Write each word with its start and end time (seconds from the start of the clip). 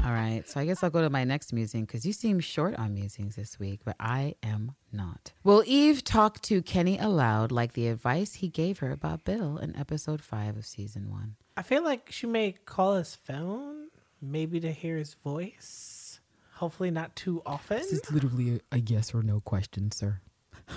All 0.06 0.12
right, 0.12 0.44
so 0.50 0.60
I 0.60 0.66
guess 0.66 0.84
I'll 0.84 0.90
go 0.90 1.02
to 1.02 1.10
my 1.10 1.24
next 1.24 1.54
musing 1.54 1.86
because 1.86 2.06
you 2.06 2.12
seem 2.12 2.42
short 2.42 2.76
on 2.76 2.94
musings 2.94 3.38
this 3.38 3.58
week, 3.58 3.80
but 3.86 3.96
I 4.02 4.36
am 4.44 4.74
not. 4.92 5.32
Will 5.46 5.64
Eve 5.66 6.04
talk 6.04 6.42
to 6.42 6.62
Kenny 6.62 6.98
aloud 6.98 7.54
like 7.54 7.72
the 7.72 7.88
advice 7.88 8.34
he 8.34 8.50
gave 8.50 8.80
her 8.80 8.92
about 8.92 9.24
Bill 9.24 9.58
in 9.58 9.74
episode 9.78 10.22
five 10.22 10.58
of 10.58 10.66
season 10.66 11.10
one? 11.10 11.36
I 11.56 11.62
feel 11.62 11.86
like 11.86 12.12
she 12.12 12.28
may 12.28 12.52
call 12.52 12.96
his 12.96 13.16
phone, 13.16 13.88
maybe 14.22 14.60
to 14.60 14.74
hear 14.74 14.98
his 14.98 15.14
voice. 15.14 16.20
Hopefully, 16.56 16.92
not 16.92 17.16
too 17.16 17.42
often. 17.46 17.78
It's 17.78 18.12
literally 18.12 18.62
a, 18.72 18.76
a 18.76 18.80
yes 18.80 19.14
or 19.14 19.24
no 19.24 19.40
question, 19.40 19.92
sir. 19.92 20.20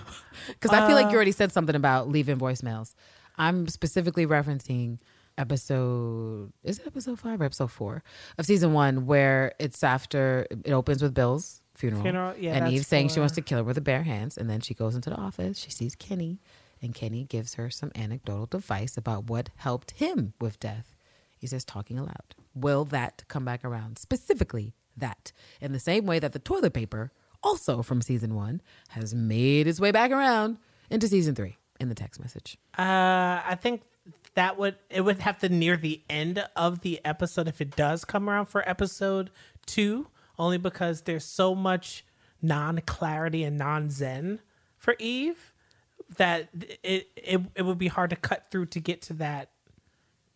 Because 0.46 0.70
I 0.70 0.86
feel 0.86 0.94
like 0.94 1.06
you 1.06 1.12
uh, 1.12 1.16
already 1.16 1.32
said 1.32 1.50
something 1.50 1.74
about 1.74 2.08
leaving 2.08 2.38
voicemails. 2.38 2.94
I'm 3.36 3.66
specifically 3.66 4.26
referencing 4.26 4.98
episode 5.38 6.52
is 6.62 6.78
it 6.78 6.86
episode 6.86 7.18
five 7.18 7.40
or 7.40 7.44
episode 7.44 7.70
four 7.70 8.02
of 8.38 8.46
season 8.46 8.72
one 8.72 9.06
where 9.06 9.52
it's 9.58 9.84
after 9.84 10.46
it 10.50 10.72
opens 10.72 11.02
with 11.02 11.14
Bill's 11.14 11.60
funeral, 11.76 12.02
Funeral, 12.02 12.34
yeah, 12.38 12.54
and 12.54 12.66
that's 12.66 12.72
Eve 12.74 12.86
saying 12.86 13.08
she 13.10 13.20
wants 13.20 13.34
to 13.34 13.42
kill 13.42 13.58
her 13.58 13.64
with 13.64 13.76
her 13.76 13.82
bare 13.82 14.02
hands, 14.02 14.36
and 14.36 14.48
then 14.48 14.60
she 14.60 14.74
goes 14.74 14.94
into 14.94 15.10
the 15.10 15.16
office. 15.16 15.58
She 15.58 15.70
sees 15.70 15.94
Kenny, 15.94 16.40
and 16.82 16.94
Kenny 16.94 17.24
gives 17.24 17.54
her 17.54 17.70
some 17.70 17.92
anecdotal 17.94 18.48
advice 18.58 18.96
about 18.96 19.24
what 19.24 19.50
helped 19.56 19.92
him 19.92 20.32
with 20.40 20.58
death. 20.58 20.94
He 21.38 21.46
says, 21.46 21.64
talking 21.64 21.98
aloud. 21.98 22.34
Will 22.54 22.84
that 22.86 23.24
come 23.28 23.44
back 23.44 23.64
around? 23.64 23.98
Specifically, 23.98 24.74
that. 24.96 25.32
In 25.60 25.72
the 25.72 25.78
same 25.78 26.06
way 26.06 26.18
that 26.18 26.32
the 26.32 26.38
toilet 26.38 26.72
paper, 26.72 27.12
also 27.42 27.82
from 27.82 28.00
season 28.00 28.34
one, 28.34 28.62
has 28.88 29.14
made 29.14 29.66
its 29.66 29.78
way 29.78 29.90
back 29.90 30.10
around 30.10 30.56
into 30.90 31.08
season 31.08 31.34
three 31.34 31.58
in 31.78 31.90
the 31.90 31.94
text 31.94 32.20
message. 32.20 32.56
Uh, 32.78 33.42
I 33.44 33.58
think 33.60 33.82
that 34.36 34.58
would 34.58 34.76
it 34.90 35.00
would 35.00 35.20
have 35.20 35.38
to 35.38 35.48
near 35.48 35.76
the 35.76 36.02
end 36.08 36.46
of 36.54 36.82
the 36.82 37.00
episode 37.04 37.48
if 37.48 37.60
it 37.60 37.74
does 37.74 38.04
come 38.04 38.28
around 38.30 38.46
for 38.46 38.66
episode 38.68 39.30
two, 39.64 40.08
only 40.38 40.58
because 40.58 41.02
there's 41.02 41.24
so 41.24 41.54
much 41.54 42.04
non 42.42 42.80
clarity 42.86 43.42
and 43.42 43.56
non 43.56 43.90
zen 43.90 44.40
for 44.76 44.94
Eve 44.98 45.54
that 46.18 46.48
it, 46.82 47.08
it 47.16 47.40
it 47.54 47.62
would 47.62 47.78
be 47.78 47.88
hard 47.88 48.10
to 48.10 48.16
cut 48.16 48.46
through 48.50 48.66
to 48.66 48.78
get 48.78 49.00
to 49.02 49.14
that 49.14 49.50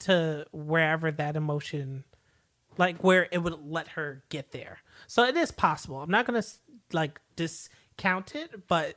to 0.00 0.46
wherever 0.50 1.10
that 1.12 1.36
emotion 1.36 2.04
like 2.78 3.04
where 3.04 3.28
it 3.30 3.38
would 3.38 3.58
let 3.66 3.88
her 3.88 4.22
get 4.30 4.52
there. 4.52 4.78
So 5.08 5.24
it 5.24 5.36
is 5.36 5.52
possible. 5.52 6.00
I'm 6.00 6.10
not 6.10 6.24
gonna 6.24 6.42
like 6.94 7.20
discount 7.36 8.34
it, 8.34 8.66
but 8.66 8.96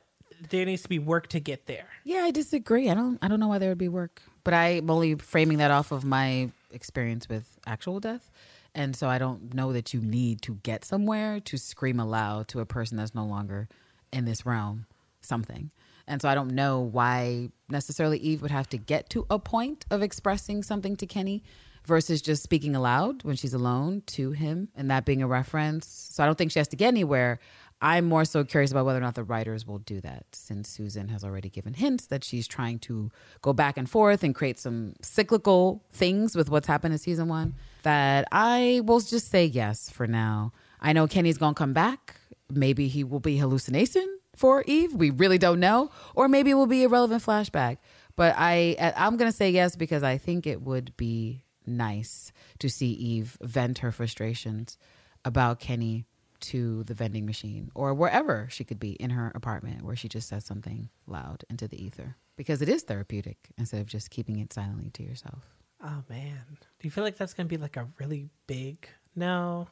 there 0.50 0.66
needs 0.66 0.84
to 0.84 0.90
be 0.90 1.00
work 1.00 1.28
to 1.28 1.42
get 1.42 1.66
there. 1.66 1.88
Yeah, 2.06 2.20
I 2.20 2.32
disagree. 2.32 2.90
I 2.90 2.94
don't 2.94 3.20
I 3.22 3.28
don't 3.28 3.42
know 3.42 3.50
why 3.50 3.58
there 3.58 3.70
would 3.70 3.78
be 3.78 3.90
work. 3.90 4.22
But 4.44 4.54
I'm 4.54 4.90
only 4.90 5.16
framing 5.16 5.60
that 5.60 5.72
off 5.72 5.92
of 5.92 6.04
my 6.04 6.52
experience 6.72 7.30
with 7.30 7.60
actual 7.66 8.00
death. 8.00 8.30
And 8.76 8.96
so 8.96 9.08
I 9.08 9.18
don't 9.18 9.54
know 9.54 9.72
that 9.72 9.94
you 9.94 10.02
need 10.02 10.42
to 10.44 10.56
get 10.64 10.84
somewhere 10.84 11.40
to 11.42 11.58
scream 11.58 12.00
aloud 12.00 12.48
to 12.50 12.60
a 12.60 12.66
person 12.66 12.98
that's 12.98 13.14
no 13.14 13.26
longer 13.26 13.68
in 14.12 14.26
this 14.26 14.46
realm 14.46 14.88
something. 15.22 15.72
And 16.08 16.22
so 16.22 16.28
I 16.28 16.36
don't 16.36 16.52
know 16.52 16.80
why 16.80 17.50
necessarily 17.70 18.18
Eve 18.18 18.42
would 18.42 18.52
have 18.52 18.68
to 18.70 18.78
get 18.78 19.10
to 19.12 19.26
a 19.30 19.40
point 19.40 19.86
of 19.90 20.02
expressing 20.02 20.64
something 20.64 20.96
to 20.98 21.06
Kenny 21.06 21.44
versus 21.86 22.22
just 22.22 22.44
speaking 22.44 22.76
aloud 22.76 23.24
when 23.24 23.36
she's 23.36 23.54
alone 23.54 24.04
to 24.08 24.32
him 24.32 24.70
and 24.76 24.90
that 24.90 25.06
being 25.06 25.22
a 25.22 25.28
reference. 25.28 25.88
So 25.88 26.24
I 26.24 26.26
don't 26.26 26.38
think 26.38 26.52
she 26.52 26.60
has 26.60 26.68
to 26.70 26.76
get 26.76 26.88
anywhere. 26.88 27.40
I'm 27.84 28.06
more 28.06 28.24
so 28.24 28.46
curious 28.46 28.72
about 28.72 28.86
whether 28.86 28.98
or 28.98 29.02
not 29.02 29.16
the 29.16 29.26
writers 29.26 29.68
will 29.68 29.80
do 29.80 30.00
that 30.02 30.24
since 30.32 30.70
Susan 30.70 31.10
has 31.10 31.22
already 31.26 31.50
given 31.50 31.74
hints 31.74 32.08
that 32.08 32.24
she's 32.24 32.48
trying 32.48 32.80
to 32.80 33.12
go 33.42 33.52
back 33.52 33.76
and 33.78 33.90
forth 33.90 34.24
and 34.24 34.34
create 34.34 34.58
some 34.58 34.94
cyclical 35.02 35.84
things 35.92 36.34
with 36.34 36.50
what's 36.50 36.66
happened 36.66 36.94
in 36.94 36.98
season 36.98 37.28
one. 37.28 37.56
That 37.84 38.26
I 38.32 38.82
will 38.86 39.02
just 39.02 39.30
say 39.30 39.46
yes 39.46 39.90
for 39.90 40.08
now. 40.08 40.54
I 40.80 40.94
know 40.94 41.08
Kenny's 41.08 41.38
gonna 41.38 41.56
come 41.56 41.74
back. 41.74 42.16
Maybe 42.50 42.88
he 42.88 43.04
will 43.04 43.20
be 43.20 43.36
hallucination 43.36 44.18
for 44.34 44.64
Eve. 44.66 44.94
We 44.94 45.10
really 45.10 45.38
don't 45.38 45.60
know. 45.60 45.92
Or 46.16 46.30
maybe 46.30 46.52
it 46.52 46.56
will 46.56 46.68
be 46.68 46.86
a 46.86 46.88
relevant 46.88 47.22
flashback. 47.22 47.80
But 48.16 48.34
I 48.38 48.94
I'm 48.96 49.18
gonna 49.18 49.34
say 49.34 49.50
yes 49.50 49.76
because 49.76 50.04
I 50.04 50.18
think 50.18 50.48
it 50.48 50.62
would 50.62 50.96
be 50.96 51.44
nice 51.66 52.32
to 52.60 52.70
see 52.70 52.92
Eve 52.92 53.38
vent 53.42 53.80
her 53.80 53.92
frustrations 53.92 54.78
about 55.26 55.60
Kenny 55.60 56.06
to 56.44 56.84
the 56.84 56.94
vending 56.94 57.26
machine 57.26 57.72
or 57.74 57.94
wherever 57.94 58.48
she 58.50 58.64
could 58.64 58.80
be 58.80 58.92
in 58.94 59.10
her 59.12 59.32
apartment 59.36 59.82
where 59.84 59.96
she 59.96 60.08
just 60.08 60.28
says 60.30 60.46
something 60.46 60.90
loud 61.08 61.44
into 61.50 61.68
the 61.68 61.82
ether 61.84 62.16
because 62.36 62.62
it 62.62 62.70
is 62.70 62.84
therapeutic 62.84 63.38
instead 63.58 63.82
of 63.82 63.88
just 63.88 64.10
keeping 64.12 64.40
it 64.40 64.54
silently 64.54 64.90
to 64.92 65.04
yourself. 65.04 65.48
Oh 65.84 66.04
man, 66.10 66.42
do 66.60 66.84
you 66.88 66.92
feel 66.92 67.04
like 67.04 67.18
that's 67.18 67.34
gonna 67.34 67.50
be 67.50 67.58
like 67.58 67.78
a 67.78 67.88
really 68.00 68.30
big 68.48 68.88
no? 69.16 69.68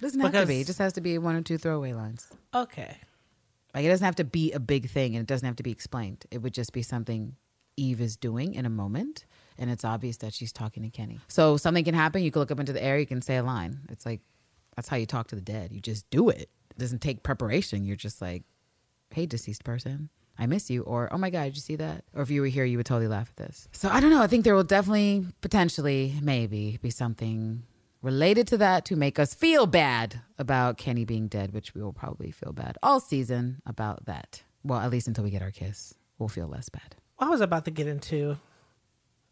Doesn't 0.00 0.20
have 0.20 0.32
to 0.32 0.46
be. 0.46 0.60
It 0.62 0.66
just 0.66 0.78
has 0.78 0.94
to 0.94 1.00
be 1.02 1.18
one 1.18 1.34
or 1.36 1.42
two 1.42 1.58
throwaway 1.58 1.92
lines. 1.92 2.28
Okay, 2.54 2.96
Like 3.74 3.84
it 3.84 3.88
doesn't 3.88 4.04
have 4.04 4.16
to 4.16 4.24
be 4.24 4.52
a 4.52 4.60
big 4.60 4.88
thing 4.88 5.14
and 5.14 5.22
it 5.22 5.26
doesn't 5.26 5.46
have 5.46 5.56
to 5.56 5.62
be 5.62 5.70
explained. 5.70 6.24
It 6.30 6.38
would 6.38 6.54
just 6.54 6.72
be 6.72 6.82
something 6.82 7.36
Eve 7.76 8.00
is 8.00 8.16
doing 8.16 8.54
in 8.54 8.64
a 8.66 8.70
moment 8.70 9.24
and 9.58 9.70
it's 9.70 9.84
obvious 9.84 10.16
that 10.18 10.32
she's 10.32 10.52
talking 10.52 10.82
to 10.82 10.88
Kenny. 10.90 11.20
So 11.28 11.56
something 11.58 11.84
can 11.84 11.94
happen, 11.94 12.22
you 12.22 12.30
can 12.30 12.40
look 12.40 12.50
up 12.50 12.60
into 12.60 12.72
the 12.72 12.82
air, 12.82 12.98
you 12.98 13.06
can 13.06 13.20
say 13.22 13.36
a 13.36 13.42
line. 13.42 13.80
It's 13.90 14.06
like 14.06 14.20
that's 14.80 14.88
how 14.88 14.96
you 14.96 15.04
talk 15.04 15.26
to 15.26 15.34
the 15.34 15.42
dead. 15.42 15.72
You 15.72 15.80
just 15.82 16.08
do 16.08 16.30
it. 16.30 16.48
It 16.70 16.78
doesn't 16.78 17.02
take 17.02 17.22
preparation. 17.22 17.84
You're 17.84 17.96
just 17.96 18.22
like, 18.22 18.44
"Hey 19.10 19.26
deceased 19.26 19.62
person, 19.62 20.08
I 20.38 20.46
miss 20.46 20.70
you," 20.70 20.84
or 20.84 21.12
"Oh 21.12 21.18
my 21.18 21.28
god, 21.28 21.44
did 21.44 21.56
you 21.56 21.60
see 21.60 21.76
that?" 21.76 22.02
Or 22.14 22.22
if 22.22 22.30
you 22.30 22.40
were 22.40 22.46
here, 22.46 22.64
you 22.64 22.78
would 22.78 22.86
totally 22.86 23.06
laugh 23.06 23.28
at 23.28 23.36
this. 23.36 23.68
So 23.72 23.90
I 23.90 24.00
don't 24.00 24.08
know. 24.08 24.22
I 24.22 24.26
think 24.26 24.42
there 24.44 24.54
will 24.54 24.64
definitely 24.64 25.26
potentially 25.42 26.14
maybe 26.22 26.78
be 26.80 26.88
something 26.88 27.64
related 28.00 28.46
to 28.46 28.56
that 28.56 28.86
to 28.86 28.96
make 28.96 29.18
us 29.18 29.34
feel 29.34 29.66
bad 29.66 30.22
about 30.38 30.78
Kenny 30.78 31.04
being 31.04 31.28
dead, 31.28 31.52
which 31.52 31.74
we 31.74 31.82
will 31.82 31.92
probably 31.92 32.30
feel 32.30 32.54
bad 32.54 32.78
all 32.82 33.00
season 33.00 33.60
about 33.66 34.06
that. 34.06 34.42
Well, 34.64 34.80
at 34.80 34.90
least 34.90 35.08
until 35.08 35.24
we 35.24 35.30
get 35.30 35.42
our 35.42 35.50
kiss, 35.50 35.92
we'll 36.18 36.30
feel 36.30 36.48
less 36.48 36.70
bad. 36.70 36.96
I 37.18 37.28
was 37.28 37.42
about 37.42 37.66
to 37.66 37.70
get 37.70 37.86
into. 37.86 38.38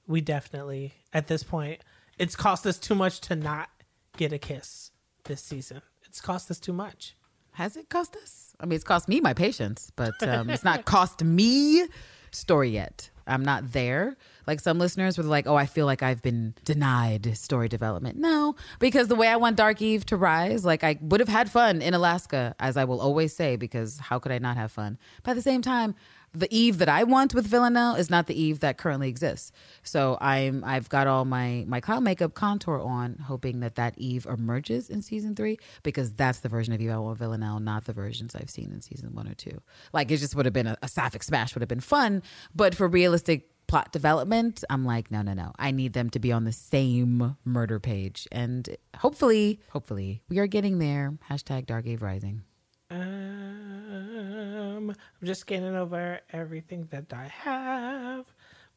We 0.06 0.20
definitely 0.20 0.92
at 1.14 1.26
this 1.26 1.42
point, 1.42 1.80
it's 2.18 2.36
cost 2.36 2.66
us 2.66 2.78
too 2.78 2.94
much 2.94 3.22
to 3.22 3.34
not 3.34 3.70
get 4.18 4.34
a 4.34 4.38
kiss 4.38 4.90
this 5.28 5.42
season. 5.42 5.82
It's 6.04 6.20
cost 6.20 6.50
us 6.50 6.58
too 6.58 6.72
much. 6.72 7.14
Has 7.52 7.76
it 7.76 7.88
cost 7.88 8.16
us? 8.16 8.54
I 8.60 8.66
mean, 8.66 8.76
it's 8.76 8.84
cost 8.84 9.08
me 9.08 9.20
my 9.20 9.34
patience, 9.34 9.92
but 9.94 10.14
um, 10.22 10.50
it's 10.54 10.64
not 10.64 10.84
cost 10.84 11.22
me 11.22 11.86
story 12.30 12.70
yet. 12.70 13.10
I'm 13.28 13.44
not 13.44 13.72
there. 13.72 14.16
Like 14.46 14.60
some 14.60 14.78
listeners 14.78 15.18
were 15.18 15.24
like, 15.24 15.46
oh, 15.46 15.54
I 15.54 15.66
feel 15.66 15.84
like 15.84 16.02
I've 16.02 16.22
been 16.22 16.54
denied 16.64 17.36
story 17.36 17.68
development. 17.68 18.16
No, 18.16 18.56
because 18.78 19.08
the 19.08 19.14
way 19.14 19.28
I 19.28 19.36
want 19.36 19.56
Dark 19.56 19.82
Eve 19.82 20.06
to 20.06 20.16
rise, 20.16 20.64
like 20.64 20.82
I 20.82 20.98
would 21.02 21.20
have 21.20 21.28
had 21.28 21.50
fun 21.50 21.82
in 21.82 21.92
Alaska, 21.92 22.54
as 22.58 22.76
I 22.78 22.84
will 22.84 23.00
always 23.00 23.36
say, 23.36 23.56
because 23.56 23.98
how 23.98 24.18
could 24.18 24.32
I 24.32 24.38
not 24.38 24.56
have 24.56 24.72
fun? 24.72 24.98
But 25.22 25.32
at 25.32 25.34
the 25.34 25.42
same 25.42 25.60
time, 25.60 25.94
the 26.32 26.48
Eve 26.54 26.78
that 26.78 26.88
I 26.88 27.04
want 27.04 27.34
with 27.34 27.46
Villanelle 27.46 27.94
is 27.94 28.10
not 28.10 28.26
the 28.26 28.40
Eve 28.40 28.60
that 28.60 28.78
currently 28.78 29.08
exists. 29.08 29.52
So 29.82 30.18
I'm 30.20 30.62
I've 30.64 30.88
got 30.88 31.06
all 31.06 31.24
my 31.24 31.64
my 31.66 31.80
cloud 31.80 32.02
makeup 32.02 32.34
contour 32.34 32.80
on, 32.80 33.16
hoping 33.26 33.60
that 33.60 33.76
that 33.76 33.94
Eve 33.98 34.26
emerges 34.26 34.90
in 34.90 35.02
season 35.02 35.34
three 35.34 35.58
because 35.82 36.12
that's 36.12 36.40
the 36.40 36.48
version 36.48 36.74
of 36.74 36.80
Eve 36.80 36.90
I 36.90 36.98
want 36.98 37.18
Villanelle, 37.18 37.60
not 37.60 37.84
the 37.84 37.92
versions 37.92 38.34
I've 38.34 38.50
seen 38.50 38.72
in 38.72 38.80
season 38.80 39.14
one 39.14 39.28
or 39.28 39.34
two. 39.34 39.60
Like 39.92 40.10
it 40.10 40.18
just 40.18 40.34
would 40.34 40.46
have 40.46 40.52
been 40.52 40.66
a, 40.66 40.76
a 40.82 40.88
sapphic 40.88 41.22
smash 41.22 41.54
would 41.54 41.62
have 41.62 41.68
been 41.68 41.80
fun, 41.80 42.22
but 42.54 42.74
for 42.74 42.88
realistic 42.88 43.48
plot 43.66 43.92
development, 43.92 44.64
I'm 44.70 44.84
like, 44.84 45.10
no, 45.10 45.20
no, 45.22 45.34
no. 45.34 45.52
I 45.58 45.70
need 45.70 45.92
them 45.92 46.10
to 46.10 46.18
be 46.18 46.32
on 46.32 46.44
the 46.44 46.52
same 46.52 47.36
murder 47.44 47.78
page, 47.78 48.26
and 48.32 48.76
hopefully, 48.96 49.60
hopefully, 49.70 50.22
we 50.28 50.38
are 50.38 50.46
getting 50.46 50.78
there. 50.78 51.18
Hashtag 51.30 51.66
Dark 51.66 51.86
Eve 51.86 52.02
Rising. 52.02 52.42
Uh, 52.90 53.77
I'm 54.18 54.94
just 55.22 55.40
scanning 55.42 55.76
over 55.76 56.20
everything 56.32 56.88
that 56.90 57.12
I 57.12 57.28
have, 57.28 58.26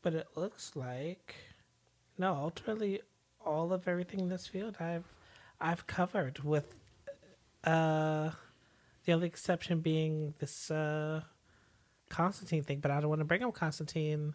but 0.01 0.13
it 0.13 0.27
looks 0.35 0.71
like 0.75 1.35
no, 2.17 2.33
ultimately 2.33 3.01
all 3.43 3.73
of 3.73 3.88
everything 3.88 4.19
in 4.19 4.29
this 4.29 4.47
field 4.47 4.77
I've 4.79 5.05
I've 5.59 5.88
covered 5.88 6.39
with 6.43 6.75
uh 7.63 8.31
the 9.05 9.13
only 9.13 9.27
exception 9.27 9.79
being 9.79 10.33
this 10.39 10.69
uh 10.69 11.21
Konstantin 12.09 12.63
thing, 12.63 12.79
but 12.79 12.91
I 12.91 12.99
don't 12.99 13.09
want 13.09 13.21
to 13.21 13.25
bring 13.25 13.43
up 13.43 13.53
Konstantin 13.53 14.33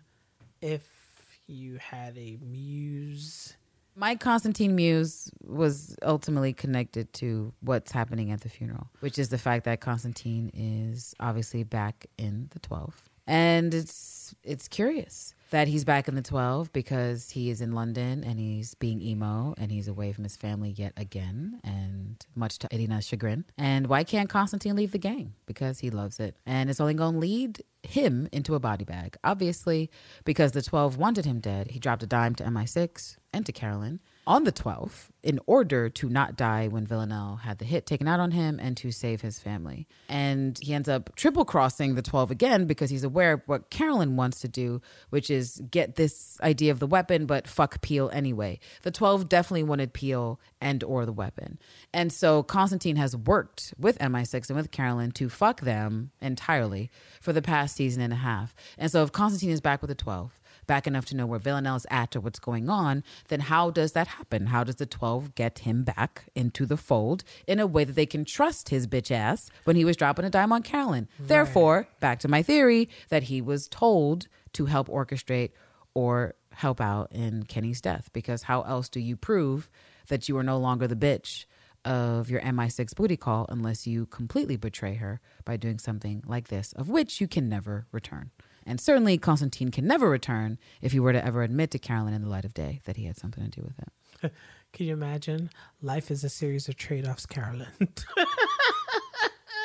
if 0.61 1.39
you 1.47 1.77
had 1.79 2.17
a 2.17 2.39
muse 2.43 3.55
My 3.99 4.15
Konstantin 4.15 4.77
muse 4.77 5.31
was 5.43 5.97
ultimately 6.03 6.53
connected 6.53 7.13
to 7.15 7.55
what's 7.61 7.91
happening 7.93 8.31
at 8.31 8.43
the 8.43 8.51
funeral, 8.51 8.91
which 9.01 9.19
is 9.19 9.31
the 9.31 9.39
fact 9.39 9.65
that 9.65 9.81
Konstantin 9.81 10.51
is 10.53 11.15
obviously 11.19 11.65
back 11.65 12.05
in 12.19 12.49
the 12.51 12.59
12. 12.59 13.03
And 13.27 13.73
it's 13.73 14.35
it's 14.45 14.69
curious 14.69 15.35
that 15.51 15.69
he's 15.69 15.85
back 15.85 16.09
in 16.09 16.15
the 16.15 16.23
12 16.23 16.73
because 16.73 17.31
he 17.31 17.51
is 17.51 17.61
in 17.61 17.73
London 17.73 18.25
and 18.25 18.39
he's 18.39 18.75
being 18.75 19.01
emo 19.01 19.55
and 19.59 19.71
he's 19.71 19.89
away 19.89 20.13
from 20.13 20.25
his 20.25 20.37
family 20.37 20.71
yet 20.71 20.93
again 20.97 21.61
and 21.63 22.27
much 22.35 22.59
to 22.59 22.69
Irina's 22.73 23.07
chagrin. 23.07 23.45
And 23.57 23.87
why 23.87 24.05
can't 24.05 24.29
Konstantin 24.29 24.77
leave 24.77 24.93
the 24.93 24.99
gang? 24.99 25.35
Because 25.47 25.79
he 25.79 25.91
loves 25.91 26.19
it. 26.19 26.37
And 26.45 26.69
it's 26.69 26.81
only 26.81 26.95
going 26.95 27.15
to 27.15 27.21
lead 27.21 27.63
him 27.83 28.29
into 28.33 28.55
a 28.55 28.61
body 28.61 28.85
bag. 28.85 29.17
Obviously, 29.23 29.91
because 30.25 30.53
the 30.53 30.63
12 30.63 30.97
wanted 30.97 31.25
him 31.25 31.41
dead, 31.41 31.71
he 31.71 31.79
dropped 31.79 32.03
a 32.03 32.07
dime 32.07 32.35
to 32.37 32.45
MI6 32.45 33.17
and 33.33 33.47
to 33.47 33.53
Carolyn 33.53 34.01
on 34.27 34.45
the 34.45 34.53
12th 34.53 35.09
in 35.23 35.41
order 35.47 35.89
to 35.89 36.09
not 36.09 36.37
die 36.37 36.69
when 36.69 36.87
Villanelle 36.87 37.37
had 37.37 37.59
the 37.59 37.65
hit 37.65 37.87
taken 37.87 38.09
out 38.09 38.21
on 38.21 38.31
him 38.31 38.59
and 38.61 38.77
to 38.77 38.91
save 38.91 39.21
his 39.21 39.39
family. 39.39 39.87
And 40.09 40.59
he 40.61 40.75
ends 40.75 40.89
up 40.89 41.15
triple 41.17 41.45
crossing 41.45 41.95
the 41.95 42.03
12 42.03 42.31
again 42.31 42.67
because 42.67 42.91
he's 42.91 43.05
aware 43.05 43.35
of 43.35 43.43
what 43.47 43.71
Carolyn 43.71 44.17
wants 44.17 44.41
to 44.41 44.49
do, 44.49 44.81
which 45.11 45.31
is 45.31 45.61
get 45.71 45.97
this 45.97 46.41
idea 46.43 46.73
of 46.73 46.79
the 46.79 46.87
weapon, 46.87 47.27
but 47.27 47.47
fuck 47.47 47.81
Peel 47.83 48.11
anyway. 48.13 48.59
The 48.83 48.91
12 48.91 49.29
definitely 49.29 49.65
wanted 49.65 49.93
Peel 49.93 50.41
and 50.61 50.83
or 50.85 51.07
the 51.07 51.13
weapon. 51.13 51.59
And 51.93 52.13
so 52.13 52.43
Konstantin 52.43 52.97
has 52.97 53.17
worked 53.17 53.75
with 53.79 53.99
MI6 53.99 54.49
and 54.49 54.57
with 54.57 54.71
Carolyn 54.71 55.13
to 55.13 55.29
fuck 55.29 55.61
them 55.61 56.11
entirely 56.21 56.91
for 57.21 57.33
the 57.33 57.43
past 57.43 57.77
season 57.77 58.03
and 58.03 58.13
a 58.13 58.17
half. 58.17 58.55
And 58.79 58.91
so 58.91 59.03
if 59.03 59.13
Konstantin 59.13 59.51
is 59.51 59.61
back 59.61 59.83
with 59.83 59.89
the 59.89 59.95
12, 59.95 60.39
back 60.67 60.87
enough 60.87 61.05
to 61.07 61.17
know 61.17 61.27
where 61.27 61.39
Villanelle's 61.39 61.87
at 61.91 62.17
or 62.17 62.21
what's 62.21 62.39
going 62.39 62.69
on, 62.69 63.03
then 63.29 63.41
how 63.41 63.71
does 63.71 63.93
that 63.93 64.09
happen? 64.09 64.47
How 64.47 64.65
does 64.65 64.77
the 64.77 64.87
12 64.87 65.35
get 65.35 65.61
him 65.61 65.85
back 65.85 66.25
into 66.35 66.67
the 66.67 66.77
fold 66.77 67.25
in 67.47 67.59
a 67.59 67.67
way 67.67 67.85
that 67.85 67.95
they 67.95 68.07
can 68.07 68.25
trust 68.25 68.69
his 68.69 68.87
bitch 68.87 69.11
ass 69.11 69.51
when 69.65 69.77
he 69.77 69.85
was 69.85 69.97
dropping 69.97 70.25
a 70.25 70.31
dime 70.31 70.53
on 70.53 70.63
Carolyn? 70.63 71.09
Therefore, 71.19 71.89
back 72.01 72.21
to 72.21 72.29
my 72.29 72.43
theory 72.43 72.89
that 73.09 73.25
he 73.25 73.41
was 73.41 73.69
told 73.69 74.29
to 74.55 74.67
help 74.67 74.89
orchestrate 74.89 75.51
or 75.95 76.35
help 76.53 76.81
out 76.81 77.13
in 77.13 77.45
Kenny's 77.45 77.81
death 77.81 78.11
because 78.13 78.43
how 78.43 78.63
else 78.63 78.89
do 78.89 79.01
you 79.01 79.17
prove 79.17 79.71
that 80.09 80.29
you 80.29 80.37
are 80.39 80.43
no 80.43 80.59
longer 80.59 80.87
the 80.87 80.97
bitch 80.97 81.45
of 81.85 82.29
your 82.29 82.41
MI6 82.41 82.95
booty 82.97 83.17
call 83.17 83.47
unless 83.49 83.87
you 83.87 84.07
completely 84.07 84.57
betray 84.57 84.95
her 84.95 85.21
by 85.45 85.57
doing 85.57 85.79
something 85.79 86.23
like 86.27 86.49
this, 86.49 86.73
of 86.73 86.89
which 86.89 87.21
you 87.21 87.29
can 87.29 87.49
never 87.49 87.87
return. 87.93 88.31
And 88.67 88.81
certainly 88.81 89.17
Konstantin 89.17 89.71
can 89.71 89.87
never 89.87 90.11
return 90.11 90.59
if 90.83 90.93
he 90.93 91.01
were 91.01 91.13
to 91.13 91.25
ever 91.25 91.43
admit 91.43 91.71
to 91.71 91.79
Carolyn 91.79 92.13
in 92.13 92.23
the 92.23 92.29
light 92.29 92.45
of 92.45 92.53
day 92.53 92.81
that 92.85 92.97
he 92.97 93.05
had 93.05 93.17
something 93.17 93.45
to 93.45 93.51
do 93.51 93.63
with 93.63 93.79
it. 93.79 94.33
Can 94.73 94.87
you 94.87 94.93
imagine? 94.93 95.51
Life 95.81 96.11
is 96.11 96.25
a 96.25 96.29
series 96.29 96.69
of 96.69 96.77
trade 96.77 97.07
offs, 97.07 97.27
Carolyn. 97.27 97.69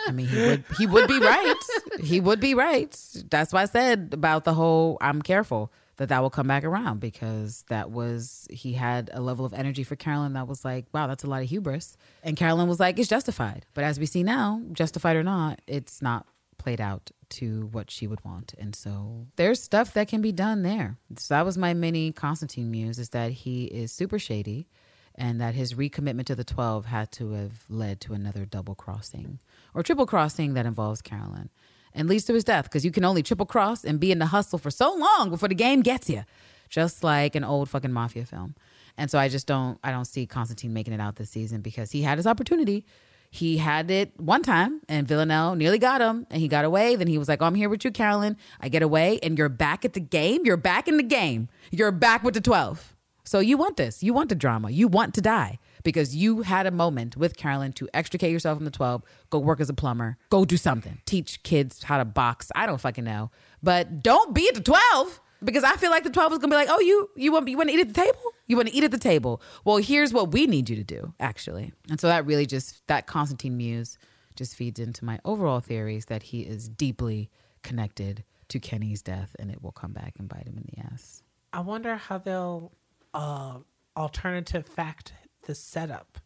I 0.07 0.11
mean, 0.11 0.27
he 0.27 0.41
would 0.41 0.63
he 0.77 0.85
would 0.87 1.07
be 1.07 1.19
right. 1.19 1.55
He 2.01 2.19
would 2.19 2.39
be 2.39 2.53
right. 2.53 2.97
That's 3.29 3.53
why 3.53 3.63
I 3.63 3.65
said 3.65 4.09
about 4.13 4.45
the 4.45 4.53
whole 4.53 4.97
I'm 5.01 5.21
careful 5.21 5.71
that 5.97 6.09
that 6.09 6.21
will 6.21 6.29
come 6.29 6.47
back 6.47 6.63
around 6.63 6.99
because 6.99 7.63
that 7.69 7.91
was 7.91 8.47
he 8.49 8.73
had 8.73 9.09
a 9.13 9.21
level 9.21 9.45
of 9.45 9.53
energy 9.53 9.83
for 9.83 9.95
Carolyn 9.95 10.33
that 10.33 10.47
was 10.47 10.65
like, 10.65 10.85
wow, 10.93 11.07
that's 11.07 11.23
a 11.23 11.27
lot 11.27 11.43
of 11.43 11.49
hubris. 11.49 11.97
And 12.23 12.35
Carolyn 12.35 12.67
was 12.67 12.79
like, 12.79 12.97
it's 12.97 13.09
justified. 13.09 13.65
But 13.73 13.83
as 13.83 13.99
we 13.99 14.05
see 14.05 14.23
now, 14.23 14.61
justified 14.71 15.15
or 15.15 15.23
not, 15.23 15.61
it's 15.67 16.01
not 16.01 16.25
played 16.57 16.81
out 16.81 17.11
to 17.31 17.69
what 17.71 17.89
she 17.89 18.07
would 18.07 18.23
want. 18.23 18.53
And 18.57 18.75
so 18.75 19.27
there's 19.35 19.61
stuff 19.61 19.93
that 19.93 20.07
can 20.07 20.21
be 20.21 20.31
done 20.31 20.63
there. 20.63 20.97
So 21.17 21.33
that 21.33 21.45
was 21.45 21.57
my 21.57 21.73
mini 21.73 22.11
Konstantin 22.11 22.69
muse 22.69 22.99
is 22.99 23.09
that 23.09 23.31
he 23.31 23.65
is 23.65 23.91
super 23.91 24.19
shady 24.19 24.67
and 25.15 25.41
that 25.41 25.55
his 25.55 25.73
recommitment 25.73 26.25
to 26.25 26.35
the 26.35 26.43
12 26.43 26.85
had 26.85 27.11
to 27.13 27.31
have 27.33 27.65
led 27.69 27.99
to 28.01 28.13
another 28.13 28.45
double 28.45 28.75
crossing 28.75 29.39
or 29.73 29.83
triple 29.83 30.05
crossing 30.05 30.53
that 30.53 30.65
involves 30.65 31.01
Carolyn 31.01 31.49
and 31.93 32.07
leads 32.07 32.25
to 32.25 32.33
his 32.33 32.43
death 32.43 32.65
because 32.65 32.85
you 32.85 32.91
can 32.91 33.03
only 33.03 33.23
triple 33.23 33.45
cross 33.45 33.83
and 33.83 33.99
be 33.99 34.11
in 34.11 34.19
the 34.19 34.27
hustle 34.27 34.59
for 34.59 34.71
so 34.71 34.93
long 34.93 35.29
before 35.29 35.49
the 35.49 35.55
game 35.55 35.81
gets 35.81 36.09
you, 36.09 36.23
just 36.69 37.03
like 37.03 37.35
an 37.35 37.43
old 37.43 37.69
fucking 37.69 37.91
mafia 37.91 38.25
film. 38.25 38.55
And 38.97 39.09
so 39.09 39.19
I 39.19 39.27
just 39.27 39.47
don't 39.47 39.79
I 39.83 39.91
don't 39.91 40.05
see 40.05 40.25
Konstantin 40.25 40.73
making 40.73 40.93
it 40.93 41.01
out 41.01 41.15
this 41.15 41.29
season 41.29 41.61
because 41.61 41.91
he 41.91 42.01
had 42.01 42.17
his 42.17 42.27
opportunity. 42.27 42.85
He 43.33 43.57
had 43.57 43.89
it 43.89 44.11
one 44.19 44.43
time 44.43 44.81
and 44.89 45.07
Villanelle 45.07 45.55
nearly 45.55 45.79
got 45.79 46.01
him 46.01 46.27
and 46.29 46.41
he 46.41 46.49
got 46.49 46.65
away. 46.65 46.97
Then 46.97 47.07
he 47.07 47.17
was 47.17 47.29
like, 47.29 47.41
oh, 47.41 47.45
I'm 47.45 47.55
here 47.55 47.69
with 47.69 47.85
you, 47.85 47.89
Carolyn. 47.91 48.35
I 48.59 48.67
get 48.67 48.83
away 48.83 49.19
and 49.23 49.37
you're 49.37 49.47
back 49.47 49.85
at 49.85 49.93
the 49.93 50.01
game. 50.01 50.41
You're 50.43 50.57
back 50.57 50.89
in 50.89 50.97
the 50.97 51.03
game. 51.03 51.47
You're 51.71 51.93
back 51.93 52.23
with 52.23 52.33
the 52.33 52.41
12. 52.41 52.93
So 53.23 53.39
you 53.39 53.55
want 53.57 53.77
this. 53.77 54.03
You 54.03 54.13
want 54.13 54.27
the 54.27 54.35
drama. 54.35 54.69
You 54.69 54.89
want 54.89 55.13
to 55.13 55.21
die 55.21 55.59
because 55.83 56.13
you 56.13 56.41
had 56.41 56.67
a 56.67 56.71
moment 56.71 57.15
with 57.15 57.37
Carolyn 57.37 57.71
to 57.73 57.87
extricate 57.93 58.33
yourself 58.33 58.57
from 58.57 58.65
the 58.65 58.71
12, 58.71 59.01
go 59.29 59.39
work 59.39 59.61
as 59.61 59.69
a 59.69 59.73
plumber, 59.73 60.17
go 60.29 60.43
do 60.43 60.57
something, 60.57 60.99
teach 61.05 61.41
kids 61.43 61.83
how 61.83 61.97
to 61.97 62.05
box. 62.05 62.51
I 62.53 62.65
don't 62.65 62.81
fucking 62.81 63.05
know. 63.05 63.31
But 63.63 64.03
don't 64.03 64.35
be 64.35 64.49
at 64.49 64.55
the 64.55 64.61
12 64.61 65.21
because 65.43 65.63
I 65.63 65.75
feel 65.75 65.91
like 65.91 66.03
the 66.03 66.09
12 66.09 66.33
is 66.33 66.37
going 66.39 66.49
to 66.49 66.53
be 66.53 66.59
like, 66.59 66.69
"Oh, 66.69 66.79
you 66.79 67.09
you 67.15 67.31
want 67.31 67.47
you 67.47 67.57
want 67.57 67.69
to 67.69 67.75
eat 67.75 67.81
at 67.81 67.87
the 67.87 67.93
table? 67.93 68.21
You 68.47 68.55
want 68.57 68.69
to 68.69 68.75
eat 68.75 68.83
at 68.83 68.91
the 68.91 68.99
table? 68.99 69.41
Well, 69.65 69.77
here's 69.77 70.13
what 70.13 70.31
we 70.31 70.47
need 70.47 70.69
you 70.69 70.75
to 70.75 70.83
do, 70.83 71.13
actually." 71.19 71.73
And 71.89 71.99
so 71.99 72.07
that 72.07 72.25
really 72.25 72.45
just 72.45 72.85
that 72.87 73.07
Konstantin 73.07 73.57
muse 73.57 73.97
just 74.35 74.55
feeds 74.55 74.79
into 74.79 75.05
my 75.05 75.19
overall 75.25 75.59
theories 75.59 76.05
that 76.05 76.23
he 76.23 76.41
is 76.41 76.69
deeply 76.69 77.29
connected 77.63 78.23
to 78.47 78.59
Kenny's 78.59 79.01
death 79.01 79.35
and 79.39 79.49
it 79.51 79.61
will 79.61 79.71
come 79.71 79.93
back 79.93 80.13
and 80.19 80.27
bite 80.27 80.47
him 80.47 80.57
in 80.57 80.65
the 80.73 80.93
ass. 80.93 81.23
I 81.53 81.61
wonder 81.61 81.95
how 81.95 82.17
they'll 82.17 82.71
uh, 83.13 83.59
alternative 83.95 84.65
fact 84.65 85.13
the 85.43 85.55
setup 85.55 86.17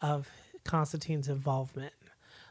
of 0.00 0.28
Konstantin's 0.64 1.28
involvement. 1.28 1.92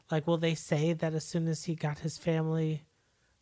Like, 0.09 0.27
will 0.27 0.37
they 0.37 0.55
say 0.55 0.93
that 0.93 1.13
as 1.13 1.23
soon 1.23 1.47
as 1.47 1.63
he 1.65 1.75
got 1.75 1.99
his 1.99 2.17
family 2.17 2.83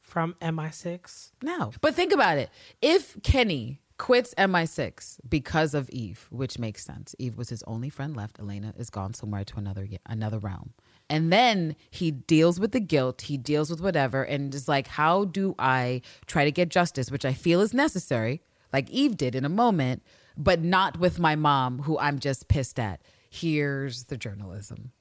from 0.09 0.35
MI6? 0.41 1.31
No. 1.41 1.71
But 1.81 1.95
think 1.95 2.11
about 2.11 2.37
it. 2.37 2.49
If 2.81 3.21
Kenny 3.23 3.81
quits 3.99 4.33
MI6 4.35 5.19
because 5.29 5.75
of 5.75 5.89
Eve, 5.91 6.25
which 6.31 6.57
makes 6.57 6.83
sense. 6.83 7.13
Eve 7.19 7.37
was 7.37 7.49
his 7.49 7.61
only 7.63 7.89
friend 7.89 8.15
left. 8.15 8.39
Elena 8.39 8.73
is 8.77 8.89
gone 8.89 9.13
somewhere 9.13 9.43
to 9.43 9.57
another 9.57 9.87
another 10.07 10.39
realm. 10.39 10.73
And 11.11 11.31
then 11.31 11.75
he 11.89 12.09
deals 12.11 12.59
with 12.59 12.71
the 12.71 12.79
guilt, 12.79 13.23
he 13.23 13.37
deals 13.37 13.69
with 13.69 13.81
whatever 13.81 14.23
and 14.23 14.53
is 14.55 14.67
like 14.67 14.87
how 14.87 15.25
do 15.25 15.53
I 15.59 16.01
try 16.25 16.45
to 16.45 16.51
get 16.51 16.69
justice, 16.69 17.11
which 17.11 17.25
I 17.25 17.33
feel 17.33 17.61
is 17.61 17.73
necessary, 17.73 18.41
like 18.71 18.89
Eve 18.89 19.17
did 19.17 19.35
in 19.35 19.43
a 19.43 19.49
moment, 19.49 20.01
but 20.37 20.63
not 20.63 20.99
with 20.99 21.19
my 21.19 21.35
mom 21.35 21.79
who 21.83 21.99
I'm 21.99 22.19
just 22.19 22.47
pissed 22.47 22.79
at. 22.79 23.01
Here's 23.29 24.05
the 24.05 24.17
journalism. 24.17 24.91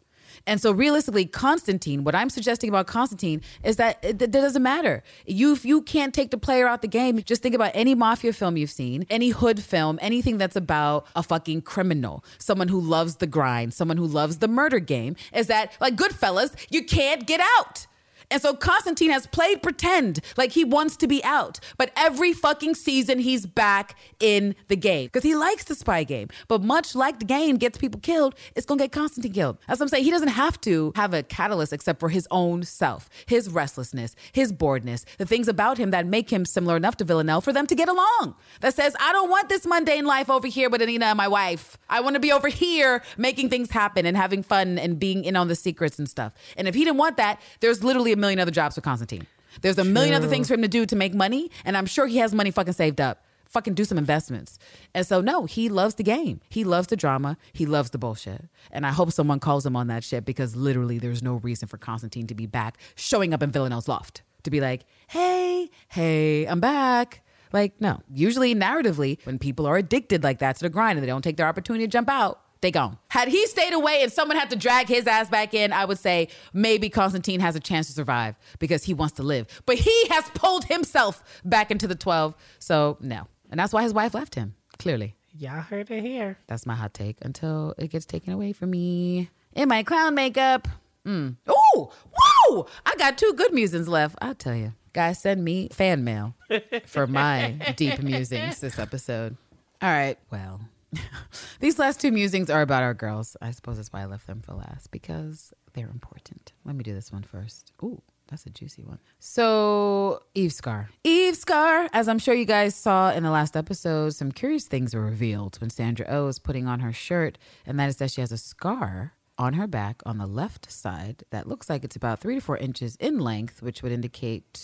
And 0.46 0.60
so 0.60 0.72
realistically, 0.72 1.26
Konstantin, 1.26 2.04
what 2.04 2.14
I'm 2.14 2.30
suggesting 2.30 2.68
about 2.68 2.86
Konstantin 2.86 3.42
is 3.62 3.76
that 3.76 3.98
it, 4.02 4.18
that 4.18 4.30
doesn't 4.30 4.62
matter. 4.62 5.02
You 5.26 5.52
if 5.52 5.64
you 5.64 5.82
can't 5.82 6.14
take 6.14 6.30
the 6.30 6.38
player 6.38 6.66
out 6.66 6.82
the 6.82 6.88
game, 6.88 7.22
just 7.22 7.42
think 7.42 7.54
about 7.54 7.72
any 7.74 7.94
mafia 7.94 8.32
film 8.32 8.56
you've 8.56 8.70
seen, 8.70 9.06
any 9.10 9.30
hood 9.30 9.62
film, 9.62 9.98
anything 10.02 10.38
that's 10.38 10.56
about 10.56 11.06
a 11.14 11.22
fucking 11.22 11.62
criminal, 11.62 12.24
someone 12.38 12.68
who 12.68 12.80
loves 12.80 13.16
the 13.16 13.26
grind, 13.26 13.74
someone 13.74 13.96
who 13.96 14.06
loves 14.06 14.38
the 14.38 14.48
murder 14.48 14.78
game, 14.78 15.16
is 15.34 15.46
that 15.48 15.72
like 15.80 15.96
Goodfellas, 15.96 16.54
you 16.70 16.84
can't 16.84 17.26
get 17.26 17.40
out. 17.58 17.86
And 18.30 18.42
so 18.42 18.54
Konstantin 18.54 19.10
has 19.10 19.26
played 19.26 19.62
pretend 19.62 20.20
like 20.36 20.52
he 20.52 20.64
wants 20.64 20.96
to 20.98 21.06
be 21.06 21.22
out. 21.24 21.60
But 21.76 21.92
every 21.96 22.32
fucking 22.32 22.74
season, 22.74 23.18
he's 23.18 23.46
back 23.46 23.96
in 24.20 24.54
the 24.68 24.76
game 24.76 25.06
because 25.06 25.22
he 25.22 25.34
likes 25.34 25.64
the 25.64 25.74
spy 25.74 26.04
game. 26.04 26.28
But 26.46 26.62
much 26.62 26.94
like 26.94 27.18
the 27.18 27.24
game 27.24 27.56
gets 27.56 27.78
people 27.78 28.00
killed, 28.00 28.34
it's 28.54 28.66
going 28.66 28.78
to 28.78 28.84
get 28.84 28.92
Konstantin 28.92 29.32
killed. 29.32 29.58
That's 29.66 29.80
what 29.80 29.86
I'm 29.86 29.88
saying. 29.88 30.04
He 30.04 30.10
doesn't 30.10 30.28
have 30.28 30.60
to 30.62 30.92
have 30.96 31.14
a 31.14 31.22
catalyst 31.22 31.72
except 31.72 32.00
for 32.00 32.08
his 32.08 32.28
own 32.30 32.64
self, 32.64 33.08
his 33.26 33.48
restlessness, 33.50 34.14
his 34.32 34.52
boredness, 34.52 35.04
the 35.16 35.26
things 35.26 35.48
about 35.48 35.78
him 35.78 35.90
that 35.90 36.06
make 36.06 36.30
him 36.30 36.44
similar 36.44 36.76
enough 36.76 36.96
to 36.98 37.04
Villanelle 37.04 37.40
for 37.40 37.52
them 37.52 37.66
to 37.66 37.74
get 37.74 37.88
along. 37.88 38.34
That 38.60 38.74
says, 38.74 38.94
I 39.00 39.12
don't 39.12 39.30
want 39.30 39.48
this 39.48 39.66
mundane 39.66 40.04
life 40.04 40.28
over 40.28 40.46
here 40.46 40.68
with 40.68 40.82
Irina 40.82 41.06
and 41.06 41.16
my 41.16 41.28
wife. 41.28 41.78
I 41.88 42.00
want 42.00 42.14
to 42.14 42.20
be 42.20 42.32
over 42.32 42.48
here 42.48 43.02
making 43.16 43.48
things 43.48 43.70
happen 43.70 44.04
and 44.04 44.16
having 44.16 44.42
fun 44.42 44.78
and 44.78 44.98
being 44.98 45.24
in 45.24 45.36
on 45.36 45.48
the 45.48 45.56
secrets 45.56 45.98
and 45.98 46.08
stuff. 46.08 46.32
And 46.56 46.68
if 46.68 46.74
he 46.74 46.84
didn't 46.84 46.98
want 46.98 47.16
that, 47.16 47.40
there's 47.60 47.82
literally 47.82 48.12
a 48.12 48.17
million 48.18 48.40
other 48.40 48.50
jobs 48.50 48.74
for 48.74 48.80
Konstantin. 48.80 49.26
There's 49.60 49.78
a 49.78 49.84
million 49.84 50.14
other 50.14 50.28
things 50.28 50.48
for 50.48 50.54
him 50.54 50.62
to 50.62 50.68
do 50.68 50.86
to 50.86 50.96
make 50.96 51.14
money, 51.14 51.50
and 51.64 51.76
I'm 51.76 51.86
sure 51.86 52.06
he 52.06 52.18
has 52.18 52.34
money 52.34 52.50
fucking 52.50 52.74
saved 52.74 53.00
up. 53.00 53.24
Fucking 53.48 53.72
do 53.72 53.84
some 53.84 53.96
investments. 53.96 54.58
And 54.94 55.06
so, 55.06 55.22
no, 55.22 55.46
he 55.46 55.70
loves 55.70 55.94
the 55.94 56.02
game. 56.02 56.42
He 56.50 56.64
loves 56.64 56.88
the 56.88 56.96
drama. 56.96 57.38
He 57.54 57.64
loves 57.64 57.88
the 57.90 57.98
bullshit. 57.98 58.44
And 58.70 58.84
I 58.84 58.90
hope 58.90 59.10
someone 59.10 59.40
calls 59.40 59.64
him 59.64 59.74
on 59.74 59.86
that 59.86 60.04
shit 60.04 60.26
because 60.26 60.54
literally 60.54 60.98
there's 60.98 61.22
no 61.22 61.36
reason 61.36 61.66
for 61.66 61.78
Konstantin 61.78 62.26
to 62.26 62.34
be 62.34 62.44
back 62.44 62.76
showing 62.94 63.32
up 63.32 63.42
in 63.42 63.50
Villanelle's 63.50 63.88
loft 63.88 64.20
to 64.42 64.50
be 64.50 64.60
like, 64.60 64.84
hey, 65.08 65.70
hey, 65.88 66.44
I'm 66.44 66.60
back. 66.60 67.22
Like, 67.50 67.80
no. 67.80 68.02
Usually, 68.12 68.54
narratively, 68.54 69.18
when 69.24 69.38
people 69.38 69.66
are 69.66 69.78
addicted 69.78 70.22
like 70.22 70.40
that 70.40 70.56
to 70.56 70.62
the 70.62 70.68
grind 70.68 70.98
and 70.98 71.02
they 71.02 71.10
don't 71.10 71.22
take 71.22 71.38
their 71.38 71.48
opportunity 71.48 71.86
to 71.86 71.90
jump 71.90 72.10
out, 72.10 72.40
they 72.60 72.70
gone. 72.70 72.98
Had 73.08 73.28
he 73.28 73.46
stayed 73.46 73.72
away 73.72 74.02
and 74.02 74.12
someone 74.12 74.36
had 74.36 74.50
to 74.50 74.56
drag 74.56 74.88
his 74.88 75.06
ass 75.06 75.28
back 75.28 75.54
in, 75.54 75.72
I 75.72 75.84
would 75.84 75.98
say 75.98 76.28
maybe 76.52 76.90
Konstantin 76.90 77.40
has 77.40 77.56
a 77.56 77.60
chance 77.60 77.86
to 77.86 77.92
survive 77.92 78.36
because 78.58 78.84
he 78.84 78.94
wants 78.94 79.14
to 79.14 79.22
live. 79.22 79.46
But 79.66 79.76
he 79.76 80.08
has 80.08 80.24
pulled 80.34 80.64
himself 80.64 81.22
back 81.44 81.70
into 81.70 81.86
the 81.86 81.94
12. 81.94 82.34
So, 82.58 82.96
no. 83.00 83.26
And 83.50 83.58
that's 83.58 83.72
why 83.72 83.82
his 83.82 83.94
wife 83.94 84.14
left 84.14 84.34
him, 84.34 84.54
clearly. 84.78 85.14
Y'all 85.36 85.60
heard 85.60 85.90
it 85.90 86.02
here. 86.02 86.38
That's 86.48 86.66
my 86.66 86.74
hot 86.74 86.94
take 86.94 87.18
until 87.22 87.74
it 87.78 87.88
gets 87.88 88.04
taken 88.06 88.32
away 88.32 88.52
from 88.52 88.70
me 88.70 89.30
in 89.54 89.68
my 89.68 89.82
clown 89.82 90.14
makeup. 90.14 90.66
Mm. 91.06 91.36
Ooh, 91.48 91.88
whoa! 92.12 92.66
I 92.84 92.96
got 92.96 93.16
two 93.16 93.32
good 93.34 93.54
musings 93.54 93.88
left. 93.88 94.16
I'll 94.20 94.34
tell 94.34 94.54
you. 94.54 94.74
Guys, 94.92 95.20
send 95.20 95.44
me 95.44 95.68
fan 95.70 96.02
mail 96.02 96.34
for 96.86 97.06
my 97.06 97.52
deep 97.76 98.02
musings 98.02 98.58
this 98.58 98.78
episode. 98.78 99.36
All 99.80 99.90
right. 99.90 100.18
Well, 100.30 100.60
these 101.60 101.78
last 101.78 102.00
two 102.00 102.10
musings 102.10 102.50
are 102.50 102.62
about 102.62 102.82
our 102.82 102.94
girls. 102.94 103.36
I 103.40 103.50
suppose 103.50 103.76
that's 103.76 103.92
why 103.92 104.02
I 104.02 104.06
left 104.06 104.26
them 104.26 104.40
for 104.40 104.54
last 104.54 104.90
because 104.90 105.52
they're 105.74 105.90
important. 105.90 106.52
Let 106.64 106.76
me 106.76 106.84
do 106.84 106.94
this 106.94 107.12
one 107.12 107.22
first. 107.22 107.72
Ooh. 107.82 108.02
That's 108.28 108.44
a 108.44 108.50
juicy 108.50 108.84
one. 108.84 108.98
So, 109.18 110.22
Eve 110.34 110.52
Scar. 110.52 110.90
Eve 111.02 111.34
Scar, 111.34 111.88
as 111.94 112.08
I'm 112.08 112.18
sure 112.18 112.34
you 112.34 112.44
guys 112.44 112.74
saw 112.74 113.10
in 113.10 113.22
the 113.22 113.30
last 113.30 113.56
episode, 113.56 114.10
some 114.10 114.32
curious 114.32 114.66
things 114.66 114.94
were 114.94 115.00
revealed 115.00 115.58
when 115.60 115.70
Sandra 115.70 116.06
O 116.08 116.24
oh 116.24 116.28
is 116.28 116.38
putting 116.38 116.66
on 116.66 116.80
her 116.80 116.92
shirt, 116.92 117.38
and 117.64 117.80
that 117.80 117.88
is 117.88 117.96
that 117.96 118.10
she 118.10 118.20
has 118.20 118.30
a 118.30 118.36
scar 118.36 119.14
on 119.38 119.54
her 119.54 119.66
back 119.66 120.02
on 120.04 120.18
the 120.18 120.26
left 120.26 120.70
side 120.70 121.22
that 121.30 121.48
looks 121.48 121.70
like 121.70 121.84
it's 121.84 121.96
about 121.96 122.20
three 122.20 122.34
to 122.34 122.40
four 122.40 122.58
inches 122.58 122.96
in 122.96 123.18
length, 123.18 123.62
which 123.62 123.82
would 123.82 123.92
indicate 123.92 124.58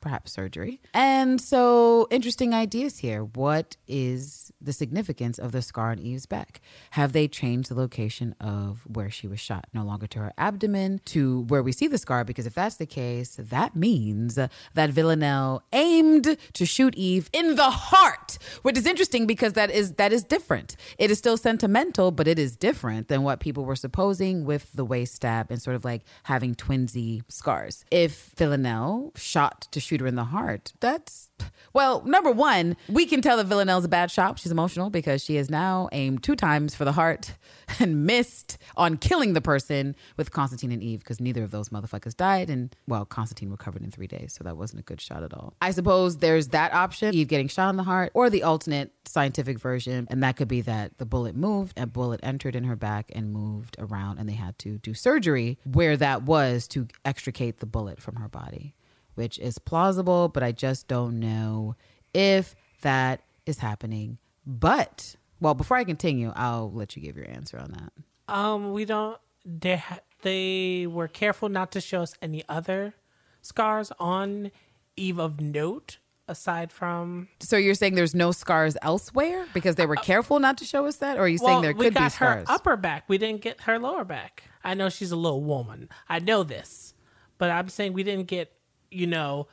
perhaps 0.00 0.32
surgery. 0.32 0.80
And 0.94 1.40
so, 1.40 2.06
interesting 2.10 2.54
ideas 2.54 2.98
here. 2.98 3.24
What 3.24 3.76
is 3.86 4.52
the 4.60 4.72
significance 4.72 5.38
of 5.38 5.52
the 5.52 5.62
scar 5.62 5.90
on 5.90 5.98
Eve's 5.98 6.26
back? 6.26 6.60
Have 6.90 7.12
they 7.12 7.28
changed 7.28 7.70
the 7.70 7.74
location 7.74 8.34
of 8.40 8.82
where 8.86 9.10
she 9.10 9.26
was 9.26 9.40
shot? 9.40 9.66
No 9.72 9.82
longer 9.82 10.06
to 10.08 10.18
her 10.20 10.32
abdomen, 10.38 11.00
to 11.06 11.42
where 11.42 11.62
we 11.62 11.72
see 11.72 11.86
the 11.86 11.98
scar? 11.98 12.24
Because 12.24 12.46
if 12.46 12.54
that's 12.54 12.76
the 12.76 12.86
case, 12.86 13.36
that 13.38 13.76
means 13.76 14.34
that 14.36 14.90
Villanelle 14.90 15.62
aimed 15.72 16.36
to 16.52 16.66
shoot 16.66 16.94
Eve 16.94 17.30
in 17.32 17.56
the 17.56 17.70
heart, 17.70 18.38
which 18.62 18.76
is 18.76 18.86
interesting 18.86 19.26
because 19.26 19.54
that 19.54 19.70
is 19.70 19.92
that 19.94 20.12
is 20.12 20.24
different. 20.24 20.76
It 20.98 21.10
is 21.10 21.18
still 21.18 21.36
sentimental, 21.36 22.10
but 22.10 22.28
it 22.28 22.38
is 22.38 22.56
different 22.56 23.08
than 23.08 23.22
what 23.22 23.40
people 23.40 23.64
were 23.64 23.76
supposing 23.76 24.44
with 24.44 24.72
the 24.72 24.84
waist 24.84 25.14
stab 25.14 25.50
and 25.50 25.60
sort 25.60 25.76
of 25.76 25.84
like 25.84 26.02
having 26.24 26.54
twinsy 26.54 27.22
scars. 27.28 27.84
If 27.90 28.32
Villanelle 28.36 29.12
shot 29.16 29.68
to 29.72 29.80
shoot 29.88 30.00
her 30.00 30.06
in 30.06 30.16
the 30.16 30.24
heart, 30.24 30.72
that's 30.80 31.30
well, 31.72 32.02
number 32.02 32.30
one, 32.30 32.76
we 32.88 33.06
can 33.06 33.20
tell 33.20 33.36
that 33.36 33.46
Villanelle's 33.46 33.84
a 33.84 33.88
bad 33.88 34.10
shot. 34.10 34.38
She's 34.38 34.52
emotional 34.52 34.90
because 34.90 35.22
she 35.22 35.36
has 35.36 35.50
now 35.50 35.88
aimed 35.92 36.22
two 36.22 36.34
times 36.34 36.74
for 36.74 36.84
the 36.84 36.92
heart 36.92 37.34
and 37.80 38.04
missed 38.06 38.58
on 38.76 38.96
killing 38.96 39.32
the 39.32 39.40
person 39.40 39.94
with 40.16 40.32
Konstantin 40.32 40.72
and 40.72 40.82
Eve 40.82 41.00
because 41.00 41.20
neither 41.20 41.42
of 41.42 41.50
those 41.50 41.68
motherfuckers 41.68 42.16
died. 42.16 42.50
And 42.50 42.74
well, 42.86 43.04
Konstantin 43.04 43.50
recovered 43.50 43.82
in 43.82 43.90
three 43.90 44.06
days, 44.06 44.34
so 44.36 44.44
that 44.44 44.56
wasn't 44.56 44.80
a 44.80 44.82
good 44.82 45.00
shot 45.00 45.22
at 45.22 45.32
all. 45.32 45.54
I 45.60 45.70
suppose 45.70 46.18
there's 46.18 46.48
that 46.48 46.72
option 46.72 47.14
Eve 47.14 47.28
getting 47.28 47.48
shot 47.48 47.70
in 47.70 47.76
the 47.76 47.82
heart, 47.82 48.10
or 48.14 48.30
the 48.30 48.42
alternate 48.42 48.92
scientific 49.04 49.58
version, 49.58 50.06
and 50.10 50.22
that 50.22 50.36
could 50.36 50.48
be 50.48 50.60
that 50.62 50.98
the 50.98 51.06
bullet 51.06 51.36
moved, 51.36 51.78
a 51.78 51.86
bullet 51.86 52.20
entered 52.22 52.56
in 52.56 52.64
her 52.64 52.76
back 52.76 53.10
and 53.14 53.32
moved 53.32 53.76
around, 53.78 54.18
and 54.18 54.28
they 54.28 54.34
had 54.34 54.58
to 54.58 54.78
do 54.78 54.94
surgery 54.94 55.58
where 55.64 55.96
that 55.96 56.22
was 56.22 56.66
to 56.68 56.88
extricate 57.04 57.60
the 57.60 57.66
bullet 57.66 58.00
from 58.00 58.16
her 58.16 58.28
body 58.28 58.74
which 59.18 59.36
is 59.40 59.58
plausible, 59.58 60.28
but 60.28 60.44
I 60.44 60.52
just 60.52 60.86
don't 60.86 61.18
know 61.18 61.74
if 62.14 62.54
that 62.82 63.20
is 63.46 63.58
happening. 63.58 64.18
But, 64.46 65.16
well, 65.40 65.54
before 65.54 65.76
I 65.76 65.82
continue, 65.82 66.32
I'll 66.36 66.70
let 66.70 66.94
you 66.94 67.02
give 67.02 67.16
your 67.16 67.28
answer 67.28 67.58
on 67.58 67.72
that. 67.72 68.32
Um, 68.32 68.72
we 68.72 68.84
don't. 68.84 69.18
They 69.44 69.76
ha- 69.78 69.98
they 70.22 70.86
were 70.86 71.08
careful 71.08 71.48
not 71.48 71.72
to 71.72 71.80
show 71.80 72.02
us 72.02 72.14
any 72.22 72.44
other 72.48 72.94
scars 73.42 73.90
on 73.98 74.52
Eve 74.96 75.18
of 75.18 75.40
note 75.40 75.98
aside 76.28 76.70
from. 76.70 77.26
So 77.40 77.56
you're 77.56 77.74
saying 77.74 77.96
there's 77.96 78.14
no 78.14 78.30
scars 78.30 78.76
elsewhere 78.82 79.46
because 79.52 79.74
they 79.74 79.86
were 79.86 79.96
careful 79.96 80.38
not 80.38 80.58
to 80.58 80.64
show 80.64 80.86
us 80.86 80.96
that, 80.96 81.16
or 81.16 81.22
are 81.22 81.28
you 81.28 81.38
saying 81.38 81.62
there 81.62 81.74
could 81.74 81.94
be 81.94 82.08
scars? 82.08 82.46
her 82.48 82.54
upper 82.54 82.76
back. 82.76 83.04
We 83.08 83.18
didn't 83.18 83.40
get 83.40 83.62
her 83.62 83.80
lower 83.80 84.04
back. 84.04 84.44
I 84.62 84.74
know 84.74 84.88
she's 84.88 85.10
a 85.10 85.16
little 85.16 85.42
woman. 85.42 85.88
I 86.08 86.20
know 86.20 86.44
this, 86.44 86.94
but 87.38 87.50
I'm 87.50 87.68
saying 87.68 87.94
we 87.94 88.04
didn't 88.04 88.28
get 88.28 88.52
you 88.90 89.06
know 89.06 89.46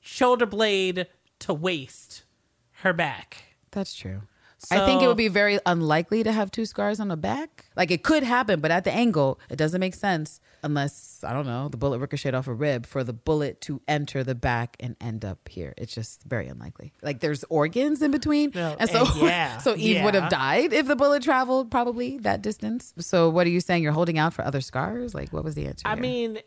shoulder 0.00 0.46
blade 0.46 1.06
to 1.40 1.54
waist 1.54 2.24
her 2.82 2.92
back. 2.92 3.44
That's 3.70 3.94
true. 3.94 4.22
I 4.70 4.84
think 4.84 5.02
it 5.02 5.06
would 5.06 5.16
be 5.16 5.28
very 5.28 5.58
unlikely 5.64 6.22
to 6.22 6.32
have 6.32 6.50
two 6.50 6.66
scars 6.66 7.00
on 7.00 7.08
the 7.08 7.16
back. 7.16 7.70
Like 7.76 7.90
it 7.90 8.02
could 8.02 8.22
happen, 8.22 8.60
but 8.60 8.70
at 8.70 8.84
the 8.84 8.92
angle, 8.92 9.40
it 9.48 9.56
doesn't 9.56 9.80
make 9.80 9.94
sense 9.94 10.40
unless 10.62 11.22
I 11.24 11.32
don't 11.32 11.46
know 11.46 11.68
the 11.68 11.76
bullet 11.76 11.98
ricocheted 11.98 12.34
off 12.34 12.46
a 12.46 12.54
rib 12.54 12.86
for 12.86 13.04
the 13.04 13.12
bullet 13.12 13.60
to 13.62 13.80
enter 13.88 14.24
the 14.24 14.34
back 14.34 14.76
and 14.80 14.96
end 15.00 15.24
up 15.24 15.48
here. 15.48 15.74
It's 15.76 15.94
just 15.94 16.24
very 16.24 16.48
unlikely. 16.48 16.92
Like 17.02 17.20
there's 17.20 17.44
organs 17.44 18.02
in 18.02 18.10
between, 18.10 18.52
No, 18.54 18.76
and 18.78 18.88
so 18.90 19.06
and 19.06 19.16
yeah, 19.22 19.58
so 19.58 19.74
Eve 19.76 20.02
would 20.04 20.14
have 20.14 20.30
died 20.30 20.72
if 20.72 20.86
the 20.86 20.96
bullet 20.96 21.22
traveled 21.22 21.70
probably 21.70 22.18
that 22.18 22.42
distance. 22.42 22.92
So 22.98 23.28
what 23.28 23.46
are 23.46 23.50
you 23.50 23.60
saying? 23.60 23.82
You're 23.82 23.92
holding 23.92 24.18
out 24.18 24.34
for 24.34 24.44
other 24.44 24.60
scars? 24.60 25.14
Like 25.14 25.32
what 25.32 25.44
was 25.44 25.54
the 25.54 25.66
answer? 25.66 25.86
I 25.86 25.94
here? 25.94 26.02
mean, 26.02 26.38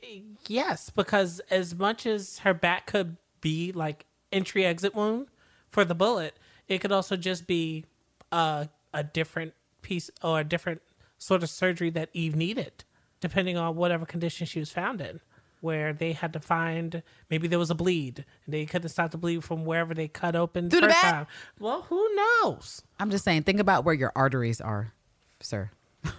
yes, 0.48 0.90
because 0.90 1.40
as 1.50 1.76
much 1.76 2.06
as 2.06 2.40
her 2.40 2.54
back 2.54 2.88
could 2.88 3.18
be 3.42 3.72
like 3.72 4.06
entry 4.32 4.66
exit 4.66 4.96
wound 4.96 5.28
for 5.70 5.84
the 5.86 5.96
bullet, 5.96 6.38
it 6.68 6.80
could 6.80 6.92
also 6.92 7.16
just 7.16 7.48
be 7.48 7.86
a 8.32 8.70
a 8.94 9.04
different 9.04 9.54
piece 9.82 10.10
or 10.24 10.40
a 10.40 10.44
different 10.44 10.82
sort 11.18 11.42
of 11.44 11.50
surgery 11.50 11.90
that 11.90 12.10
Eve 12.14 12.36
needed, 12.36 12.84
depending 13.24 13.58
on 13.58 13.76
whatever 13.76 14.06
condition 14.06 14.46
she 14.46 14.60
was 14.60 14.70
found 14.70 15.02
in. 15.02 15.20
Where 15.62 15.94
they 15.94 16.12
had 16.12 16.34
to 16.34 16.42
find 16.42 17.02
maybe 17.30 17.48
there 17.48 17.58
was 17.58 17.70
a 17.70 17.76
bleed 17.76 18.26
and 18.46 18.54
they 18.54 18.66
couldn't 18.66 18.90
stop 18.90 19.12
the 19.12 19.18
bleed 19.18 19.46
from 19.46 19.64
wherever 19.64 19.94
they 19.94 20.10
cut 20.10 20.36
open 20.36 20.70
Through 20.70 20.82
the 20.82 20.88
first 20.90 21.02
back? 21.02 21.14
time. 21.14 21.28
Well, 21.58 21.84
who 21.84 22.14
knows? 22.16 22.84
I'm 23.00 23.10
just 23.10 23.24
saying. 23.24 23.44
Think 23.44 23.62
about 23.62 23.86
where 23.86 23.96
your 23.96 24.12
arteries 24.14 24.60
are, 24.60 24.92
sir. 25.40 25.72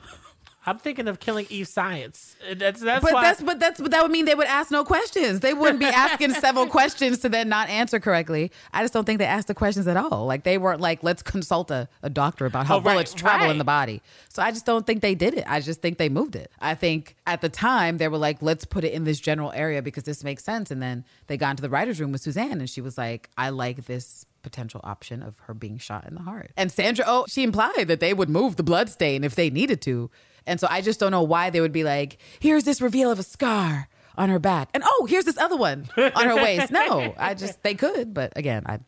I'm 0.66 0.78
thinking 0.78 1.09
of 1.09 1.21
killing 1.21 1.47
Eve 1.50 1.68
Science. 1.68 2.37
That's 2.56 2.80
that's 2.80 3.04
But 3.04 3.12
why. 3.12 3.23
that's 3.23 3.42
but 3.42 3.61
that's 3.61 3.80
but 3.80 3.90
that 3.90 4.02
would 4.02 4.11
mean 4.11 4.25
they 4.25 4.35
would 4.35 4.47
ask 4.47 4.71
no 4.71 4.85
questions. 4.85 5.40
They 5.40 5.52
wouldn't 5.54 5.78
be 5.78 5.87
asking 5.87 6.33
several 6.35 6.66
questions 6.66 7.18
to 7.18 7.28
then 7.28 7.49
not 7.49 7.68
answer 7.68 8.00
correctly. 8.00 8.50
I 8.73 8.83
just 8.83 8.92
don't 8.94 9.04
think 9.04 9.18
they 9.18 9.26
asked 9.26 9.49
the 9.49 9.54
questions 9.54 9.87
at 9.87 9.97
all. 9.97 10.26
Like 10.26 10.44
they 10.44 10.56
weren't 10.59 10.80
like, 10.80 11.02
let's 11.02 11.23
consult 11.23 11.71
a, 11.71 11.88
a 12.02 12.09
doctor 12.11 12.47
about 12.47 12.66
how 12.66 12.76
Oh, 12.76 12.80
right, 12.80 12.92
bullets 12.94 13.12
travel 13.14 13.50
in 13.50 13.59
the 13.59 13.64
body. 13.64 14.00
So 14.28 14.42
I 14.42 14.50
just 14.50 14.64
don't 14.66 14.87
think 14.87 15.00
they 15.02 15.14
did 15.14 15.35
it. 15.35 15.44
I 15.47 15.61
just 15.61 15.83
think 15.83 15.99
they 15.99 16.09
moved 16.09 16.35
it. 16.35 16.50
I 16.61 16.75
think 16.75 17.14
at 17.26 17.40
the 17.40 17.49
time 17.49 17.99
they 17.99 18.09
were 18.09 18.18
like, 18.18 18.40
let's 18.40 18.64
put 18.64 18.85
it 18.85 18.92
in 18.92 19.04
this 19.04 19.21
general 19.21 19.52
area 19.52 19.83
because 19.83 20.04
this 20.04 20.25
makes 20.25 20.42
sense. 20.44 20.71
And 20.71 20.80
then 20.83 21.04
they 21.26 21.37
got 21.37 21.50
into 21.50 21.62
the 21.62 21.71
writer's 21.71 22.00
room 22.00 22.11
with 22.12 22.21
Suzanne 22.23 22.52
and 22.61 22.68
she 22.71 22.80
was 22.80 22.97
like, 22.99 23.28
I 23.37 23.50
like 23.50 23.85
this 23.87 24.26
potential 24.42 24.80
option 24.85 25.23
of 25.23 25.38
her 25.40 25.54
being 25.54 25.78
shot 25.78 26.06
in 26.06 26.14
the 26.14 26.21
heart. 26.23 26.50
And 26.56 26.71
Sandra, 26.71 27.04
oh, 27.09 27.25
she 27.28 27.42
implied 27.42 27.87
that 27.88 28.00
they 28.00 28.12
would 28.12 28.28
move 28.28 28.56
the 28.56 28.62
blood 28.62 28.90
stain 28.90 29.25
if 29.25 29.35
they 29.35 29.50
needed 29.50 29.80
to. 29.83 30.11
And 30.47 30.61
so 30.61 30.67
I 30.71 30.81
just 30.81 31.01
don't 31.01 31.11
know 31.11 31.23
why 31.23 31.51
they 31.51 31.61
would 31.61 31.73
be 31.73 31.85
like, 31.85 32.19
here's 32.41 32.65
this 32.65 32.81
reveal 32.81 33.11
of 33.11 33.19
a 33.19 33.23
scar 33.23 33.89
on 34.17 34.29
her 34.29 34.39
back. 34.39 34.69
And 34.75 34.83
oh, 34.87 35.07
here's 35.09 35.25
this 35.25 35.39
other 35.39 35.57
one 35.57 35.89
on 35.97 36.27
her 36.29 36.37
waist. 36.37 36.71
No, 36.71 37.15
I 37.19 37.35
just, 37.35 37.63
they 37.63 37.75
could. 37.75 38.15
But 38.15 38.33
again, 38.37 38.63
I, 38.67 38.81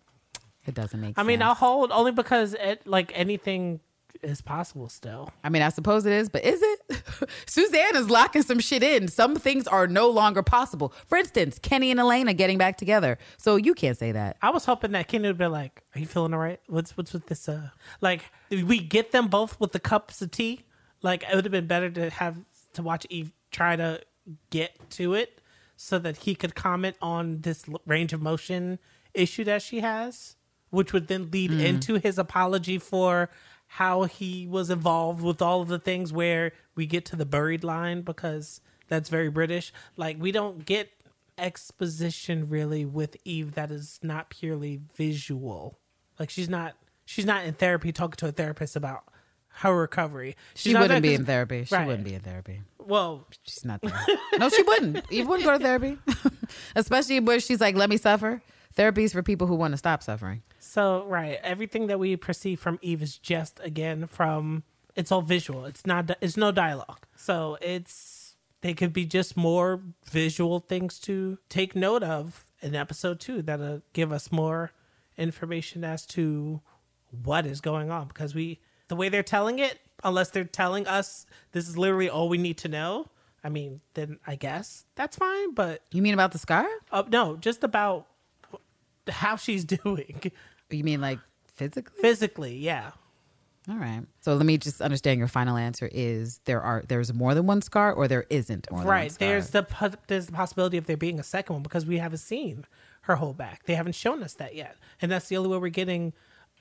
it 0.66 0.74
doesn't 0.74 1.00
make 1.00 1.14
I 1.16 1.22
sense. 1.22 1.28
mean, 1.28 1.42
I'll 1.42 1.54
hold 1.54 1.90
only 1.92 2.12
because 2.12 2.54
it 2.54 2.86
like 2.86 3.12
anything 3.14 3.80
is 4.22 4.40
possible 4.40 4.88
still. 4.88 5.30
I 5.44 5.48
mean, 5.48 5.62
I 5.62 5.68
suppose 5.68 6.06
it 6.06 6.12
is, 6.12 6.28
but 6.28 6.44
is 6.44 6.60
it? 6.62 7.02
Suzanne 7.46 7.96
is 7.96 8.10
locking 8.10 8.42
some 8.42 8.58
shit 8.58 8.82
in. 8.82 9.08
Some 9.08 9.36
things 9.36 9.66
are 9.68 9.86
no 9.86 10.08
longer 10.08 10.42
possible. 10.42 10.92
For 11.06 11.18
instance, 11.18 11.58
Kenny 11.58 11.90
and 11.90 12.00
Elaine 12.00 12.28
are 12.28 12.32
getting 12.34 12.58
back 12.58 12.76
together. 12.76 13.18
So 13.36 13.56
you 13.56 13.74
can't 13.74 13.96
say 13.96 14.12
that. 14.12 14.36
I 14.42 14.50
was 14.50 14.64
hoping 14.64 14.92
that 14.92 15.08
Kenny 15.08 15.28
would 15.28 15.38
be 15.38 15.46
like, 15.46 15.82
"Are 15.94 16.00
you 16.00 16.06
feeling 16.06 16.32
all 16.34 16.40
right? 16.40 16.60
What's 16.66 16.96
what's 16.96 17.12
with 17.12 17.26
this? 17.26 17.48
Uh, 17.48 17.70
like 18.00 18.22
we 18.50 18.80
get 18.80 19.12
them 19.12 19.28
both 19.28 19.60
with 19.60 19.72
the 19.72 19.80
cups 19.80 20.22
of 20.22 20.30
tea. 20.30 20.62
Like 21.02 21.24
it 21.24 21.34
would 21.34 21.44
have 21.44 21.52
been 21.52 21.66
better 21.66 21.90
to 21.90 22.10
have 22.10 22.38
to 22.74 22.82
watch 22.82 23.06
Eve 23.10 23.32
try 23.50 23.76
to 23.76 24.00
get 24.50 24.90
to 24.90 25.14
it 25.14 25.40
so 25.76 25.98
that 25.98 26.18
he 26.18 26.34
could 26.34 26.54
comment 26.54 26.96
on 27.00 27.42
this 27.42 27.64
range 27.86 28.12
of 28.12 28.20
motion 28.20 28.78
issue 29.14 29.44
that 29.44 29.62
she 29.62 29.80
has, 29.80 30.36
which 30.70 30.92
would 30.92 31.08
then 31.08 31.30
lead 31.30 31.50
hmm. 31.50 31.60
into 31.60 31.96
his 31.96 32.18
apology 32.18 32.78
for 32.78 33.30
how 33.66 34.04
he 34.04 34.46
was 34.46 34.70
involved 34.70 35.22
with 35.22 35.42
all 35.42 35.60
of 35.60 35.68
the 35.68 35.78
things 35.78 36.12
where 36.12 36.52
we 36.74 36.86
get 36.86 37.04
to 37.04 37.16
the 37.16 37.26
buried 37.26 37.64
line 37.64 38.02
because 38.02 38.60
that's 38.88 39.08
very 39.08 39.28
British. 39.28 39.72
Like 39.96 40.16
we 40.20 40.32
don't 40.32 40.64
get 40.64 40.90
exposition 41.38 42.48
really 42.48 42.84
with 42.84 43.16
Eve 43.24 43.54
that 43.54 43.70
is 43.70 43.98
not 44.02 44.30
purely 44.30 44.80
visual. 44.96 45.78
Like 46.18 46.30
she's 46.30 46.48
not 46.48 46.74
she's 47.04 47.26
not 47.26 47.44
in 47.44 47.54
therapy 47.54 47.92
talking 47.92 48.16
to 48.16 48.28
a 48.28 48.32
therapist 48.32 48.76
about 48.76 49.04
her 49.60 49.74
recovery. 49.74 50.36
She's 50.54 50.72
She 50.72 50.78
wouldn't 50.78 51.02
be 51.02 51.14
in 51.14 51.24
therapy. 51.24 51.64
She 51.64 51.74
Right. 51.74 51.86
wouldn't 51.86 52.04
be 52.04 52.14
in 52.14 52.20
therapy. 52.20 52.62
Well, 52.78 53.26
She's 53.44 53.64
not 53.64 53.80
there. 53.82 53.98
no, 54.38 54.48
she 54.48 54.62
wouldn't. 54.62 55.04
Eve 55.10 55.26
wouldn't 55.26 55.44
go 55.46 55.56
to 55.56 55.62
therapy. 55.62 55.98
Especially 56.76 57.20
where 57.20 57.40
she's 57.40 57.60
like, 57.60 57.74
let 57.76 57.90
me 57.90 57.96
suffer. 57.96 58.42
Therapy 58.74 59.04
is 59.04 59.12
for 59.12 59.22
people 59.22 59.46
who 59.46 59.54
want 59.54 59.72
to 59.72 59.78
stop 59.78 60.02
suffering. 60.02 60.42
so 60.58 61.04
right, 61.06 61.38
everything 61.42 61.86
that 61.86 61.98
we 61.98 62.14
perceive 62.16 62.60
from 62.60 62.78
Eve 62.82 63.02
is 63.02 63.16
just 63.18 63.58
again 63.64 64.06
from 64.06 64.62
it's 64.94 65.10
all 65.10 65.22
visual. 65.22 65.64
It's 65.64 65.86
not 65.86 66.10
it's 66.20 66.36
no 66.36 66.52
dialogue. 66.52 67.06
So 67.16 67.56
it's 67.62 68.36
they 68.60 68.74
could 68.74 68.92
be 68.92 69.06
just 69.06 69.36
more 69.36 69.80
visual 70.10 70.60
things 70.60 70.98
to 71.00 71.38
take 71.48 71.74
note 71.74 72.02
of 72.02 72.44
in 72.60 72.74
episode 72.74 73.20
2 73.20 73.42
that'll 73.42 73.82
give 73.94 74.12
us 74.12 74.30
more 74.30 74.72
information 75.16 75.82
as 75.84 76.04
to 76.06 76.60
what 77.24 77.46
is 77.46 77.60
going 77.60 77.90
on 77.90 78.08
because 78.08 78.34
we 78.34 78.60
the 78.88 78.96
way 78.96 79.08
they're 79.08 79.22
telling 79.22 79.58
it, 79.58 79.78
unless 80.04 80.30
they're 80.30 80.44
telling 80.44 80.86
us 80.86 81.26
this 81.52 81.68
is 81.68 81.76
literally 81.76 82.08
all 82.10 82.28
we 82.28 82.38
need 82.38 82.58
to 82.58 82.68
know. 82.68 83.08
I 83.44 83.48
mean, 83.48 83.80
then 83.94 84.18
I 84.26 84.34
guess 84.36 84.84
that's 84.96 85.16
fine. 85.16 85.54
But 85.54 85.82
You 85.92 86.02
mean 86.02 86.14
about 86.14 86.32
the 86.32 86.38
scar? 86.38 86.66
uh, 86.90 87.04
no, 87.08 87.36
just 87.36 87.62
about 87.64 88.06
how 89.08 89.36
she's 89.36 89.64
doing 89.84 90.32
You 90.70 90.84
mean 90.84 91.00
like 91.00 91.18
physically? 91.54 92.00
physically. 92.00 92.56
Yeah, 92.56 92.90
All 93.68 93.76
right. 93.76 94.02
So 94.20 94.34
let 94.34 94.46
me 94.46 94.58
just 94.58 94.80
understand 94.80 95.18
your 95.18 95.28
final 95.28 95.56
answer 95.56 95.88
is 95.92 96.40
there 96.44 96.60
are 96.60 96.82
there's 96.88 97.12
more 97.14 97.34
than 97.34 97.46
one 97.46 97.62
scar 97.62 97.92
or 97.92 98.08
there 98.08 98.26
isn't 98.30 98.68
more 98.70 98.80
than 98.80 98.86
one 98.88 98.94
right. 98.96 99.16
There's 99.18 99.50
the 99.50 99.66
there's 100.08 100.26
the 100.26 100.32
possibility 100.32 100.76
of 100.76 100.86
there 100.86 100.96
being 100.96 101.18
a 101.20 101.24
second 101.24 101.54
one 101.54 101.62
because 101.62 101.86
we 101.86 101.98
haven't 101.98 102.18
seen 102.18 102.64
her 103.02 103.16
whole 103.16 103.32
back. 103.32 103.64
They 103.66 103.74
haven't 103.76 103.94
shown 103.94 104.22
us 104.24 104.34
that 104.34 104.54
yet, 104.56 104.76
and 105.00 105.10
that's 105.12 105.28
the 105.28 105.36
only 105.36 105.50
way 105.50 105.58
we're 105.58 105.68
getting 105.68 106.12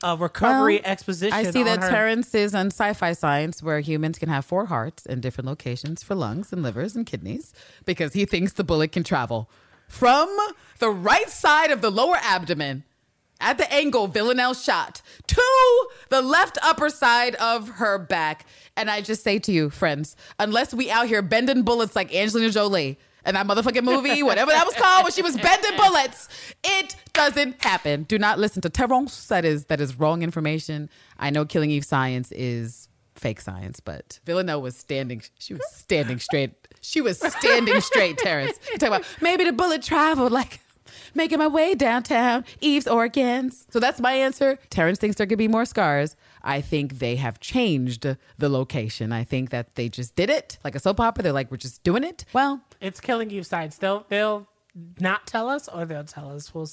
a 0.03 0.15
recovery 0.17 0.75
Well, 0.75 0.91
exposition. 0.91 1.33
I 1.33 1.43
see 1.49 1.63
that 1.63 1.81
her. 1.81 1.89
Terrence 1.89 2.35
is 2.35 2.53
on 2.53 2.67
sci-fi 2.67 3.13
science 3.13 3.63
where 3.63 3.79
humans 3.79 4.19
can 4.19 4.29
have 4.29 4.45
four 4.45 4.65
hearts 4.65 5.05
in 5.05 5.21
different 5.21 5.47
locations 5.47 6.03
for 6.03 6.15
lungs 6.15 6.51
and 6.51 6.61
livers 6.61 6.95
and 6.95 7.05
kidneys 7.05 7.53
because 7.85 8.13
he 8.13 8.25
thinks 8.25 8.53
the 8.53 8.63
bullet 8.63 8.91
can 8.91 9.03
travel 9.03 9.49
from 9.87 10.35
the 10.79 10.89
right 10.89 11.29
side 11.29 11.71
of 11.71 11.81
the 11.81 11.91
lower 11.91 12.17
abdomen 12.21 12.83
at 13.39 13.57
the 13.57 13.71
angle 13.71 14.07
Villanelle 14.07 14.53
shot 14.53 15.01
to 15.27 15.87
the 16.09 16.21
left 16.21 16.57
upper 16.63 16.89
side 16.89 17.35
of 17.35 17.69
her 17.69 17.97
back. 17.97 18.45
And 18.77 18.89
I 18.89 19.01
just 19.01 19.23
say 19.23 19.39
to 19.39 19.51
you, 19.51 19.69
friends, 19.69 20.15
unless 20.39 20.73
we 20.73 20.89
out 20.89 21.07
here 21.07 21.21
bending 21.21 21.63
bullets 21.63 21.95
like 21.95 22.13
Angelina 22.13 22.51
Jolie 22.51 22.97
and 23.25 23.35
that 23.35 23.47
motherfucking 23.47 23.83
movie, 23.83 24.23
whatever 24.23 24.51
that 24.51 24.65
was 24.65 24.75
called, 24.75 25.03
when 25.03 25.11
she 25.11 25.21
was 25.21 25.35
bending 25.35 25.75
bullets, 25.75 26.29
it 26.63 26.95
doesn't 27.13 27.61
happen. 27.61 28.03
Do 28.03 28.17
not 28.17 28.39
listen 28.39 28.61
to 28.61 28.69
Terrence. 28.69 29.27
That 29.27 29.45
is 29.45 29.65
that 29.65 29.81
is 29.81 29.99
wrong 29.99 30.21
information. 30.21 30.89
I 31.17 31.29
know 31.31 31.45
Killing 31.45 31.71
Eve 31.71 31.85
science 31.85 32.31
is 32.31 32.87
fake 33.15 33.41
science, 33.41 33.79
but 33.79 34.19
Villanelle 34.25 34.61
was 34.61 34.77
standing. 34.77 35.21
She 35.39 35.53
was 35.53 35.65
standing 35.71 36.19
straight. 36.19 36.51
She 36.81 37.01
was 37.01 37.19
standing 37.19 37.81
straight, 37.81 38.17
Terrence. 38.19 38.59
You 38.71 38.77
talk 38.77 38.87
about 38.87 39.05
maybe 39.21 39.43
the 39.43 39.53
bullet 39.53 39.81
traveled 39.81 40.31
like 40.31 40.59
making 41.15 41.39
my 41.39 41.47
way 41.47 41.73
downtown, 41.75 42.45
Eve's 42.61 42.87
organs. 42.87 43.65
So 43.69 43.79
that's 43.79 43.99
my 43.99 44.13
answer. 44.13 44.59
Terrence 44.69 44.99
thinks 44.99 45.17
there 45.17 45.25
could 45.25 45.37
be 45.37 45.47
more 45.47 45.65
scars. 45.65 46.15
I 46.45 46.61
think 46.61 46.99
they 46.99 47.15
have 47.17 47.39
changed 47.39 48.03
the 48.37 48.49
location. 48.49 49.11
I 49.11 49.23
think 49.23 49.49
that 49.49 49.75
they 49.75 49.89
just 49.89 50.15
did 50.15 50.29
it 50.29 50.57
like 50.63 50.75
a 50.75 50.79
soap 50.79 50.99
opera. 50.99 51.23
They're 51.23 51.33
like, 51.33 51.51
we're 51.51 51.57
just 51.57 51.83
doing 51.83 52.03
it. 52.03 52.23
Well, 52.33 52.61
It's 52.79 53.01
killing 53.01 53.29
you 53.29 53.43
sides. 53.43 53.77
They'll 53.77 54.05
they'll 54.09 54.47
not 54.99 55.25
tell 55.25 55.49
us, 55.49 55.67
or 55.67 55.85
they'll 55.85 56.03
tell 56.03 56.31
us. 56.31 56.53
We'll 56.53 56.69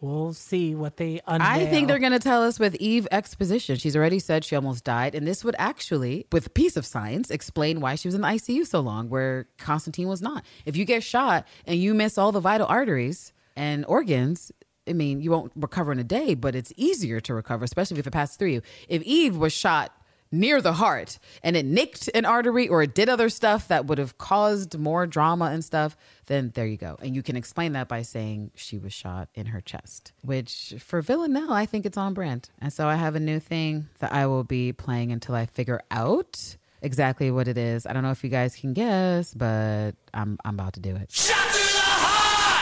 we'll 0.00 0.32
see 0.32 0.74
what 0.74 0.96
they 0.96 1.20
unveil. 1.26 1.48
I 1.48 1.66
think 1.66 1.88
they're 1.88 1.98
going 1.98 2.12
to 2.12 2.18
tell 2.18 2.42
us 2.42 2.58
with 2.58 2.74
Eve 2.76 3.06
exposition. 3.12 3.76
She's 3.76 3.94
already 3.96 4.18
said 4.18 4.44
she 4.44 4.56
almost 4.56 4.82
died. 4.84 5.14
And 5.14 5.26
this 5.26 5.44
would 5.44 5.54
actually, 5.58 6.26
with 6.32 6.46
a 6.46 6.50
piece 6.50 6.76
of 6.76 6.84
science, 6.84 7.30
explain 7.30 7.80
why 7.80 7.94
she 7.94 8.08
was 8.08 8.14
in 8.14 8.20
the 8.22 8.28
ICU 8.28 8.66
so 8.66 8.80
long, 8.80 9.08
where 9.08 9.46
Konstantin 9.58 10.08
was 10.08 10.20
not. 10.20 10.44
If 10.66 10.76
you 10.76 10.84
get 10.84 11.02
shot 11.04 11.46
and 11.66 11.78
you 11.78 11.94
miss 11.94 12.18
all 12.18 12.32
the 12.32 12.40
vital 12.40 12.66
arteries 12.66 13.32
and 13.54 13.84
organs, 13.86 14.50
I 14.88 14.92
mean, 14.92 15.20
you 15.20 15.30
won't 15.30 15.52
recover 15.54 15.92
in 15.92 15.98
a 15.98 16.04
day, 16.04 16.34
but 16.34 16.54
it's 16.54 16.72
easier 16.76 17.20
to 17.20 17.34
recover, 17.34 17.64
especially 17.64 17.98
if 17.98 18.06
it 18.06 18.10
passes 18.10 18.36
through 18.36 18.48
you. 18.48 18.62
If 18.88 19.02
Eve 19.02 19.36
was 19.36 19.52
shot 19.52 19.92
near 20.32 20.62
the 20.62 20.72
heart 20.72 21.18
and 21.42 21.56
it 21.56 21.66
nicked 21.66 22.08
an 22.14 22.24
artery 22.24 22.66
or 22.66 22.82
it 22.82 22.94
did 22.94 23.08
other 23.08 23.28
stuff 23.28 23.68
that 23.68 23.86
would 23.86 23.98
have 23.98 24.16
caused 24.16 24.78
more 24.78 25.06
drama 25.06 25.46
and 25.46 25.64
stuff, 25.64 25.96
then 26.26 26.50
there 26.54 26.66
you 26.66 26.78
go. 26.78 26.96
And 27.02 27.14
you 27.14 27.22
can 27.22 27.36
explain 27.36 27.74
that 27.74 27.86
by 27.86 28.02
saying 28.02 28.50
she 28.54 28.78
was 28.78 28.92
shot 28.92 29.28
in 29.34 29.46
her 29.46 29.60
chest, 29.60 30.12
which 30.22 30.74
for 30.78 31.02
Villanelle, 31.02 31.52
I 31.52 31.66
think 31.66 31.84
it's 31.84 31.98
on 31.98 32.14
brand. 32.14 32.48
And 32.60 32.72
so 32.72 32.88
I 32.88 32.96
have 32.96 33.14
a 33.14 33.20
new 33.20 33.38
thing 33.38 33.88
that 33.98 34.12
I 34.12 34.26
will 34.26 34.44
be 34.44 34.72
playing 34.72 35.12
until 35.12 35.34
I 35.34 35.46
figure 35.46 35.82
out 35.90 36.56
exactly 36.80 37.30
what 37.30 37.46
it 37.46 37.58
is. 37.58 37.86
I 37.86 37.92
don't 37.92 38.02
know 38.02 38.10
if 38.10 38.24
you 38.24 38.30
guys 38.30 38.56
can 38.56 38.72
guess, 38.72 39.34
but 39.34 39.92
I'm, 40.14 40.38
I'm 40.44 40.54
about 40.54 40.72
to 40.72 40.80
do 40.80 40.96
it. 40.96 41.12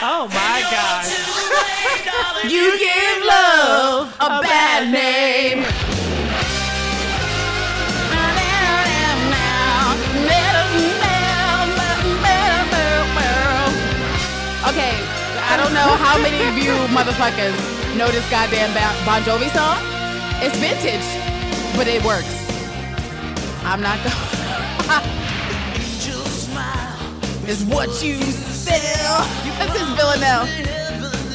Oh 0.02 0.26
my 0.28 0.60
god! 0.72 1.04
You 2.50 2.72
give 2.78 3.22
love 3.22 4.08
a 4.18 4.40
bad 4.40 4.90
name. 4.90 5.60
Okay, 14.70 14.96
I 15.44 15.56
don't 15.58 15.74
know 15.74 15.96
how 16.00 16.16
many 16.22 16.48
of 16.48 16.56
you 16.56 16.72
motherfuckers 16.96 17.52
know 17.98 18.08
this 18.08 18.24
goddamn 18.30 18.72
Bon 19.04 19.20
Jovi 19.20 19.50
song. 19.52 19.76
It's 20.40 20.56
vintage, 20.56 21.04
but 21.76 21.86
it 21.86 22.02
works. 22.02 22.48
I'm 23.64 23.82
not 23.82 23.98
going. 24.02 25.26
is 27.50 27.64
what 27.64 27.88
you 28.00 28.14
sell. 28.22 29.26
This 29.58 29.82
is 29.82 29.88
Villanelle. 29.98 30.46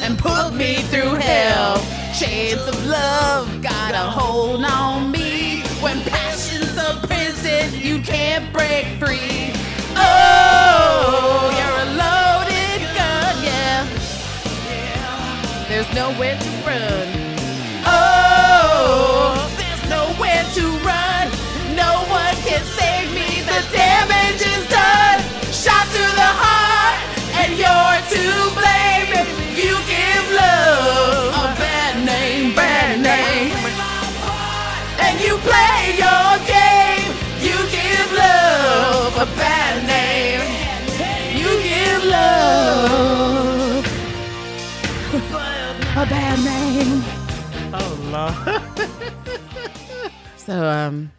And 0.00 0.18
put 0.18 0.54
me 0.54 0.76
through 0.90 1.16
hell. 1.16 1.76
Shades 2.14 2.66
of 2.66 2.86
love 2.86 3.62
got 3.62 3.92
a 3.94 4.10
hold 4.18 4.64
on 4.64 5.10
me. 5.10 5.60
When 5.82 6.00
passion's 6.04 6.74
a 6.78 7.06
prison, 7.06 7.78
you 7.78 8.00
can't 8.00 8.50
break 8.50 8.86
free. 8.98 9.52
Oh, 9.94 11.52
you're 11.58 11.80
a 11.84 11.90
loaded 12.02 12.80
gun, 12.96 13.34
yeah. 13.44 13.84
There's 15.68 15.92
nowhere 15.94 16.38
to 16.38 16.55
So, 50.36 50.64
um, 50.64 51.10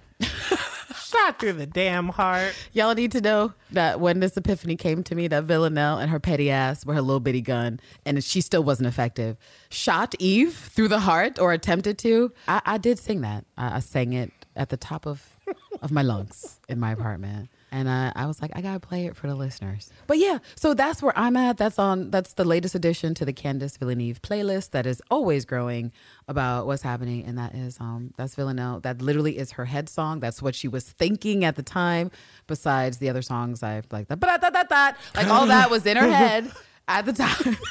Shot 1.08 1.40
through 1.40 1.54
the 1.54 1.66
damn 1.66 2.10
heart. 2.10 2.54
Y'all 2.74 2.94
need 2.94 3.12
to 3.14 3.22
know 3.22 3.54
that 3.72 4.00
when 4.00 4.20
this 4.20 4.36
epiphany 4.36 4.76
came 4.76 5.04
to 5.04 5.16
me, 5.16 5.28
that 5.30 5.46
Villanelle 5.46 6.00
and 6.00 6.12
her 6.12 6.20
petty 6.20 6.50
ass 6.52 6.86
were 6.86 6.94
her 6.94 7.02
little 7.02 7.20
bitty 7.20 7.42
gun, 7.42 7.80
and 8.06 8.22
she 8.24 8.42
still 8.42 8.64
wasn't 8.64 8.88
effective, 8.88 9.38
shot 9.70 10.16
Eve 10.20 10.54
through 10.54 10.90
the 10.90 11.00
heart 11.00 11.40
or 11.40 11.54
attempted 11.54 11.98
to. 12.00 12.32
I, 12.48 12.62
I 12.66 12.78
did 12.78 13.00
sing 13.00 13.22
that. 13.22 13.46
I, 13.58 13.78
I 13.78 13.80
sang 13.80 14.14
it 14.14 14.32
at 14.56 14.70
the 14.70 14.78
top 14.78 15.06
of 15.06 15.36
of 15.82 15.92
my 15.92 16.02
lungs 16.02 16.60
in 16.68 16.80
my 16.80 16.92
apartment. 16.92 17.50
And 17.72 17.90
I, 17.90 18.14
I 18.16 18.26
was 18.28 18.42
like, 18.42 18.52
I 18.56 18.62
gotta 18.62 18.80
play 18.80 19.08
it 19.08 19.16
for 19.16 19.28
the 19.28 19.36
listeners. 19.36 19.90
But 20.08 20.20
yeah, 20.20 20.40
so 20.56 20.74
that's 20.74 21.02
where 21.02 21.18
I'm 21.18 21.36
at. 21.36 21.58
That's 21.58 21.78
on. 21.78 22.12
That's 22.12 22.34
the 22.34 22.46
latest 22.46 22.76
addition 22.76 23.14
to 23.16 23.26
the 23.26 23.34
Candace 23.34 23.78
Villaneve 23.78 24.20
playlist 24.22 24.72
that 24.72 24.86
is 24.86 25.02
always 25.12 25.44
growing 25.44 25.92
about 26.28 26.66
what's 26.66 26.82
happening, 26.82 27.26
and 27.26 27.38
that 27.38 27.54
is 27.56 27.78
um 27.80 28.14
that's 28.18 28.36
Villanelle. 28.36 28.80
That 28.80 29.02
literally 29.02 29.38
is 29.38 29.52
her 29.52 29.66
head 29.66 29.90
song. 29.90 30.22
That's 30.22 30.42
what 30.42 30.56
she 30.56 30.68
was 30.68 30.86
thinking 30.86 31.44
at 31.44 31.56
the 31.58 31.64
time. 31.64 32.10
Besides 32.48 33.00
the 33.00 33.10
other 33.10 33.22
songs, 33.22 33.64
I've 33.64 33.86
like 33.92 34.08
that, 34.08 34.20
but 34.20 34.42
that 34.42 34.54
that 34.54 34.70
that 34.70 34.98
like 35.16 35.28
all 35.28 35.48
that 35.48 35.70
was 35.70 35.86
in 35.86 35.98
her 35.98 36.10
head 36.10 36.52
at 36.88 37.06
the 37.06 37.14
time. 37.14 37.58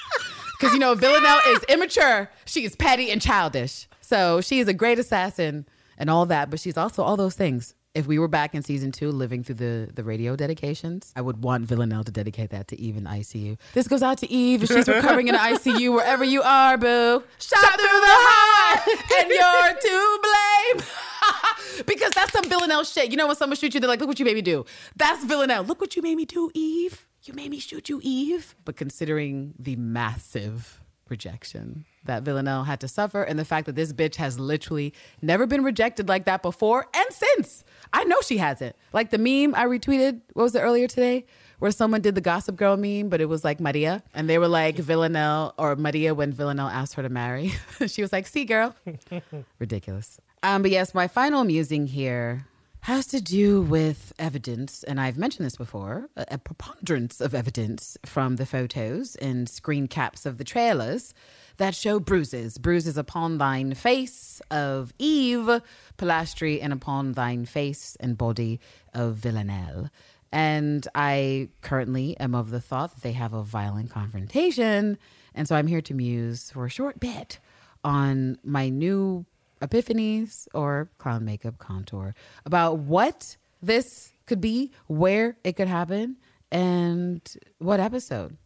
Because 0.58 0.72
you 0.72 0.78
know 0.78 0.94
Villanelle 0.94 1.40
is 1.48 1.62
immature. 1.64 2.30
She 2.46 2.64
is 2.64 2.74
petty 2.74 3.10
and 3.10 3.20
childish. 3.20 3.88
So 4.00 4.40
she 4.40 4.58
is 4.58 4.68
a 4.68 4.72
great 4.72 4.98
assassin 4.98 5.66
and 5.98 6.08
all 6.08 6.24
that, 6.26 6.48
but 6.48 6.60
she's 6.60 6.78
also 6.78 7.02
all 7.02 7.18
those 7.18 7.34
things. 7.34 7.74
If 7.96 8.06
we 8.06 8.18
were 8.18 8.28
back 8.28 8.54
in 8.54 8.62
season 8.62 8.92
two, 8.92 9.10
living 9.10 9.42
through 9.42 9.54
the, 9.54 9.90
the 9.90 10.04
radio 10.04 10.36
dedications, 10.36 11.14
I 11.16 11.22
would 11.22 11.42
want 11.42 11.64
Villanelle 11.64 12.04
to 12.04 12.12
dedicate 12.12 12.50
that 12.50 12.68
to 12.68 12.78
Eve 12.78 12.98
in 12.98 13.04
ICU. 13.04 13.56
This 13.72 13.88
goes 13.88 14.02
out 14.02 14.18
to 14.18 14.30
Eve 14.30 14.64
if 14.64 14.68
she's 14.68 14.86
recovering 14.86 15.28
in 15.28 15.34
ICU 15.34 15.94
wherever 15.94 16.22
you 16.22 16.42
are, 16.42 16.76
boo. 16.76 17.22
Shot 17.38 17.80
through 17.80 18.00
the 18.08 18.16
heart, 18.20 18.86
and 19.18 19.30
you're 19.30 19.80
to 19.80 20.18
blame. 20.76 20.86
because 21.86 22.10
that's 22.10 22.32
some 22.32 22.44
Villanelle 22.44 22.84
shit. 22.84 23.10
You 23.10 23.16
know 23.16 23.26
when 23.28 23.36
someone 23.36 23.56
shoots 23.56 23.74
you, 23.74 23.80
they're 23.80 23.88
like, 23.88 24.00
"Look 24.00 24.08
what 24.08 24.18
you 24.18 24.26
made 24.26 24.34
me 24.34 24.42
do." 24.42 24.66
That's 24.96 25.24
Villanelle. 25.24 25.64
Look 25.64 25.80
what 25.80 25.96
you 25.96 26.02
made 26.02 26.16
me 26.16 26.26
do, 26.26 26.50
Eve. 26.52 27.06
You 27.22 27.32
made 27.32 27.50
me 27.50 27.60
shoot 27.60 27.88
you, 27.88 28.00
Eve. 28.02 28.54
But 28.66 28.76
considering 28.76 29.54
the 29.58 29.76
massive 29.76 30.82
rejection 31.08 31.86
that 32.06 32.22
Villanelle 32.22 32.64
had 32.64 32.80
to 32.80 32.88
suffer, 32.88 33.22
and 33.22 33.38
the 33.38 33.44
fact 33.44 33.66
that 33.66 33.74
this 33.74 33.92
bitch 33.92 34.16
has 34.16 34.38
literally 34.38 34.92
never 35.22 35.46
been 35.46 35.62
rejected 35.62 36.08
like 36.08 36.24
that 36.24 36.42
before 36.42 36.86
and 36.94 37.06
since. 37.10 37.64
I 37.92 38.04
know 38.04 38.20
she 38.22 38.38
hasn't. 38.38 38.76
Like 38.92 39.10
the 39.10 39.18
meme 39.18 39.54
I 39.54 39.66
retweeted, 39.66 40.20
what 40.32 40.44
was 40.44 40.54
it 40.54 40.60
earlier 40.60 40.88
today? 40.88 41.26
Where 41.58 41.70
someone 41.70 42.02
did 42.02 42.14
the 42.14 42.20
Gossip 42.20 42.56
Girl 42.56 42.76
meme, 42.76 43.08
but 43.08 43.20
it 43.20 43.26
was 43.26 43.42
like 43.42 43.60
Maria. 43.60 44.02
And 44.14 44.28
they 44.28 44.38
were 44.38 44.48
like 44.48 44.76
Villanelle 44.76 45.54
or 45.56 45.74
Maria 45.76 46.14
when 46.14 46.32
Villanelle 46.32 46.68
asked 46.68 46.94
her 46.94 47.02
to 47.02 47.08
marry. 47.08 47.54
she 47.86 48.02
was 48.02 48.12
like, 48.12 48.26
see, 48.26 48.44
girl. 48.44 48.74
Ridiculous. 49.58 50.20
Um, 50.42 50.62
but 50.62 50.70
yes, 50.70 50.94
my 50.94 51.08
final 51.08 51.44
musing 51.44 51.86
here 51.86 52.46
has 52.86 53.04
to 53.04 53.20
do 53.20 53.62
with 53.62 54.12
evidence, 54.16 54.84
and 54.84 55.00
I've 55.00 55.18
mentioned 55.18 55.44
this 55.44 55.56
before 55.56 56.08
a, 56.14 56.24
a 56.32 56.38
preponderance 56.38 57.20
of 57.20 57.34
evidence 57.34 57.98
from 58.06 58.36
the 58.36 58.46
photos 58.46 59.16
and 59.16 59.48
screen 59.48 59.88
caps 59.88 60.24
of 60.24 60.38
the 60.38 60.44
trailers 60.44 61.12
that 61.58 61.74
show 61.74 61.98
bruises. 61.98 62.58
Bruises 62.58 62.96
upon 62.96 63.38
thine 63.38 63.74
face 63.74 64.40
of 64.50 64.92
Eve 64.98 65.62
Polastri 65.98 66.60
and 66.62 66.72
upon 66.72 67.12
thine 67.12 67.44
face 67.44 67.96
and 68.00 68.18
body 68.18 68.60
of 68.94 69.16
Villanelle. 69.16 69.90
And 70.32 70.86
I 70.94 71.48
currently 71.62 72.18
am 72.18 72.34
of 72.34 72.50
the 72.50 72.60
thought 72.60 72.94
that 72.94 73.02
they 73.02 73.12
have 73.12 73.32
a 73.32 73.42
violent 73.42 73.90
confrontation. 73.90 74.98
And 75.34 75.48
so 75.48 75.56
I'm 75.56 75.66
here 75.66 75.82
to 75.82 75.94
muse 75.94 76.50
for 76.50 76.66
a 76.66 76.70
short 76.70 77.00
bit 77.00 77.38
on 77.84 78.38
my 78.42 78.68
new 78.68 79.24
epiphanies 79.62 80.48
or 80.52 80.90
clown 80.98 81.24
makeup 81.24 81.58
contour 81.58 82.14
about 82.44 82.78
what 82.78 83.36
this 83.62 84.12
could 84.26 84.40
be, 84.40 84.72
where 84.86 85.36
it 85.44 85.56
could 85.56 85.68
happen, 85.68 86.16
and 86.50 87.22
what 87.58 87.80
episode. 87.80 88.36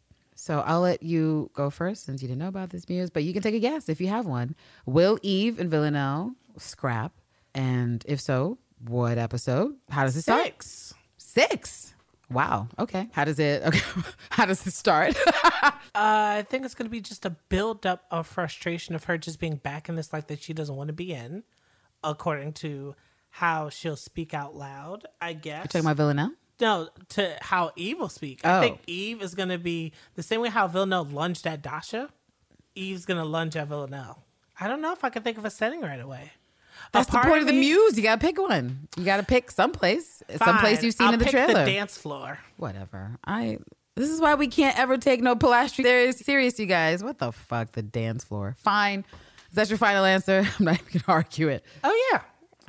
So 0.40 0.60
I'll 0.60 0.80
let 0.80 1.02
you 1.02 1.50
go 1.52 1.68
first 1.68 2.04
since 2.04 2.22
you 2.22 2.28
didn't 2.28 2.40
know 2.40 2.48
about 2.48 2.70
this 2.70 2.88
muse, 2.88 3.10
but 3.10 3.24
you 3.24 3.34
can 3.34 3.42
take 3.42 3.54
a 3.54 3.58
guess 3.58 3.90
if 3.90 4.00
you 4.00 4.08
have 4.08 4.24
one. 4.24 4.54
Will 4.86 5.18
Eve 5.20 5.60
and 5.60 5.70
Villanelle 5.70 6.34
scrap? 6.56 7.12
And 7.54 8.02
if 8.08 8.22
so, 8.22 8.56
what 8.88 9.18
episode? 9.18 9.76
How 9.90 10.04
does 10.04 10.16
it 10.16 10.22
start? 10.22 10.44
Six. 10.46 10.94
Six. 11.18 11.94
Wow. 12.30 12.68
Okay. 12.78 13.10
How 13.12 13.26
does 13.26 13.38
it? 13.38 13.62
Okay. 13.64 13.82
How 14.30 14.46
does 14.46 14.66
it 14.66 14.72
start? 14.72 15.14
Uh, 15.92 16.38
I 16.38 16.46
think 16.48 16.64
it's 16.64 16.74
going 16.74 16.86
to 16.86 16.90
be 16.90 17.00
just 17.00 17.26
a 17.26 17.30
build 17.30 17.84
up 17.84 18.04
of 18.12 18.26
frustration 18.26 18.94
of 18.94 19.04
her 19.04 19.18
just 19.18 19.40
being 19.40 19.56
back 19.56 19.88
in 19.88 19.96
this 19.96 20.12
life 20.12 20.28
that 20.28 20.40
she 20.40 20.52
doesn't 20.54 20.76
want 20.76 20.86
to 20.86 20.94
be 20.94 21.12
in, 21.12 21.42
according 22.04 22.52
to 22.54 22.94
how 23.28 23.68
she'll 23.68 23.96
speak 23.96 24.32
out 24.32 24.54
loud. 24.54 25.06
I 25.20 25.32
guess. 25.32 25.64
Talking 25.64 25.80
about 25.80 25.96
Villanelle. 25.96 26.32
No, 26.60 26.88
to 27.10 27.36
how 27.40 27.72
Eve 27.76 27.98
will 27.98 28.08
speak. 28.08 28.40
Oh. 28.44 28.58
I 28.58 28.60
think 28.60 28.78
oh. 28.80 28.84
Eve 28.86 29.22
is 29.22 29.34
going 29.34 29.48
to 29.48 29.58
be 29.58 29.92
the 30.14 30.22
same 30.22 30.40
way 30.40 30.48
how 30.48 30.66
Villanelle 30.66 31.04
lunged 31.04 31.46
at 31.46 31.62
Dasha. 31.62 32.10
Eve's 32.74 33.04
going 33.04 33.18
to 33.18 33.26
lunge 33.26 33.56
at 33.56 33.68
Villanelle. 33.68 34.24
I 34.58 34.68
don't 34.68 34.80
know 34.80 34.92
if 34.92 35.04
I 35.04 35.10
can 35.10 35.22
think 35.22 35.38
of 35.38 35.44
a 35.44 35.50
setting 35.50 35.80
right 35.80 36.00
away. 36.00 36.32
That's 36.92 37.08
the 37.08 37.18
point 37.18 37.42
of 37.42 37.46
the 37.46 37.52
muse. 37.52 37.96
You 37.96 38.02
gotta 38.02 38.20
pick 38.20 38.40
one. 38.40 38.88
You 38.96 39.04
gotta 39.04 39.22
pick 39.22 39.50
someplace. 39.50 40.22
Someplace 40.36 40.78
Fine, 40.78 40.84
you've 40.84 40.94
seen 40.94 41.06
I'll 41.08 41.12
in 41.12 41.18
the 41.18 41.24
pick 41.24 41.32
trailer. 41.32 41.64
The 41.64 41.72
dance 41.72 41.96
floor. 41.96 42.38
Whatever. 42.56 43.18
I. 43.24 43.58
This 43.96 44.10
is 44.10 44.20
why 44.20 44.34
we 44.34 44.48
can't 44.48 44.78
ever 44.78 44.96
take 44.96 45.20
no 45.20 45.36
Pilastri. 45.36 45.82
There 45.82 46.10
serious, 46.12 46.58
you 46.58 46.66
guys. 46.66 47.04
What 47.04 47.18
the 47.18 47.32
fuck? 47.32 47.72
The 47.72 47.82
dance 47.82 48.24
floor. 48.24 48.56
Fine. 48.58 49.04
Is 49.50 49.56
that 49.56 49.68
your 49.68 49.78
final 49.78 50.04
answer? 50.04 50.46
I'm 50.58 50.64
not 50.64 50.80
even 50.80 50.86
gonna 51.06 51.18
argue 51.18 51.48
it. 51.48 51.64
Oh 51.84 52.08
yeah. 52.12 52.20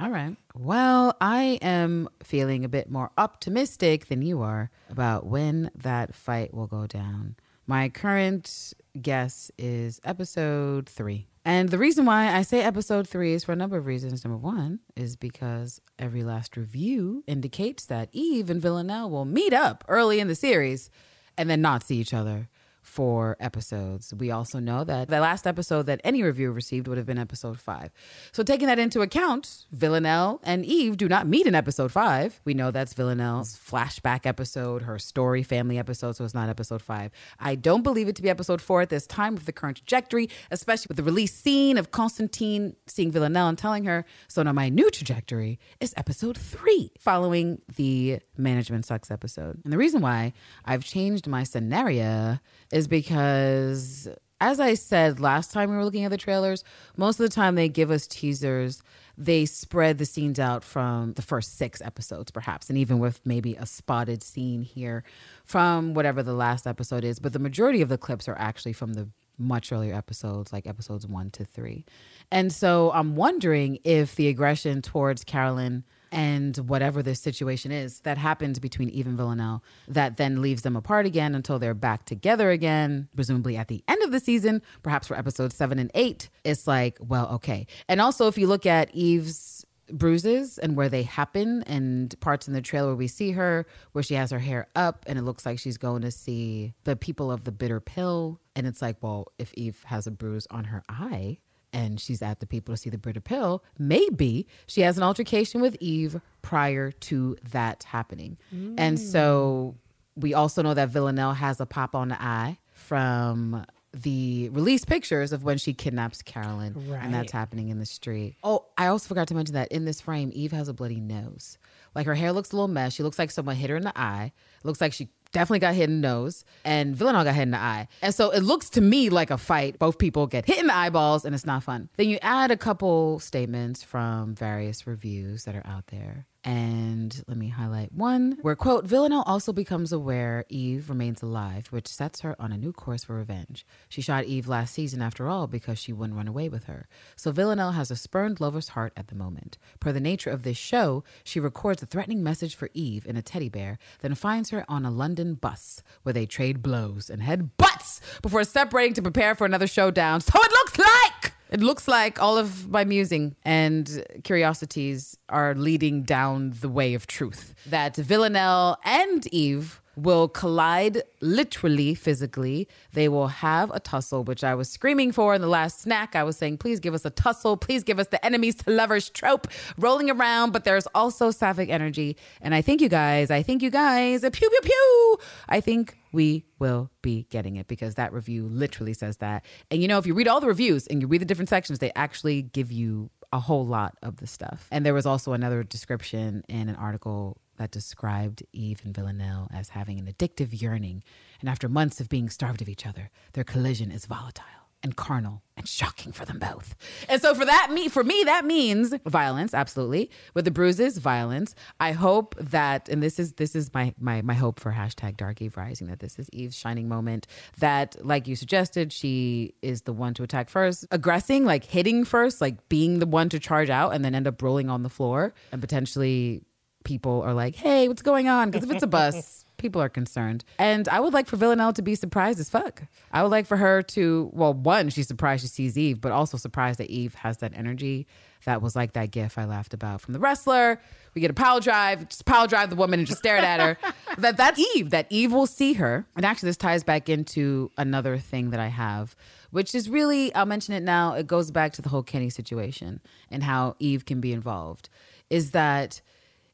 All 0.02 0.10
right. 0.10 0.36
Well, 0.56 1.16
I 1.22 1.60
am 1.62 2.10
feeling 2.24 2.66
a 2.66 2.70
bit 2.70 2.90
more 2.90 3.12
optimistic 3.20 4.08
than 4.08 4.24
you 4.24 4.42
are 4.42 4.72
about 4.90 5.28
when 5.28 5.70
that 5.76 6.16
fight 6.16 6.56
will 6.56 6.66
go 6.66 6.88
down. 6.88 7.36
My 7.68 7.88
current 7.88 8.74
guess 9.00 9.52
is 9.60 10.02
episode 10.04 10.90
three. 10.90 11.28
And 11.46 11.70
the 11.70 11.78
reason 11.78 12.06
why 12.06 12.36
I 12.36 12.42
say 12.42 12.64
episode 12.64 13.08
three 13.08 13.34
is 13.34 13.44
for 13.44 13.52
a 13.52 13.56
number 13.56 13.78
of 13.78 13.86
reasons. 13.86 14.26
Number 14.26 14.38
one 14.38 14.80
is 14.96 15.16
because 15.16 15.80
every 16.00 16.24
last 16.24 16.58
review 16.58 17.24
indicates 17.28 17.86
that 17.86 18.10
Eve 18.12 18.50
and 18.50 18.60
Villanelle 18.60 19.12
will 19.12 19.26
meet 19.26 19.54
up 19.54 19.84
early 19.88 20.20
in 20.20 20.28
the 20.28 20.34
series 20.34 20.90
and 21.38 21.48
then 21.48 21.62
not 21.62 21.84
see 21.84 21.98
each 21.98 22.14
other 22.14 22.50
for 22.92 23.38
episodes. 23.40 24.14
We 24.14 24.32
also 24.32 24.60
know 24.60 24.84
that 24.84 25.08
the 25.08 25.22
last 25.22 25.48
episode 25.48 25.86
that 25.86 26.02
any 26.04 26.24
review 26.24 26.52
received 26.52 26.90
would 26.90 26.98
have 26.98 27.08
been 27.08 27.18
episode 27.18 27.58
five. 27.58 27.92
So, 28.34 28.44
taking 28.44 28.68
that 28.68 28.80
into 28.80 29.02
account, 29.02 29.66
Villanelle 29.72 30.42
and 30.44 30.66
Eve 30.66 30.98
do 30.98 31.08
not 31.08 31.26
meet 31.26 31.48
in 31.48 31.56
episode 31.56 31.94
five. 31.94 32.42
We 32.44 32.54
know 32.54 32.70
that's 32.70 32.94
Villanelle's 32.94 33.58
flashback 33.58 34.26
episode, 34.26 34.82
her 34.82 35.00
story 35.00 35.42
family 35.42 35.78
episode, 35.78 36.18
so 36.18 36.26
it's 36.26 36.34
not 36.34 36.50
episode 36.50 36.82
five. 36.82 37.12
I 37.40 37.56
don't 37.56 37.82
believe 37.82 38.10
it 38.10 38.18
to 38.18 38.22
be 38.22 38.30
episode 38.30 38.62
four 38.62 38.82
at 38.82 38.90
this 38.90 39.08
time 39.08 39.36
with 39.36 39.46
the 39.46 39.54
current 39.54 39.78
trajectory, 39.78 40.30
especially 40.52 40.88
with 40.90 40.98
the 40.98 41.04
release 41.04 41.34
scene 41.34 41.78
of 41.78 41.92
Konstantin 41.92 42.76
seeing 42.88 43.10
Villanelle 43.10 43.48
and 43.48 43.58
telling 43.58 43.86
her. 43.86 44.06
So, 44.28 44.44
now 44.44 44.52
my 44.52 44.68
new 44.68 44.92
trajectory 44.92 45.60
is 45.80 45.94
episode 45.96 46.38
three, 46.38 46.92
following 47.00 47.62
the 47.78 48.20
management 48.36 48.86
sucks 48.86 49.10
episode. 49.10 49.62
And 49.64 49.72
the 49.72 49.78
reason 49.78 50.02
why 50.02 50.34
I've 50.66 50.84
changed 50.84 51.26
my 51.26 51.44
scenario 51.46 52.40
is 52.72 52.88
because 52.88 54.08
as 54.42 54.60
I 54.60 54.74
said 54.74 55.20
last 55.20 55.52
time 55.52 55.70
we 55.70 55.78
were 55.78 55.86
looking 55.86 56.04
at 56.04 56.12
the 56.12 56.18
trailers, 56.18 56.64
most 56.98 57.20
of 57.20 57.24
the 57.24 57.34
time 57.34 57.56
they 57.56 57.70
give 57.70 57.92
us 57.92 58.08
teasers. 58.08 58.82
They 59.18 59.46
spread 59.46 60.00
the 60.00 60.06
scenes 60.06 60.40
out 60.40 60.64
from 60.64 61.14
the 61.14 61.22
first 61.22 61.58
six 61.58 61.80
episodes, 61.80 62.32
perhaps, 62.32 62.70
and 62.70 62.78
even 62.78 62.98
with 62.98 63.22
maybe 63.24 63.54
a 63.54 63.68
spotted 63.68 64.24
scene 64.24 64.64
here 64.64 65.04
from 65.46 65.94
whatever 65.94 66.24
the 66.24 66.34
last 66.34 66.66
episode 66.66 67.04
is. 67.04 67.20
But 67.20 67.34
the 67.34 67.40
majority 67.40 67.84
of 67.84 67.90
the 67.90 68.00
clips 68.00 68.28
are 68.28 68.38
actually 68.38 68.74
from 68.74 68.94
the 68.94 69.10
much 69.38 69.72
earlier 69.72 69.94
episodes, 69.94 70.52
like 70.52 70.66
episodes 70.66 71.06
one 71.06 71.30
to 71.32 71.46
three. 71.46 71.86
And 72.32 72.52
so 72.52 72.92
I'm 72.94 73.16
wondering 73.16 73.78
if 73.84 74.16
the 74.16 74.28
aggression 74.28 74.82
towards 74.82 75.24
Carolyn 75.24 75.84
and 76.12 76.58
whatever 76.58 77.02
this 77.02 77.20
situation 77.20 77.72
is 77.72 78.02
that 78.02 78.18
happens 78.18 78.60
between 78.60 78.90
Eve 78.90 79.08
and 79.08 79.18
Villanelle 79.18 79.64
that 79.88 80.18
then 80.18 80.42
leaves 80.42 80.62
them 80.62 80.76
apart 80.76 81.06
again 81.06 81.36
until 81.36 81.60
they're 81.60 81.74
back 81.74 82.06
together 82.06 82.50
again, 82.52 83.08
presumably 83.16 83.58
at 83.58 83.68
the 83.68 83.84
end 83.88 84.02
of 84.04 84.12
the 84.12 84.20
season, 84.20 84.62
perhaps 84.84 85.08
for 85.08 85.18
episodes 85.18 85.56
seven 85.56 85.80
and 85.80 85.92
eight. 85.96 86.30
It's 86.44 86.68
like, 86.68 86.98
well, 87.00 87.30
okay. 87.30 87.68
And 87.88 88.02
also, 88.02 88.28
if 88.28 88.38
you 88.38 88.48
look 88.48 88.66
at 88.66 88.94
Eve's 88.94 89.66
bruises 89.92 90.58
and 90.58 90.76
where 90.76 90.90
they 90.90 91.04
happen 91.04 91.64
and 91.64 92.18
parts 92.22 92.48
in 92.48 92.54
the 92.54 92.62
trailer 92.62 92.90
where 92.90 92.96
we 92.96 93.08
see 93.08 93.32
her 93.32 93.66
where 93.92 94.04
she 94.04 94.14
has 94.14 94.32
her 94.32 94.40
hair 94.40 94.68
up 94.76 95.04
and 95.08 95.20
it 95.20 95.24
looks 95.24 95.46
like 95.46 95.60
she's 95.60 95.78
going 95.78 96.02
to 96.02 96.12
see 96.12 96.74
the 96.86 96.96
people 96.96 97.32
of 97.32 97.44
the 97.44 97.52
bitter 97.52 97.80
pill 97.80 98.40
and 98.56 98.66
it's 98.66 98.82
like 98.82 98.96
well 99.02 99.28
if 99.38 99.54
eve 99.56 99.84
has 99.88 100.08
a 100.08 100.12
bruise 100.12 100.48
on 100.50 100.66
her 100.66 100.82
eye 100.88 101.38
and 101.74 102.00
she's 102.00 102.22
at 102.22 102.40
the 102.40 102.46
people 102.46 102.74
to 102.74 102.78
see 102.78 102.90
the 102.90 102.98
bitter 102.98 103.22
pill 103.22 103.64
maybe 103.78 104.48
she 104.68 104.82
has 104.82 104.98
an 104.98 105.04
altercation 105.04 105.62
with 105.62 105.76
eve 105.80 106.20
prior 106.42 106.92
to 106.92 107.36
that 107.52 107.84
happening 107.84 108.38
and 108.78 109.00
so 109.00 109.76
we 110.16 110.34
also 110.34 110.62
know 110.62 110.74
that 110.74 110.90
villanelle 110.90 111.34
has 111.34 111.60
a 111.60 111.66
pop 111.66 111.96
on 111.96 112.10
the 112.10 112.22
eye 112.22 112.58
from 112.74 113.66
the 113.94 114.48
release 114.50 114.86
pictures 114.86 115.34
of 115.34 115.44
when 115.44 115.58
she 115.58 115.74
kidnaps 115.74 116.22
Carolyn, 116.22 116.74
and 117.02 117.14
that's 117.14 117.32
happening 117.34 117.68
in 117.68 117.80
the 117.80 117.86
street. 117.86 118.38
Oh, 118.42 118.66
I 118.78 118.88
also 118.88 119.08
forgot 119.10 119.28
to 119.28 119.36
mention 119.36 119.54
that 119.56 119.70
in 119.70 119.84
this 119.84 120.00
frame, 120.00 120.32
Eve 120.34 120.54
has 120.54 120.70
a 120.70 120.74
bloody 120.74 121.02
nose. 121.02 121.58
Like 121.94 122.06
her 122.06 122.16
hair 122.16 122.32
looks 122.32 122.54
a 122.54 122.56
little 122.56 122.70
mess. 122.70 122.94
She 122.94 123.04
looks 123.04 123.20
like 123.20 123.32
someone 123.32 123.58
hit 123.58 123.70
her 123.70 123.76
in 123.76 123.84
the 123.84 123.92
eye. 124.00 124.32
It 124.64 124.66
looks 124.66 124.80
like 124.80 124.94
she 124.94 125.10
definitely 125.32 125.60
got 125.60 125.74
hit 125.74 125.90
in 125.90 126.02
the 126.02 126.08
nose, 126.08 126.44
and 126.64 126.96
Villanelle 126.96 127.24
got 127.24 127.36
hit 127.36 127.44
in 127.44 127.52
the 127.52 127.60
eye. 127.60 127.88
And 128.02 128.14
so 128.14 128.30
it 128.32 128.42
looks 128.42 128.70
to 128.72 128.82
me 128.82 129.10
like 129.10 129.32
a 129.32 129.38
fight. 129.38 129.80
Both 129.80 129.98
people 129.98 130.28
get 130.28 130.46
hit 130.46 130.60
in 130.60 130.68
the 130.68 130.76
eyeballs, 130.76 131.26
and 131.26 131.34
it's 131.36 131.46
not 131.46 131.64
fun. 131.64 131.90
Then 131.98 132.10
you 132.10 132.20
add 132.22 132.52
a 132.52 132.58
couple 132.58 133.20
statements 133.20 133.84
from 133.84 134.36
various 134.36 134.86
reviews 134.88 135.44
that 135.46 135.56
are 135.56 135.66
out 135.66 135.88
there. 135.88 136.28
And 136.44 137.24
let 137.28 137.38
me 137.38 137.50
highlight 137.50 137.94
one 137.94 138.38
where, 138.42 138.56
quote, 138.56 138.86
Villanelle 138.86 139.24
also 139.28 139.54
becomes 139.54 139.92
aware 139.92 140.44
Eve 140.50 140.90
remains 140.90 141.22
alive, 141.22 141.68
which 141.68 141.88
sets 141.88 142.22
her 142.22 142.36
on 142.40 142.52
a 142.52 142.58
new 142.58 142.74
course 142.74 143.04
for 143.04 143.16
revenge. 143.16 143.64
She 143.90 144.02
shot 144.02 144.26
Eve 144.26 144.48
last 144.48 144.74
season, 144.74 145.04
after 145.04 145.28
all, 145.28 145.46
because 145.46 145.78
she 145.78 145.94
wouldn't 145.94 146.18
run 146.18 146.28
away 146.28 146.50
with 146.50 146.64
her. 146.64 146.88
So 147.16 147.32
Villanelle 147.32 147.74
has 147.74 147.92
a 147.92 147.96
spurned 147.96 148.42
lover's 148.42 148.70
heart 148.70 148.92
at 148.98 149.10
the 149.10 149.16
moment. 149.16 149.60
Per 149.80 149.92
the 149.92 150.00
nature 150.00 150.32
of 150.32 150.42
this 150.42 150.58
show, 150.58 151.04
she 151.24 151.40
records 151.40 151.84
a 151.84 151.86
threatening 151.86 152.24
message 152.24 152.56
for 152.56 152.70
Eve 152.74 153.06
in 153.06 153.18
a 153.18 153.22
teddy 153.22 153.50
bear, 153.50 153.78
then 154.00 154.16
finds 154.16 154.50
her 154.50 154.66
on 154.68 154.84
a 154.84 154.92
London 154.92 155.36
bus 155.36 155.84
where 156.02 156.14
they 156.14 156.26
trade 156.26 156.64
blows 156.64 157.10
and 157.10 157.22
head 157.22 157.56
butts 157.58 158.02
before 158.24 158.44
separating 158.44 158.96
to 158.96 159.02
prepare 159.04 159.36
for 159.36 159.46
another 159.46 159.68
showdown. 159.68 160.22
So 160.22 160.40
it 160.42 160.52
looks 160.52 160.80
like! 160.80 161.21
It 161.52 161.60
looks 161.60 161.88
like 161.88 162.22
all 162.22 162.38
of 162.38 162.70
my 162.70 162.86
musing 162.86 163.36
and 163.44 164.06
curiosities 164.24 165.18
are 165.28 165.54
leading 165.54 166.04
down 166.04 166.54
the 166.62 166.70
way 166.70 166.94
of 166.94 167.08
truth. 167.08 167.54
That 167.66 167.98
Villanelle 167.98 168.78
and 168.86 169.28
Eve 169.34 169.81
will 169.96 170.28
collide 170.28 171.04
literally, 171.22 171.96
physically. 171.96 172.68
They 172.94 173.10
will 173.10 173.28
have 173.28 173.72
a 173.72 173.80
tussle, 173.80 174.24
which 174.24 174.44
I 174.44 174.56
was 174.56 174.70
screaming 174.70 175.12
for 175.12 175.36
in 175.36 175.42
the 175.42 175.48
last 175.48 175.82
snack. 175.82 176.16
I 176.16 176.24
was 176.24 176.38
saying, 176.38 176.58
please 176.58 176.80
give 176.80 176.94
us 176.94 177.06
a 177.06 177.10
tussle. 177.10 177.58
Please 177.58 177.84
give 177.84 178.00
us 178.00 178.08
the 178.08 178.24
enemies 178.26 178.56
to 178.56 178.72
lovers 178.72 179.10
trope 179.10 179.48
rolling 179.78 180.10
around. 180.10 180.52
But 180.52 180.64
there's 180.64 180.88
also 180.96 181.32
sapphic 181.32 181.70
energy. 181.70 182.18
And 182.42 182.56
I 182.56 182.62
think 182.62 182.82
you 182.82 182.90
guys, 182.90 183.32
I 183.32 183.44
think 183.44 183.62
you 183.62 183.70
guys, 183.70 184.22
pew, 184.22 184.32
pew, 184.32 184.60
pew. 184.64 185.18
I 185.50 185.62
think 185.62 185.98
we 186.12 186.46
will 186.60 186.90
be 187.02 187.28
getting 187.30 187.56
it 187.56 187.68
because 187.68 187.96
that 187.96 188.14
review 188.14 188.46
literally 188.48 188.94
says 188.94 189.18
that. 189.18 189.46
And 189.70 189.82
you 189.82 189.88
know, 189.88 189.98
if 189.98 190.06
you 190.06 190.14
read 190.14 190.28
all 190.28 190.40
the 190.40 190.48
reviews 190.48 190.88
and 190.88 191.02
you 191.02 191.08
read 191.08 191.22
the 191.22 191.26
different 191.26 191.50
sections, 191.50 191.80
they 191.80 191.92
actually 191.96 192.42
give 192.42 192.72
you 192.72 193.10
a 193.34 193.40
whole 193.40 193.66
lot 193.66 193.98
of 194.02 194.18
the 194.18 194.28
stuff. 194.28 194.68
And 194.72 194.86
there 194.86 194.94
was 194.94 195.06
also 195.06 195.34
another 195.34 195.64
description 195.64 196.44
in 196.50 196.68
an 196.68 196.76
article 196.76 197.38
that 197.62 197.70
described 197.70 198.42
Eve 198.54 198.82
and 198.84 198.96
Villanelle 198.96 199.48
as 199.54 199.70
having 199.70 200.00
an 200.00 200.12
addictive 200.12 200.60
yearning. 200.60 201.04
And 201.40 201.48
after 201.48 201.70
months 201.70 202.02
of 202.02 202.10
being 202.10 202.28
starved 202.28 202.60
of 202.62 202.68
each 202.68 202.88
other, 202.88 203.12
their 203.34 203.44
collision 203.44 203.92
is 203.92 204.08
volatile. 204.08 204.46
and 204.84 204.96
carnal 204.96 205.44
and 205.58 205.68
shocking 205.68 206.12
for 206.12 206.26
them 206.26 206.40
both. 206.40 206.76
And 207.08 207.22
so 207.22 207.36
for 207.36 207.46
that 207.46 207.72
me 207.72 207.88
for 207.88 208.04
me 208.04 208.24
that 208.26 208.46
means 208.46 208.94
violence 209.06 209.54
absolutely. 209.54 210.10
With 210.34 210.46
the 210.46 210.52
bruises 210.52 210.98
violence. 210.98 211.54
I 211.80 211.92
hope 211.92 212.36
that 212.40 212.90
and 212.90 213.02
this 213.04 213.20
is 213.20 213.34
this 213.34 213.56
is 213.56 213.72
my 213.74 213.94
my 214.00 214.22
my 214.22 214.34
hope 214.34 214.60
for 214.60 214.72
hashtag 214.72 215.18
Dark 215.18 215.42
Eve 215.42 215.56
Rising 215.58 215.88
that 215.88 216.00
this 216.00 216.18
is 216.18 216.30
Eve's 216.34 216.58
shining 216.58 216.88
moment 216.90 217.28
that 217.60 217.96
like 218.04 218.28
you 218.28 218.36
suggested 218.36 218.92
she 218.92 219.54
is 219.62 219.84
the 219.84 219.94
one 219.94 220.14
to 220.16 220.24
attack 220.24 220.50
first, 220.50 220.86
aggressing 220.92 221.46
like 221.46 221.64
hitting 221.64 222.04
first, 222.04 222.42
like 222.42 222.68
being 222.70 223.00
the 223.00 223.06
one 223.06 223.30
to 223.30 223.40
charge 223.40 223.70
out 223.70 223.94
and 223.94 224.04
then 224.04 224.16
end 224.16 224.28
up 224.28 224.42
rolling 224.42 224.70
on 224.70 224.84
the 224.84 224.90
floor 224.90 225.34
and 225.52 225.62
potentially 225.62 226.42
people 226.84 227.22
are 227.22 227.34
like, 227.34 227.56
"Hey, 227.56 227.88
what's 227.88 228.02
going 228.02 228.28
on?" 228.28 228.52
Because 228.52 228.70
if 228.70 228.76
it's 228.76 228.84
a 228.84 228.88
bus, 228.88 229.46
people 229.62 229.82
are 229.82 229.90
concerned. 229.90 230.44
And 230.60 230.90
I 230.90 231.00
would 231.00 231.14
like 231.14 231.28
for 231.28 231.38
Villanelle 231.38 231.74
to 231.74 231.82
be 231.82 231.96
surprised 231.96 232.40
as 232.40 232.50
fuck. 232.50 232.84
I 233.12 233.24
would 233.24 233.32
like 233.32 233.46
for 233.46 233.58
her 233.58 233.82
to, 233.84 234.30
well, 234.34 234.54
one, 234.54 234.90
she's 234.90 235.08
surprised 235.08 235.44
she 235.44 235.48
sees 235.48 235.78
Eve, 235.78 236.02
but 236.02 236.12
also 236.12 236.38
surprised 236.38 236.80
that 236.80 236.90
Eve 236.90 237.14
has 237.16 237.38
that 237.38 237.54
energy. 237.56 238.08
That 238.46 238.62
was 238.62 238.76
like 238.76 238.94
that 238.94 239.12
gif 239.12 239.38
I 239.38 239.46
laughed 239.46 239.74
about 239.74 240.02
from 240.02 240.14
the 240.14 240.20
wrestler. 240.20 240.82
We 241.14 241.22
get 241.22 241.30
a 241.30 241.36
power 241.36 241.60
drive, 241.60 242.10
just 242.10 242.26
power 242.26 242.48
drive 242.48 242.72
the 242.72 242.76
woman 242.76 243.00
and 243.00 243.08
just 243.08 243.20
stare 243.20 243.38
at 243.38 243.60
her. 243.60 243.78
that 244.18 244.36
that's 244.36 244.60
Eve. 244.76 244.90
That 244.90 245.06
Eve 245.10 245.32
will 245.32 245.46
see 245.46 245.74
her. 245.74 246.08
And 246.16 246.26
actually, 246.26 246.50
this 246.50 246.58
ties 246.58 246.84
back 246.84 247.08
into 247.08 247.72
another 247.78 248.18
thing 248.18 248.50
that 248.50 248.60
I 248.60 248.68
have, 248.68 249.16
which 249.52 249.76
is 249.76 249.90
really 249.90 250.34
I'll 250.34 250.48
mention 250.48 250.74
it 250.74 250.82
now. 250.82 251.14
It 251.14 251.28
goes 251.28 251.52
back 251.52 251.74
to 251.74 251.84
the 251.84 251.90
whole 251.90 252.04
Kenny 252.04 252.32
situation 252.32 253.00
and 253.30 253.44
how 253.44 253.76
Eve 253.78 254.06
can 254.06 254.20
be 254.20 254.34
involved. 254.34 254.90
Is 255.30 255.52
that 255.52 256.02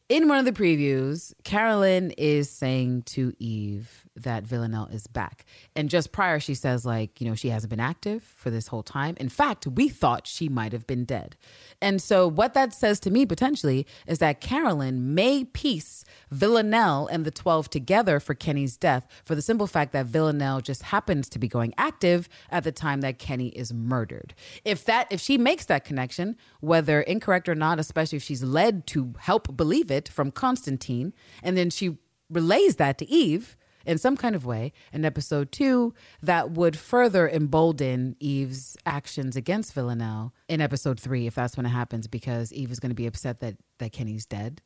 in 0.09 0.27
one 0.27 0.39
of 0.39 0.45
the 0.45 0.51
previews, 0.51 1.33
Carolyn 1.43 2.11
is 2.11 2.49
saying 2.49 3.03
to 3.03 3.33
Eve 3.39 4.06
that 4.23 4.43
Villanelle 4.43 4.87
is 4.87 5.07
back. 5.07 5.45
And 5.75 5.89
just 5.89 6.11
prior, 6.11 6.39
she 6.39 6.53
says, 6.53 6.85
like, 6.85 7.21
you 7.21 7.27
know, 7.27 7.35
she 7.35 7.49
hasn't 7.49 7.69
been 7.69 7.79
active 7.79 8.23
for 8.23 8.49
this 8.49 8.67
whole 8.67 8.83
time. 8.83 9.15
In 9.19 9.29
fact, 9.29 9.67
we 9.67 9.89
thought 9.89 10.27
she 10.27 10.49
might 10.49 10.71
have 10.71 10.87
been 10.87 11.05
dead. 11.05 11.35
And 11.81 12.01
so, 12.01 12.27
what 12.27 12.53
that 12.53 12.73
says 12.73 12.99
to 13.01 13.11
me 13.11 13.25
potentially 13.25 13.85
is 14.07 14.19
that 14.19 14.41
Carolyn 14.41 15.13
may 15.13 15.43
piece 15.43 16.03
Villanelle 16.31 17.07
and 17.07 17.25
the 17.25 17.31
12 17.31 17.69
together 17.69 18.19
for 18.19 18.33
Kenny's 18.33 18.77
death 18.77 19.07
for 19.23 19.35
the 19.35 19.41
simple 19.41 19.67
fact 19.67 19.93
that 19.93 20.07
Villanelle 20.07 20.61
just 20.61 20.83
happens 20.83 21.29
to 21.29 21.39
be 21.39 21.47
going 21.47 21.73
active 21.77 22.27
at 22.49 22.63
the 22.63 22.71
time 22.71 23.01
that 23.01 23.19
Kenny 23.19 23.49
is 23.49 23.73
murdered. 23.73 24.33
If 24.65 24.85
that 24.85 25.07
if 25.11 25.21
she 25.21 25.37
makes 25.37 25.65
that 25.65 25.85
connection, 25.85 26.35
whether 26.59 27.01
incorrect 27.01 27.47
or 27.47 27.55
not, 27.55 27.79
especially 27.79 28.17
if 28.17 28.23
she's 28.23 28.43
led 28.43 28.87
to 28.87 29.13
help 29.19 29.55
believe 29.55 29.91
it 29.91 30.07
from 30.07 30.31
Konstantin, 30.31 31.13
and 31.43 31.55
then 31.55 31.69
she 31.69 31.97
relays 32.29 32.75
that 32.77 32.97
to 32.97 33.09
Eve 33.09 33.55
in 33.87 33.97
some 33.97 34.17
kind 34.17 34.35
of 34.35 34.45
way 34.45 34.73
in 34.91 35.05
episode 35.05 35.51
two 35.51 35.93
that 36.21 36.51
would 36.51 36.77
further 36.77 37.27
embolden 37.27 38.15
Eve's 38.19 38.75
actions 38.85 39.35
against 39.35 39.73
Villanelle 39.73 40.33
in 40.49 40.61
episode 40.61 40.99
three, 40.99 41.25
if 41.25 41.35
that's 41.35 41.55
when 41.55 41.65
it 41.65 41.69
happens, 41.69 42.05
because 42.07 42.51
Eve 42.51 42.69
is 42.69 42.79
going 42.79 42.91
to 42.91 42.95
be 42.95 43.07
upset 43.07 43.39
that, 43.39 43.55
that 43.79 43.93
Kenny's 43.93 44.25
dead. 44.25 44.61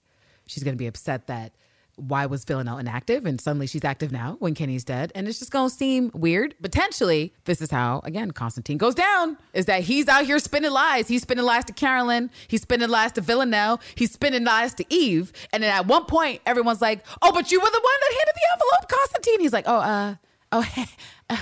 She's 0.48 0.64
going 0.64 0.74
to 0.74 0.80
be 0.80 0.88
upset 0.88 1.28
that 1.28 1.54
why 2.02 2.26
was 2.26 2.44
Villanelle 2.44 2.80
inactive 2.80 3.26
and 3.26 3.40
suddenly 3.40 3.68
she's 3.68 3.84
active 3.84 4.12
now 4.12 4.36
when 4.40 4.56
Kenny's 4.56 4.84
dead. 4.84 5.12
And 5.14 5.28
it's 5.28 5.40
just 5.40 5.52
going 5.52 5.70
to 5.70 5.76
seem 5.76 6.12
weird. 6.14 6.56
Potentially, 6.62 7.34
this 7.46 7.62
is 7.62 7.70
how, 7.70 8.02
again, 8.04 8.32
Konstantin 8.32 8.78
goes 8.78 8.96
down 8.96 9.38
is 9.54 9.66
that 9.66 9.84
he's 9.84 10.08
out 10.08 10.26
here 10.26 10.40
spinning 10.40 10.72
lies. 10.72 11.08
He's 11.08 11.22
spinning 11.22 11.46
lies 11.46 11.66
to 11.66 11.74
Carolyn. 11.74 12.32
He's 12.48 12.62
spinning 12.62 12.90
lies 12.90 13.12
to 13.14 13.22
Villanelle. 13.22 13.82
He's 13.96 14.12
spinning 14.12 14.44
lies 14.44 14.74
to 14.76 14.86
Eve. 14.94 15.32
And 15.54 15.62
then 15.64 15.72
at 15.72 15.86
one 15.86 16.06
point, 16.06 16.42
everyone's 16.46 16.82
like, 16.82 17.06
oh, 17.22 17.32
but 17.32 17.52
you 17.52 17.60
were 17.60 17.70
the 17.70 17.72
one 17.72 18.00
that 18.02 18.12
handed 18.14 18.36
the 18.36 18.48
envelope, 18.54 18.90
Konstantin. 18.90 19.40
He's 19.40 19.54
like, 19.54 19.66
oh, 19.68 19.78
uh, 19.78 20.16
oh, 20.52 20.62
hey, 20.62 20.86
uh, 21.30 21.38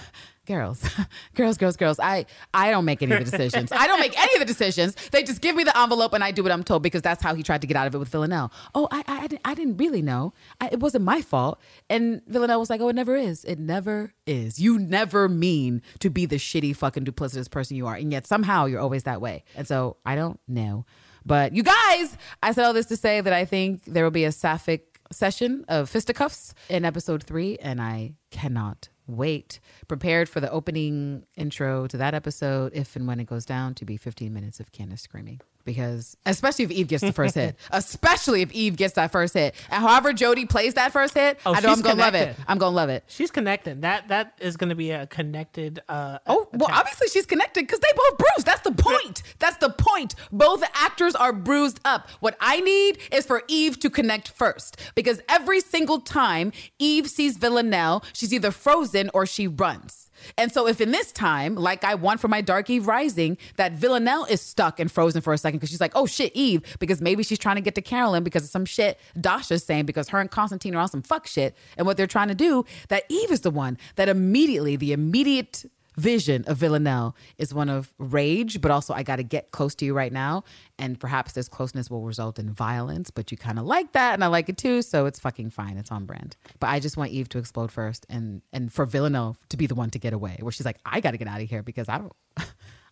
girls 0.49 0.83
girls 1.35 1.57
girls 1.57 1.77
girls. 1.77 1.99
I 1.99 2.25
i 2.53 2.71
don't 2.71 2.83
make 2.83 3.01
any 3.01 3.13
of 3.13 3.19
the 3.23 3.31
decisions. 3.31 3.71
I 3.71 3.85
don't 3.85 3.99
make 3.99 4.19
any 4.19 4.33
of 4.33 4.39
the 4.39 4.45
decisions. 4.45 4.95
They 5.11 5.21
just 5.21 5.41
give 5.41 5.55
me 5.55 5.63
the 5.63 5.77
envelope 5.77 6.11
and 6.13 6.23
i 6.23 6.31
do 6.31 6.41
what 6.41 6.51
i'm 6.51 6.63
told 6.63 6.81
because 6.81 7.03
that's 7.03 7.21
how 7.21 7.35
he 7.35 7.43
tried 7.43 7.61
to 7.61 7.67
get 7.67 7.77
out 7.77 7.85
of 7.87 7.93
it 7.93 7.99
with 7.99 8.09
villanelle. 8.09 8.51
Oh 8.73 8.87
i 8.91 9.03
i, 9.07 9.29
I, 9.45 9.53
didn't, 9.53 9.77
really 9.77 10.01
know. 10.01 10.33
I, 10.59 10.69
it 10.71 10.79
wasn't 10.79 11.05
my 11.05 11.21
fault. 11.21 11.61
And 11.89 12.21
villanelle 12.27 12.59
was 12.59 12.69
like 12.69 12.81
oh 12.81 12.89
it 12.89 12.95
never 12.95 13.15
is. 13.15 13.45
It 13.45 13.59
never 13.59 14.13
is. 14.25 14.59
You 14.59 14.79
never 14.79 15.29
mean 15.29 15.83
to 15.99 16.09
be 16.09 16.25
the 16.25 16.37
shitty 16.37 16.75
fucking 16.75 17.05
duplicitous 17.05 17.49
person 17.49 17.77
you 17.77 17.85
are. 17.85 17.95
And 17.95 18.11
yet 18.11 18.25
somehow 18.25 18.65
you're 18.65 18.81
always 18.81 19.03
that 19.03 19.21
way. 19.21 19.43
And 19.55 19.67
so 19.67 19.97
i 20.05 20.15
don't 20.15 20.39
know. 20.47 20.85
But 21.25 21.53
you 21.53 21.61
guys 21.61 22.17
i 22.41 22.51
said 22.51 22.65
all 22.65 22.73
this 22.73 22.87
to 22.87 22.97
say 22.97 23.21
that 23.21 23.33
i 23.33 23.45
think 23.45 23.85
there 23.85 24.03
will 24.03 24.11
be 24.11 24.25
a 24.25 24.31
sapphic 24.31 24.99
session 25.11 25.65
of 25.67 25.89
fisticuffs 25.89 26.53
in 26.69 26.85
episode 26.85 27.23
three 27.23 27.57
and 27.57 27.81
i 27.81 28.13
cannot 28.29 28.89
wait. 29.09 29.59
Prepared 29.87 30.29
for 30.29 30.39
the 30.39 30.51
opening 30.51 31.25
intro 31.35 31.87
to 31.87 31.97
that 31.97 32.13
episode, 32.13 32.71
if 32.73 32.95
and 32.95 33.07
when 33.07 33.19
it 33.19 33.25
goes 33.25 33.45
down, 33.45 33.73
to 33.75 33.85
be 33.85 33.97
15 33.97 34.33
minutes 34.33 34.59
of 34.59 34.71
Candace 34.71 35.01
screaming. 35.01 35.41
Because, 35.69 36.17
especially 36.25 36.65
if 36.65 36.71
Eve 36.71 36.87
gets 36.87 37.03
the 37.03 37.13
first 37.13 37.35
hit, 37.35 37.55
especially 37.71 38.41
if 38.41 38.51
Eve 38.51 38.75
gets 38.75 38.95
that 38.95 39.11
first 39.11 39.35
hit, 39.35 39.53
and 39.69 39.83
however 39.83 40.11
Jodie 40.13 40.49
plays 40.49 40.73
that 40.73 40.91
first 40.91 41.13
hit, 41.13 41.39
Oh, 41.45 41.53
I 41.53 41.59
know 41.59 41.69
I'm 41.69 41.81
gonna 41.81 41.99
love 41.99 42.15
it. 42.15 42.35
I'm 42.47 42.57
gonna 42.57 42.75
love 42.75 42.89
it. 42.89 43.03
She's 43.07 43.29
connected. 43.29 43.83
That 43.83 44.07
that 44.07 44.33
is 44.39 44.57
going 44.57 44.69
to 44.69 44.75
be 44.75 44.89
a 44.91 45.05
connected. 45.07 45.79
Uh, 45.87 46.17
Oh, 46.25 46.47
well, 46.53 46.69
obviously 46.71 47.07
she's 47.09 47.25
connected 47.27 47.61
because 47.67 47.79
they 47.79 47.87
both 47.95 48.17
bruised. 48.17 48.45
That's 48.47 48.61
the 48.61 48.71
point. 48.71 49.21
That's 49.37 49.57
the 49.57 49.69
point. 49.69 50.15
Both 50.31 50.63
actors 50.73 51.13
are 51.15 51.31
bruised 51.33 51.79
up. 51.85 52.07
What 52.19 52.35
I 52.39 52.59
need 52.61 52.97
is 53.11 53.25
for 53.25 53.43
Eve 53.47 53.79
to 53.81 53.89
connect 53.89 54.29
first 54.29 54.77
because 54.95 55.21
every 55.29 55.59
single 55.61 55.99
time 55.99 56.51
Eve 56.79 57.07
sees 57.07 57.37
Villanelle, 57.37 58.03
she's 58.13 58.33
either 58.33 58.51
frozen 58.51 59.11
or 59.13 59.25
she 59.25 59.47
runs. 59.47 59.98
And 60.37 60.51
so, 60.51 60.67
if 60.67 60.81
in 60.81 60.91
this 60.91 61.11
time, 61.11 61.55
like 61.55 61.83
I 61.83 61.95
want 61.95 62.19
for 62.19 62.27
my 62.27 62.41
Dark 62.41 62.69
Eve 62.69 62.87
Rising, 62.87 63.37
that 63.57 63.73
Villanelle 63.73 64.25
is 64.25 64.41
stuck 64.41 64.79
and 64.79 64.91
frozen 64.91 65.21
for 65.21 65.33
a 65.33 65.37
second 65.37 65.59
because 65.59 65.69
she's 65.69 65.81
like, 65.81 65.93
oh 65.95 66.05
shit, 66.05 66.31
Eve, 66.35 66.77
because 66.79 67.01
maybe 67.01 67.23
she's 67.23 67.39
trying 67.39 67.55
to 67.55 67.61
get 67.61 67.75
to 67.75 67.81
Carolyn 67.81 68.23
because 68.23 68.43
of 68.43 68.49
some 68.49 68.65
shit 68.65 68.99
Dasha's 69.19 69.63
saying 69.63 69.85
because 69.85 70.09
her 70.09 70.19
and 70.19 70.29
Konstantin 70.29 70.75
are 70.75 70.79
on 70.79 70.89
some 70.89 71.01
fuck 71.01 71.27
shit. 71.27 71.55
And 71.77 71.85
what 71.85 71.97
they're 71.97 72.07
trying 72.07 72.29
to 72.29 72.35
do, 72.35 72.65
that 72.89 73.03
Eve 73.09 73.31
is 73.31 73.41
the 73.41 73.51
one 73.51 73.77
that 73.95 74.09
immediately, 74.09 74.75
the 74.75 74.93
immediate 74.93 75.65
vision 75.99 76.43
of 76.47 76.57
Villanelle 76.57 77.15
is 77.37 77.53
one 77.53 77.69
of 77.69 77.93
rage, 77.97 78.61
but 78.61 78.71
also 78.71 78.93
I 78.93 79.03
got 79.03 79.17
to 79.17 79.23
get 79.23 79.51
close 79.51 79.75
to 79.75 79.85
you 79.85 79.93
right 79.93 80.11
now. 80.11 80.43
And 80.77 80.99
perhaps 80.99 81.33
this 81.33 81.47
closeness 81.47 81.89
will 81.89 82.03
result 82.03 82.39
in 82.39 82.51
violence, 82.51 83.11
but 83.11 83.31
you 83.31 83.37
kind 83.37 83.59
of 83.59 83.65
like 83.65 83.91
that, 83.91 84.13
and 84.13 84.23
I 84.23 84.27
like 84.27 84.49
it 84.49 84.57
too, 84.57 84.81
so 84.81 85.05
it's 85.05 85.19
fucking 85.19 85.49
fine. 85.51 85.77
It's 85.77 85.91
on 85.91 86.05
brand. 86.05 86.37
But 86.59 86.67
I 86.67 86.79
just 86.79 86.97
want 86.97 87.11
Eve 87.11 87.29
to 87.29 87.37
explode 87.37 87.71
first, 87.71 88.05
and 88.09 88.41
and 88.53 88.71
for 88.71 88.85
Villanelle 88.85 89.37
to 89.49 89.57
be 89.57 89.67
the 89.67 89.75
one 89.75 89.89
to 89.91 89.99
get 89.99 90.13
away, 90.13 90.37
where 90.39 90.51
she's 90.51 90.65
like, 90.65 90.79
I 90.85 91.01
got 91.01 91.11
to 91.11 91.17
get 91.17 91.27
out 91.27 91.41
of 91.41 91.49
here 91.49 91.63
because 91.63 91.89
I 91.89 91.97
don't. 91.99 92.13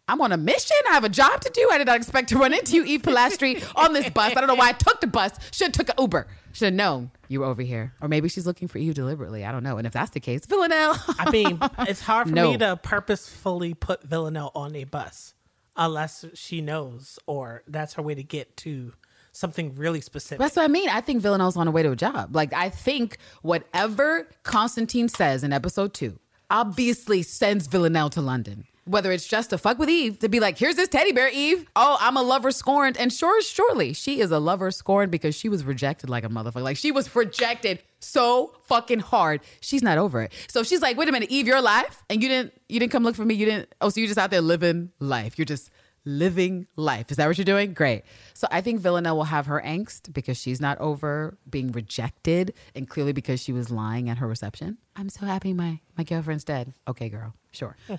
I'm 0.10 0.22
on 0.22 0.32
a 0.32 0.38
mission. 0.38 0.78
I 0.90 0.94
have 0.94 1.04
a 1.04 1.10
job 1.10 1.42
to 1.42 1.50
do. 1.50 1.68
I 1.70 1.78
did 1.78 1.88
not 1.88 1.98
expect 1.98 2.30
to 2.30 2.38
run 2.38 2.54
into 2.54 2.76
you, 2.76 2.86
Eve 2.86 3.02
Polastri, 3.02 3.62
on 3.76 3.92
this 3.92 4.10
bus. 4.10 4.32
I 4.32 4.36
don't 4.36 4.48
know 4.48 4.56
why 4.56 4.70
I 4.70 4.72
took 4.72 5.02
the 5.02 5.08
bus. 5.08 5.34
Should 5.52 5.68
have 5.68 5.74
took 5.74 5.90
an 5.90 5.96
Uber. 6.00 6.28
Should 6.58 6.66
have 6.66 6.74
known 6.74 7.12
you 7.28 7.42
were 7.42 7.46
over 7.46 7.62
here. 7.62 7.94
Or 8.02 8.08
maybe 8.08 8.30
she's 8.30 8.48
looking 8.48 8.68
for 8.68 8.80
you 8.80 8.94
deliberately. 8.94 9.46
I 9.46 9.52
don't 9.52 9.64
know. 9.64 9.78
And 9.78 9.86
if 9.86 9.94
that's 9.94 10.10
the 10.12 10.20
case, 10.20 10.46
Villanelle. 10.48 10.98
I 11.20 11.30
mean, 11.30 11.60
it's 11.80 12.02
hard 12.02 12.30
for 12.30 12.34
No. 12.36 12.52
me 12.52 12.58
to 12.58 12.78
purposefully 12.78 13.76
put 13.76 14.02
Villanelle 14.04 14.52
on 14.56 14.76
a 14.76 14.84
bus 14.86 15.36
unless 15.76 16.26
she 16.34 16.62
knows 16.62 17.20
or 17.28 17.62
that's 17.68 17.94
her 17.94 18.02
way 18.02 18.16
to 18.16 18.24
get 18.24 18.58
to 18.58 18.94
something 19.34 19.76
really 19.76 20.02
specific. 20.02 20.40
That's 20.40 20.56
what 20.56 20.66
I 20.66 20.68
mean. 20.68 20.90
I 20.90 21.00
think 21.02 21.22
Villanelle's 21.22 21.56
on 21.58 21.68
her 21.68 21.72
way 21.72 21.84
to 21.84 21.92
a 21.92 21.96
job. 21.96 22.36
Like, 22.36 22.54
I 22.54 22.70
think 22.70 23.20
whatever 23.44 24.28
Konstantin 24.42 25.10
says 25.10 25.44
in 25.44 25.54
episode 25.54 25.94
two 25.94 26.18
obviously 26.50 27.22
sends 27.22 27.68
Villanelle 27.68 28.10
to 28.10 28.22
London. 28.22 28.66
Whether 28.88 29.12
it's 29.12 29.28
just 29.28 29.50
to 29.52 29.58
fuck 29.58 29.80
with 29.80 29.90
Eve, 29.90 30.20
to 30.20 30.30
be 30.30 30.40
like, 30.40 30.58
here's 30.58 30.76
this 30.76 30.90
teddy 30.90 31.12
bear, 31.12 31.30
Eve. 31.30 31.66
Oh, 31.76 31.98
I'm 32.00 32.18
a 32.18 32.22
lover 32.22 32.52
scorned. 32.52 32.98
And 32.98 33.12
sure, 33.12 33.42
surely 33.42 33.94
she 33.94 34.22
is 34.22 34.32
a 34.32 34.40
lover 34.40 34.72
scorned 34.72 35.12
because 35.12 35.36
she 35.36 35.50
was 35.50 35.64
rejected 35.64 36.10
like 36.10 36.24
a 36.24 36.30
motherfucker. 36.30 36.64
Like, 36.64 36.78
she 36.78 36.92
was 36.92 37.14
rejected 37.16 37.84
so 38.00 38.54
fucking 38.64 39.00
hard. 39.00 39.42
She's 39.60 39.84
not 39.84 39.98
over 39.98 40.22
it. 40.22 40.32
So 40.48 40.64
she's 40.64 40.82
like, 40.82 40.98
wait 40.98 41.10
a 41.10 41.12
minute, 41.12 41.30
Eve, 41.30 41.48
you're 41.48 41.58
alive? 41.58 42.04
And 42.10 42.22
you 42.22 42.30
didn't 42.30 42.54
you 42.70 42.80
didn't 42.80 42.92
come 42.92 43.04
look 43.04 43.16
for 43.16 43.26
me. 43.26 43.36
You 43.36 43.46
didn't 43.46 43.74
oh, 43.82 43.90
so 43.90 44.00
you're 44.00 44.08
just 44.08 44.20
out 44.20 44.32
there 44.32 44.42
living 44.42 44.92
life. 45.00 45.38
You're 45.38 45.46
just 45.46 45.72
living 46.08 46.68
life. 46.76 47.12
Is 47.12 47.18
that 47.18 47.28
what 47.28 47.38
you're 47.38 47.46
doing? 47.46 47.74
Great. 47.74 48.04
So 48.34 48.48
I 48.50 48.62
think 48.62 48.80
Villanelle 48.80 49.18
will 49.18 49.26
have 49.26 49.46
her 49.48 49.62
angst 49.64 50.14
because 50.14 50.38
she's 50.38 50.62
not 50.62 50.80
over 50.80 51.38
being 51.50 51.72
rejected 51.72 52.54
and 52.74 52.90
clearly 52.90 53.12
because 53.14 53.42
she 53.42 53.52
was 53.52 53.70
lying 53.70 54.10
at 54.10 54.18
her 54.18 54.28
reception. 54.28 54.78
I'm 54.96 55.10
so 55.10 55.26
happy 55.26 55.54
my 55.54 55.82
my 55.98 56.04
girlfriend's 56.04 56.44
dead. 56.44 56.74
Okay, 56.88 57.10
girl. 57.10 57.34
Sure. 57.52 57.76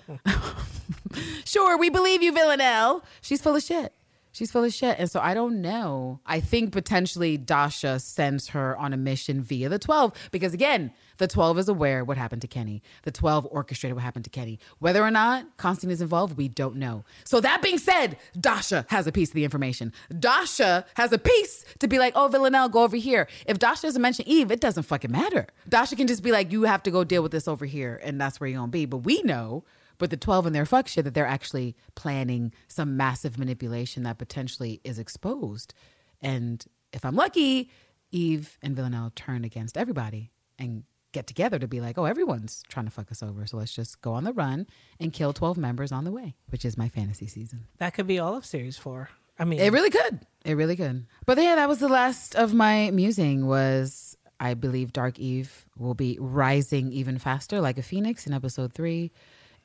sure, 1.45 1.77
we 1.77 1.89
believe 1.89 2.21
you, 2.23 2.31
Villanelle. 2.33 3.03
She's 3.21 3.41
full 3.41 3.55
of 3.55 3.63
shit. 3.63 3.93
She's 4.31 4.51
full 4.51 4.63
of 4.63 4.73
shit. 4.73 4.97
And 4.99 5.09
so 5.09 5.19
I 5.19 5.33
don't 5.33 5.61
know. 5.61 6.19
I 6.25 6.39
think 6.39 6.71
potentially 6.71 7.37
Dasha 7.37 7.99
sends 7.99 8.49
her 8.49 8.77
on 8.77 8.93
a 8.93 8.97
mission 8.97 9.41
via 9.41 9.69
the 9.69 9.79
12 9.79 10.13
because, 10.31 10.53
again, 10.53 10.91
the 11.19 11.27
12 11.27 11.59
is 11.59 11.69
aware 11.69 12.03
what 12.03 12.17
happened 12.17 12.41
to 12.41 12.47
Kenny. 12.47 12.81
The 13.03 13.11
12 13.11 13.47
orchestrated 13.51 13.95
what 13.95 14.03
happened 14.03 14.25
to 14.25 14.31
Kenny. 14.31 14.57
Whether 14.79 15.03
or 15.03 15.11
not 15.11 15.57
Konstantin 15.57 15.91
is 15.91 16.01
involved, 16.01 16.37
we 16.37 16.47
don't 16.47 16.77
know. 16.77 17.03
So 17.25 17.39
that 17.41 17.61
being 17.61 17.77
said, 17.77 18.17
Dasha 18.39 18.85
has 18.89 19.05
a 19.05 19.11
piece 19.11 19.29
of 19.29 19.35
the 19.35 19.43
information. 19.43 19.93
Dasha 20.17 20.85
has 20.95 21.11
a 21.11 21.17
piece 21.17 21.65
to 21.79 21.87
be 21.87 21.99
like, 21.99 22.13
oh, 22.15 22.29
Villanelle, 22.29 22.69
go 22.69 22.83
over 22.83 22.95
here. 22.95 23.27
If 23.45 23.59
Dasha 23.59 23.83
doesn't 23.83 24.01
mention 24.01 24.27
Eve, 24.27 24.49
it 24.49 24.61
doesn't 24.61 24.83
fucking 24.83 25.11
matter. 25.11 25.47
Dasha 25.67 25.95
can 25.95 26.07
just 26.07 26.23
be 26.23 26.31
like, 26.31 26.51
you 26.51 26.63
have 26.63 26.83
to 26.83 26.91
go 26.91 27.03
deal 27.03 27.21
with 27.21 27.31
this 27.31 27.47
over 27.47 27.65
here, 27.65 27.99
and 28.03 28.19
that's 28.19 28.39
where 28.39 28.49
you're 28.49 28.59
gonna 28.59 28.71
be. 28.71 28.85
But 28.85 28.99
we 28.99 29.21
know 29.21 29.65
with 29.99 30.11
the 30.11 30.17
12 30.17 30.47
and 30.47 30.55
their 30.55 30.65
fuck 30.65 30.87
shit 30.87 31.03
that 31.03 31.13
they're 31.13 31.27
actually 31.27 31.75
planning 31.95 32.53
some 32.69 32.95
massive 32.95 33.37
manipulation 33.37 34.03
that 34.03 34.17
potentially 34.17 34.79
is 34.85 34.97
exposed. 34.97 35.73
And 36.21 36.63
if 36.93 37.03
I'm 37.03 37.15
lucky, 37.15 37.69
Eve 38.11 38.57
and 38.61 38.75
Villanelle 38.75 39.11
turn 39.15 39.43
against 39.43 39.77
everybody 39.77 40.31
and 40.57 40.83
get 41.11 41.27
together 41.27 41.59
to 41.59 41.67
be 41.67 41.81
like, 41.81 41.97
oh, 41.97 42.05
everyone's 42.05 42.63
trying 42.69 42.85
to 42.85 42.91
fuck 42.91 43.11
us 43.11 43.23
over. 43.23 43.45
So 43.47 43.57
let's 43.57 43.73
just 43.73 44.01
go 44.01 44.13
on 44.13 44.23
the 44.23 44.33
run 44.33 44.67
and 44.99 45.11
kill 45.11 45.33
12 45.33 45.57
members 45.57 45.91
on 45.91 46.03
the 46.03 46.11
way, 46.11 46.35
which 46.49 46.65
is 46.65 46.77
my 46.77 46.89
fantasy 46.89 47.27
season. 47.27 47.65
That 47.77 47.93
could 47.93 48.07
be 48.07 48.19
all 48.19 48.35
of 48.35 48.45
series 48.45 48.77
four. 48.77 49.09
I 49.37 49.45
mean, 49.45 49.59
It 49.59 49.71
really 49.71 49.89
could. 49.89 50.19
It 50.43 50.53
really 50.55 50.75
could. 50.75 51.05
But 51.25 51.37
yeah, 51.37 51.55
that 51.55 51.69
was 51.69 51.79
the 51.79 51.87
last 51.87 52.35
of 52.35 52.53
my 52.53 52.91
musing 52.91 53.47
was 53.47 54.17
I 54.39 54.53
believe 54.53 54.93
Dark 54.93 55.19
Eve 55.19 55.65
will 55.77 55.93
be 55.95 56.17
rising 56.19 56.91
even 56.91 57.17
faster 57.17 57.59
like 57.61 57.77
a 57.77 57.83
phoenix 57.83 58.27
in 58.27 58.33
episode 58.33 58.73
3 58.73 59.11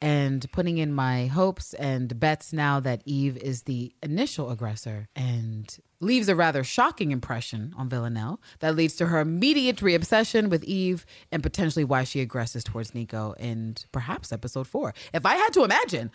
and 0.00 0.50
putting 0.52 0.78
in 0.78 0.92
my 0.92 1.26
hopes 1.26 1.74
and 1.74 2.18
bets 2.18 2.52
now 2.52 2.80
that 2.80 3.02
Eve 3.04 3.36
is 3.36 3.62
the 3.62 3.92
initial 4.02 4.50
aggressor 4.50 5.08
and 5.14 5.78
leaves 6.00 6.28
a 6.28 6.34
rather 6.36 6.62
shocking 6.62 7.10
impression 7.10 7.74
on 7.76 7.88
Villanelle 7.88 8.40
that 8.60 8.76
leads 8.76 8.96
to 8.96 9.06
her 9.06 9.20
immediate 9.20 9.76
reobsession 9.76 10.48
with 10.48 10.64
Eve 10.64 11.06
and 11.32 11.42
potentially 11.42 11.84
why 11.84 12.04
she 12.04 12.20
aggresses 12.20 12.64
towards 12.64 12.94
Nico 12.94 13.32
in 13.38 13.76
perhaps 13.92 14.32
episode 14.32 14.66
4. 14.66 14.94
If 15.12 15.24
I 15.24 15.36
had 15.36 15.52
to 15.54 15.64
imagine 15.64 16.10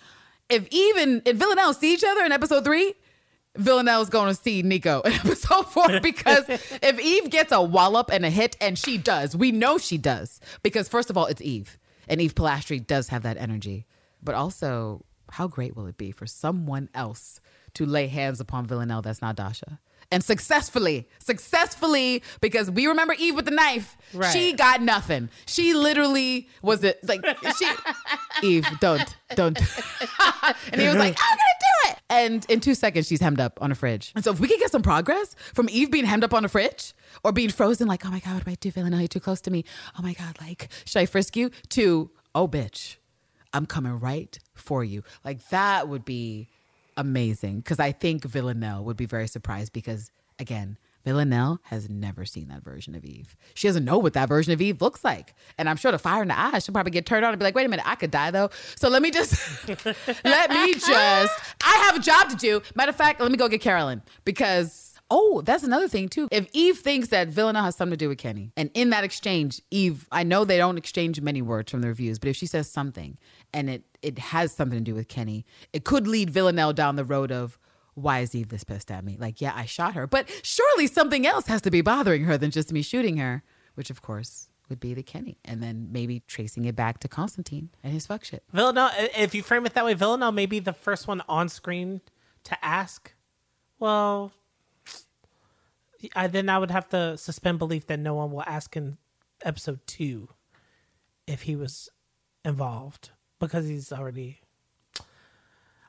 if 0.49 0.67
Eve 0.69 0.97
and, 0.97 1.21
and 1.27 1.37
Villanelle 1.37 1.73
see 1.73 1.93
each 1.93 2.03
other 2.03 2.23
in 2.23 2.31
episode 2.31 2.63
3, 2.63 2.93
Villanelle's 3.55 4.09
going 4.09 4.33
to 4.33 4.41
see 4.41 4.61
Nico 4.61 5.01
in 5.01 5.13
episode 5.25 5.63
four 5.63 5.99
because 6.01 6.45
if 6.47 6.99
Eve 6.99 7.29
gets 7.29 7.51
a 7.51 7.61
wallop 7.61 8.11
and 8.11 8.25
a 8.25 8.29
hit, 8.29 8.55
and 8.61 8.77
she 8.77 8.97
does, 8.97 9.35
we 9.35 9.51
know 9.51 9.77
she 9.77 9.97
does 9.97 10.39
because 10.63 10.87
first 10.87 11.09
of 11.09 11.17
all, 11.17 11.25
it's 11.25 11.41
Eve, 11.41 11.77
and 12.09 12.19
Eve 12.19 12.35
Polastri 12.35 12.85
does 12.85 13.09
have 13.09 13.23
that 13.23 13.37
energy. 13.37 13.85
But 14.21 14.35
also, 14.35 15.05
how 15.29 15.47
great 15.47 15.75
will 15.75 15.85
it 15.85 15.97
be 15.97 16.11
for 16.11 16.25
someone 16.25 16.89
else 16.93 17.39
to 17.75 17.85
lay 17.85 18.07
hands 18.07 18.39
upon 18.39 18.65
Villanelle 18.65 19.01
that's 19.03 19.21
not 19.21 19.35
Dasha? 19.35 19.79
And 20.11 20.23
successfully, 20.23 21.07
successfully, 21.19 22.23
because 22.41 22.71
we 22.71 22.87
remember 22.87 23.13
Eve 23.19 23.35
with 23.35 23.45
the 23.45 23.51
knife. 23.51 23.95
Right. 24.11 24.31
She 24.31 24.53
got 24.53 24.81
nothing. 24.81 25.29
She 25.45 25.75
literally 25.75 26.49
was 26.63 26.83
it 26.83 26.99
like 27.07 27.23
she 27.57 27.69
Eve, 28.41 28.65
don't, 28.79 29.15
don't. 29.35 29.57
and 30.71 30.81
he 30.81 30.87
was 30.87 30.95
like, 30.97 31.15
I'm 31.21 31.37
gonna 31.37 31.59
do 31.59 31.91
it. 31.91 31.97
And 32.09 32.45
in 32.49 32.59
two 32.59 32.73
seconds, 32.73 33.07
she's 33.07 33.21
hemmed 33.21 33.39
up 33.39 33.59
on 33.61 33.71
a 33.71 33.75
fridge. 33.75 34.11
And 34.15 34.23
so 34.23 34.31
if 34.31 34.39
we 34.39 34.47
could 34.47 34.59
get 34.59 34.71
some 34.71 34.81
progress 34.81 35.35
from 35.53 35.69
Eve 35.69 35.91
being 35.91 36.05
hemmed 36.05 36.23
up 36.23 36.33
on 36.33 36.43
a 36.43 36.49
fridge 36.49 36.93
or 37.23 37.31
being 37.31 37.49
frozen, 37.49 37.87
like, 37.87 38.03
oh 38.03 38.09
my 38.09 38.19
God, 38.19 38.33
what 38.33 38.45
do 38.45 38.51
I 38.51 38.55
do? 38.55 38.71
Villanelle, 38.71 39.01
you're 39.01 39.07
too 39.07 39.19
close 39.19 39.41
to 39.41 39.51
me. 39.51 39.63
Oh 39.97 40.01
my 40.01 40.13
God, 40.13 40.37
like, 40.41 40.69
should 40.85 40.99
I 40.99 41.05
frisk 41.05 41.35
you? 41.35 41.51
To, 41.69 42.09
oh 42.33 42.47
bitch, 42.47 42.95
I'm 43.53 43.67
coming 43.67 43.99
right 43.99 44.37
for 44.55 44.83
you. 44.83 45.03
Like 45.23 45.49
that 45.49 45.87
would 45.87 46.05
be 46.05 46.49
amazing. 46.99 47.61
Cause 47.63 47.79
I 47.79 47.91
think 47.91 48.23
Villanelle 48.23 48.83
would 48.83 48.97
be 48.97 49.05
very 49.05 49.27
surprised 49.27 49.73
because 49.73 50.11
again, 50.37 50.77
Villanelle 51.05 51.59
has 51.63 51.89
never 51.89 52.25
seen 52.25 52.49
that 52.49 52.61
version 52.61 52.93
of 52.93 53.05
Eve. 53.05 53.35
She 53.53 53.67
doesn't 53.67 53.85
know 53.85 53.97
what 53.97 54.13
that 54.13 54.27
version 54.27 54.51
of 54.53 54.61
Eve 54.61 54.81
looks 54.81 55.03
like. 55.03 55.33
And 55.57 55.69
I'm 55.69 55.77
sure 55.77 55.91
the 55.91 55.99
fire 55.99 56.21
in 56.21 56.27
the 56.27 56.39
eyes, 56.39 56.65
she'll 56.65 56.73
probably 56.73 56.91
get 56.91 57.05
turned 57.05 57.25
on 57.25 57.31
and 57.31 57.39
be 57.39 57.43
like, 57.45 57.55
wait 57.55 57.65
a 57.65 57.69
minute, 57.69 57.87
I 57.87 57.95
could 57.95 58.11
die 58.11 58.31
though. 58.31 58.49
So 58.75 58.89
let 58.89 59.01
me 59.01 59.11
just, 59.11 59.67
let 60.25 60.49
me 60.51 60.73
just, 60.73 61.39
I 61.63 61.87
have 61.87 61.95
a 61.95 61.99
job 61.99 62.29
to 62.29 62.35
do. 62.35 62.61
Matter 62.75 62.89
of 62.89 62.95
fact, 62.95 63.21
let 63.21 63.31
me 63.31 63.37
go 63.37 63.47
get 63.47 63.61
Carolyn 63.61 64.01
because, 64.25 64.88
oh, 65.09 65.41
that's 65.41 65.63
another 65.63 65.87
thing 65.87 66.09
too. 66.09 66.27
If 66.31 66.47
Eve 66.53 66.79
thinks 66.79 67.09
that 67.09 67.29
Villanelle 67.29 67.63
has 67.63 67.75
something 67.75 67.97
to 67.97 67.97
do 67.97 68.09
with 68.09 68.17
Kenny, 68.17 68.51
and 68.55 68.69
in 68.73 68.89
that 68.91 69.03
exchange, 69.03 69.61
Eve, 69.71 70.07
I 70.11 70.23
know 70.23 70.45
they 70.45 70.57
don't 70.57 70.77
exchange 70.77 71.19
many 71.21 71.41
words 71.41 71.71
from 71.71 71.81
the 71.81 71.87
reviews, 71.87 72.19
but 72.19 72.29
if 72.29 72.35
she 72.35 72.45
says 72.45 72.69
something 72.69 73.17
and 73.53 73.69
it, 73.69 73.83
it 74.01 74.19
has 74.19 74.51
something 74.51 74.79
to 74.79 74.83
do 74.83 74.95
with 74.95 75.07
Kenny, 75.07 75.45
it 75.73 75.83
could 75.83 76.07
lead 76.07 76.29
Villanelle 76.29 76.73
down 76.73 76.95
the 76.95 77.05
road 77.05 77.31
of, 77.31 77.57
why 77.95 78.19
is 78.19 78.33
Eve 78.33 78.49
this 78.49 78.63
pissed 78.63 78.91
at 78.91 79.03
me? 79.03 79.17
Like, 79.19 79.41
yeah, 79.41 79.51
I 79.55 79.65
shot 79.65 79.93
her, 79.95 80.07
but 80.07 80.29
surely 80.43 80.87
something 80.87 81.27
else 81.27 81.47
has 81.47 81.61
to 81.63 81.71
be 81.71 81.81
bothering 81.81 82.23
her 82.23 82.37
than 82.37 82.51
just 82.51 82.71
me 82.71 82.81
shooting 82.81 83.17
her, 83.17 83.43
which 83.73 83.89
of 83.89 84.01
course 84.01 84.49
would 84.69 84.79
be 84.79 84.93
the 84.93 85.03
Kenny. 85.03 85.39
And 85.43 85.61
then 85.61 85.89
maybe 85.91 86.21
tracing 86.27 86.65
it 86.65 86.75
back 86.75 86.99
to 86.99 87.07
Konstantin 87.07 87.71
and 87.83 87.91
his 87.91 88.05
fuck 88.05 88.23
shit. 88.23 88.43
Villanelle, 88.53 88.91
if 89.17 89.33
you 89.33 89.41
frame 89.41 89.65
it 89.65 89.73
that 89.73 89.83
way, 89.83 89.95
Villanelle 89.95 90.31
may 90.31 90.45
be 90.45 90.59
the 90.59 90.73
first 90.73 91.07
one 91.07 91.23
on 91.27 91.49
screen 91.49 92.01
to 92.43 92.63
ask. 92.63 93.13
Well, 93.79 94.31
I, 96.15 96.27
then 96.27 96.49
I 96.49 96.57
would 96.57 96.71
have 96.71 96.87
to 96.89 97.17
suspend 97.17 97.59
belief 97.59 97.87
that 97.87 97.99
no 97.99 98.15
one 98.15 98.31
will 98.31 98.43
ask 98.43 98.75
in 98.77 98.97
episode 99.43 99.79
two 99.85 100.29
if 101.27 101.43
he 101.43 101.55
was 101.55 101.89
involved 102.45 103.11
because 103.39 103.67
he's 103.67 103.91
already. 103.91 104.39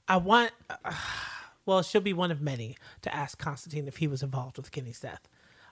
I 0.09 0.17
want. 0.17 0.51
well, 1.67 1.83
she'll 1.83 2.01
be 2.01 2.13
one 2.13 2.31
of 2.31 2.41
many 2.41 2.77
to 3.03 3.15
ask 3.15 3.39
Konstantin 3.39 3.87
if 3.87 3.99
he 3.99 4.09
was 4.09 4.23
involved 4.23 4.57
with 4.57 4.71
Kenny's 4.73 5.01
death. 5.01 5.29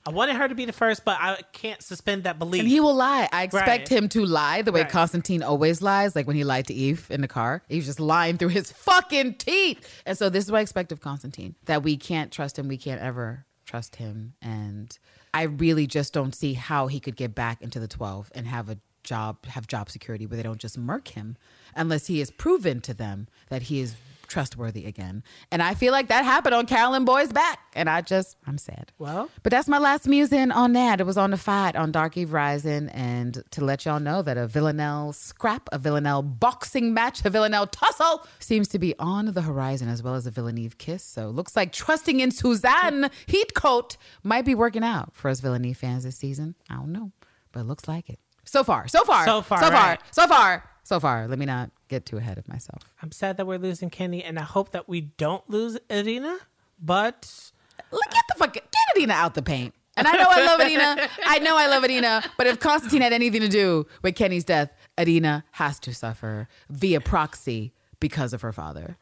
I 0.07 0.11
wanted 0.11 0.37
her 0.37 0.49
to 0.49 0.55
be 0.55 0.65
the 0.65 0.73
first, 0.73 1.05
but 1.05 1.19
I 1.21 1.41
can't 1.53 1.83
suspend 1.83 2.23
that 2.25 2.39
belief. 2.39 2.61
And 2.61 2.69
he 2.69 2.81
will 2.81 2.95
lie. 2.95 3.29
I 3.33 3.43
expect 3.43 3.91
Right. 3.91 3.99
him 3.99 4.09
to 4.11 4.25
lie 4.25 4.63
the 4.63 4.73
way 4.73 4.83
Right. 4.83 4.91
Konstantin 4.91 5.43
always 5.43 5.83
lies, 5.83 6.15
like 6.15 6.27
when 6.27 6.37
he 6.37 6.45
lied 6.45 6.69
to 6.69 6.75
Eve 6.75 7.07
in 7.11 7.21
the 7.21 7.29
car. 7.29 7.63
He 7.69 7.77
was 7.77 7.87
just 7.87 8.01
lying 8.01 8.39
through 8.39 8.49
his 8.49 8.71
fucking 8.71 9.35
teeth. 9.35 10.03
And 10.07 10.17
so 10.17 10.31
this 10.31 10.45
is 10.45 10.53
what 10.53 10.59
I 10.59 10.61
expect 10.63 10.93
of 10.93 11.01
Konstantin 11.01 11.57
that 11.67 11.83
we 11.83 11.97
can't 11.97 12.33
trust 12.33 12.59
him. 12.59 12.69
We 12.69 12.79
can't 12.79 13.01
ever 13.03 13.45
trust 13.69 13.97
him. 13.97 14.35
And 14.41 14.99
I 15.35 15.43
really 15.43 15.87
just 15.87 16.13
don't 16.13 16.35
see 16.35 16.55
how 16.55 16.87
he 16.87 16.99
could 17.01 17.17
get 17.17 17.35
back 17.35 17.61
into 17.61 17.79
the 17.79 17.89
12 17.89 18.33
and 18.35 18.47
have 18.47 18.69
a 18.71 18.79
job, 19.05 19.45
have 19.47 19.67
job 19.67 19.91
security 19.91 20.27
where 20.27 20.37
they 20.37 20.43
don't 20.43 20.59
just 20.59 20.79
murk 20.79 21.09
him 21.09 21.37
unless 21.77 22.07
he 22.07 22.19
has 22.19 22.31
proven 22.31 22.81
to 22.81 22.95
them 22.95 23.29
that 23.49 23.63
he 23.63 23.81
is 23.81 23.95
trustworthy 24.29 24.85
again. 24.87 25.23
And 25.51 25.63
I 25.63 25.75
feel 25.75 25.93
like 25.93 26.09
that 26.09 26.25
happened 26.25 26.55
on 26.55 26.67
Carolyn 26.67 27.05
Boy's 27.05 27.33
back. 27.33 27.59
And 27.75 27.89
I 27.89 28.01
just, 28.03 28.37
I'm 28.47 28.59
sad. 28.59 28.93
Well, 28.99 29.31
But 29.43 29.51
that's 29.51 29.69
my 29.69 29.79
last 29.79 30.07
musing 30.07 30.51
on 30.53 30.73
that. 30.75 31.01
It 31.01 31.07
was 31.07 31.17
on 31.19 31.31
the 31.31 31.37
fight 31.37 31.75
on 31.75 31.91
Dark 31.91 32.17
Eve 32.17 32.33
Rising. 32.33 32.89
And 32.91 33.43
to 33.51 33.65
let 33.65 33.85
y'all 33.85 33.99
know 34.01 34.23
that 34.23 34.37
a 34.37 34.47
Villanelle 34.47 35.13
scrap, 35.13 35.69
a 35.73 35.79
Villanelle 35.79 36.23
boxing 36.23 36.95
match, 36.95 37.25
a 37.25 37.31
Villanelle 37.31 37.67
tussle 37.67 38.27
seems 38.39 38.69
to 38.69 38.79
be 38.79 38.95
on 38.99 39.27
the 39.35 39.43
horizon 39.43 39.89
as 39.89 40.03
well 40.03 40.15
as 40.15 40.27
a 40.27 40.31
Villaneve 40.31 40.79
kiss. 40.79 41.03
So 41.03 41.29
looks 41.31 41.57
like 41.57 41.73
trusting 41.73 42.21
in 42.21 42.31
Suzanne 42.31 43.11
Heathcote 43.27 43.97
might 44.23 44.45
be 44.45 44.55
working 44.55 44.85
out 44.85 45.15
for 45.15 45.29
us 45.31 45.41
Villaneve 45.41 45.77
fans 45.77 46.05
this 46.05 46.17
season. 46.17 46.55
I 46.69 46.75
don't 46.75 46.93
know, 46.93 47.13
but 47.53 47.61
it 47.61 47.65
looks 47.67 47.89
like 47.89 48.09
it. 48.11 48.19
So 48.45 48.65
far, 48.65 48.89
so 48.89 49.05
far, 49.05 49.25
So 49.27 49.43
far, 49.43 49.61
so 49.63 49.71
far, 49.71 49.89
right. 49.91 50.01
so 50.11 50.27
far, 50.27 50.71
so 50.83 51.01
far. 51.01 51.29
Let 51.29 51.39
me 51.39 51.45
not 51.47 51.71
get 51.89 52.07
too 52.07 52.19
ahead 52.19 52.39
of 52.39 52.47
myself. 52.49 52.83
I'm 53.03 53.13
sad 53.13 53.37
that 53.39 53.47
we're 53.47 53.59
losing 53.59 53.91
Kenny, 53.91 54.23
and 54.23 54.39
I 54.39 54.43
hope 54.43 54.73
that 54.73 54.89
we 54.89 55.01
don't 55.01 55.49
lose 55.49 55.79
Irina. 55.91 56.39
But 56.81 57.51
Look 57.91 58.03
at 58.09 58.25
the 58.29 58.39
fucking 58.39 58.63
get 58.63 58.97
Adina 58.97 59.15
out 59.15 59.35
the 59.35 59.43
paint. 59.43 59.75
And 59.97 60.07
I 60.07 60.13
know 60.13 60.27
I 60.29 60.45
love 60.47 60.61
Adina. 60.61 61.09
I 61.27 61.39
know 61.41 61.57
I 61.57 61.67
love 61.67 61.83
Adina. 61.83 62.23
But 62.37 62.47
if 62.47 62.61
Konstantin 62.61 63.01
had 63.03 63.13
anything 63.13 63.41
to 63.41 63.49
do 63.49 63.87
with 64.03 64.15
Kenny's 64.15 64.45
death, 64.45 64.71
Adina 64.97 65.45
has 65.53 65.81
to 65.81 65.93
suffer 65.95 66.49
via 66.71 67.01
proxy 67.01 67.73
because 67.99 68.33
of 68.33 68.43
her 68.43 68.53
father. 68.53 68.97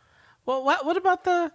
well, 0.46 0.64
what 0.64 0.86
what 0.86 0.96
about 0.96 1.24
the 1.24 1.52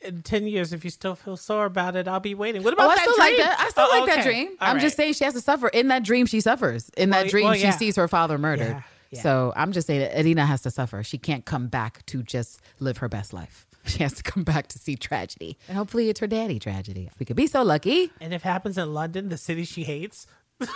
in 0.00 0.22
ten 0.22 0.46
years? 0.46 0.72
If 0.72 0.82
you 0.82 0.90
still 0.90 1.14
feel 1.14 1.36
sore 1.36 1.66
about 1.66 1.94
it, 1.94 2.08
I'll 2.08 2.20
be 2.20 2.34
waiting. 2.34 2.62
What 2.62 2.72
Oh, 2.72 2.84
about 2.84 2.90
I 2.92 2.94
that 2.94 3.00
still 3.02 3.16
dream? 3.16 3.26
like 3.26 3.36
that. 3.36 3.60
I 3.60 3.68
still 3.68 3.88
Oh, 3.90 4.00
like 4.00 4.14
that 4.14 4.24
dream. 4.24 4.48
All 4.60 4.68
I'm 4.70 4.80
just 4.80 4.96
saying 4.96 5.12
she 5.12 5.24
has 5.24 5.34
to 5.34 5.42
suffer. 5.42 5.68
In 5.68 5.88
that 5.88 6.02
dream, 6.02 6.24
she 6.24 6.40
suffers. 6.40 6.88
In 6.96 7.10
that 7.10 7.28
dream, 7.28 7.44
well, 7.46 7.54
she 7.54 7.72
sees 7.72 7.96
her 7.96 8.08
father 8.08 8.38
murdered. 8.38 8.68
Yeah, 8.68 8.82
yeah. 9.10 9.22
So 9.22 9.52
I'm 9.56 9.72
just 9.72 9.86
saying 9.86 10.00
that 10.00 10.18
Adina 10.18 10.46
has 10.46 10.62
to 10.62 10.70
suffer. 10.70 11.02
She 11.02 11.18
can't 11.18 11.44
come 11.44 11.68
back 11.68 12.04
to 12.06 12.22
just 12.22 12.60
live 12.78 12.98
her 12.98 13.08
best 13.08 13.32
life. 13.32 13.66
She 13.86 14.02
has 14.02 14.12
to 14.12 14.22
come 14.22 14.44
back 14.44 14.66
to 14.68 14.78
see 14.78 14.94
tragedy. 14.94 15.56
And 15.66 15.74
hopefully 15.74 16.10
it's 16.10 16.20
her 16.20 16.26
daddy 16.26 16.58
tragedy. 16.58 17.08
If 17.10 17.18
we 17.18 17.24
could 17.24 17.34
be 17.34 17.46
so 17.46 17.62
lucky. 17.62 18.12
And 18.20 18.34
if 18.34 18.44
it 18.44 18.48
happens 18.48 18.76
in 18.76 18.92
London, 18.92 19.30
the 19.30 19.38
city 19.38 19.64
she 19.64 19.84
hates, 19.84 20.26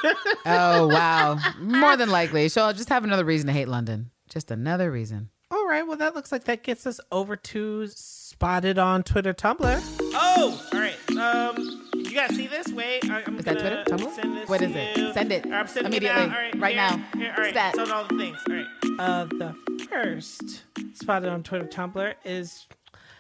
Oh 0.46 0.88
wow! 0.88 1.38
More 1.60 1.96
than 1.96 2.08
likely, 2.08 2.48
she'll 2.48 2.72
just 2.72 2.88
have 2.88 3.04
another 3.04 3.24
reason 3.24 3.46
to 3.48 3.52
hate 3.52 3.68
London. 3.68 4.10
Just 4.30 4.50
another 4.50 4.90
reason. 4.90 5.28
All 5.50 5.66
right, 5.68 5.86
well, 5.86 5.98
that 5.98 6.14
looks 6.14 6.32
like 6.32 6.44
that 6.44 6.62
gets 6.62 6.86
us 6.86 6.98
over 7.12 7.36
to 7.36 7.86
Spotted 7.88 8.78
on 8.78 9.02
Twitter, 9.02 9.34
Tumblr. 9.34 9.80
Oh, 10.14 10.68
all 10.72 10.80
right. 10.80 11.10
Um, 11.18 11.90
you 12.14 12.20
guys 12.20 12.36
see 12.36 12.46
this? 12.46 12.68
Wait, 12.68 13.10
I, 13.10 13.22
I'm 13.26 13.38
Is 13.38 13.44
that 13.44 13.58
Twitter? 13.58 13.82
Tumblr? 13.88 14.14
Send 14.14 14.36
this 14.36 14.48
What 14.48 14.58
to 14.58 14.66
is 14.66 14.76
it? 14.76 14.96
you. 14.96 15.12
Send 15.12 15.32
it 15.32 15.46
I'm 15.46 15.66
sending 15.66 15.92
immediately. 15.92 16.22
It 16.22 16.26
now. 16.28 16.34
All 16.36 16.40
right, 16.42 16.60
Right 16.60 16.74
here, 16.74 16.76
now. 16.76 17.18
Here, 17.18 17.34
all 17.36 17.42
right, 17.42 17.50
Stat. 17.52 17.74
send 17.74 17.90
all 17.90 18.04
the 18.04 18.16
things. 18.18 18.38
All 18.48 18.54
right. 18.54 18.66
Uh, 19.00 19.24
the 19.24 19.86
first 19.90 20.62
Spotted 20.94 21.28
on 21.28 21.42
Twitter, 21.42 21.64
Tumblr 21.66 22.14
is 22.24 22.66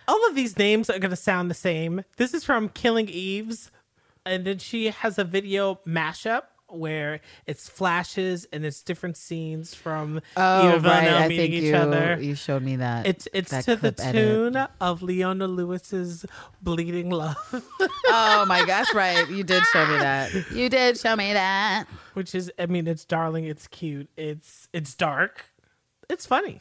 all 0.06 0.24
of 0.28 0.34
these 0.36 0.56
names 0.58 0.88
are 0.90 0.98
gonna 1.00 1.16
sound 1.16 1.50
the 1.50 1.54
same. 1.54 2.04
This 2.18 2.34
is 2.34 2.44
from 2.44 2.68
Killing 2.68 3.08
Eves, 3.08 3.72
and 4.24 4.44
then 4.44 4.58
she 4.58 4.86
has 4.90 5.18
a 5.18 5.24
video 5.24 5.80
mashup. 5.86 6.42
Where 6.76 7.20
it's 7.46 7.68
flashes 7.68 8.46
and 8.52 8.64
it's 8.64 8.82
different 8.82 9.16
scenes 9.16 9.74
from 9.74 10.20
Oh 10.36 10.74
Eva 10.76 10.88
right, 10.88 11.08
I 11.08 11.28
meeting 11.28 11.36
think 11.50 11.54
each 11.54 11.62
you 11.64 11.76
other. 11.76 12.18
you 12.20 12.34
showed 12.34 12.62
me 12.62 12.76
that. 12.76 13.06
It's 13.06 13.28
it's 13.32 13.50
that 13.50 13.64
to 13.64 13.76
the 13.76 13.92
clip 13.92 14.00
edit. 14.00 14.14
tune 14.54 14.66
of 14.80 15.02
Leona 15.02 15.46
Lewis's 15.46 16.26
"Bleeding 16.62 17.10
Love," 17.10 17.36
Oh 18.06 18.44
my 18.46 18.64
gosh, 18.66 18.92
right? 18.94 19.28
You 19.28 19.44
did 19.44 19.62
show 19.72 19.86
me 19.86 19.96
that. 19.98 20.30
You 20.52 20.68
did 20.68 20.98
show 20.98 21.16
me 21.16 21.32
that. 21.32 21.86
which 22.14 22.34
is 22.34 22.50
I 22.58 22.66
mean 22.66 22.86
it's 22.86 23.04
darling, 23.04 23.44
it's 23.44 23.66
cute, 23.66 24.08
it's 24.16 24.68
it's 24.72 24.94
dark, 24.94 25.46
it's 26.08 26.26
funny. 26.26 26.60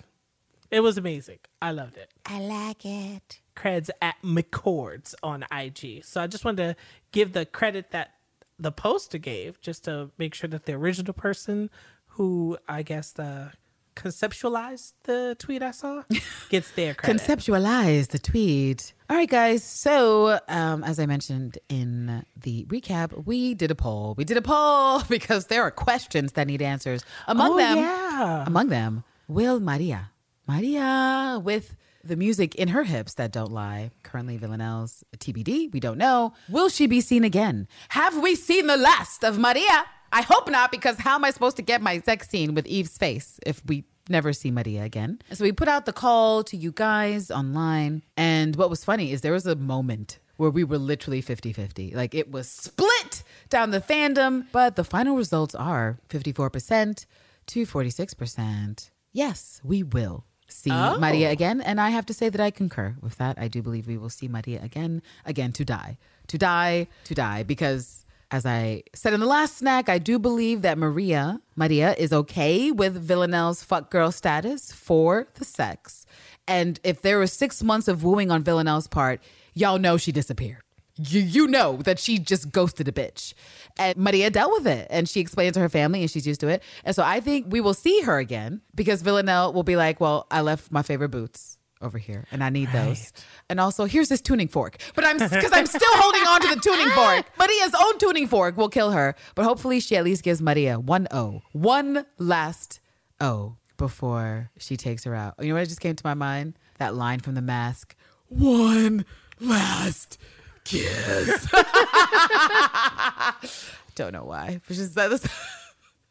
It 0.71 0.79
was 0.81 0.97
amazing. 0.97 1.37
I 1.61 1.69
loved 1.69 1.97
it. 1.97 2.09
I 2.25 2.39
like 2.39 2.83
it. 2.83 3.41
Creds 3.55 3.91
at 4.01 4.15
McCords 4.23 5.13
on 5.21 5.45
IG. 5.55 6.03
So 6.03 6.19
I 6.19 6.25
just 6.25 6.43
wanted 6.43 6.69
to 6.69 6.75
give 7.11 7.33
the 7.33 7.45
credit 7.45 7.91
that 7.91 8.13
the 8.59 8.71
poster 8.71 9.17
gave, 9.17 9.59
just 9.61 9.83
to 9.85 10.11
make 10.17 10.33
sure 10.33 10.47
that 10.49 10.65
the 10.65 10.73
original 10.73 11.13
person 11.13 11.69
who 12.07 12.57
I 12.67 12.83
guess 12.83 13.11
the 13.11 13.51
conceptualized 13.95 14.93
the 15.03 15.35
tweet 15.37 15.61
I 15.61 15.71
saw 15.71 16.03
gets 16.49 16.71
their 16.71 16.93
credit. 16.93 17.21
Conceptualize 17.21 18.07
the 18.09 18.19
tweet. 18.19 18.93
All 19.09 19.17
right, 19.17 19.29
guys. 19.29 19.63
So, 19.63 20.39
um, 20.47 20.83
as 20.83 20.99
I 20.99 21.05
mentioned 21.05 21.59
in 21.69 22.25
the 22.35 22.65
recap, 22.65 23.25
we 23.25 23.53
did 23.53 23.69
a 23.71 23.75
poll. 23.75 24.15
We 24.17 24.23
did 24.23 24.37
a 24.37 24.41
poll 24.41 25.01
because 25.09 25.47
there 25.47 25.61
are 25.63 25.71
questions 25.71 26.33
that 26.33 26.47
need 26.47 26.61
answers. 26.61 27.03
Among 27.27 27.53
Oh, 27.53 27.57
them, 27.57 27.77
yeah. 27.77 28.43
among 28.47 28.69
them, 28.69 29.03
will 29.27 29.59
Maria, 29.59 30.11
Maria, 30.47 31.39
with 31.43 31.75
the 32.03 32.15
music 32.15 32.55
in 32.55 32.69
her 32.69 32.83
hips 32.83 33.13
that 33.15 33.31
don't 33.31 33.51
lie, 33.51 33.91
currently 34.03 34.37
Villanelle's 34.37 35.03
TBD. 35.17 35.71
We 35.71 35.79
don't 35.79 35.97
know. 35.97 36.33
Will 36.49 36.69
she 36.69 36.85
be 36.85 37.01
seen 37.01 37.23
again? 37.23 37.67
Have 37.89 38.21
we 38.21 38.35
seen 38.35 38.67
the 38.67 38.77
last 38.77 39.23
of 39.23 39.39
Maria? 39.39 39.85
I 40.11 40.21
hope 40.21 40.49
not, 40.49 40.69
because 40.71 40.97
how 40.99 41.15
am 41.15 41.23
I 41.23 41.31
supposed 41.31 41.55
to 41.55 41.61
get 41.61 41.81
my 41.81 41.99
sex 42.01 42.29
scene 42.29 42.53
with 42.53 42.67
Eve's 42.67 42.97
face 42.97 43.39
if 43.45 43.65
we 43.65 43.85
never 44.09 44.33
see 44.33 44.51
Maria 44.51 44.83
again? 44.83 45.19
So 45.31 45.43
we 45.43 45.51
put 45.51 45.67
out 45.67 45.85
the 45.85 45.93
call 45.93 46.43
to 46.43 46.57
you 46.57 46.71
guys 46.71 47.31
online. 47.31 48.03
And 48.17 48.55
what 48.55 48.69
was 48.69 48.83
funny 48.83 49.11
is 49.11 49.21
there 49.21 49.31
was 49.31 49.47
a 49.47 49.55
moment 49.55 50.19
where 50.37 50.49
we 50.49 50.63
were 50.63 50.77
literally 50.77 51.21
50 51.21 51.53
50. 51.53 51.95
Like 51.95 52.13
it 52.13 52.31
was 52.31 52.49
split 52.49 53.23
down 53.49 53.71
the 53.71 53.81
fandom, 53.81 54.47
but 54.51 54.75
the 54.75 54.83
final 54.83 55.15
results 55.15 55.55
are 55.55 55.99
54% 56.09 57.05
to 57.47 57.65
46%. 57.65 58.89
Yes, 59.13 59.61
we 59.63 59.83
will 59.83 60.25
see 60.53 60.71
Oh. 60.71 60.97
Maria 60.99 61.31
again. 61.31 61.59
And 61.61 61.79
I 61.81 61.89
have 61.89 62.05
to 62.07 62.13
say 62.13 62.29
that 62.29 62.39
I 62.41 62.51
concur 62.51 62.95
with 63.01 63.17
that. 63.17 63.37
I 63.39 63.47
do 63.47 63.61
believe 63.61 63.87
we 63.87 63.97
will 63.97 64.09
see 64.09 64.27
Maria 64.27 64.59
again, 64.61 65.01
again 65.25 65.51
to 65.53 65.65
die, 65.65 65.97
to 66.27 66.37
die, 66.37 66.87
to 67.05 67.13
die, 67.15 67.43
because 67.43 68.05
as 68.31 68.45
I 68.45 68.83
said 68.95 69.13
in 69.13 69.19
the 69.19 69.27
last 69.27 69.57
snack, 69.57 69.89
I 69.89 69.99
do 69.99 70.17
believe 70.17 70.63
that 70.63 70.77
Maria, 70.77 71.39
Maria 71.55 71.93
is 71.97 72.11
okay 72.11 72.71
with 72.71 72.95
Villanelle's 72.95 73.63
fuck 73.63 73.91
girl 73.91 74.11
status 74.11 74.71
for 74.71 75.27
the 75.35 75.45
sex. 75.45 76.05
And 76.47 76.79
if 76.83 77.01
there 77.01 77.19
was 77.19 77.31
six 77.31 77.61
months 77.61 77.87
of 77.87 78.03
wooing 78.03 78.31
on 78.31 78.43
Villanelle's 78.43 78.87
part, 78.87 79.21
y'all 79.53 79.77
know 79.77 79.97
she 79.97 80.11
disappeared. 80.11 80.62
You, 80.95 81.21
you 81.21 81.47
know 81.47 81.77
that 81.77 81.97
she 81.97 82.19
just 82.19 82.51
ghosted 82.51 82.87
a 82.87 82.91
bitch. 82.91 83.33
And 83.77 83.97
Maria 83.97 84.29
dealt 84.29 84.51
with 84.51 84.67
it 84.67 84.87
and 84.91 85.09
she 85.09 85.19
explained 85.19 85.55
to 85.55 85.59
her 85.59 85.69
family 85.69 86.01
and 86.01 86.11
she's 86.11 86.27
used 86.27 86.41
to 86.41 86.47
it. 86.47 86.61
And 86.83 86.95
so 86.95 87.03
I 87.03 87.19
think 87.19 87.47
we 87.49 87.61
will 87.61 87.73
see 87.73 88.01
her 88.01 88.19
again 88.19 88.61
because 88.75 89.01
Villanelle 89.01 89.53
will 89.53 89.63
be 89.63 89.75
like, 89.75 89.99
well, 89.99 90.27
I 90.29 90.41
left 90.41 90.71
my 90.71 90.83
favorite 90.83 91.09
boots 91.09 91.57
over 91.81 91.97
here 91.97 92.25
and 92.31 92.43
I 92.43 92.49
need 92.49 92.71
those. 92.71 93.11
And 93.49 93.59
also, 93.59 93.85
here's 93.85 94.09
this 94.09 94.21
tuning 94.21 94.47
fork. 94.47 94.77
But 94.95 95.03
I'm 95.05 95.17
because 95.17 95.51
I'm 95.51 95.65
still 95.65 95.81
holding 95.83 96.21
on 96.21 96.41
to 96.41 96.55
the 96.55 96.61
tuning 96.61 96.89
fork. 96.91 97.25
Maria's 97.39 97.75
own 97.79 97.97
tuning 97.97 98.27
fork 98.27 98.55
will 98.55 98.69
kill 98.69 98.91
her. 98.91 99.15
But 99.35 99.45
hopefully, 99.45 99.79
she 99.79 99.97
at 99.97 100.03
least 100.03 100.23
gives 100.23 100.41
Maria 100.41 100.79
one 100.79 101.07
O, 101.11 101.41
one 101.51 102.05
last 102.17 102.79
O 103.19 103.57
before 103.77 104.51
she 104.57 104.77
takes 104.77 105.03
her 105.03 105.13
out. 105.13 105.35
You 105.39 105.49
know 105.49 105.55
what 105.55 105.67
just 105.67 105.81
came 105.81 105.95
to 105.95 106.05
my 106.05 106.13
mind? 106.13 106.57
That 106.77 106.95
line 106.95 107.19
from 107.19 107.35
The 107.35 107.41
Mask. 107.41 107.95
One 108.27 109.05
last 109.39 110.17
kiss. 110.63 111.47
Don't 113.95 114.13
know 114.13 114.23
why. 114.23 114.61
But 114.67 114.75
she's 114.75 114.95
was 114.95 115.27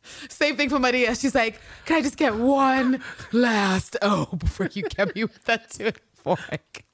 same 0.28 0.56
thing 0.56 0.68
for 0.68 0.78
Maria. 0.78 1.14
She's 1.14 1.34
like, 1.34 1.60
can 1.86 1.96
I 1.96 2.02
just 2.02 2.16
get 2.16 2.36
one 2.36 3.02
last 3.32 3.96
O 4.02 4.26
before 4.36 4.68
you 4.72 4.82
get 4.82 5.14
me 5.14 5.24
with 5.24 5.44
that 5.44 5.72
fork? 6.14 6.84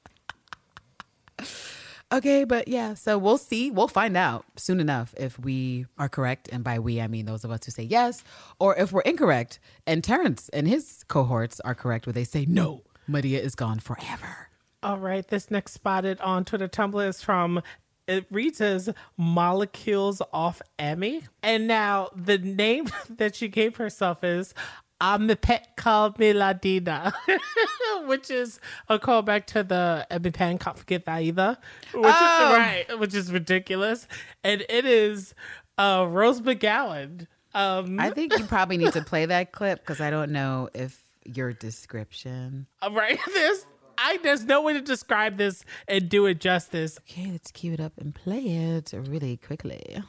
Okay, 2.10 2.44
but 2.44 2.68
yeah, 2.68 2.94
so 2.94 3.18
we'll 3.18 3.36
see. 3.36 3.70
We'll 3.70 3.86
find 3.86 4.16
out 4.16 4.46
soon 4.56 4.80
enough 4.80 5.14
if 5.18 5.38
we 5.38 5.84
are 5.98 6.08
correct. 6.08 6.48
And 6.50 6.64
by 6.64 6.78
we, 6.78 7.02
I 7.02 7.06
mean 7.06 7.26
those 7.26 7.44
of 7.44 7.50
us 7.50 7.66
who 7.66 7.70
say 7.70 7.82
yes, 7.82 8.24
or 8.58 8.74
if 8.76 8.92
we're 8.92 9.02
incorrect. 9.02 9.58
And 9.86 10.02
Terrence 10.02 10.48
and 10.50 10.66
his 10.66 11.04
cohorts 11.08 11.60
are 11.60 11.74
correct 11.74 12.06
where 12.06 12.14
they 12.14 12.24
say, 12.24 12.46
no, 12.46 12.82
Maria 13.06 13.40
is 13.40 13.54
gone 13.54 13.78
forever. 13.78 14.47
All 14.82 14.98
right, 14.98 15.26
this 15.26 15.50
next 15.50 15.72
spotted 15.72 16.20
on 16.20 16.44
Twitter 16.44 16.68
Tumblr 16.68 17.06
is 17.08 17.22
from 17.22 17.62
it 18.06 18.26
reads 18.30 18.60
as 18.60 18.88
Molecules 19.18 20.22
Off 20.32 20.62
Emmy. 20.78 21.24
And 21.42 21.66
now 21.66 22.08
the 22.14 22.38
name 22.38 22.88
that 23.10 23.34
she 23.36 23.48
gave 23.48 23.76
herself 23.76 24.24
is 24.24 24.54
I'm 25.00 25.28
a 25.30 25.36
pet 25.36 25.76
called 25.76 26.18
me 26.18 26.32
Ladina, 26.32 27.12
which 28.06 28.30
is 28.30 28.60
a 28.88 28.98
callback 28.98 29.46
to 29.46 29.62
the 29.62 30.06
Emmy 30.10 30.30
Pan 30.30 30.58
Can't 30.58 30.78
Forget 30.78 31.04
That 31.04 31.22
Either, 31.22 31.58
which 31.92 32.04
Oh. 32.18 32.52
is 32.52 32.58
right, 32.58 32.98
which 32.98 33.14
is 33.14 33.30
ridiculous. 33.30 34.08
And 34.42 34.64
it 34.68 34.84
is 34.86 35.34
uh, 35.76 36.06
Rose 36.08 36.40
McGowan. 36.40 37.26
Um, 37.54 38.00
I 38.00 38.10
think 38.10 38.36
you 38.38 38.44
probably 38.44 38.76
need 38.78 38.92
to 38.94 39.02
play 39.04 39.26
that 39.26 39.52
clip 39.52 39.80
because 39.80 40.00
I 40.00 40.10
don't 40.10 40.32
know 40.32 40.68
if 40.74 41.00
your 41.24 41.52
description. 41.52 42.66
Right? 42.90 43.18
There's 43.34 43.66
I 43.98 44.18
there's 44.22 44.44
no 44.44 44.62
way 44.62 44.74
to 44.74 44.80
describe 44.80 45.36
this 45.38 45.64
and 45.88 46.08
do 46.08 46.26
it 46.26 46.40
justice. 46.40 46.98
Okay, 47.00 47.32
let's 47.32 47.50
cue 47.50 47.72
it 47.72 47.80
up 47.80 47.92
and 47.98 48.14
play 48.14 48.40
it 48.40 48.94
really 48.94 49.36
quickly. 49.36 50.00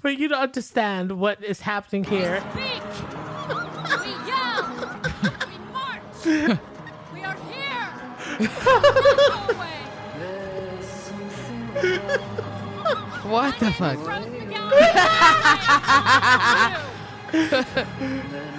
For 0.00 0.08
you 0.08 0.28
to 0.28 0.36
understand 0.36 1.18
what 1.18 1.42
is 1.42 1.62
happening 1.62 2.04
here. 2.04 2.40
speak. 2.52 2.82
We 4.02 4.10
yell. 4.28 5.00
we 5.48 5.58
march. 5.72 6.24
we 7.12 7.24
are 7.24 7.36
here. 7.50 7.82
What 13.28 13.58
the 13.58 13.72
fuck? 13.72 13.98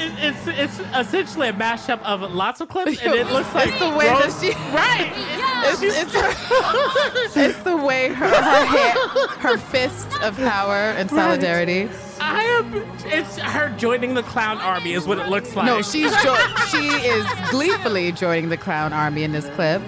It, 0.00 0.12
it's 0.46 0.46
it's 0.46 0.78
essentially 0.96 1.48
a 1.48 1.52
mashup 1.52 2.00
of 2.02 2.20
lots 2.32 2.60
of 2.60 2.68
clips, 2.68 3.00
and 3.02 3.14
it 3.14 3.26
looks 3.32 3.52
like 3.54 3.68
It's 3.68 3.78
the 3.78 3.90
way 3.90 4.06
that 4.06 4.38
she- 4.40 4.52
right. 4.74 5.44
It's, 5.60 5.82
it's, 5.82 6.14
her, 6.14 7.40
it's 7.48 7.58
the 7.64 7.76
way 7.76 8.08
her 8.10 8.28
her, 8.28 8.64
hand, 8.64 9.30
her 9.40 9.58
fist 9.58 10.06
of 10.22 10.36
power 10.36 10.72
and 10.96 11.10
solidarity. 11.10 11.90
I 12.20 12.42
am. 12.44 12.72
It's 13.06 13.38
her 13.38 13.68
joining 13.76 14.14
the 14.14 14.22
clown 14.22 14.58
army, 14.58 14.92
is 14.92 15.04
what 15.06 15.18
it 15.18 15.26
looks 15.28 15.56
like. 15.56 15.66
No, 15.66 15.82
she's 15.82 16.12
jo- 16.22 16.36
she 16.70 16.86
is 16.86 17.26
gleefully 17.50 18.12
joining 18.12 18.50
the 18.50 18.56
clown 18.56 18.92
army 18.92 19.24
in 19.24 19.32
this 19.32 19.46
clip. 19.56 19.82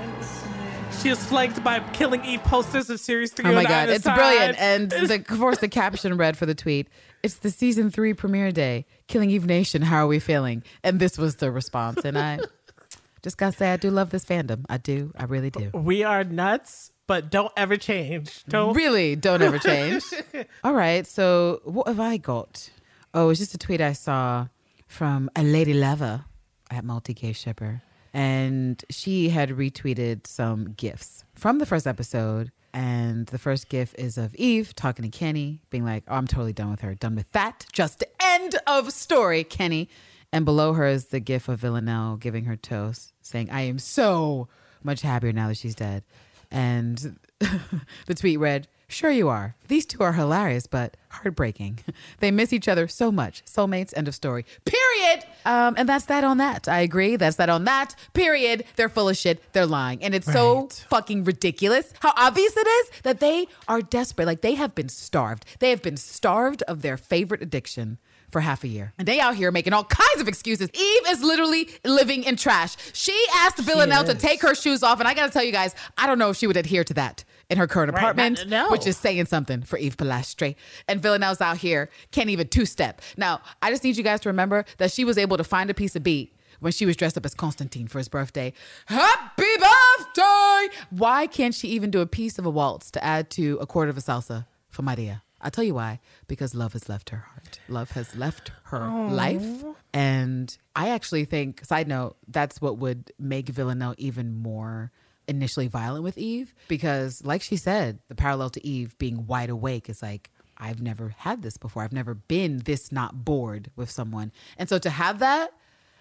she 1.00 1.08
is 1.08 1.24
flanked 1.24 1.62
by 1.62 1.78
Killing 1.92 2.24
Eve 2.24 2.42
posters 2.42 2.90
of 2.90 2.98
series 2.98 3.32
three. 3.32 3.48
Oh 3.48 3.54
my 3.54 3.62
god, 3.64 3.88
it's 3.88 4.04
side. 4.04 4.16
brilliant! 4.16 4.58
And 4.60 4.90
the, 4.90 5.14
of 5.14 5.26
course, 5.38 5.58
the 5.58 5.68
caption 5.68 6.16
read 6.16 6.36
for 6.36 6.46
the 6.46 6.54
tweet: 6.54 6.88
"It's 7.22 7.36
the 7.36 7.50
season 7.50 7.90
three 7.90 8.12
premiere 8.12 8.50
day. 8.50 8.86
Killing 9.10 9.30
Eve 9.30 9.44
Nation. 9.46 9.82
How 9.82 10.04
are 10.04 10.06
we 10.06 10.18
feeling?" 10.20 10.62
And 10.82 10.98
this 11.00 11.18
was 11.18 11.36
the 11.36 11.50
response. 11.50 12.04
And 12.04 12.16
I 12.18 12.38
just 13.22 13.36
gotta 13.36 13.56
say, 13.56 13.72
I 13.72 13.76
do 13.76 13.90
love 13.90 14.10
this 14.10 14.24
fandom. 14.24 14.64
I 14.68 14.78
do. 14.78 15.12
I 15.18 15.24
really 15.24 15.50
do. 15.50 15.70
we 15.74 16.02
are 16.04 16.24
nuts, 16.24 16.92
but 17.06 17.30
don't 17.30 17.52
ever 17.56 17.76
change. 17.76 18.44
Don't 18.48 18.74
Really, 18.74 19.16
don't 19.16 19.42
ever 19.42 19.58
change. 19.58 20.04
All 20.64 20.72
right, 20.74 21.06
so 21.06 21.60
what 21.64 21.86
have 21.88 22.00
I 22.00 22.16
got? 22.16 22.70
Oh, 23.12 23.28
it's 23.30 23.40
just 23.40 23.54
a 23.54 23.58
tweet 23.58 23.80
I 23.80 23.92
saw 23.92 24.46
from 24.86 25.28
a 25.36 25.42
lady 25.42 25.74
lover 25.74 26.24
at 26.70 26.84
Multi 26.84 27.12
K 27.14 27.32
Shipper, 27.32 27.82
and 28.14 28.82
she 28.90 29.28
had 29.30 29.50
retweeted 29.50 30.26
some 30.26 30.72
gifs 30.76 31.24
from 31.34 31.58
the 31.58 31.66
first 31.66 31.86
episode. 31.86 32.52
And 32.72 33.26
the 33.26 33.38
first 33.38 33.68
gif 33.68 33.94
is 33.96 34.16
of 34.16 34.34
Eve 34.36 34.74
talking 34.74 35.02
to 35.02 35.16
Kenny, 35.16 35.62
being 35.70 35.84
like, 35.84 36.04
"Oh, 36.06 36.14
I'm 36.14 36.26
totally 36.26 36.52
done 36.52 36.70
with 36.70 36.82
her. 36.82 36.94
Done 36.94 37.16
with 37.16 37.30
that. 37.32 37.66
Just 37.72 38.04
end 38.20 38.56
of 38.66 38.92
story, 38.92 39.44
Kenny." 39.44 39.88
And 40.32 40.44
below 40.44 40.74
her 40.74 40.86
is 40.86 41.06
the 41.06 41.18
gif 41.20 41.48
of 41.48 41.60
Villanelle 41.60 42.16
giving 42.16 42.44
her 42.44 42.56
toast, 42.56 43.12
saying, 43.22 43.50
"I 43.50 43.62
am 43.62 43.78
so 43.78 44.48
much 44.82 45.00
happier 45.02 45.32
now 45.32 45.48
that 45.48 45.56
she's 45.56 45.74
dead." 45.74 46.04
And 46.50 47.18
the 47.38 48.14
tweet 48.14 48.38
read, 48.38 48.68
Sure 48.90 49.10
you 49.10 49.28
are. 49.28 49.54
These 49.68 49.86
two 49.86 50.02
are 50.02 50.14
hilarious, 50.14 50.66
but 50.66 50.96
heartbreaking. 51.10 51.78
They 52.18 52.30
miss 52.30 52.52
each 52.52 52.68
other 52.68 52.88
so 52.88 53.10
much. 53.12 53.42
Soulmates, 53.46 53.96
end 53.96 54.08
of 54.08 54.14
story. 54.14 54.44
Period. 54.64 55.24
Um, 55.46 55.74
and 55.78 55.88
that's 55.88 56.04
that 56.06 56.24
on 56.24 56.36
that. 56.38 56.68
I 56.68 56.80
agree. 56.80 57.16
That's 57.16 57.36
that 57.36 57.48
on 57.48 57.64
that. 57.64 57.94
Period. 58.12 58.64
They're 58.76 58.88
full 58.88 59.08
of 59.08 59.16
shit. 59.16 59.40
They're 59.52 59.64
lying. 59.64 60.02
And 60.02 60.14
it's 60.14 60.30
so 60.30 60.68
fucking 60.88 61.24
ridiculous 61.24 61.94
how 62.00 62.12
obvious 62.16 62.54
it 62.56 62.66
is 62.66 62.90
that 63.04 63.20
they 63.20 63.46
are 63.68 63.80
desperate. 63.80 64.26
Like 64.26 64.42
they 64.42 64.54
have 64.54 64.74
been 64.74 64.88
starved. 64.88 65.44
They 65.60 65.70
have 65.70 65.82
been 65.82 65.96
starved 65.96 66.62
of 66.64 66.82
their 66.82 66.96
favorite 66.96 67.42
addiction 67.42 67.98
for 68.30 68.40
half 68.40 68.62
a 68.64 68.68
year. 68.68 68.92
And 68.98 69.08
they 69.08 69.20
out 69.20 69.34
here 69.34 69.50
making 69.50 69.72
all 69.72 69.84
kinds 69.84 70.20
of 70.20 70.28
excuses. 70.28 70.68
Eve 70.72 71.02
is 71.08 71.22
literally 71.22 71.68
living 71.84 72.24
in 72.24 72.36
trash. 72.36 72.76
She 72.92 73.18
asked 73.36 73.58
Villanelle 73.58 74.04
to 74.04 74.14
take 74.14 74.42
her 74.42 74.54
shoes 74.54 74.82
off. 74.82 75.00
And 75.00 75.08
I 75.08 75.14
got 75.14 75.26
to 75.26 75.32
tell 75.32 75.44
you 75.44 75.52
guys, 75.52 75.74
I 75.96 76.06
don't 76.06 76.18
know 76.18 76.30
if 76.30 76.36
she 76.36 76.46
would 76.46 76.56
adhere 76.56 76.84
to 76.84 76.94
that 76.94 77.24
in 77.50 77.58
her 77.58 77.66
current 77.66 77.92
Right, 77.92 78.00
apartment, 78.00 78.46
no. 78.48 78.70
which 78.70 78.86
is 78.86 78.96
saying 78.96 79.26
something 79.26 79.62
for 79.62 79.76
Eve 79.76 79.96
Polastri. 79.96 80.54
And 80.88 81.02
Villanelle's 81.02 81.40
out 81.40 81.58
here 81.58 81.90
can't 82.12 82.30
even 82.30 82.48
two 82.48 82.64
step. 82.64 83.02
Now, 83.16 83.40
I 83.60 83.70
just 83.70 83.84
need 83.84 83.96
you 83.96 84.04
guys 84.04 84.20
to 84.20 84.28
remember 84.28 84.64
that 84.78 84.92
she 84.92 85.04
was 85.04 85.18
able 85.18 85.36
to 85.36 85.44
find 85.44 85.68
a 85.68 85.74
piece 85.74 85.96
of 85.96 86.02
beat 86.02 86.34
when 86.60 86.72
she 86.72 86.86
was 86.86 86.96
dressed 86.96 87.18
up 87.18 87.26
as 87.26 87.34
Konstantin 87.34 87.88
for 87.88 87.98
his 87.98 88.08
birthday. 88.08 88.52
Happy 88.86 89.42
birthday! 89.58 90.68
Why 90.90 91.26
can't 91.26 91.54
she 91.54 91.68
even 91.68 91.90
do 91.90 92.00
a 92.00 92.06
piece 92.06 92.38
of 92.38 92.46
a 92.46 92.50
waltz 92.50 92.90
to 92.92 93.04
add 93.04 93.30
to 93.30 93.58
a 93.60 93.66
quarter 93.66 93.90
of 93.90 93.98
a 93.98 94.00
salsa 94.00 94.46
for 94.68 94.82
Maria? 94.82 95.22
I'll 95.42 95.50
tell 95.50 95.64
you 95.64 95.74
why. 95.74 96.00
Because 96.28 96.54
love 96.54 96.74
has 96.74 96.88
left 96.88 97.10
her 97.10 97.24
heart. 97.32 97.60
Love 97.68 97.92
has 97.92 98.14
left 98.14 98.52
her 98.64 98.82
oh. 98.82 99.08
life. 99.10 99.64
And 99.94 100.56
I 100.76 100.90
actually 100.90 101.24
think, 101.24 101.64
side 101.64 101.88
note, 101.88 102.16
that's 102.28 102.60
what 102.60 102.78
would 102.78 103.10
make 103.18 103.48
Villanelle 103.48 103.94
even 103.96 104.34
more 104.34 104.92
initially 105.30 105.68
violent 105.68 106.04
with 106.04 106.18
Eve. 106.18 106.54
Because, 106.68 107.24
like 107.24 107.42
she 107.42 107.56
said, 107.56 108.00
the 108.08 108.14
parallel 108.14 108.50
to 108.50 108.66
Eve 108.66 108.98
being 108.98 109.26
wide 109.26 109.50
awake 109.50 109.88
is 109.88 110.02
like, 110.02 110.30
I've 110.58 110.82
never 110.82 111.14
had 111.16 111.42
this 111.42 111.56
before. 111.56 111.82
I've 111.82 111.92
never 111.92 112.14
been 112.14 112.58
this 112.58 112.92
not 112.92 113.24
bored 113.24 113.70
with 113.76 113.90
someone. 113.90 114.32
And 114.58 114.68
so 114.68 114.78
to 114.78 114.90
have 114.90 115.20
that 115.20 115.52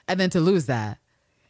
and 0.08 0.20
then 0.20 0.30
to 0.32 0.42
lose 0.42 0.66
that, 0.66 0.98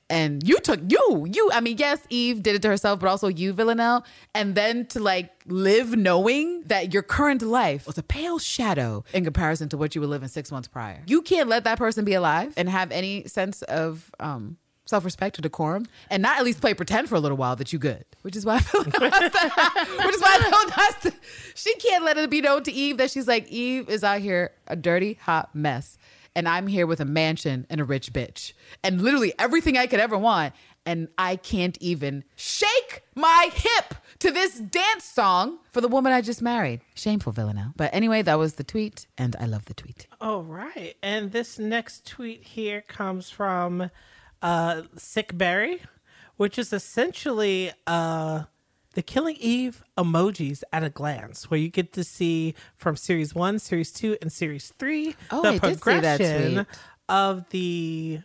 and 0.09 0.47
you 0.47 0.57
took 0.59 0.79
you 0.89 1.27
you 1.31 1.49
i 1.53 1.59
mean 1.61 1.77
yes 1.77 1.99
eve 2.09 2.41
did 2.41 2.55
it 2.55 2.61
to 2.61 2.67
herself 2.67 2.99
but 2.99 3.07
also 3.07 3.27
you 3.27 3.53
villanelle 3.53 4.03
and 4.33 4.55
then 4.55 4.85
to 4.85 4.99
like 4.99 5.29
live 5.45 5.95
knowing 5.95 6.61
that 6.63 6.93
your 6.93 7.03
current 7.03 7.41
life 7.41 7.85
was 7.85 7.97
a 7.97 8.03
pale 8.03 8.39
shadow 8.39 9.03
in 9.13 9.23
comparison 9.23 9.69
to 9.69 9.77
what 9.77 9.93
you 9.93 10.01
were 10.01 10.07
living 10.07 10.27
six 10.27 10.51
months 10.51 10.67
prior 10.67 11.03
you 11.05 11.21
can't 11.21 11.47
let 11.47 11.63
that 11.63 11.77
person 11.77 12.03
be 12.05 12.13
alive 12.13 12.53
and 12.57 12.67
have 12.69 12.91
any 12.91 13.27
sense 13.27 13.61
of 13.63 14.11
um 14.19 14.57
self-respect 14.89 15.37
or 15.37 15.41
decorum 15.41 15.85
and 16.09 16.21
not 16.21 16.37
at 16.37 16.43
least 16.43 16.59
play 16.61 16.73
pretend 16.73 17.07
for 17.07 17.15
a 17.15 17.19
little 17.19 17.37
while 17.37 17.55
that 17.55 17.71
you 17.71 17.79
good 17.79 18.03
which 18.23 18.35
is 18.35 18.45
why 18.45 18.55
I 18.55 18.59
feel 18.59 18.83
which 18.83 18.93
is 18.93 20.21
why 20.21 20.37
I 20.39 20.49
feel 20.49 20.71
has 20.71 20.95
to, 21.03 21.13
she 21.55 21.73
can't 21.75 22.03
let 22.03 22.17
it 22.17 22.29
be 22.29 22.41
known 22.41 22.63
to 22.63 22.71
Eve 22.71 22.97
that 22.97 23.11
she's 23.11 23.27
like 23.27 23.47
Eve 23.49 23.89
is 23.89 24.03
out 24.03 24.19
here 24.19 24.51
a 24.67 24.75
dirty 24.75 25.13
hot 25.13 25.53
mess 25.53 25.97
and 26.35 26.47
I'm 26.47 26.67
here 26.67 26.87
with 26.87 26.99
a 26.99 27.05
mansion 27.05 27.65
and 27.69 27.81
a 27.81 27.83
rich 27.83 28.13
bitch 28.13 28.53
and 28.83 29.01
literally 29.01 29.33
everything 29.37 29.77
I 29.77 29.87
could 29.87 29.99
ever 29.99 30.17
want. 30.17 30.53
And 30.85 31.09
I 31.17 31.35
can't 31.35 31.77
even 31.81 32.23
shake 32.35 33.03
my 33.13 33.49
hip 33.53 33.95
to 34.19 34.31
this 34.31 34.57
dance 34.57 35.03
song 35.03 35.59
for 35.71 35.81
the 35.81 35.87
woman 35.87 36.13
I 36.13 36.21
just 36.21 36.41
married. 36.41 36.81
Shameful 36.95 37.33
Villanelle. 37.33 37.73
But 37.75 37.93
anyway, 37.93 38.21
that 38.23 38.39
was 38.39 38.53
the 38.53 38.63
tweet, 38.63 39.05
and 39.17 39.35
I 39.39 39.45
love 39.45 39.65
the 39.65 39.73
tweet. 39.73 40.07
All 40.19 40.41
right. 40.41 40.95
And 41.03 41.31
this 41.31 41.59
next 41.59 42.07
tweet 42.07 42.43
here 42.43 42.81
comes 42.81 43.29
from 43.29 43.91
uh, 44.41 44.83
Sick 44.97 45.37
Berry, 45.37 45.81
which 46.37 46.57
is 46.57 46.71
essentially 46.73 47.71
uh, 47.87 48.43
the 48.93 49.01
Killing 49.01 49.37
Eve 49.39 49.83
emojis 49.97 50.63
at 50.73 50.83
a 50.83 50.89
glance, 50.89 51.49
where 51.49 51.59
you 51.59 51.69
get 51.69 51.93
to 51.93 52.03
see 52.03 52.55
from 52.75 52.95
series 52.95 53.35
one, 53.35 53.59
series 53.59 53.91
two, 53.91 54.17
and 54.21 54.31
series 54.31 54.73
three 54.77 55.15
Oh, 55.31 55.41
the 55.41 55.49
I 55.49 55.51
did 55.51 55.61
see 55.61 55.67
that 55.67 55.81
progression 55.81 56.67
of 57.07 57.49
the 57.49 58.19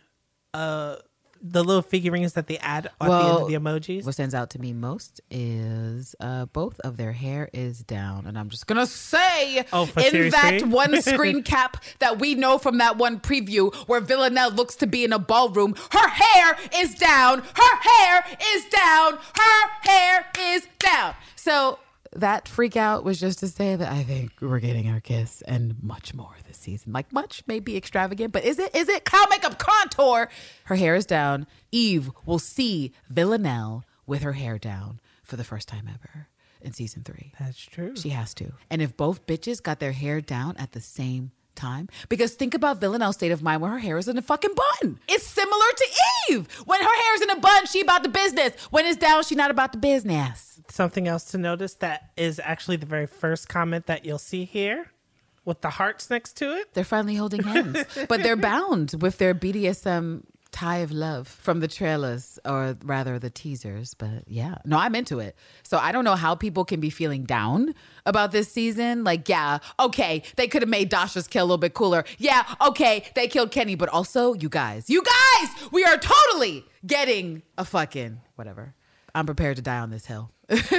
uh, 0.53 0.95
the 1.41 1.63
little 1.63 1.81
figurines 1.81 2.33
that 2.33 2.47
they 2.47 2.57
add 2.57 2.87
at 2.87 2.93
the 2.99 3.05
end 3.05 3.37
of 3.41 3.47
the 3.47 3.53
emojis. 3.55 4.05
What 4.05 4.13
stands 4.13 4.33
out 4.33 4.49
to 4.51 4.59
me 4.59 4.73
most 4.73 5.21
is 5.29 6.15
uh, 6.19 6.45
both 6.45 6.79
of 6.81 6.97
their 6.97 7.11
hair 7.11 7.49
is 7.53 7.79
down, 7.79 8.25
and 8.25 8.37
I'm 8.37 8.49
just 8.49 8.67
gonna 8.67 8.87
say 8.87 9.65
Oh, 9.71 9.83
in 9.97 10.11
series 10.11 10.33
that 10.33 10.63
one 10.67 11.01
screen 11.01 11.43
cap 11.43 11.83
that 11.99 12.19
we 12.19 12.35
know 12.35 12.57
from 12.57 12.77
that 12.79 12.97
one 12.97 13.19
preview 13.19 13.73
where 13.87 14.01
Villanelle 14.01 14.51
looks 14.51 14.75
to 14.77 14.87
be 14.87 15.03
in 15.03 15.13
a 15.13 15.19
ballroom, 15.19 15.75
her 15.91 16.07
hair 16.09 16.57
is 16.77 16.95
down, 16.95 17.39
her 17.41 17.77
hair 17.81 18.25
is 18.53 18.65
down, 18.65 19.17
her 19.35 19.69
hair 19.81 20.25
is 20.39 20.67
down. 20.79 21.13
So 21.35 21.79
that 22.15 22.47
freak 22.47 22.77
out 22.77 23.03
was 23.03 23.19
just 23.19 23.39
to 23.39 23.47
say 23.47 23.75
that 23.75 23.91
I 23.91 24.03
think 24.03 24.31
we're 24.41 24.59
getting 24.59 24.89
our 24.89 24.99
kiss 24.99 25.41
and 25.43 25.75
much 25.83 26.13
more 26.13 26.35
this 26.47 26.57
season. 26.57 26.93
Like 26.93 27.11
much 27.11 27.43
may 27.47 27.59
be 27.59 27.77
extravagant, 27.77 28.31
but 28.31 28.43
is 28.43 28.57
it 28.57 28.75
is 28.75 28.89
it 28.89 29.05
cow 29.05 29.25
makeup 29.29 29.59
contour? 29.59 30.29
Her 30.65 30.75
hair 30.75 30.95
is 30.95 31.05
down. 31.05 31.45
Eve 31.71 32.09
will 32.25 32.39
see 32.39 32.93
Villanelle 33.09 33.83
with 34.07 34.21
her 34.21 34.33
hair 34.33 34.57
down 34.57 34.99
for 35.23 35.35
the 35.35 35.43
first 35.43 35.67
time 35.67 35.89
ever 35.89 36.27
in 36.61 36.73
season 36.73 37.03
three. 37.03 37.33
That's 37.39 37.59
true. 37.61 37.95
She 37.95 38.09
has 38.09 38.33
to. 38.35 38.53
And 38.69 38.81
if 38.81 38.95
both 38.95 39.25
bitches 39.27 39.61
got 39.61 39.79
their 39.79 39.91
hair 39.91 40.21
down 40.21 40.55
at 40.57 40.71
the 40.71 40.81
same 40.81 41.31
time, 41.55 41.89
because 42.09 42.33
think 42.33 42.53
about 42.53 42.79
Villanelle's 42.79 43.15
state 43.15 43.31
of 43.31 43.41
mind 43.41 43.61
when 43.61 43.71
her 43.71 43.79
hair 43.79 43.97
is 43.97 44.07
in 44.07 44.17
a 44.17 44.21
fucking 44.21 44.53
bun. 44.55 44.99
It's 45.07 45.25
similar 45.25 45.65
to 45.77 45.85
Eve. 46.29 46.47
When 46.65 46.81
her 46.81 46.95
hair 47.03 47.15
is 47.15 47.21
in 47.21 47.29
a 47.29 47.39
bun, 47.39 47.65
she 47.65 47.81
about 47.81 48.03
the 48.03 48.09
business. 48.09 48.53
When 48.71 48.85
it's 48.85 48.97
down, 48.97 49.23
she 49.23 49.35
not 49.35 49.51
about 49.51 49.71
the 49.71 49.77
business. 49.77 50.54
Something 50.71 51.07
else 51.07 51.25
to 51.31 51.37
notice 51.37 51.75
that 51.75 52.11
is 52.17 52.39
actually 52.43 52.77
the 52.77 52.85
very 52.85 53.07
first 53.07 53.47
comment 53.47 53.85
that 53.87 54.05
you'll 54.05 54.17
see 54.17 54.45
here 54.45 54.91
with 55.45 55.61
the 55.61 55.69
hearts 55.69 56.09
next 56.09 56.33
to 56.37 56.55
it. 56.57 56.73
They're 56.73 56.83
finally 56.83 57.15
holding 57.15 57.43
hands, 57.43 57.85
but 58.09 58.23
they're 58.23 58.35
bound 58.35 58.95
with 58.99 59.17
their 59.19 59.35
BDSM 59.35 60.23
tie 60.55 60.77
of 60.77 60.91
love 60.91 61.27
from 61.27 61.59
the 61.59 61.67
trailers, 61.67 62.39
or 62.45 62.77
rather 62.83 63.19
the 63.19 63.29
teasers. 63.29 63.93
But 63.93 64.23
yeah, 64.25 64.55
no, 64.63 64.77
I'm 64.77 64.95
into 64.95 65.19
it. 65.19 65.35
So 65.63 65.77
I 65.77 65.91
don't 65.91 66.05
know 66.05 66.15
how 66.15 66.33
people 66.33 66.63
can 66.63 66.79
be 66.79 66.89
feeling 66.89 67.25
down 67.25 67.75
about 68.05 68.31
this 68.31 68.49
season. 68.51 69.03
Like, 69.03 69.27
yeah, 69.27 69.59
okay, 69.79 70.23
they 70.37 70.47
could 70.47 70.61
have 70.61 70.69
made 70.69 70.89
Dasha's 70.89 71.27
kill 71.27 71.43
a 71.43 71.47
little 71.47 71.57
bit 71.57 71.73
cooler. 71.73 72.05
Yeah, 72.17 72.43
okay, 72.67 73.03
they 73.15 73.27
killed 73.27 73.51
Kenny, 73.51 73.75
but 73.75 73.89
also, 73.89 74.33
you 74.33 74.47
guys, 74.47 74.89
you 74.89 75.03
guys, 75.03 75.49
we 75.73 75.83
are 75.83 75.97
totally 75.97 76.65
getting 76.87 77.43
a 77.57 77.65
fucking 77.65 78.21
whatever. 78.35 78.75
I'm 79.15 79.25
prepared 79.25 79.55
to 79.55 79.61
die 79.61 79.79
on 79.79 79.89
this 79.89 80.05
hill. 80.05 80.29
That's 80.47 80.69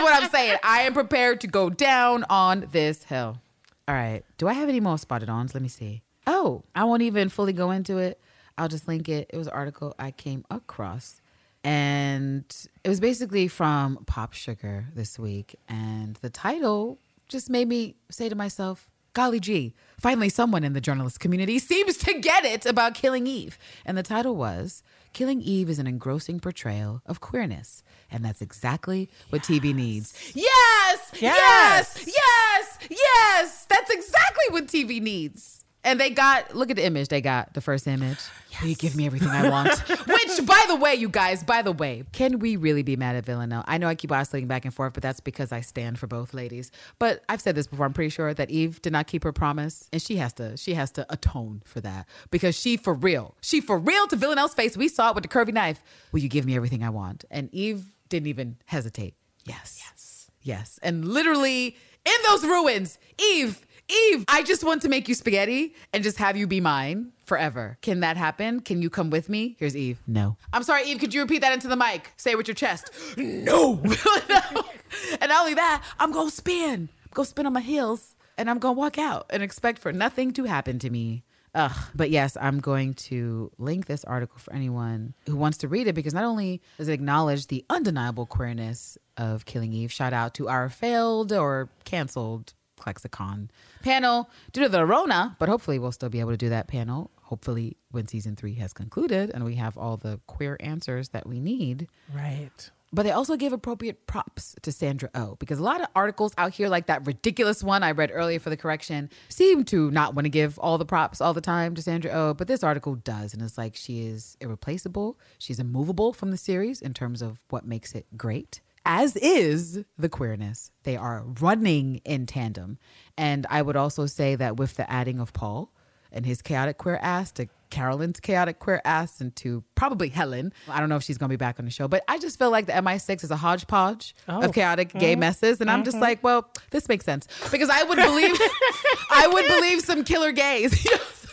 what, 0.00 0.22
I'm 0.22 0.30
saying. 0.30 0.56
I 0.64 0.80
am 0.80 0.94
prepared 0.94 1.42
to 1.42 1.46
go 1.46 1.68
down 1.68 2.24
on 2.30 2.66
this 2.72 3.04
hill. 3.04 3.38
All 3.86 3.94
right. 3.94 4.24
Do 4.38 4.48
I 4.48 4.54
have 4.54 4.70
any 4.70 4.80
more 4.80 4.96
spotted 4.96 5.28
ons? 5.28 5.54
Let 5.54 5.62
me 5.62 5.68
see. 5.68 6.02
Oh, 6.26 6.64
I 6.74 6.84
won't 6.84 7.02
even 7.02 7.28
fully 7.28 7.52
go 7.52 7.70
into 7.70 7.98
it. 7.98 8.18
I'll 8.56 8.68
just 8.68 8.88
link 8.88 9.10
it. 9.10 9.30
It 9.30 9.36
was 9.36 9.48
an 9.48 9.52
article 9.52 9.94
I 9.98 10.12
came 10.12 10.46
across. 10.50 11.20
And 11.62 12.44
it 12.82 12.88
was 12.88 13.00
basically 13.00 13.48
from 13.48 13.98
Popsugar 14.06 14.86
this 14.94 15.18
week. 15.18 15.56
And 15.68 16.16
the 16.16 16.30
title 16.30 16.98
just 17.28 17.50
made 17.50 17.68
me 17.68 17.96
say 18.10 18.30
to 18.30 18.34
myself, 18.34 18.88
golly 19.12 19.40
gee, 19.40 19.74
finally 20.00 20.30
someone 20.30 20.64
in 20.64 20.72
the 20.72 20.80
journalist 20.80 21.20
community 21.20 21.58
seems 21.70 21.98
to 21.98 22.18
get 22.18 22.46
it 22.46 22.64
about 22.64 22.94
Killing 22.94 23.26
Eve. 23.26 23.58
And 23.84 23.98
the 23.98 24.02
title 24.02 24.36
was 24.36 24.82
Killing 25.14 25.40
Eve 25.42 25.70
is 25.70 25.78
an 25.78 25.86
engrossing 25.86 26.40
portrayal 26.40 27.00
of 27.06 27.20
queerness. 27.20 27.84
And 28.10 28.24
that's 28.24 28.42
exactly 28.42 29.08
what 29.30 29.42
TV 29.42 29.72
needs. 29.72 30.12
Yes! 30.34 31.12
Yes! 31.20 32.04
Yes! 32.04 32.04
Yes! 32.08 32.78
Yes! 32.90 33.66
That's 33.66 33.90
exactly 33.90 34.44
what 34.50 34.66
TV 34.66 35.00
needs. 35.00 35.63
And 35.84 36.00
they 36.00 36.10
got, 36.10 36.56
look 36.56 36.70
at 36.70 36.76
the 36.76 36.84
image 36.84 37.08
they 37.08 37.20
got, 37.20 37.52
the 37.52 37.60
first 37.60 37.86
image. 37.86 38.18
Will 38.62 38.68
you 38.68 38.74
give 38.74 38.96
me 38.96 39.04
everything 39.04 39.28
I 39.28 39.50
want? 39.50 39.78
Which, 39.88 40.46
by 40.46 40.64
the 40.68 40.76
way, 40.76 40.94
you 40.94 41.08
guys, 41.08 41.44
by 41.44 41.60
the 41.60 41.72
way, 41.72 42.04
can 42.12 42.38
we 42.38 42.56
really 42.56 42.82
be 42.82 42.96
mad 42.96 43.16
at 43.16 43.26
Villanelle? 43.26 43.64
I 43.66 43.76
know 43.78 43.86
I 43.86 43.94
keep 43.94 44.10
oscillating 44.10 44.48
back 44.48 44.64
and 44.64 44.72
forth, 44.72 44.94
but 44.94 45.02
that's 45.02 45.20
because 45.20 45.52
I 45.52 45.60
stand 45.60 45.98
for 45.98 46.06
both 46.06 46.32
ladies. 46.32 46.70
But 46.98 47.22
I've 47.28 47.40
said 47.40 47.54
this 47.54 47.66
before. 47.66 47.84
I'm 47.84 47.92
pretty 47.92 48.10
sure 48.10 48.32
that 48.32 48.50
Eve 48.50 48.80
did 48.80 48.92
not 48.92 49.06
keep 49.06 49.24
her 49.24 49.32
promise, 49.32 49.88
and 49.92 50.00
she 50.00 50.16
has 50.16 50.32
to, 50.34 50.56
she 50.56 50.74
has 50.74 50.90
to 50.92 51.06
atone 51.12 51.62
for 51.66 51.80
that 51.82 52.08
because 52.30 52.58
she 52.58 52.76
for 52.76 52.94
real, 52.94 53.34
she 53.42 53.60
for 53.60 53.78
real 53.78 54.06
to 54.06 54.16
Villanelle's 54.16 54.54
face. 54.54 54.76
We 54.76 54.88
saw 54.88 55.10
it 55.10 55.14
with 55.14 55.22
the 55.22 55.28
curvy 55.28 55.52
knife. 55.52 55.82
Will 56.12 56.20
you 56.20 56.28
give 56.28 56.46
me 56.46 56.56
everything 56.56 56.82
I 56.82 56.90
want? 56.90 57.24
And 57.30 57.52
Eve 57.52 57.84
didn't 58.08 58.28
even 58.28 58.56
hesitate. 58.66 59.14
Yes. 59.44 59.80
Yes. 59.84 60.30
Yes. 60.42 60.78
And 60.82 61.06
literally 61.06 61.76
in 62.04 62.14
those 62.26 62.44
ruins, 62.44 62.98
Eve, 63.18 63.66
Eve, 63.88 64.24
I 64.28 64.42
just 64.42 64.64
want 64.64 64.82
to 64.82 64.88
make 64.88 65.08
you 65.08 65.14
spaghetti 65.14 65.74
and 65.92 66.02
just 66.02 66.18
have 66.18 66.36
you 66.36 66.46
be 66.46 66.60
mine 66.60 67.12
forever. 67.26 67.76
Can 67.82 68.00
that 68.00 68.16
happen? 68.16 68.60
Can 68.60 68.80
you 68.80 68.88
come 68.88 69.10
with 69.10 69.28
me? 69.28 69.56
Here's 69.58 69.76
Eve. 69.76 70.00
No. 70.06 70.36
I'm 70.52 70.62
sorry, 70.62 70.84
Eve. 70.84 70.98
Could 70.98 71.12
you 71.12 71.20
repeat 71.20 71.40
that 71.42 71.52
into 71.52 71.68
the 71.68 71.76
mic? 71.76 72.12
Say 72.16 72.30
it 72.32 72.38
with 72.38 72.48
your 72.48 72.54
chest. 72.54 72.90
No. 73.16 73.80
and 75.20 75.28
not 75.28 75.40
only 75.40 75.54
that, 75.54 75.84
I'm 75.98 76.12
going 76.12 76.28
to 76.28 76.34
spin. 76.34 76.88
Go 77.12 77.24
spin 77.24 77.46
on 77.46 77.52
my 77.52 77.60
heels 77.60 78.14
and 78.38 78.48
I'm 78.48 78.58
going 78.58 78.74
to 78.74 78.78
walk 78.78 78.98
out 78.98 79.26
and 79.30 79.42
expect 79.42 79.78
for 79.78 79.92
nothing 79.92 80.32
to 80.34 80.44
happen 80.44 80.78
to 80.80 80.90
me. 80.90 81.24
Ugh. 81.54 81.76
But 81.94 82.10
yes, 82.10 82.36
I'm 82.40 82.58
going 82.58 82.94
to 82.94 83.52
link 83.58 83.86
this 83.86 84.04
article 84.04 84.38
for 84.38 84.52
anyone 84.52 85.14
who 85.26 85.36
wants 85.36 85.58
to 85.58 85.68
read 85.68 85.86
it 85.86 85.92
because 85.94 86.14
not 86.14 86.24
only 86.24 86.60
does 86.78 86.88
it 86.88 86.92
acknowledge 86.92 87.46
the 87.46 87.64
undeniable 87.70 88.26
queerness 88.26 88.98
of 89.16 89.44
Killing 89.44 89.72
Eve, 89.72 89.92
shout 89.92 90.12
out 90.12 90.34
to 90.34 90.48
our 90.48 90.68
failed 90.68 91.32
or 91.32 91.68
canceled 91.84 92.54
ClexaCon 92.84 93.48
panel 93.82 94.28
due 94.52 94.62
to 94.62 94.68
the 94.68 94.84
Rona, 94.84 95.36
but 95.38 95.48
hopefully 95.48 95.78
we'll 95.78 95.92
still 95.92 96.08
be 96.08 96.20
able 96.20 96.30
to 96.32 96.36
do 96.36 96.48
that 96.50 96.68
panel. 96.68 97.10
Hopefully, 97.22 97.78
when 97.90 98.06
season 98.06 98.36
three 98.36 98.54
has 98.54 98.72
concluded 98.72 99.30
and 99.32 99.44
we 99.44 99.54
have 99.54 99.78
all 99.78 99.96
the 99.96 100.20
queer 100.26 100.56
answers 100.60 101.08
that 101.10 101.26
we 101.26 101.40
need. 101.40 101.88
Right. 102.14 102.70
But 102.92 103.02
they 103.02 103.10
also 103.10 103.34
give 103.34 103.52
appropriate 103.52 104.06
props 104.06 104.54
to 104.62 104.70
Sandra 104.70 105.10
O 105.16 105.34
because 105.40 105.58
a 105.58 105.64
lot 105.64 105.80
of 105.80 105.88
articles 105.96 106.32
out 106.38 106.54
here, 106.54 106.68
like 106.68 106.86
that 106.86 107.04
ridiculous 107.04 107.60
one 107.60 107.82
I 107.82 107.90
read 107.90 108.12
earlier 108.12 108.38
for 108.38 108.50
the 108.50 108.56
correction, 108.56 109.10
seem 109.28 109.64
to 109.64 109.90
not 109.90 110.14
want 110.14 110.26
to 110.26 110.30
give 110.30 110.60
all 110.60 110.78
the 110.78 110.84
props 110.84 111.20
all 111.20 111.34
the 111.34 111.40
time 111.40 111.74
to 111.74 111.82
Sandra 111.82 112.12
O. 112.12 112.34
But 112.34 112.46
this 112.46 112.62
article 112.62 112.94
does. 112.94 113.34
And 113.34 113.42
it's 113.42 113.58
like 113.58 113.74
she 113.74 114.06
is 114.06 114.36
irreplaceable. 114.40 115.18
She's 115.38 115.58
immovable 115.58 116.12
from 116.12 116.30
the 116.30 116.36
series 116.36 116.80
in 116.80 116.94
terms 116.94 117.20
of 117.20 117.40
what 117.50 117.66
makes 117.66 117.94
it 117.94 118.06
great, 118.16 118.60
as 118.84 119.16
is 119.16 119.84
the 119.98 120.08
queerness. 120.08 120.70
They 120.82 120.96
are 120.96 121.24
running 121.40 122.00
in 122.04 122.26
tandem. 122.26 122.78
And 123.16 123.46
I 123.48 123.62
would 123.62 123.76
also 123.76 124.06
say 124.06 124.34
that 124.36 124.56
with 124.56 124.76
the 124.76 124.90
adding 124.90 125.20
of 125.20 125.32
Paul, 125.32 125.70
and 126.14 126.24
his 126.24 126.40
chaotic 126.40 126.78
queer 126.78 126.96
ass 127.02 127.32
to 127.32 127.48
Carolyn's 127.70 128.20
chaotic 128.20 128.60
queer 128.60 128.80
ass 128.84 129.20
and 129.20 129.34
to 129.36 129.64
probably 129.74 130.08
Helen. 130.08 130.52
I 130.68 130.78
don't 130.78 130.88
know 130.88 130.96
if 130.96 131.02
she's 131.02 131.18
gonna 131.18 131.28
be 131.28 131.36
back 131.36 131.58
on 131.58 131.64
the 131.64 131.72
show, 131.72 131.88
but 131.88 132.04
I 132.06 132.18
just 132.18 132.38
feel 132.38 132.50
like 132.50 132.66
the 132.66 132.72
MI6 132.72 133.24
is 133.24 133.30
a 133.32 133.36
hodgepodge 133.36 134.14
Oh. 134.28 134.42
of 134.42 134.54
chaotic 134.54 134.92
gay 134.92 135.12
mm-hmm. 135.12 135.20
messes, 135.20 135.60
and 135.60 135.68
I'm 135.68 135.82
just 135.82 135.96
mm-hmm. 135.96 136.02
like, 136.04 136.22
well, 136.22 136.48
this 136.70 136.88
makes 136.88 137.04
sense 137.04 137.26
because 137.50 137.68
I 137.68 137.82
would 137.82 137.98
believe, 137.98 138.36
I 139.10 139.26
would 139.26 139.46
believe 139.48 139.80
some 139.80 140.04
killer 140.04 140.30
gays, 140.30 140.86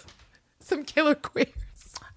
some 0.60 0.84
killer 0.84 1.14
queers. 1.14 1.48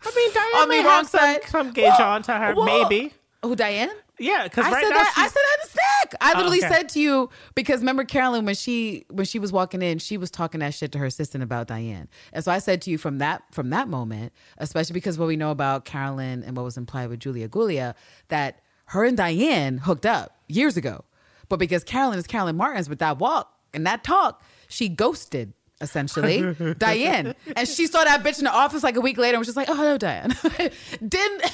I 0.03 0.13
mean, 0.17 0.33
Diane 0.33 0.63
On 0.63 0.69
the 0.69 0.89
wrong 0.89 1.07
side. 1.07 1.45
some 1.45 1.73
gay 1.73 1.89
Whoa, 1.89 1.99
John 1.99 2.23
to 2.23 2.33
her, 2.33 2.55
whoa. 2.55 2.65
maybe. 2.65 3.13
Oh, 3.43 3.55
Diane. 3.55 3.91
Yeah, 4.19 4.45
because 4.45 4.67
I 4.67 4.71
right 4.71 4.85
said 4.85 4.91
now 4.91 4.97
that. 4.97 5.15
I 5.17 5.27
said 5.27 5.35
that 5.35 5.57
in 5.59 5.67
a 5.67 5.71
snack. 5.71 6.15
I 6.21 6.33
oh, 6.33 6.37
literally 6.37 6.65
okay. 6.65 6.69
said 6.69 6.89
to 6.91 7.01
you 7.01 7.31
because 7.55 7.81
remember 7.81 8.05
Carolyn 8.05 8.45
when 8.45 8.55
she 8.55 9.07
when 9.11 9.27
she 9.27 9.39
was 9.39 9.53
walking 9.53 9.83
in, 9.83 9.99
she 9.99 10.17
was 10.17 10.31
talking 10.31 10.61
that 10.61 10.73
shit 10.73 10.93
to 10.93 10.99
her 10.99 11.07
assistant 11.07 11.43
about 11.43 11.67
Diane, 11.67 12.09
and 12.33 12.45
so 12.45 12.53
I 12.53 12.59
said 12.59 12.81
to 12.83 12.91
you 12.91 12.99
from 12.99 13.19
that 13.19 13.43
from 13.51 13.71
that 13.71 13.89
moment, 13.89 14.33
especially 14.59 14.95
because 14.95 15.19
what 15.19 15.27
we 15.27 15.37
know 15.37 15.51
about 15.51 15.85
Carolyn 15.85 16.45
and 16.45 16.57
what 16.57 16.65
was 16.65 16.77
implied 16.77 17.09
with 17.09 17.19
Julia 17.19 17.49
Gulia, 17.49 17.95
that 18.29 18.61
her 18.87 19.05
and 19.05 19.17
Diane 19.17 19.79
hooked 19.79 20.07
up 20.07 20.39
years 20.47 20.77
ago, 20.77 21.05
but 21.49 21.59
because 21.59 21.83
Carolyn 21.83 22.19
is 22.19 22.27
Carolyn 22.27 22.57
Martens 22.57 22.89
with 22.89 23.01
that 23.01 23.19
walk 23.19 23.53
and 23.73 23.85
that 23.87 24.05
talk, 24.05 24.43
she 24.69 24.89
ghosted. 24.89 25.53
Essentially, 25.81 26.55
Diane, 26.79 27.35
and 27.57 27.69
she 27.69 27.89
saw 27.89 28.05
that 28.05 28.23
bitch 28.23 28.39
in 28.39 28.45
the 28.45 28.53
office 28.53 28.85
like 28.85 28.95
a 28.95 29.01
week 29.01 29.19
later, 29.19 29.35
and 29.35 29.41
was 29.41 29.49
just 29.49 29.57
like, 29.57 29.69
"Oh, 29.69 29.75
hello, 29.75 29.99
Diane." 29.99 30.33
Didn't 31.07 31.53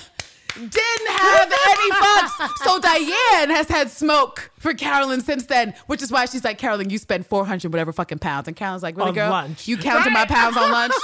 didn't 0.54 1.08
have 1.08 1.52
any 1.68 1.90
fucks. 1.92 2.56
So 2.64 2.78
Diane 2.80 3.50
has 3.50 3.68
had 3.68 3.90
smoke 3.90 4.50
for 4.58 4.74
Carolyn 4.74 5.20
since 5.20 5.46
then, 5.46 5.74
which 5.86 6.02
is 6.02 6.10
why 6.12 6.26
she's 6.26 6.44
like, 6.44 6.58
Carolyn, 6.58 6.90
you 6.90 6.98
spend 6.98 7.26
400 7.26 7.72
whatever 7.72 7.92
fucking 7.92 8.18
pounds. 8.18 8.48
And 8.48 8.56
Carolyn's 8.56 8.82
like, 8.82 8.96
really, 8.96 9.10
On 9.10 9.14
girl? 9.14 9.30
lunch. 9.30 9.66
You 9.68 9.76
counted 9.76 10.12
my 10.12 10.24
pounds 10.26 10.56
on 10.56 10.70
lunch? 10.70 10.94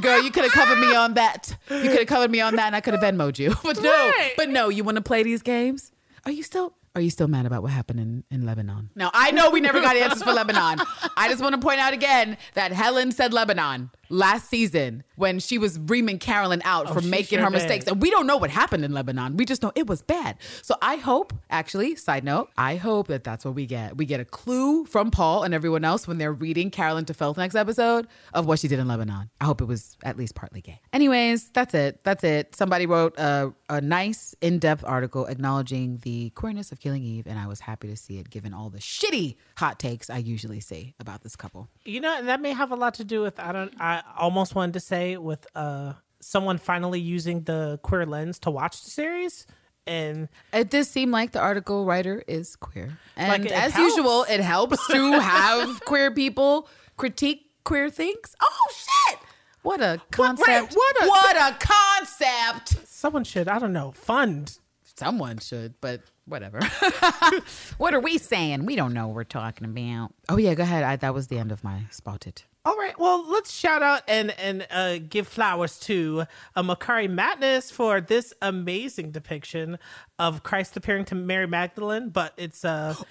Girl, 0.00 0.22
you 0.22 0.30
could 0.30 0.44
have 0.44 0.52
covered 0.52 0.78
me 0.78 0.94
on 0.94 1.14
that. 1.14 1.54
You 1.68 1.82
could 1.90 1.98
have 1.98 2.06
covered 2.06 2.30
me 2.30 2.40
on 2.40 2.56
that 2.56 2.68
and 2.68 2.74
I 2.76 2.80
could 2.80 2.94
have 2.94 3.02
Venmoed 3.02 3.38
you. 3.38 3.54
But 3.62 3.76
no, 3.82 3.90
Right. 3.90 4.32
but 4.38 4.48
no, 4.48 4.70
you 4.70 4.84
want 4.84 4.96
to 4.96 5.02
play 5.02 5.22
these 5.22 5.42
games? 5.42 5.92
Are 6.24 6.32
you 6.32 6.42
still 6.42 6.72
are 6.94 7.00
you 7.02 7.10
still 7.10 7.28
mad 7.28 7.44
about 7.46 7.62
what 7.62 7.72
happened 7.72 8.00
in, 8.00 8.24
in 8.30 8.46
Lebanon? 8.46 8.88
Now 8.94 9.10
I 9.12 9.32
know 9.32 9.50
we 9.50 9.60
never 9.60 9.80
got 9.82 9.94
answers 9.96 10.22
for 10.22 10.32
Lebanon. 10.32 10.78
I 11.16 11.28
just 11.28 11.42
want 11.42 11.54
to 11.54 11.60
point 11.60 11.78
out 11.80 11.92
again 11.92 12.38
that 12.54 12.72
Helen 12.72 13.12
said 13.12 13.34
Lebanon 13.34 13.90
last 14.12 14.48
season 14.48 15.02
when 15.16 15.38
she 15.38 15.58
was 15.58 15.78
reaming 15.78 16.18
Carolyn 16.18 16.62
out 16.64 16.88
oh, 16.88 16.94
for 16.94 17.00
making 17.00 17.38
sure 17.38 17.44
her 17.44 17.50
did. 17.50 17.62
mistakes. 17.62 17.86
And 17.86 18.00
we 18.00 18.10
don't 18.10 18.26
know 18.26 18.36
what 18.36 18.50
happened 18.50 18.84
in 18.84 18.92
Lebanon. 18.92 19.36
We 19.36 19.44
just 19.44 19.62
know 19.62 19.72
it 19.74 19.86
was 19.86 20.02
bad. 20.02 20.36
So 20.62 20.74
I 20.82 20.96
hope, 20.96 21.32
actually, 21.50 21.96
side 21.96 22.24
note, 22.24 22.50
I 22.56 22.76
hope 22.76 23.08
that 23.08 23.24
that's 23.24 23.44
what 23.44 23.54
we 23.54 23.66
get. 23.66 23.96
We 23.96 24.04
get 24.04 24.20
a 24.20 24.24
clue 24.24 24.84
from 24.84 25.10
Paul 25.10 25.42
and 25.42 25.54
everyone 25.54 25.84
else 25.84 26.06
when 26.06 26.18
they're 26.18 26.32
reading 26.32 26.70
Carolyn 26.70 27.04
to 27.06 27.14
Filth 27.14 27.38
next 27.38 27.54
episode 27.54 28.06
of 28.34 28.46
what 28.46 28.58
she 28.58 28.68
did 28.68 28.78
in 28.78 28.86
Lebanon. 28.86 29.30
I 29.40 29.44
hope 29.44 29.60
it 29.60 29.66
was 29.66 29.96
at 30.04 30.16
least 30.16 30.34
partly 30.34 30.60
gay. 30.60 30.80
Anyways, 30.92 31.50
that's 31.50 31.74
it. 31.74 32.00
That's 32.04 32.22
it. 32.22 32.54
Somebody 32.54 32.86
wrote 32.86 33.18
a, 33.18 33.52
a 33.68 33.80
nice, 33.80 34.34
in 34.40 34.58
depth 34.58 34.84
article 34.84 35.26
acknowledging 35.26 35.98
the 36.02 36.30
queerness 36.30 36.72
of 36.72 36.80
Killing 36.80 37.02
Eve, 37.02 37.26
and 37.26 37.38
I 37.38 37.46
was 37.46 37.60
happy 37.60 37.88
to 37.88 37.96
see 37.96 38.18
it 38.18 38.28
given 38.28 38.52
all 38.52 38.70
the 38.70 38.78
shitty 38.78 39.36
hot 39.56 39.78
takes 39.78 40.10
I 40.10 40.18
usually 40.18 40.60
see 40.60 40.94
about 41.00 41.22
this 41.22 41.36
couple. 41.36 41.68
You 41.84 42.00
know, 42.00 42.16
and 42.18 42.28
that 42.28 42.40
may 42.40 42.52
have 42.52 42.72
a 42.72 42.76
lot 42.76 42.94
to 42.94 43.04
do 43.04 43.22
with 43.22 43.38
I 43.40 43.52
don't. 43.52 43.72
I 43.80 44.01
almost 44.16 44.54
wanted 44.54 44.72
to 44.74 44.80
say 44.80 45.16
with 45.16 45.46
uh 45.54 45.94
someone 46.20 46.58
finally 46.58 47.00
using 47.00 47.42
the 47.42 47.78
queer 47.82 48.06
lens 48.06 48.38
to 48.40 48.50
watch 48.50 48.82
the 48.84 48.90
series, 48.90 49.46
and 49.86 50.28
It 50.52 50.70
does 50.70 50.88
seem 50.88 51.10
like 51.10 51.32
the 51.32 51.40
article 51.40 51.84
writer 51.84 52.22
is 52.28 52.54
queer. 52.56 52.96
And 53.16 53.42
Like, 53.44 53.52
as 53.52 53.72
helps. 53.72 53.96
usual, 53.96 54.24
it 54.30 54.40
helps 54.40 54.86
to 54.88 55.12
have 55.20 55.84
queer 55.84 56.10
people 56.12 56.68
critique 56.96 57.50
queer 57.64 57.90
things. 57.90 58.36
Oh 58.40 58.68
shit! 58.74 59.18
What 59.62 59.80
a 59.80 60.00
concept. 60.10 60.74
what 60.74 61.02
a- 61.04 61.08
what 61.08 61.36
a 61.36 61.56
concept. 61.58 62.86
someone 62.88 63.24
should 63.24 63.48
I 63.48 63.58
don't 63.58 63.72
know 63.72 63.92
fund. 63.92 64.58
Someone 64.96 65.38
should, 65.38 65.74
but 65.80 66.02
whatever. 66.26 66.60
what 67.78 67.94
are 67.94 68.00
we 68.00 68.18
saying? 68.18 68.66
We 68.66 68.76
don't 68.76 68.92
know 68.92 69.06
what 69.08 69.16
we're 69.16 69.24
talking 69.24 69.64
about. 69.64 70.10
Oh 70.28 70.36
yeah, 70.36 70.54
go 70.54 70.62
ahead. 70.62 70.84
I, 70.84 70.96
that 70.96 71.14
was 71.14 71.26
the 71.28 71.38
end 71.38 71.50
of 71.50 71.64
my 71.64 71.84
spotted. 71.90 72.42
All 72.64 72.76
right, 72.76 72.96
well, 72.96 73.28
let's 73.28 73.52
shout 73.52 73.82
out 73.82 74.02
and 74.06 74.30
and 74.38 74.66
uh, 74.70 74.98
give 74.98 75.26
flowers 75.26 75.80
to 75.80 76.24
uh, 76.54 76.62
Mekare 76.62 77.10
Madness 77.10 77.72
for 77.72 78.00
this 78.00 78.32
amazing 78.40 79.10
depiction 79.10 79.80
of 80.20 80.44
Christ 80.44 80.76
appearing 80.76 81.04
to 81.06 81.16
Mary 81.16 81.48
Magdalene. 81.48 82.10
But 82.10 82.34
it's 82.36 82.64
uh, 82.64 82.94
Ooh, 82.96 83.04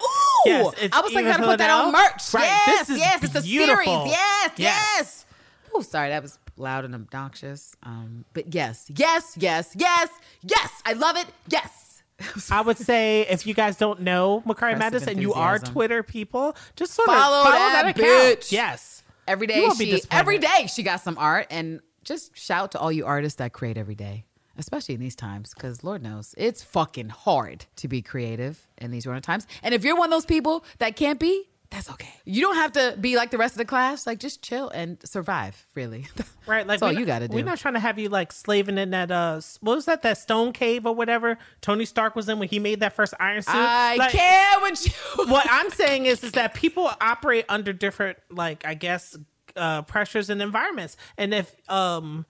yes, 0.46 0.74
it's 0.80 0.96
I 0.96 1.00
was 1.02 1.12
like, 1.12 1.26
gotta 1.26 1.42
put 1.42 1.58
that 1.58 1.68
on 1.68 1.92
merch. 1.92 2.32
Right, 2.32 2.44
yes, 2.44 2.86
this 2.86 2.90
is 2.90 2.98
yes, 2.98 3.24
it's 3.24 3.34
a 3.34 3.42
series. 3.42 3.86
Yes, 3.86 4.52
yes. 4.56 4.56
Yes. 4.58 5.26
Oh, 5.74 5.82
sorry, 5.82 6.08
that 6.08 6.22
was 6.22 6.38
loud 6.56 6.86
and 6.86 6.94
obnoxious. 6.94 7.76
Um, 7.82 8.24
but 8.32 8.54
yes, 8.54 8.90
yes, 8.96 9.36
yes, 9.38 9.74
yes, 9.76 10.08
yes. 10.42 10.70
I 10.86 10.94
love 10.94 11.16
it. 11.18 11.26
Yes. 11.48 12.02
I 12.50 12.60
would 12.62 12.78
say 12.78 13.26
if 13.28 13.46
you 13.46 13.52
guys 13.52 13.76
don't 13.76 14.00
know 14.00 14.42
Mekare 14.46 14.78
Madness 14.78 15.06
and 15.06 15.20
you 15.20 15.34
are. 15.34 15.58
Twitter 15.58 16.02
people, 16.02 16.56
just 16.74 16.94
sort 16.94 17.06
Follow 17.06 17.40
of 17.40 17.44
follow 17.46 17.58
that 17.58 17.82
that, 17.82 17.98
account. 17.98 18.40
bitch. 18.40 18.50
Yes. 18.52 19.01
Every 19.26 19.46
day 19.46 19.68
she 19.76 20.02
every 20.10 20.38
day 20.38 20.66
she 20.72 20.82
got 20.82 21.00
some 21.00 21.16
art 21.18 21.46
and 21.50 21.80
just 22.04 22.36
shout 22.36 22.72
to 22.72 22.78
all 22.78 22.90
you 22.90 23.06
artists 23.06 23.36
that 23.36 23.52
create 23.52 23.76
every 23.78 23.94
day. 23.94 24.24
Especially 24.58 24.94
in 24.94 25.00
these 25.00 25.16
times, 25.16 25.54
because 25.54 25.82
Lord 25.82 26.02
knows 26.02 26.34
it's 26.36 26.62
fucking 26.62 27.08
hard 27.08 27.64
to 27.76 27.88
be 27.88 28.02
creative 28.02 28.68
in 28.76 28.90
these 28.90 29.06
run 29.06 29.22
times. 29.22 29.46
And 29.62 29.74
if 29.74 29.82
you're 29.82 29.96
one 29.96 30.08
of 30.08 30.10
those 30.10 30.26
people 30.26 30.62
that 30.76 30.94
can't 30.94 31.18
be, 31.18 31.48
that's 31.72 31.90
okay. 31.90 32.12
You 32.26 32.42
don't 32.42 32.56
have 32.56 32.72
to 32.72 32.96
be 33.00 33.16
like 33.16 33.30
the 33.30 33.38
rest 33.38 33.54
of 33.54 33.58
the 33.58 33.64
class. 33.64 34.06
Like 34.06 34.18
just 34.18 34.42
chill 34.42 34.68
and 34.68 34.98
survive. 35.04 35.66
Really, 35.74 36.06
Right, 36.46 36.66
like 36.66 36.80
that's 36.80 36.82
all 36.82 36.92
you 36.92 37.06
got 37.06 37.20
to 37.20 37.28
do. 37.28 37.34
We're 37.34 37.44
not 37.44 37.58
trying 37.58 37.74
to 37.74 37.80
have 37.80 37.98
you 37.98 38.10
like 38.10 38.30
slaving 38.30 38.76
in 38.76 38.90
that 38.90 39.10
uh, 39.10 39.40
what 39.60 39.76
was 39.76 39.86
that? 39.86 40.02
That 40.02 40.18
stone 40.18 40.52
cave 40.52 40.84
or 40.86 40.94
whatever 40.94 41.38
Tony 41.62 41.86
Stark 41.86 42.14
was 42.14 42.28
in 42.28 42.38
when 42.38 42.48
he 42.48 42.58
made 42.58 42.80
that 42.80 42.92
first 42.92 43.14
Iron 43.18 43.40
Suit. 43.40 43.54
I 43.54 43.96
Like, 43.96 44.12
care 44.12 44.60
what 44.60 44.84
you. 44.84 44.92
what 45.30 45.46
I'm 45.50 45.70
saying 45.70 46.06
is, 46.06 46.22
is 46.22 46.32
that 46.32 46.52
people 46.52 46.90
operate 47.00 47.46
under 47.48 47.72
different, 47.72 48.18
like 48.30 48.66
I 48.66 48.74
guess, 48.74 49.16
uh, 49.56 49.82
pressures 49.82 50.28
and 50.28 50.42
environments. 50.42 50.98
And 51.16 51.32
if 51.32 51.54
um, 51.70 52.26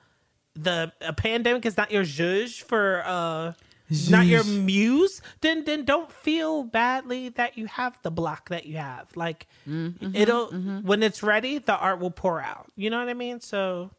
the 0.54 0.92
a 1.00 1.12
pandemic 1.12 1.66
is 1.66 1.76
not 1.76 1.90
your 1.90 2.04
zhuzh 2.04 2.62
for 2.62 3.02
uh, 3.04 3.52
not 4.10 4.26
your 4.26 4.44
muse, 4.44 5.20
then 5.40 5.64
then 5.64 5.84
don't 5.84 6.10
feel 6.10 6.64
badly 6.64 7.28
that 7.30 7.56
you 7.58 7.66
have 7.66 7.98
the 8.02 8.10
block 8.10 8.48
that 8.48 8.66
you 8.66 8.76
have. 8.78 9.08
Like 9.16 9.46
Mm-hmm, 9.68 10.14
it'll 10.16 10.48
when 10.82 11.02
it's 11.02 11.22
ready, 11.22 11.58
the 11.58 11.76
art 11.76 12.00
will 12.00 12.10
pour 12.10 12.40
out. 12.40 12.70
You 12.76 12.90
know 12.90 12.98
what 12.98 13.08
I 13.08 13.14
mean? 13.14 13.40
So. 13.40 13.90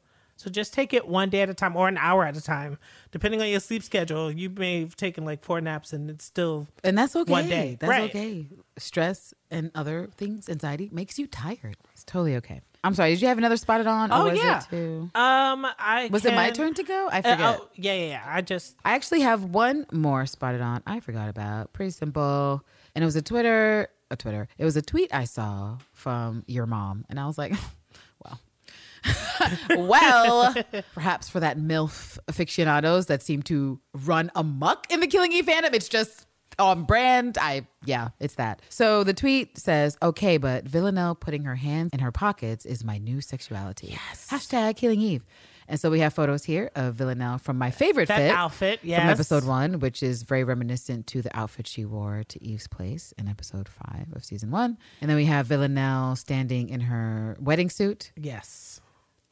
So 0.44 0.50
just 0.50 0.74
take 0.74 0.94
it 0.94 1.08
one 1.08 1.30
day 1.30 1.39
at 1.41 1.50
a 1.50 1.54
time 1.54 1.78
or 1.78 1.88
an 1.88 1.98
hour 1.98 2.26
at 2.26 2.36
a 2.36 2.41
time, 2.41 2.78
depending 3.12 3.41
on 3.41 3.48
your 3.48 3.62
sleep 3.62 3.82
schedule. 3.82 4.30
You 4.30 4.50
may 4.50 4.82
have 4.82 4.98
taken 4.98 5.24
like 5.24 5.41
four 5.41 5.62
naps 5.62 5.94
and 5.94 6.10
it's 6.10 6.26
still 6.26 6.68
And 6.84 6.98
that's 6.98 7.16
okay. 7.16 7.32
One 7.32 7.48
day, 7.48 7.78
That's 7.80 7.89
right. 7.89 8.10
okay. 8.10 8.48
Stress 8.78 9.34
and 9.50 9.72
other 9.74 10.10
things, 10.18 10.50
anxiety 10.50 10.89
makes 10.91 11.18
you 11.18 11.28
tired. 11.28 11.78
It's 11.94 12.04
totally 12.04 12.36
okay. 12.38 12.60
I'm 12.84 12.94
sorry. 12.94 13.12
Did 13.12 13.22
you 13.22 13.30
have 13.30 13.38
another 13.38 13.56
spotted 13.56 13.88
on? 13.88 14.12
or 14.12 14.16
Oh 14.16 14.30
was 14.30 14.38
yeah. 14.38 14.60
It 14.60 14.66
too? 14.70 15.10
Um, 15.16 15.66
I 15.80 16.10
Was 16.12 16.26
it 16.26 16.34
my 16.36 16.50
turn 16.52 16.74
to 16.74 16.84
go? 16.84 17.08
I 17.10 17.20
Uh, 17.20 17.22
forget. 17.22 17.39
oh, 17.62 17.70
yeah, 17.76 17.94
yeah, 17.94 18.06
yeah. 18.08 18.24
I 18.28 18.41
just 18.41 18.76
I 18.84 18.96
actually 18.96 19.22
have 19.22 19.46
one 19.46 19.86
more 19.94 20.26
spotted 20.26 20.60
on. 20.60 20.84
I 20.86 21.00
forgot 21.00 21.30
about. 21.30 21.72
Pretty 21.72 21.91
simple. 21.91 22.62
And 22.94 23.02
it 23.02 23.06
was 23.06 23.16
a 23.16 23.22
Twitter, 23.22 23.88
a 24.12 24.18
Twitter. 24.18 24.50
It 24.58 24.66
was 24.66 24.76
a 24.76 24.82
tweet 24.82 25.14
I 25.16 25.24
saw 25.24 25.78
from 25.94 26.44
your 26.48 26.66
mom. 26.66 27.06
And 27.10 27.18
I 27.18 27.26
was 27.28 27.38
like, 27.38 27.52
well, 27.54 27.62
well, 29.78 30.54
perhaps 30.93 31.30
for 31.30 31.39
that 31.39 31.58
MILF 31.58 32.18
aficionados 32.28 33.08
that 33.08 33.22
seem 33.22 33.41
to 33.43 33.80
run 33.93 34.32
amok 34.36 34.91
in 34.91 34.99
the 34.99 35.08
Killing 35.08 35.32
Eve 35.34 35.45
fandom, 35.45 35.74
it's 35.74 35.89
just 35.89 36.26
on 36.60 36.84
brand. 36.84 37.38
I, 37.39 37.68
yeah, 37.86 38.10
it's 38.20 38.36
that. 38.36 38.62
So 38.70 39.04
the 39.04 39.14
tweet 39.14 39.58
says, 39.58 39.97
okay, 40.01 40.38
but 40.38 40.66
Villanelle 40.66 41.16
putting 41.16 41.45
her 41.45 41.56
hands 41.56 41.91
in 41.93 41.99
her 41.99 42.12
pockets 42.12 42.66
is 42.66 42.84
my 42.84 42.97
new 42.97 43.22
sexuality. 43.22 43.88
Yes. 43.91 44.28
Hashtag 44.30 44.78
Killing 44.78 45.01
Eve. 45.01 45.24
And 45.68 45.80
so 45.80 45.89
we 45.89 45.99
have 45.99 46.14
photos 46.14 46.43
here 46.43 46.72
of 46.76 46.95
Villanelle 46.95 47.38
from 47.38 47.58
my 47.58 47.72
favorite 47.72 48.10
that 48.10 48.18
fit 48.18 48.32
outfit. 48.32 48.80
Yes, 48.84 49.01
from 49.01 49.10
episode 49.10 49.45
one, 49.45 49.80
which 49.80 50.04
is 50.04 50.24
very 50.24 50.43
reminiscent 50.43 51.08
to 51.08 51.22
the 51.22 51.36
outfit 51.38 51.68
she 51.68 51.86
wore 51.86 52.24
to 52.28 52.43
Eve's 52.43 52.68
place 52.68 53.14
in 53.18 53.28
episode 53.28 53.70
five 53.70 54.08
of 54.14 54.26
season 54.26 54.51
one. 54.51 54.78
And 55.01 55.10
then 55.10 55.18
we 55.18 55.26
have 55.26 55.47
Villanelle 55.47 56.16
standing 56.16 56.70
in 56.70 56.82
her 56.82 57.38
wedding 57.39 57.70
suit. 57.70 58.12
Yes, 58.18 58.82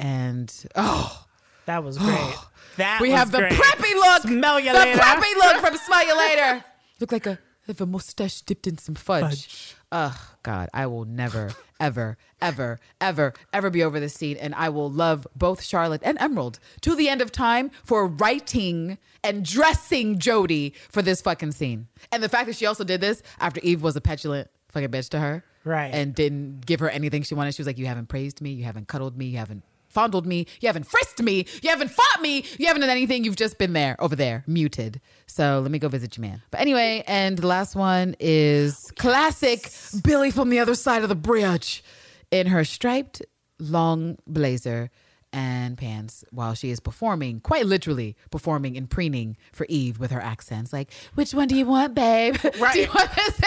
And 0.02 0.54
oh, 0.76 1.26
that 1.66 1.84
was 1.84 1.98
great. 1.98 2.10
Oh. 2.12 2.50
that 2.78 3.00
we 3.02 3.12
have 3.12 3.32
the 3.32 3.40
great. 3.40 3.54
preppy 3.54 3.94
look. 3.94 4.24
Smell 4.24 4.60
you 4.60 4.74
the 4.74 4.80
later. 4.80 5.00
preppy 5.00 5.36
look 5.36 5.58
from 5.58 5.78
Smell 5.86 6.06
You 6.06 6.18
Later. 6.18 6.66
Look 7.00 7.12
like 7.12 7.26
a 7.28 7.40
have 7.68 7.80
a 7.82 7.86
mustache 7.86 8.42
dipped 8.42 8.68
in 8.68 8.78
some 8.78 8.96
fudge. 8.96 9.46
Fudge. 9.46 9.76
Ugh, 9.92 10.18
God, 10.44 10.70
I 10.74 10.88
will 10.88 11.06
never, 11.06 11.52
ever, 11.80 12.18
ever, 12.42 12.80
ever, 13.00 13.34
ever 13.54 13.70
be 13.70 13.84
over 13.84 14.00
this 14.00 14.14
scene. 14.14 14.38
And 14.38 14.56
I 14.56 14.70
will 14.70 14.90
love 14.90 15.28
both 15.36 15.62
Charlotte 15.62 16.02
and 16.04 16.20
Emerald 16.20 16.60
to 16.82 16.96
the 16.96 17.10
end 17.10 17.22
of 17.22 17.32
time 17.32 17.72
for 17.84 18.08
writing 18.08 18.98
and 19.24 19.46
dressing 19.46 20.18
Jodie 20.18 20.74
for 20.90 21.02
this 21.02 21.22
fucking 21.22 21.52
scene. 21.52 21.88
And 22.12 22.24
the 22.24 22.30
fact 22.30 22.48
that 22.48 22.56
she 22.56 22.66
also 22.66 22.84
did 22.84 23.02
this 23.02 23.22
after 23.40 23.62
Eve 23.64 23.84
was 23.84 23.96
a 23.96 24.02
petulant 24.02 24.50
fucking 24.70 24.90
bitch 24.90 25.10
to 25.10 25.20
her. 25.20 25.44
Right. 25.64 25.94
And 25.94 26.16
didn't 26.16 26.66
give 26.66 26.80
her 26.80 26.90
anything 26.90 27.22
she 27.22 27.36
wanted. 27.36 27.54
She 27.54 27.62
was 27.62 27.68
like, 27.68 27.78
You 27.78 27.86
haven't 27.86 28.08
praised 28.08 28.42
me, 28.42 28.52
you 28.52 28.64
haven't 28.64 28.88
cuddled 28.88 29.16
me, 29.16 29.28
you 29.28 29.38
haven't 29.38 29.64
fondled 29.92 30.26
me, 30.26 30.48
you 30.60 30.68
haven't 30.68 30.86
frisked 30.86 31.22
me, 31.22 31.46
you 31.62 31.70
haven't 31.70 31.92
fought 31.92 32.22
me, 32.22 32.46
you 32.58 32.68
haven't 32.68 32.82
done 32.82 32.90
anything. 32.90 33.24
You've 33.24 33.36
just 33.36 33.58
been 33.58 33.74
there, 33.74 33.96
over 34.00 34.16
there, 34.16 34.44
muted. 34.48 35.02
So 35.28 35.60
let 35.62 35.72
me 35.72 35.80
go 35.80 35.88
visit 35.88 36.18
your 36.18 36.22
man. 36.22 36.42
But 36.52 36.62
anyway, 36.62 37.04
and 37.08 37.38
the 37.38 37.48
last 37.48 37.76
one 37.76 38.16
is 38.20 38.88
oh, 38.90 38.94
classic 38.98 39.72
Billy 40.04 40.32
from 40.32 40.50
the 40.50 40.60
other 40.60 40.76
side 40.76 41.04
of 41.04 41.10
the 41.10 41.16
bridge 41.16 41.84
in 42.32 42.48
her 42.48 42.64
striped 42.64 43.22
long 43.60 44.18
blazer 44.26 44.90
and 45.34 45.78
pants 45.78 46.24
while 46.32 46.54
she 46.54 46.70
is 46.72 46.80
performing, 46.80 47.40
quite 47.40 47.66
literally 47.66 48.16
performing 48.32 48.76
and 48.78 48.90
preening 48.90 49.38
for 49.54 49.66
Eve 49.70 50.00
with 50.00 50.12
her 50.12 50.22
accents. 50.22 50.74
Like, 50.74 50.92
which 51.16 51.34
one 51.34 51.48
do 51.48 51.56
you 51.56 51.66
want, 51.66 51.94
babe? 51.96 52.36
do 52.42 52.50
you 52.56 52.62
Right. 52.64 52.94
want 52.94 53.10
this? 53.16 53.42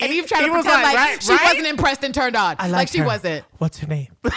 and 0.00 0.10
Eve 0.12 0.26
trying 0.26 0.46
to 0.46 0.52
pretend 0.52 0.64
like, 0.82 0.84
like, 0.84 0.96
right, 0.96 1.22
she 1.22 1.32
right? 1.32 1.44
wasn't 1.44 1.66
impressed 1.66 2.02
and 2.04 2.14
turned 2.14 2.34
on. 2.36 2.56
I 2.58 2.68
like 2.68 2.88
she 2.88 2.98
her. 2.98 3.04
wasn't. 3.06 3.44
What's 3.58 3.78
her 3.78 3.86
name? 3.86 4.08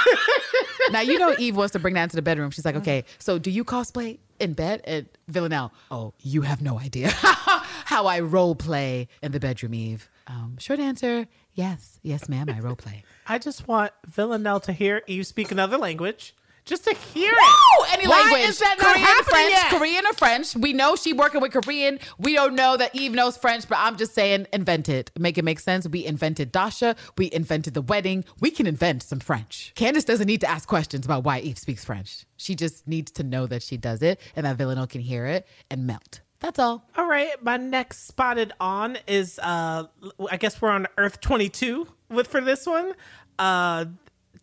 Now 0.92 1.02
you 1.02 1.20
know 1.20 1.36
Eve 1.38 1.56
wants 1.56 1.74
to 1.74 1.80
bring 1.80 1.94
that 1.96 2.04
into 2.04 2.16
the 2.16 2.22
bedroom. 2.24 2.50
She's 2.50 2.66
like, 2.66 2.76
okay, 2.78 3.04
so 3.20 3.38
do 3.38 3.52
you 3.52 3.64
cosplay 3.64 4.18
in 4.40 4.54
bed? 4.54 4.82
And 4.86 5.08
Villanelle, 5.28 5.72
oh, 5.92 6.14
you 6.22 6.42
have 6.42 6.64
no 6.64 6.80
idea 6.80 7.10
how 7.14 8.08
I 8.08 8.22
role 8.22 8.56
play 8.56 9.08
in 9.22 9.32
the 9.32 9.40
bedroom, 9.40 9.76
Eve. 9.76 10.10
Um, 10.26 10.56
short 10.58 10.80
answer, 10.80 11.28
yes, 11.54 12.00
yes, 12.02 12.28
ma'am, 12.28 12.50
I 12.50 12.60
role 12.62 12.76
play. 12.76 13.04
I 13.28 13.38
just 13.38 13.68
want 13.68 13.92
Villanelle 14.08 14.62
to 14.62 14.72
hear 14.74 15.04
Eve 15.06 15.28
speak 15.28 15.52
another 15.52 15.78
language. 15.78 16.34
Just 16.70 16.84
to 16.86 16.94
hear 16.94 17.32
Woo! 17.32 17.84
it. 17.86 17.94
Any 17.94 18.08
Why 18.08 18.22
language. 18.22 18.42
is 18.50 18.60
that 18.60 18.76
not 18.80 18.94
Korean, 18.94 19.24
French, 19.24 19.50
yet? 19.50 19.70
Korean 19.72 20.06
or 20.06 20.14
French. 20.14 20.56
We 20.56 20.72
know 20.72 20.96
she 20.96 21.14
working 21.14 21.42
with 21.42 21.52
Korean. 21.52 21.98
We 22.20 22.36
don't 22.36 22.54
know 22.54 22.78
that 22.78 22.96
Eve 22.96 23.12
knows 23.14 23.38
French, 23.38 23.68
but 23.68 23.80
I'm 23.80 23.98
just 23.98 24.14
saying 24.14 24.46
invent 24.54 24.88
it. 24.88 25.10
Make 25.18 25.40
it 25.40 25.44
make 25.44 25.60
sense. 25.60 25.88
We 25.88 26.06
invented 26.06 26.52
Dasha. 26.52 26.96
We 27.18 27.32
invented 27.34 27.74
the 27.74 27.82
wedding. 27.82 28.24
We 28.40 28.52
can 28.52 28.68
invent 28.68 29.02
some 29.02 29.20
French. 29.20 29.72
Candace 29.74 30.04
doesn't 30.06 30.28
need 30.28 30.42
to 30.42 30.48
ask 30.50 30.70
questions 30.70 31.06
about 31.08 31.24
why 31.24 31.40
Eve 31.40 31.58
speaks 31.58 31.84
French. 31.84 32.28
She 32.38 32.54
just 32.54 32.88
needs 32.88 33.12
to 33.14 33.24
know 33.24 33.48
that 33.48 33.64
she 33.64 33.76
does 33.76 34.04
it 34.04 34.22
and 34.36 34.46
that 34.46 34.58
Villanelle 34.58 34.86
can 34.86 35.02
hear 35.02 35.26
it 35.26 35.48
and 35.72 35.88
melt. 35.88 36.22
That's 36.40 36.60
all. 36.60 36.88
All 36.96 37.08
right, 37.08 37.32
my 37.44 37.58
next 37.58 38.06
spotted 38.06 38.54
on 38.60 39.00
is 39.08 39.40
uh 39.40 39.88
I 40.30 40.38
guess 40.38 40.62
we're 40.62 40.70
on 40.70 40.86
Earth 41.00 41.20
22 41.20 41.88
with 42.10 42.28
for 42.28 42.42
this 42.42 42.68
one. 42.68 42.94
Uh 43.40 43.86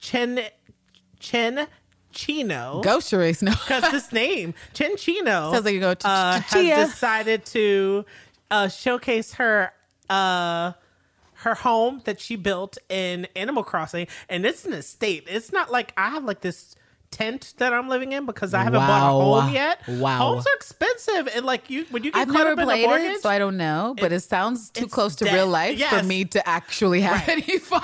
Chen 0.00 0.40
Chen 1.20 1.68
Chino. 2.16 2.80
Go, 2.82 2.98
Charisse. 2.98 3.42
No. 3.42 3.52
because 3.52 3.90
this 3.92 4.10
name 4.12 4.54
Chen 4.74 4.96
Chino 4.96 5.52
Sounds 5.52 5.64
like 5.64 5.74
you 5.74 5.80
go, 5.80 5.94
"Ch- 5.94 6.04
uh, 6.04 6.40
has 6.40 6.90
decided 6.90 7.44
to 7.46 8.04
uh, 8.50 8.68
showcase 8.68 9.34
her 9.34 9.72
uh, 10.10 10.72
her 11.34 11.54
home 11.54 12.00
that 12.04 12.20
she 12.20 12.34
built 12.36 12.78
in 12.88 13.26
Animal 13.36 13.62
Crossing, 13.62 14.06
and 14.28 14.44
it's 14.46 14.64
an 14.64 14.72
estate. 14.72 15.24
It's 15.28 15.52
not 15.52 15.70
like 15.70 15.92
I 15.96 16.10
have 16.10 16.24
like 16.24 16.40
this 16.40 16.74
tent 17.16 17.54
that 17.56 17.72
I'm 17.72 17.88
living 17.88 18.12
in 18.12 18.26
because 18.26 18.52
I 18.52 18.62
haven't 18.62 18.80
bought 18.80 19.08
a 19.08 19.12
home 19.12 19.54
yet. 19.54 19.80
Wow. 19.88 20.18
homes 20.18 20.46
are 20.46 20.54
expensive, 20.54 21.28
and 21.34 21.44
like 21.46 21.70
you 21.70 21.86
when 21.90 22.04
you 22.04 22.12
get 22.12 22.20
I've 22.20 22.28
caught 22.28 22.34
never 22.34 22.50
up 22.50 22.58
in 22.58 22.62
a 22.62 22.66
played 22.66 22.86
mortgage, 22.86 23.10
it, 23.12 23.22
so 23.22 23.28
I 23.30 23.38
don't 23.38 23.56
know. 23.56 23.94
But 23.98 24.12
it, 24.12 24.20
sounds 24.20 24.70
too 24.70 24.86
close 24.86 25.16
to 25.16 25.24
debt. 25.24 25.34
real 25.34 25.46
life 25.46 25.78
for 25.80 26.02
me 26.02 26.24
to 26.26 26.48
actually 26.48 27.00
have 27.02 27.26
Right. 27.26 27.28
any 27.48 27.58
fun. 27.58 27.82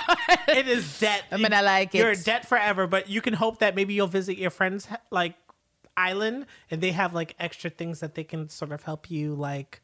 it 0.48 0.68
is 0.68 0.98
debt. 1.00 1.24
I 1.32 1.36
mean, 1.36 1.52
I 1.52 1.60
like 1.62 1.94
it. 1.94 1.98
You're 1.98 2.10
it. 2.12 2.18
in 2.18 2.24
debt 2.24 2.46
forever, 2.48 2.86
but 2.86 3.08
you 3.08 3.20
can 3.20 3.34
hope 3.34 3.58
that 3.60 3.74
maybe 3.74 3.94
you'll 3.94 4.06
visit 4.06 4.38
your 4.38 4.50
friend's 4.50 4.86
like 5.10 5.34
island, 5.96 6.46
and 6.70 6.80
they 6.80 6.92
have 6.92 7.12
like 7.14 7.34
extra 7.38 7.68
things 7.70 8.00
that 8.00 8.14
they 8.14 8.24
can 8.24 8.48
sort 8.48 8.72
of 8.72 8.82
help 8.84 9.10
you 9.10 9.34
like. 9.34 9.81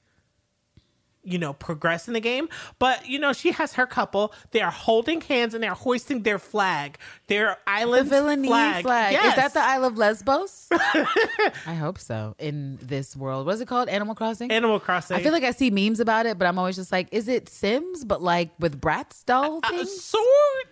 You 1.25 1.39
know, 1.39 1.53
progress 1.53 2.09
in 2.09 2.15
the 2.15 2.21
game, 2.21 2.49
but 2.79 3.07
you 3.07 3.19
know 3.19 3.33
she 3.35 3.53
has 3.53 3.75
her 3.75 3.87
couple. 3.87 4.33
They 4.53 4.63
are 4.63 4.71
holding 4.71 5.21
hands 5.21 5.53
and 5.53 5.63
they 5.63 5.69
are 5.69 5.75
hoisting 5.75 6.23
their 6.23 6.39
flag, 6.39 6.97
their 7.27 7.59
The 7.67 7.71
island 7.71 8.09
Villanelle 8.09 8.49
flag. 8.49 8.85
flag. 8.85 9.13
Yes. 9.13 9.27
Is 9.31 9.35
that 9.37 9.53
the 9.55 9.61
Isle 9.61 9.85
of 9.85 9.99
Lesbos? 9.99 10.69
I 11.67 11.75
hope 11.75 11.99
so. 11.99 12.35
In 12.39 12.79
this 12.81 13.15
world, 13.17 13.47
what's 13.47 13.61
it 13.61 13.69
called? 13.69 13.89
Animal 13.89 14.15
Crossing. 14.15 14.51
Animal 14.51 14.81
Crossing? 14.81 15.17
I 15.17 15.23
feel 15.23 15.33
like 15.33 15.45
I 15.45 15.51
see 15.51 15.71
memes 15.71 16.01
about 16.01 16.25
it, 16.27 16.39
but 16.39 16.47
I'm 16.47 16.59
always 16.59 16.77
just 16.77 16.93
like, 16.93 17.09
is 17.13 17.29
it 17.29 17.49
Sims, 17.49 18.05
but 18.05 18.23
like 18.23 18.51
with 18.59 18.81
Bratz 18.81 19.25
doll 19.27 19.61
Uh, 19.65 19.69
things? 19.71 20.03
sort. 20.03 20.25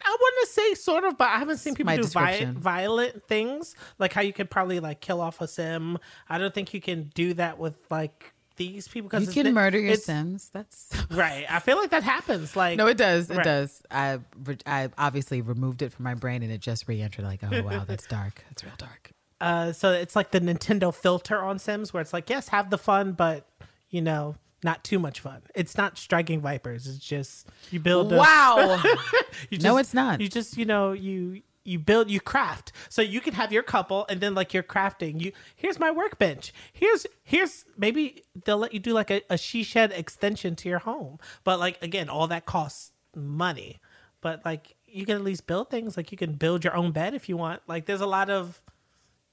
I 0.04 0.16
want 0.18 0.34
to 0.48 0.52
say 0.54 0.74
sort 0.74 1.04
of, 1.04 1.18
but 1.18 1.28
I 1.28 1.38
haven't 1.38 1.58
seen 1.58 1.74
people 1.74 1.92
my 1.92 1.96
do 1.96 2.04
vi- 2.04 2.44
violent 2.56 3.24
things 3.28 3.74
like 3.98 4.12
how 4.12 4.20
you 4.22 4.32
could 4.32 4.48
probably 4.50 4.80
like 4.80 5.00
kill 5.00 5.20
off 5.20 5.40
a 5.40 5.48
sim. 5.48 5.98
I 6.28 6.38
don't 6.38 6.54
think 6.54 6.72
you 6.72 6.80
can 6.80 7.10
do 7.14 7.34
that 7.34 7.58
with 7.58 7.74
like 7.90 8.32
these 8.56 8.88
people 8.88 9.08
because 9.08 9.34
you 9.34 9.42
can 9.44 9.54
murder 9.54 9.78
your 9.78 9.96
Sims. 9.96 10.50
That's 10.52 10.90
Right. 11.10 11.46
I 11.48 11.60
feel 11.60 11.76
like 11.76 11.90
that 11.90 12.02
happens. 12.02 12.56
Like 12.56 12.76
no, 12.78 12.86
it 12.86 12.96
does. 12.96 13.30
It 13.30 13.36
Right. 13.38 13.44
does. 13.44 13.82
I 13.90 14.18
I 14.66 14.90
obviously 14.98 15.40
removed 15.42 15.82
it 15.82 15.92
from 15.92 16.04
my 16.04 16.14
brain, 16.14 16.42
and 16.42 16.50
it 16.52 16.60
just 16.60 16.88
re-entered. 16.88 17.24
Like, 17.24 17.40
oh 17.42 17.62
wow, 17.62 17.84
that's 17.86 18.06
dark. 18.08 18.44
That's 18.48 18.64
real 18.64 18.74
dark. 18.78 19.12
Uh, 19.40 19.72
so 19.72 19.92
it's 19.92 20.16
like 20.16 20.30
the 20.30 20.40
Nintendo 20.40 20.94
filter 20.94 21.42
on 21.42 21.58
Sims, 21.58 21.92
where 21.92 22.00
it's 22.00 22.12
like, 22.14 22.30
yes, 22.30 22.48
have 22.48 22.70
the 22.70 22.78
fun, 22.78 23.12
but 23.12 23.46
you 23.90 24.00
know, 24.00 24.34
not 24.64 24.82
too 24.82 24.98
much 24.98 25.20
fun. 25.20 25.42
It's 25.54 25.76
not 25.76 25.98
striking 25.98 26.40
vipers. 26.40 26.86
It's 26.86 26.98
just 26.98 27.46
you 27.70 27.78
build. 27.78 28.12
A, 28.12 28.16
Wow. 28.16 28.82
you 29.50 29.58
No, 29.58 29.76
it's 29.76 29.92
not. 29.92 30.20
You 30.22 30.28
just 30.28 30.56
you 30.56 30.64
know 30.64 30.92
you 30.92 31.42
you 31.66 31.78
build 31.78 32.10
you 32.10 32.20
craft. 32.20 32.72
So 32.88 33.02
you 33.02 33.20
can 33.20 33.34
have 33.34 33.52
your 33.52 33.62
couple, 33.62 34.06
and 34.08 34.20
then 34.20 34.34
like 34.34 34.54
you're 34.54 34.62
crafting. 34.62 35.20
You 35.20 35.32
here's 35.54 35.78
my 35.78 35.90
workbench. 35.90 36.52
Here's 36.72 37.06
here's 37.22 37.64
maybe 37.76 38.22
they'll 38.44 38.58
let 38.58 38.72
you 38.72 38.80
do 38.80 38.92
like 38.92 39.10
a, 39.10 39.22
a 39.30 39.36
she 39.36 39.62
shed 39.62 39.92
extension 39.92 40.56
to 40.56 40.68
your 40.68 40.80
home. 40.80 41.18
But 41.44 41.58
like 41.58 41.82
again, 41.82 42.08
all 42.08 42.26
that 42.28 42.46
costs 42.46 42.92
money. 43.14 43.80
But 44.20 44.44
like 44.44 44.76
you 44.86 45.04
can 45.04 45.16
at 45.16 45.24
least 45.24 45.46
build 45.46 45.70
things. 45.70 45.96
Like 45.96 46.12
you 46.12 46.18
can 46.18 46.34
build 46.34 46.64
your 46.64 46.76
own 46.76 46.92
bed 46.92 47.14
if 47.14 47.28
you 47.28 47.36
want. 47.36 47.62
Like 47.66 47.86
there's 47.86 48.00
a 48.00 48.06
lot 48.06 48.30
of 48.30 48.62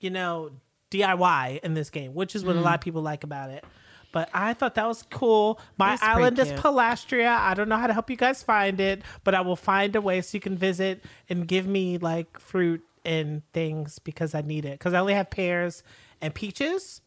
you 0.03 0.09
know, 0.09 0.51
DIY 0.91 1.59
in 1.63 1.73
this 1.73 1.89
game, 1.89 2.13
which 2.13 2.35
is 2.35 2.43
what 2.43 2.55
a 2.55 2.61
lot 2.61 2.75
of 2.75 2.79
mm. 2.81 2.83
people 2.83 3.01
like 3.01 3.23
about 3.23 3.49
it. 3.49 3.63
But 4.13 4.29
I 4.33 4.53
thought 4.53 4.75
that 4.75 4.87
was 4.87 5.03
cool. 5.09 5.59
My 5.77 5.89
That's 5.89 6.03
island 6.03 6.39
is. 6.39 6.53
Palastria. 6.53 7.37
I 7.37 7.55
don't 7.55 7.67
know 7.67 7.77
how 7.77 7.87
to 7.87 7.93
help 7.93 8.09
you 8.09 8.15
guys 8.15 8.41
find 8.41 8.79
it, 8.79 9.01
but 9.25 9.35
I 9.35 9.41
will 9.41 9.57
find 9.57 9.93
a 9.97 10.01
way 10.01 10.21
so 10.21 10.37
you 10.37 10.39
can 10.39 10.57
visit 10.57 11.03
and 11.27 11.45
give 11.45 11.67
me 11.67 11.97
like 11.97 12.39
fruit 12.39 12.81
and 13.03 13.41
things 13.51 13.99
because 13.99 14.33
I 14.33 14.41
need 14.41 14.63
it. 14.65 14.79
Because 14.79 14.93
I 14.93 14.99
only 14.99 15.15
have 15.15 15.29
pears 15.29 15.83
and 16.21 16.33
peaches. 16.33 17.01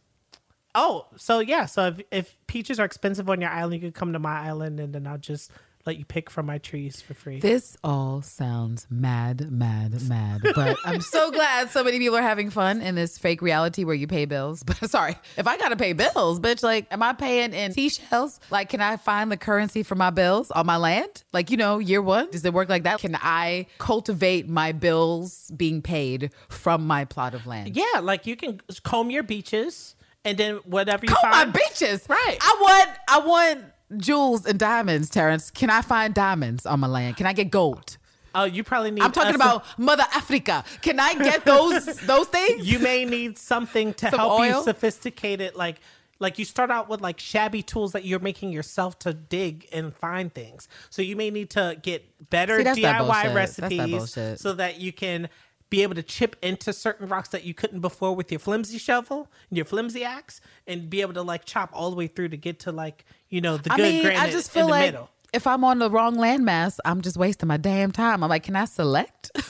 Oh, 0.74 1.06
so 1.16 1.38
yeah. 1.38 1.64
So 1.64 1.86
if, 1.86 2.00
if 2.10 2.38
peaches 2.48 2.78
are 2.78 2.84
expensive 2.84 3.30
on 3.30 3.40
your 3.40 3.50
island, 3.50 3.74
you 3.74 3.80
can 3.80 3.92
come 3.92 4.12
to 4.12 4.18
my 4.18 4.40
island 4.40 4.80
and 4.80 4.92
then 4.92 5.06
I'll 5.06 5.16
just 5.16 5.50
let 5.86 5.98
you 5.98 6.04
pick 6.04 6.30
from 6.30 6.46
my 6.46 6.58
trees 6.58 7.00
for 7.00 7.14
free. 7.14 7.40
This 7.40 7.76
all 7.84 8.22
sounds 8.22 8.86
mad, 8.90 9.50
mad, 9.50 10.00
mad. 10.08 10.40
But 10.54 10.76
I'm 10.84 11.00
so 11.00 11.30
glad 11.32 11.70
so 11.70 11.84
many 11.84 11.98
people 11.98 12.16
are 12.16 12.22
having 12.22 12.50
fun 12.50 12.82
in 12.82 12.94
this 12.94 13.18
fake 13.18 13.40
reality 13.42 13.84
where 13.84 13.94
you 13.94 14.06
pay 14.06 14.24
bills. 14.24 14.62
But 14.80 14.90
sorry, 14.90 15.16
if 15.36 15.46
I 15.46 15.56
gotta 15.56 15.76
pay 15.76 15.92
bills, 15.92 16.40
bitch, 16.40 16.62
like, 16.62 16.86
am 16.90 17.02
I 17.02 17.12
paying 17.12 17.54
in 17.54 17.72
seashells? 17.72 18.40
Like, 18.50 18.68
can 18.68 18.80
I 18.80 18.96
find 18.96 19.30
the 19.32 19.36
currency 19.36 19.82
for 19.82 19.94
my 19.94 20.10
bills 20.10 20.50
on 20.50 20.66
my 20.66 20.76
land? 20.76 21.22
Like, 21.32 21.50
you 21.50 21.56
know, 21.56 21.78
year 21.78 22.02
one, 22.02 22.30
does 22.30 22.44
it 22.44 22.52
work 22.52 22.68
like 22.68 22.82
that? 22.82 22.98
Can 22.98 23.16
I 23.20 23.66
cultivate 23.78 24.48
my 24.48 24.72
bills 24.72 25.50
being 25.56 25.82
paid 25.82 26.30
from 26.48 26.86
my 26.86 27.04
plot 27.04 27.34
of 27.34 27.46
land? 27.46 27.76
yeah, 27.76 28.00
like 28.02 28.26
you 28.26 28.36
can 28.36 28.60
comb 28.82 29.10
your 29.10 29.22
beaches 29.22 29.94
and 30.26 30.36
then 30.36 30.56
whatever 30.64 31.06
you 31.06 31.14
Comb 31.14 31.30
my 31.30 31.44
beaches. 31.44 32.04
Right. 32.08 32.36
I 32.40 32.56
want, 32.60 32.98
I 33.08 33.18
want 33.26 33.64
jewels 33.96 34.46
and 34.46 34.58
diamonds, 34.58 35.10
Terrence. 35.10 35.50
Can 35.50 35.70
I 35.70 35.82
find 35.82 36.14
diamonds 36.14 36.66
on 36.66 36.80
my 36.80 36.86
land? 36.86 37.16
Can 37.16 37.26
I 37.26 37.32
get 37.32 37.50
gold? 37.50 37.98
Oh, 38.34 38.44
you 38.44 38.62
probably 38.64 38.90
need. 38.90 39.02
I'm 39.02 39.12
talking 39.12 39.34
about 39.34 39.64
Mother 39.78 40.04
Africa. 40.14 40.64
Can 40.82 41.00
I 41.00 41.14
get 41.14 41.44
those 41.44 41.84
those 42.06 42.26
things? 42.28 42.70
You 42.70 42.78
may 42.78 43.04
need 43.04 43.38
something 43.38 43.94
to 43.94 44.10
Some 44.10 44.18
help 44.18 44.40
you 44.44 44.54
oil? 44.54 44.62
sophisticate 44.62 45.40
it, 45.40 45.56
like. 45.56 45.76
Like 46.18 46.38
you 46.38 46.46
start 46.46 46.70
out 46.70 46.88
with 46.88 47.02
like 47.02 47.20
shabby 47.20 47.62
tools 47.62 47.92
that 47.92 48.06
you're 48.06 48.20
making 48.20 48.50
yourself 48.50 48.98
to 49.00 49.12
dig 49.12 49.68
and 49.70 49.94
find 49.94 50.32
things. 50.32 50.66
So 50.88 51.02
you 51.02 51.14
may 51.14 51.30
need 51.30 51.50
to 51.50 51.76
get 51.82 52.30
better 52.30 52.56
See, 52.56 52.64
DIY. 52.64 52.82
That's 52.82 53.08
that 53.08 53.34
recipes 53.34 54.40
so 54.40 54.54
that 54.54 54.80
you 54.80 54.94
can 54.94 55.28
be 55.68 55.82
able 55.82 55.94
to 55.94 56.02
chip 56.02 56.36
into 56.42 56.72
certain 56.72 57.08
rocks 57.08 57.28
that 57.30 57.44
you 57.44 57.52
couldn't 57.54 57.80
before 57.80 58.14
with 58.14 58.30
your 58.30 58.38
flimsy 58.38 58.78
shovel 58.78 59.28
and 59.50 59.56
your 59.56 59.64
flimsy 59.66 60.04
axe 60.04 60.40
and 60.66 60.88
be 60.88 61.00
able 61.00 61.12
to 61.14 61.22
like 61.22 61.44
chop 61.44 61.70
all 61.72 61.90
the 61.90 61.96
way 61.96 62.06
through 62.06 62.28
to 62.28 62.36
get 62.36 62.60
to 62.60 62.72
like, 62.72 63.04
you 63.28 63.40
know, 63.40 63.56
the 63.56 63.72
I 63.72 63.76
good 63.76 63.82
mean, 63.82 64.02
granite 64.02 64.20
I 64.22 64.30
just 64.30 64.48
in 64.48 64.52
feel 64.54 64.66
the 64.66 64.70
like 64.70 64.92
middle. 64.92 65.10
if 65.32 65.46
I'm 65.46 65.64
on 65.64 65.78
the 65.80 65.90
wrong 65.90 66.16
landmass, 66.16 66.78
I'm 66.84 67.00
just 67.00 67.16
wasting 67.16 67.48
my 67.48 67.56
damn 67.56 67.90
time. 67.90 68.22
I'm 68.22 68.30
like, 68.30 68.44
can 68.44 68.56
I 68.56 68.64
select 68.66 69.30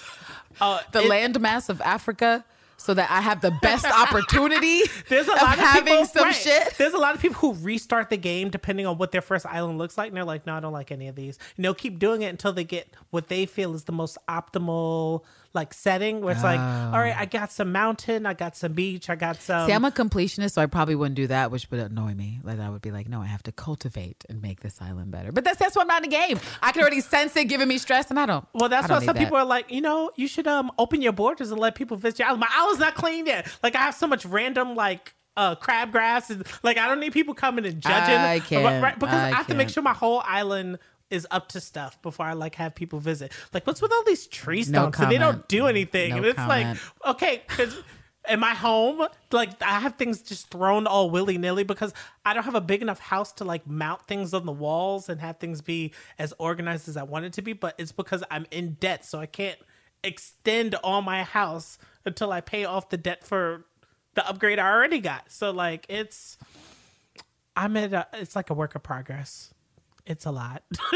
Uh, 0.59 0.81
the 0.93 1.01
landmass 1.01 1.69
of 1.69 1.83
Africa 1.83 2.43
so 2.79 2.95
that 2.95 3.11
I 3.11 3.21
have 3.21 3.43
the 3.43 3.51
best 3.61 3.85
opportunity 4.21 4.81
There's 5.09 5.27
a 5.29 5.33
lot 5.33 5.53
of 5.53 5.59
having 5.59 5.85
people, 5.93 6.07
some 6.07 6.25
right. 6.25 6.35
shit? 6.35 6.75
There's 6.79 6.95
a 6.95 6.99
lot 6.99 7.15
of 7.15 7.21
people 7.21 7.37
who 7.37 7.53
restart 7.63 8.09
the 8.09 8.17
game 8.17 8.49
depending 8.49 8.87
on 8.87 8.97
what 8.97 9.13
their 9.13 9.21
first 9.21 9.45
island 9.45 9.77
looks 9.77 9.99
like, 9.99 10.09
and 10.09 10.17
they're 10.17 10.25
like, 10.25 10.47
"No, 10.47 10.55
I 10.55 10.61
don't 10.61 10.73
like 10.73 10.91
any 10.91 11.09
of 11.09 11.15
these." 11.15 11.39
And 11.57 11.65
they'll 11.65 11.75
keep 11.75 11.99
doing 11.99 12.23
it 12.23 12.29
until 12.29 12.55
they 12.55 12.65
get 12.65 12.89
what 13.11 13.29
they 13.29 13.45
feel 13.45 13.75
is 13.75 13.85
the 13.85 13.93
most 13.93 14.17
optimal 14.29 15.25
like 15.57 15.75
setting 15.75 16.21
where 16.21 16.35
it's 16.35 16.45
like, 16.45 16.61
all 16.61 17.01
right, 17.01 17.17
I 17.17 17.25
got 17.25 17.51
some 17.51 17.73
mountain, 17.73 18.27
I 18.27 18.35
got 18.35 18.55
some 18.57 18.75
beach, 18.75 19.11
I 19.11 19.17
got 19.17 19.43
some. 19.43 19.67
See, 19.67 19.73
I'm 19.73 19.85
a 19.85 19.91
completionist, 19.91 20.53
so 20.53 20.63
I 20.63 20.67
probably 20.67 20.95
wouldn't 20.95 21.17
do 21.17 21.27
that, 21.27 21.51
which 21.51 21.69
would 21.73 21.81
annoy 21.81 22.15
me. 22.15 22.39
Like 22.45 22.61
I 22.61 22.71
would 22.71 22.83
be 22.83 22.93
like, 22.93 23.09
no, 23.09 23.21
I 23.21 23.27
have 23.27 23.43
to 23.45 23.53
cultivate 23.53 24.25
and 24.29 24.41
make 24.41 24.61
this 24.61 24.81
island 24.81 25.11
better. 25.11 25.33
But 25.33 25.43
that's 25.43 25.59
that's 25.59 25.75
what 25.75 25.83
I'm 25.83 25.89
not 25.89 26.05
in 26.05 26.11
the 26.11 26.17
game. 26.17 26.39
I 26.63 26.71
can 26.71 26.83
already 26.83 27.01
sense 27.01 27.35
it 27.37 27.49
giving 27.49 27.67
me 27.67 27.79
stress, 27.79 28.11
and 28.11 28.21
I 28.21 28.27
don't. 28.27 28.47
well, 28.55 28.69
that's 28.69 28.87
don't 28.87 29.01
why 29.01 29.05
some 29.05 29.17
that. 29.17 29.25
people 29.25 29.37
are 29.39 29.45
like, 29.45 29.73
you 29.73 29.81
know, 29.81 30.13
you 30.15 30.29
should 30.29 30.47
um 30.47 30.71
open 30.79 31.03
your 31.03 31.13
borders 31.13 31.51
and 31.51 31.61
let 31.61 31.75
people 31.75 31.97
visit 31.97 32.21
your 32.21 32.29
island. 32.29 32.41
My 32.41 32.51
island's 32.53 32.79
not 32.81 32.95
clean 32.95 33.27
yet. 33.27 33.49
Like 33.63 33.75
I 33.75 33.81
have 33.81 33.95
so 33.95 34.07
much 34.07 34.25
random 34.25 34.75
like 34.77 35.15
uh 35.37 35.55
crabgrass 35.57 36.31
and 36.31 36.47
like 36.63 36.79
I 36.79 36.87
don't 36.89 37.01
need 37.01 37.13
people 37.13 37.35
coming 37.35 37.65
and 37.67 37.81
judging. 37.81 38.15
I 38.15 38.41
can't. 38.41 38.83
Right, 38.83 38.99
because 38.99 39.15
I, 39.15 39.31
I 39.31 39.35
have 39.35 39.47
to 39.49 39.55
make 39.55 39.69
can't. 39.69 39.75
sure 39.75 39.83
my 39.83 39.95
whole 39.95 40.23
island 40.25 40.79
is 41.11 41.27
up 41.31 41.49
to 41.49 41.61
stuff 41.61 42.01
before 42.03 42.27
I 42.27 42.33
like 42.33 42.57
have 42.57 42.75
people 42.75 42.99
visit. 42.99 43.33
Like 43.53 43.67
what's 43.67 43.81
with 43.83 43.93
all 43.93 44.05
these 44.05 44.27
tree 44.27 44.59
No 44.59 44.63
stumps 44.63 45.01
and 45.01 45.11
they 45.11 45.19
don't 45.19 45.47
do 45.49 45.67
anything? 45.67 46.11
No 46.11 46.17
and 46.19 46.27
it's 46.27 46.37
comment. 46.37 46.81
like 47.05 47.15
okay, 47.15 47.43
because. 47.49 47.77
In 48.29 48.41
my 48.41 48.55
home, 48.55 49.07
like 49.31 49.63
I 49.63 49.79
have 49.79 49.95
things 49.95 50.21
just 50.21 50.49
thrown 50.51 50.89
all 50.89 51.11
willy 51.11 51.39
nilly 51.39 51.63
because 51.63 51.95
I 52.25 52.35
don't 52.35 52.43
have 52.43 52.57
a 52.57 52.61
big 52.61 52.83
enough 52.83 52.99
house 52.99 53.33
to 53.35 53.45
like 53.45 53.69
mount 53.69 54.09
things 54.09 54.35
on 54.35 54.47
the 54.47 54.51
walls 54.51 55.09
and 55.09 55.21
have 55.21 55.37
things 55.37 55.61
be 55.61 55.93
as 56.19 56.35
organized 56.41 56.89
as 56.89 56.97
I 56.97 57.05
want 57.05 57.25
it 57.27 57.35
to 57.35 57.43
be. 57.43 57.53
But 57.53 57.77
it's 57.79 57.93
because 57.93 58.25
I'm 58.29 58.45
in 58.51 58.79
debt, 58.81 59.05
so 59.05 59.21
I 59.21 59.27
can't 59.27 59.61
extend 60.03 60.75
all 60.83 61.03
my 61.03 61.23
house 61.23 61.79
until 62.05 62.33
I 62.33 62.41
pay 62.41 62.65
off 62.65 62.89
the 62.89 62.97
debt 62.97 63.25
for 63.25 63.65
the 64.15 64.29
upgrade 64.29 64.59
I 64.59 64.73
already 64.73 64.99
got. 64.99 65.31
So 65.31 65.53
like 65.53 65.87
it's 65.89 66.37
I'm 67.57 67.77
at 67.77 67.93
a, 67.93 68.09
it's 68.15 68.35
like 68.35 68.51
a 68.51 68.55
work 68.55 68.75
of 68.75 68.83
progress. 68.83 69.55
It's 70.07 70.25
a 70.25 70.31
lot. 70.31 70.63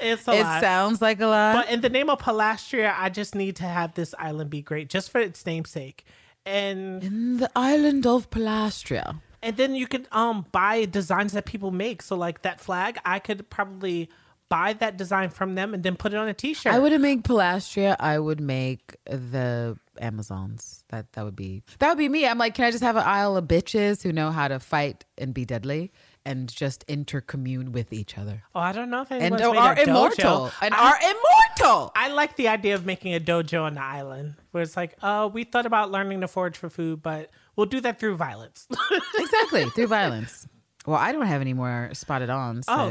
it's 0.00 0.26
a 0.28 0.32
It 0.32 0.42
lot. 0.42 0.58
It 0.58 0.60
sounds 0.60 1.02
like 1.02 1.20
a 1.20 1.26
lot. 1.26 1.54
But 1.54 1.70
in 1.70 1.80
the 1.82 1.90
name 1.90 2.08
of 2.10 2.18
Palastria, 2.18 2.94
I 2.96 3.10
just 3.10 3.34
need 3.34 3.56
to 3.56 3.64
have 3.64 3.94
this 3.94 4.14
island 4.18 4.50
be 4.50 4.62
great, 4.62 4.88
just 4.88 5.10
for 5.10 5.20
its 5.20 5.44
namesake. 5.44 6.04
And 6.44 7.02
in 7.04 7.36
the 7.38 7.50
island 7.54 8.06
of 8.06 8.30
Palastria. 8.30 9.20
and 9.42 9.56
then 9.56 9.74
you 9.74 9.86
could 9.86 10.06
um 10.12 10.46
buy 10.52 10.84
designs 10.86 11.32
that 11.32 11.44
people 11.44 11.70
make. 11.70 12.02
So 12.02 12.16
like 12.16 12.42
that 12.42 12.60
flag, 12.60 12.98
I 13.04 13.18
could 13.18 13.50
probably 13.50 14.08
buy 14.48 14.72
that 14.74 14.96
design 14.96 15.28
from 15.30 15.56
them 15.56 15.74
and 15.74 15.82
then 15.82 15.96
put 15.96 16.14
it 16.14 16.16
on 16.16 16.28
a 16.28 16.34
T-shirt. 16.34 16.72
I 16.72 16.78
wouldn't 16.78 17.02
make 17.02 17.22
Palastria. 17.24 17.96
I 17.98 18.18
would 18.20 18.40
make 18.40 18.96
the 19.06 19.76
Amazons. 20.00 20.84
That 20.90 21.12
that 21.14 21.24
would 21.24 21.34
be 21.36 21.62
that 21.80 21.88
would 21.88 21.98
be 21.98 22.08
me. 22.08 22.26
I'm 22.26 22.38
like, 22.38 22.54
can 22.54 22.64
I 22.64 22.70
just 22.70 22.84
have 22.84 22.96
an 22.96 23.02
aisle 23.04 23.36
of 23.36 23.46
bitches 23.46 24.02
who 24.04 24.12
know 24.12 24.30
how 24.30 24.46
to 24.48 24.60
fight 24.60 25.04
and 25.18 25.34
be 25.34 25.44
deadly 25.44 25.90
and 26.26 26.48
just 26.48 26.86
intercommune 26.88 27.70
with 27.70 27.92
each 27.92 28.18
other 28.18 28.42
Oh, 28.54 28.60
I 28.60 28.72
don't 28.72 28.90
know 28.90 29.02
if 29.02 29.10
and 29.10 29.22
anyone's 29.22 29.56
are 29.56 29.74
made 29.74 29.82
a 29.82 29.86
dojo. 29.86 29.88
immortal 29.88 30.52
and 30.60 30.74
I- 30.74 30.90
are 30.90 30.98
immortal. 31.00 31.92
I 31.96 32.08
like 32.08 32.36
the 32.36 32.48
idea 32.48 32.74
of 32.74 32.84
making 32.84 33.14
a 33.14 33.20
dojo 33.20 33.62
on 33.62 33.74
the 33.74 33.82
island 33.82 34.34
where 34.50 34.62
it's 34.62 34.76
like, 34.76 34.94
oh, 35.02 35.28
we 35.28 35.44
thought 35.44 35.64
about 35.66 35.90
learning 35.90 36.20
to 36.20 36.28
forage 36.28 36.56
for 36.58 36.68
food, 36.68 37.02
but 37.02 37.30
we'll 37.56 37.66
do 37.66 37.80
that 37.80 37.98
through 37.98 38.16
violence. 38.16 38.66
exactly 39.18 39.64
through 39.70 39.86
violence. 39.86 40.46
Well, 40.84 40.98
I 40.98 41.12
don't 41.12 41.26
have 41.26 41.40
any 41.40 41.54
more 41.54 41.90
spotted 41.94 42.28
on. 42.30 42.62
So. 42.62 42.72
oh, 42.72 42.90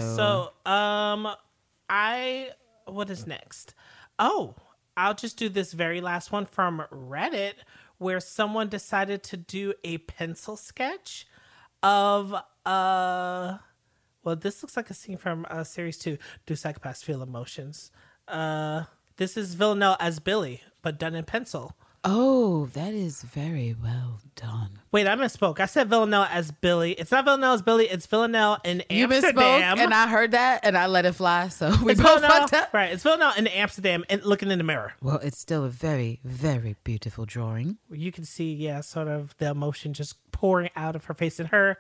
so 0.66 0.72
um, 0.72 1.28
I 1.90 2.50
what 2.86 3.10
is 3.10 3.28
next? 3.28 3.74
Oh, 4.20 4.56
I'll 4.98 5.14
just 5.14 5.38
do 5.38 5.50
this 5.50 5.74
very 5.74 6.02
last 6.02 6.32
one 6.32 6.46
from 6.46 6.84
Reddit 6.92 7.54
where 7.98 8.20
someone 8.20 8.68
decided 8.70 9.24
to 9.24 9.38
do 9.38 9.74
a 9.84 9.98
pencil 10.00 10.58
sketch 10.58 11.28
of 11.84 12.36
uh 12.66 13.58
well 14.24 14.36
this 14.36 14.62
looks 14.64 14.76
like 14.76 14.90
a 14.90 14.94
scene 14.94 15.18
from 15.18 15.46
uh 15.50 15.64
series 15.64 15.98
2 15.98 16.18
do 16.46 16.54
psychopaths 16.54 17.04
feel 17.04 17.22
emotions 17.22 17.92
uh 18.28 18.84
this 19.18 19.38
is 19.38 19.54
villanelle 19.54 19.98
as 20.00 20.20
billy 20.20 20.62
but 20.82 20.98
done 21.00 21.14
in 21.16 21.24
pencil 21.26 21.74
oh, 22.08 22.68
that 22.74 22.94
is 22.94 23.24
very 23.24 23.76
well 23.82 24.20
done. 24.36 24.78
wait 24.92 25.08
i 25.08 25.16
misspoke 25.16 25.60
i 25.60 25.66
said 25.66 25.90
villanelle 25.90 26.28
as 26.30 26.52
billy 26.52 26.92
it's 26.94 27.10
not 27.12 27.26
villanelle 27.26 27.54
as 27.54 27.62
billy 27.64 27.86
it's 27.86 28.06
villanelle 28.06 28.60
in 28.64 28.82
Amsterdam. 28.82 28.98
You 28.98 29.16
amsterdam 29.16 29.78
misspoke, 29.78 29.80
and 29.84 29.94
I 29.94 30.08
heard 30.08 30.32
that, 30.32 30.60
and 30.64 30.78
I 30.78 30.86
let 30.86 31.06
it 31.08 31.14
fly. 31.14 31.48
So 31.48 31.76
we 31.84 31.94
it's 31.94 32.02
both 32.02 32.22
fucked 32.22 32.54
up. 32.54 32.74
right 32.74 32.92
it's 32.92 33.02
villanelle 33.02 33.34
in 33.38 33.48
amsterdam 33.48 34.06
and 34.10 34.24
looking 34.24 34.52
in 34.52 34.60
the 34.60 34.64
mirror 34.64 34.94
Well, 35.02 35.18
it's 35.24 35.40
still 35.40 35.64
a 35.66 35.70
very, 35.70 36.20
very 36.24 36.76
beautiful 36.84 37.26
drawing. 37.26 37.78
you 37.92 38.12
can 38.12 38.24
see 38.24 38.54
yeah 38.54 38.82
sort 38.82 39.08
of 39.08 39.36
the 39.38 39.50
emotion 39.50 39.94
just 39.94 40.18
pouring 40.32 40.70
out 40.76 40.96
of 40.96 41.06
her 41.06 41.14
face 41.16 41.40
and 41.40 41.50
her 41.50 41.78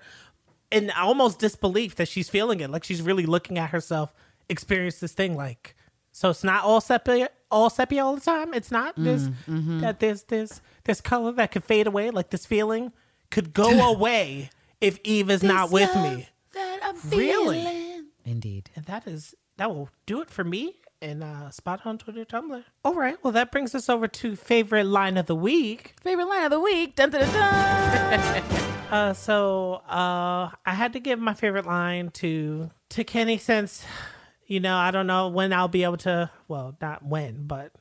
and 0.75 0.91
almost 0.91 1.39
disbelief 1.39 1.95
that 1.95 2.07
she's 2.07 2.29
feeling 2.29 2.59
it. 2.59 2.69
Like 2.69 2.83
she's 2.83 3.01
really 3.01 3.25
looking 3.25 3.57
at 3.57 3.71
herself 3.71 4.13
experience 4.47 4.99
this 4.99 5.11
thing 5.13 5.35
like 5.35 5.75
so 6.11 6.29
it's 6.29 6.43
not 6.43 6.63
all 6.63 6.79
sepia 6.79 7.29
all 7.49 7.69
sepia 7.69 8.03
all 8.05 8.15
the 8.15 8.21
time. 8.21 8.53
It's 8.53 8.69
not. 8.71 8.93
There's 8.97 9.29
that 9.47 9.99
there's 9.99 10.23
this 10.23 10.61
there's 10.83 11.01
color 11.01 11.31
that 11.33 11.51
could 11.51 11.63
fade 11.63 11.87
away. 11.87 12.09
Like 12.11 12.29
this 12.29 12.45
feeling 12.45 12.91
could 13.31 13.53
go 13.53 13.89
away 13.93 14.49
if 14.81 14.99
eve 15.03 15.29
is 15.31 15.41
not 15.43 15.71
with 15.71 15.93
me. 15.95 16.27
That 16.53 16.79
I'm 16.83 16.95
Really? 17.09 18.01
Indeed. 18.23 18.69
and 18.75 18.85
that 18.85 19.07
is 19.07 19.33
that 19.57 19.69
will 19.73 19.89
do 20.05 20.21
it 20.21 20.29
for 20.29 20.43
me 20.43 20.75
and 21.01 21.23
uh 21.23 21.49
spot 21.51 21.81
on 21.85 21.97
twitter 21.97 22.23
tumblr. 22.25 22.63
All 22.83 22.93
right. 22.95 23.17
Well 23.23 23.33
that 23.33 23.51
brings 23.51 23.75
us 23.75 23.89
over 23.89 24.07
to 24.07 24.35
favorite 24.35 24.85
line 24.85 25.17
of 25.17 25.25
the 25.27 25.35
week. 25.35 25.95
Favorite 26.01 26.25
line 26.27 26.45
of 26.45 26.51
the 26.51 26.59
week. 26.59 26.95
Dun, 26.95 27.09
dun, 27.09 27.21
dun, 27.31 28.19
dun. 28.41 28.71
Uh, 28.91 29.13
so 29.13 29.75
uh, 29.89 30.49
I 30.65 30.73
had 30.73 30.93
to 30.93 30.99
give 30.99 31.19
my 31.19 31.33
favorite 31.33 31.65
line 31.65 32.11
to 32.11 32.69
to 32.89 33.03
Kenny 33.03 33.37
since 33.37 33.83
you 34.45 34.59
know 34.59 34.75
I 34.75 34.91
don't 34.91 35.07
know 35.07 35.27
when 35.27 35.53
I'll 35.53 35.67
be 35.67 35.83
able 35.83 35.97
to. 35.97 36.29
Well, 36.47 36.77
not 36.81 37.03
when, 37.05 37.47
but 37.47 37.71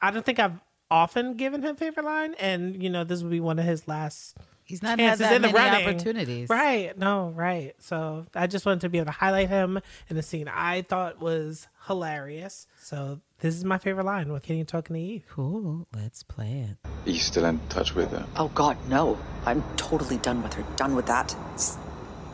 I 0.00 0.10
don't 0.10 0.24
think 0.24 0.38
I've 0.38 0.60
often 0.90 1.34
given 1.34 1.62
him 1.62 1.76
favorite 1.76 2.06
line, 2.06 2.34
and 2.38 2.82
you 2.82 2.88
know 2.88 3.04
this 3.04 3.22
will 3.22 3.30
be 3.30 3.40
one 3.40 3.58
of 3.58 3.64
his 3.64 3.88
last 3.88 4.36
He's 4.66 4.82
not 4.82 4.98
had 4.98 5.18
that 5.18 5.36
in 5.36 5.42
the 5.42 5.48
many 5.52 5.70
running. 5.70 5.88
opportunities. 5.88 6.48
Right? 6.48 6.98
No, 6.98 7.28
right. 7.30 7.74
So 7.78 8.26
I 8.34 8.48
just 8.48 8.66
wanted 8.66 8.80
to 8.80 8.88
be 8.88 8.98
able 8.98 9.06
to 9.06 9.12
highlight 9.12 9.48
him 9.48 9.80
in 10.10 10.16
the 10.16 10.22
scene 10.22 10.48
I 10.52 10.82
thought 10.82 11.20
was 11.20 11.68
hilarious. 11.86 12.66
So 12.82 13.20
this 13.38 13.54
is 13.54 13.64
my 13.64 13.78
favorite 13.78 14.04
line 14.06 14.32
with 14.32 14.42
Kenny 14.42 14.64
talking 14.64 14.94
to 14.94 15.00
Eve. 15.00 15.24
Cool. 15.30 15.86
Let's 15.94 16.24
play 16.24 16.66
it. 16.68 16.88
Are 17.06 17.10
you 17.10 17.20
still 17.20 17.44
in 17.44 17.60
touch 17.68 17.94
with 17.94 18.10
her? 18.10 18.26
Oh, 18.34 18.48
God, 18.48 18.76
no. 18.88 19.16
I'm 19.44 19.62
totally 19.76 20.18
done 20.18 20.42
with 20.42 20.54
her. 20.54 20.64
Done 20.74 20.96
with 20.96 21.06
that. 21.06 21.36
It's 21.54 21.78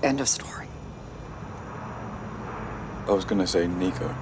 end 0.02 0.22
of 0.22 0.28
story. 0.28 0.68
I 3.06 3.10
was 3.12 3.24
gonna 3.26 3.46
say 3.46 3.66
Nico. 3.66 4.08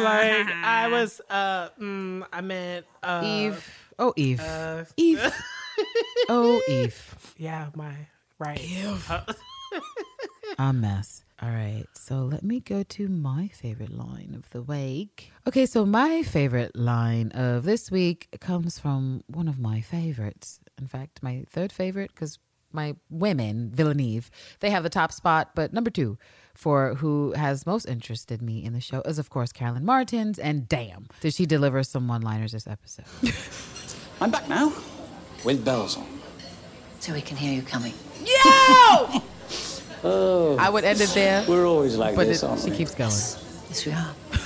Like 0.00 0.46
I 0.62 0.88
was, 0.92 1.20
uh, 1.28 1.70
mm, 1.80 2.24
I 2.32 2.40
meant 2.40 2.86
uh, 3.02 3.22
Eve. 3.24 3.87
Oh, 3.98 4.12
Eve. 4.16 4.40
Uh, 4.40 4.84
Eve. 4.96 5.32
oh, 6.28 6.62
Eve. 6.68 7.34
Yeah, 7.36 7.68
my 7.74 7.94
right. 8.38 8.60
Eve. 8.62 9.10
Uh, 9.10 9.32
a 10.58 10.72
mess. 10.72 11.24
All 11.40 11.50
right, 11.50 11.84
so 11.94 12.16
let 12.16 12.42
me 12.42 12.58
go 12.58 12.82
to 12.82 13.06
my 13.06 13.46
favorite 13.48 13.92
line 13.92 14.34
of 14.36 14.50
the 14.50 14.60
week. 14.60 15.30
Okay, 15.46 15.66
so 15.66 15.86
my 15.86 16.24
favorite 16.24 16.74
line 16.74 17.30
of 17.30 17.62
this 17.62 17.92
week 17.92 18.28
comes 18.40 18.76
from 18.80 19.22
one 19.28 19.46
of 19.46 19.56
my 19.56 19.80
favorites. 19.80 20.58
In 20.80 20.88
fact, 20.88 21.22
my 21.22 21.44
third 21.48 21.70
favorite, 21.70 22.10
because 22.12 22.40
my 22.72 22.96
women, 23.08 23.70
Villaneve, 23.72 24.30
they 24.58 24.70
have 24.70 24.82
the 24.82 24.90
top 24.90 25.12
spot, 25.12 25.50
but 25.54 25.72
number 25.72 25.90
two 25.90 26.18
for 26.54 26.96
who 26.96 27.32
has 27.34 27.64
most 27.66 27.86
interested 27.86 28.42
me 28.42 28.64
in 28.64 28.72
the 28.72 28.80
show 28.80 29.00
is, 29.02 29.20
of 29.20 29.30
course, 29.30 29.52
Carolyn 29.52 29.84
Martens. 29.84 30.40
And 30.40 30.68
damn, 30.68 31.06
did 31.20 31.34
she 31.34 31.46
deliver 31.46 31.84
some 31.84 32.08
one 32.08 32.22
liners 32.22 32.50
this 32.50 32.66
episode? 32.66 33.04
I'm 34.20 34.30
back 34.30 34.48
now, 34.48 34.72
with 35.44 35.64
bells 35.64 35.96
on. 35.96 36.06
So 37.00 37.12
we 37.12 37.20
can 37.20 37.36
hear 37.36 37.54
you 37.54 37.62
coming. 37.62 37.94
Yo! 38.20 39.22
I 40.58 40.68
would 40.70 40.84
end 40.84 41.00
it 41.00 41.10
there, 41.10 41.44
We're 41.48 41.66
always 41.66 41.96
like 41.96 42.14
but 42.16 42.26
this, 42.26 42.42
it, 42.42 42.46
aren't 42.46 42.62
she 42.62 42.70
we? 42.70 42.76
keeps 42.76 42.94
going. 42.94 43.10
Yes, 43.10 43.84
we 43.86 43.92
are. 43.92 44.14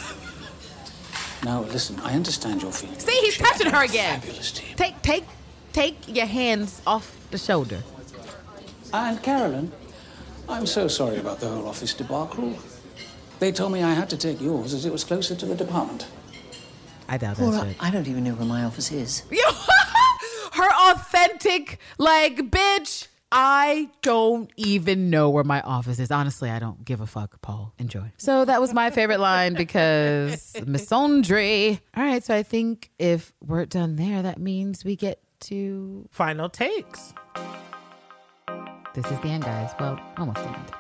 Now, 1.44 1.62
listen, 1.62 1.98
I 2.00 2.14
understand 2.14 2.62
your 2.62 2.70
feelings. 2.70 3.04
See, 3.04 3.10
he's 3.20 3.36
You're 3.36 3.48
touching 3.48 3.72
her 3.72 3.82
again. 3.82 4.20
Fabulous 4.20 4.52
team. 4.52 4.76
Take, 4.76 5.02
take, 5.02 5.24
take 5.72 5.96
your 6.06 6.26
hands 6.26 6.80
off 6.86 7.16
the 7.32 7.38
shoulder. 7.38 7.82
And 8.92 9.20
Carolyn, 9.24 9.72
I'm 10.48 10.66
so 10.66 10.86
sorry 10.86 11.16
about 11.18 11.40
the 11.40 11.48
whole 11.48 11.66
office 11.66 11.94
debacle. 11.94 12.56
They 13.40 13.50
told 13.50 13.72
me 13.72 13.82
I 13.82 13.92
had 13.92 14.08
to 14.10 14.16
take 14.16 14.40
yours 14.40 14.72
as 14.72 14.86
it 14.86 14.92
was 14.92 15.02
closer 15.02 15.34
to 15.34 15.44
the 15.46 15.56
department. 15.56 16.06
I 17.08 17.16
doubt 17.18 17.36
that 17.36 17.42
Well, 17.48 17.64
shit. 17.64 17.76
I 17.80 17.90
don't 17.90 18.06
even 18.08 18.24
know 18.24 18.34
where 18.34 18.46
my 18.46 18.64
office 18.64 18.90
is. 18.92 19.22
Her 20.52 20.68
authentic, 20.90 21.78
like, 21.98 22.36
bitch. 22.50 23.08
I 23.34 23.88
don't 24.02 24.50
even 24.58 25.08
know 25.08 25.30
where 25.30 25.42
my 25.44 25.62
office 25.62 25.98
is. 25.98 26.10
Honestly, 26.10 26.50
I 26.50 26.58
don't 26.58 26.84
give 26.84 27.00
a 27.00 27.06
fuck, 27.06 27.40
Paul. 27.40 27.72
Enjoy. 27.78 28.12
So 28.18 28.44
that 28.44 28.60
was 28.60 28.74
my 28.74 28.90
favorite 28.90 29.20
line 29.20 29.54
because 29.54 30.52
misandry. 30.58 31.80
All 31.96 32.04
right, 32.04 32.22
so 32.22 32.34
I 32.36 32.42
think 32.42 32.90
if 32.98 33.32
we're 33.42 33.64
done 33.64 33.96
there, 33.96 34.20
that 34.22 34.38
means 34.38 34.84
we 34.84 34.96
get 34.96 35.22
to 35.40 36.06
Final 36.10 36.50
takes. 36.50 37.14
this 38.94 39.06
is 39.06 39.18
the 39.20 39.28
end, 39.28 39.44
guys. 39.44 39.70
Well, 39.80 39.98
almost 40.18 40.36
the 40.42 40.48
end. 40.48 40.72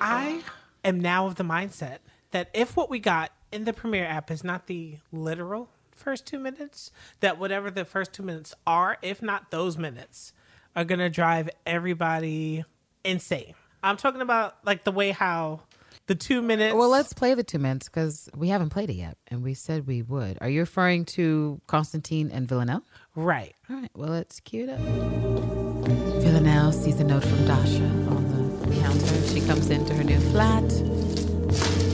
I 0.00 0.42
am 0.82 0.98
now 0.98 1.26
of 1.26 1.34
the 1.34 1.44
mindset 1.44 1.98
that 2.30 2.48
if 2.54 2.74
what 2.74 2.88
we 2.88 2.98
got 3.00 3.32
in 3.54 3.64
the 3.64 3.72
premiere 3.72 4.04
app 4.04 4.30
is 4.30 4.42
not 4.42 4.66
the 4.66 4.98
literal 5.12 5.68
first 5.92 6.26
two 6.26 6.40
minutes, 6.40 6.90
that 7.20 7.38
whatever 7.38 7.70
the 7.70 7.84
first 7.84 8.12
two 8.12 8.24
minutes 8.24 8.52
are, 8.66 8.98
if 9.00 9.22
not 9.22 9.52
those 9.52 9.78
minutes, 9.78 10.32
are 10.74 10.84
gonna 10.84 11.08
drive 11.08 11.48
everybody 11.64 12.64
insane. 13.04 13.54
I'm 13.82 13.96
talking 13.96 14.20
about 14.20 14.56
like 14.64 14.82
the 14.82 14.90
way 14.90 15.12
how 15.12 15.60
the 16.08 16.16
two 16.16 16.42
minutes. 16.42 16.74
Well, 16.74 16.88
let's 16.88 17.12
play 17.12 17.34
the 17.34 17.44
two 17.44 17.60
minutes 17.60 17.88
because 17.88 18.28
we 18.36 18.48
haven't 18.48 18.70
played 18.70 18.90
it 18.90 18.94
yet, 18.94 19.16
and 19.28 19.44
we 19.44 19.54
said 19.54 19.86
we 19.86 20.02
would. 20.02 20.36
Are 20.40 20.48
you 20.48 20.60
referring 20.60 21.04
to 21.06 21.60
Konstantin 21.68 22.32
and 22.32 22.48
Villanelle? 22.48 22.82
right. 23.14 23.54
All 23.70 23.76
right, 23.76 23.90
well, 23.94 24.10
let's 24.10 24.40
cue 24.40 24.64
it 24.64 24.70
up. 24.70 24.80
Villanelle 24.80 26.72
sees 26.72 26.98
a 26.98 27.04
note 27.04 27.24
from 27.24 27.46
Dasha 27.46 27.84
on 27.84 28.66
the 28.66 28.76
counter. 28.80 29.28
She 29.28 29.40
comes 29.42 29.70
into 29.70 29.94
her 29.94 30.02
new 30.02 30.18
flat. 30.32 31.93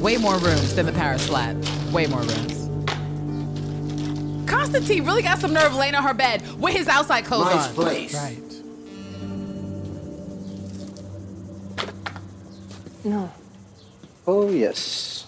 Way 0.00 0.16
more 0.16 0.38
rooms 0.38 0.74
than 0.74 0.86
the 0.86 0.92
Paris 0.92 1.26
flat. 1.26 1.54
Way 1.92 2.06
more 2.06 2.20
rooms. 2.20 2.68
Konstantin 4.50 5.04
really 5.04 5.22
got 5.22 5.38
some 5.38 5.52
nerve 5.52 5.74
laying 5.74 5.94
on 5.94 6.02
her 6.02 6.14
bed 6.14 6.42
with 6.58 6.74
his 6.74 6.88
outside 6.88 7.24
clothes 7.24 7.46
Nice 7.54 7.68
on. 7.68 7.74
place. 7.74 8.14
Right. 8.14 8.38
No, 13.04 13.30
Oh, 14.26 14.48
yes. 14.50 15.26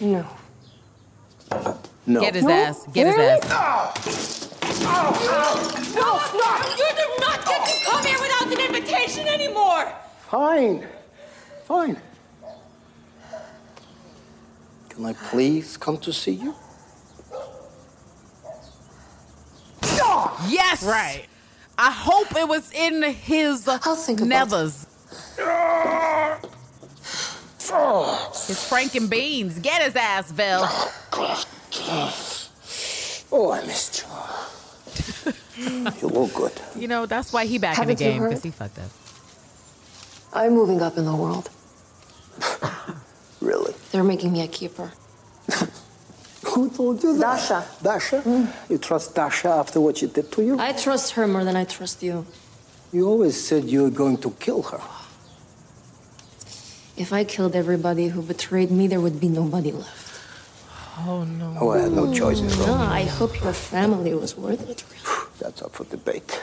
no. 0.00 0.24
No. 2.06 2.20
Get 2.20 2.34
his 2.36 2.46
ass. 2.46 2.86
Get 2.92 3.06
his 3.08 3.16
ass. 3.16 3.40
Oh. 3.50 3.92
Oh. 4.88 5.92
No, 5.94 6.00
no, 6.00 6.38
no, 6.38 6.76
you 6.76 6.88
do 6.96 7.06
not 7.20 7.44
get 7.44 7.66
to 7.66 7.84
come 7.84 8.04
here 8.04 8.18
without 8.20 8.46
an 8.46 8.60
invitation 8.74 9.26
anymore! 9.26 9.92
Fine. 10.30 10.86
Fine. 11.64 11.96
Can 14.96 15.04
I 15.04 15.12
please 15.12 15.76
come 15.76 15.98
to 15.98 16.12
see 16.12 16.32
you? 16.32 16.54
Yes. 20.48 20.82
Right. 20.82 21.26
I 21.76 21.90
hope 21.90 22.34
it 22.34 22.48
was 22.48 22.72
in 22.72 23.02
his 23.02 23.68
I'll 23.68 23.94
think 23.94 24.22
about 24.22 24.48
nethers. 24.48 24.86
His 28.46 28.58
Franken 28.58 29.10
beans. 29.10 29.58
Get 29.58 29.82
his 29.82 29.96
ass, 29.96 30.30
Vil. 30.30 30.62
Oh, 33.32 33.52
I 33.52 33.66
missed 33.66 34.06
you. 34.06 35.32
you 36.00 36.08
look 36.08 36.32
good. 36.32 36.52
You 36.74 36.88
know, 36.88 37.04
that's 37.04 37.34
why 37.34 37.44
he 37.44 37.58
back 37.58 37.76
in 37.78 37.88
the 37.88 37.92
Haven't 37.92 38.00
you 38.00 38.12
game 38.12 38.22
because 38.22 38.42
he 38.42 38.50
fucked 38.50 38.78
up. 38.78 38.90
I'm 40.32 40.54
moving 40.54 40.80
up 40.80 40.96
in 40.96 41.04
the 41.04 41.14
world. 41.14 41.50
Really? 43.40 43.74
They're 43.92 44.04
making 44.04 44.32
me 44.32 44.42
a 44.42 44.48
keeper. 44.48 44.92
Who 46.46 46.70
told 46.70 47.02
you 47.02 47.16
that? 47.18 47.20
Dasha. 47.20 47.66
Dasha? 47.82 48.20
Hmm. 48.22 48.46
You 48.72 48.78
trust 48.78 49.14
Dasha 49.14 49.48
after 49.48 49.80
what 49.80 49.98
she 49.98 50.06
did 50.06 50.30
to 50.32 50.42
you? 50.42 50.58
I 50.58 50.72
trust 50.72 51.12
her 51.12 51.26
more 51.26 51.44
than 51.44 51.56
I 51.56 51.64
trust 51.64 52.02
you. 52.02 52.26
You 52.92 53.06
always 53.08 53.36
said 53.42 53.64
you 53.64 53.82
were 53.82 53.90
going 53.90 54.18
to 54.18 54.30
kill 54.38 54.62
her. 54.62 54.80
If 56.96 57.12
I 57.12 57.24
killed 57.24 57.54
everybody 57.54 58.08
who 58.08 58.22
betrayed 58.22 58.70
me, 58.70 58.86
there 58.86 59.00
would 59.00 59.20
be 59.20 59.28
nobody 59.28 59.72
left. 59.72 60.20
Oh 61.00 61.24
no. 61.24 61.54
Oh, 61.60 61.70
I 61.72 61.80
had 61.80 61.92
no 61.92 62.12
choice 62.14 62.40
in 62.40 62.46
No, 62.48 62.74
it. 62.74 62.88
I 63.00 63.02
hope 63.04 63.38
your 63.42 63.52
family 63.52 64.14
was 64.14 64.34
worth 64.34 64.66
it. 64.70 64.82
That's 65.38 65.60
up 65.60 65.72
for 65.74 65.84
debate. 65.84 66.42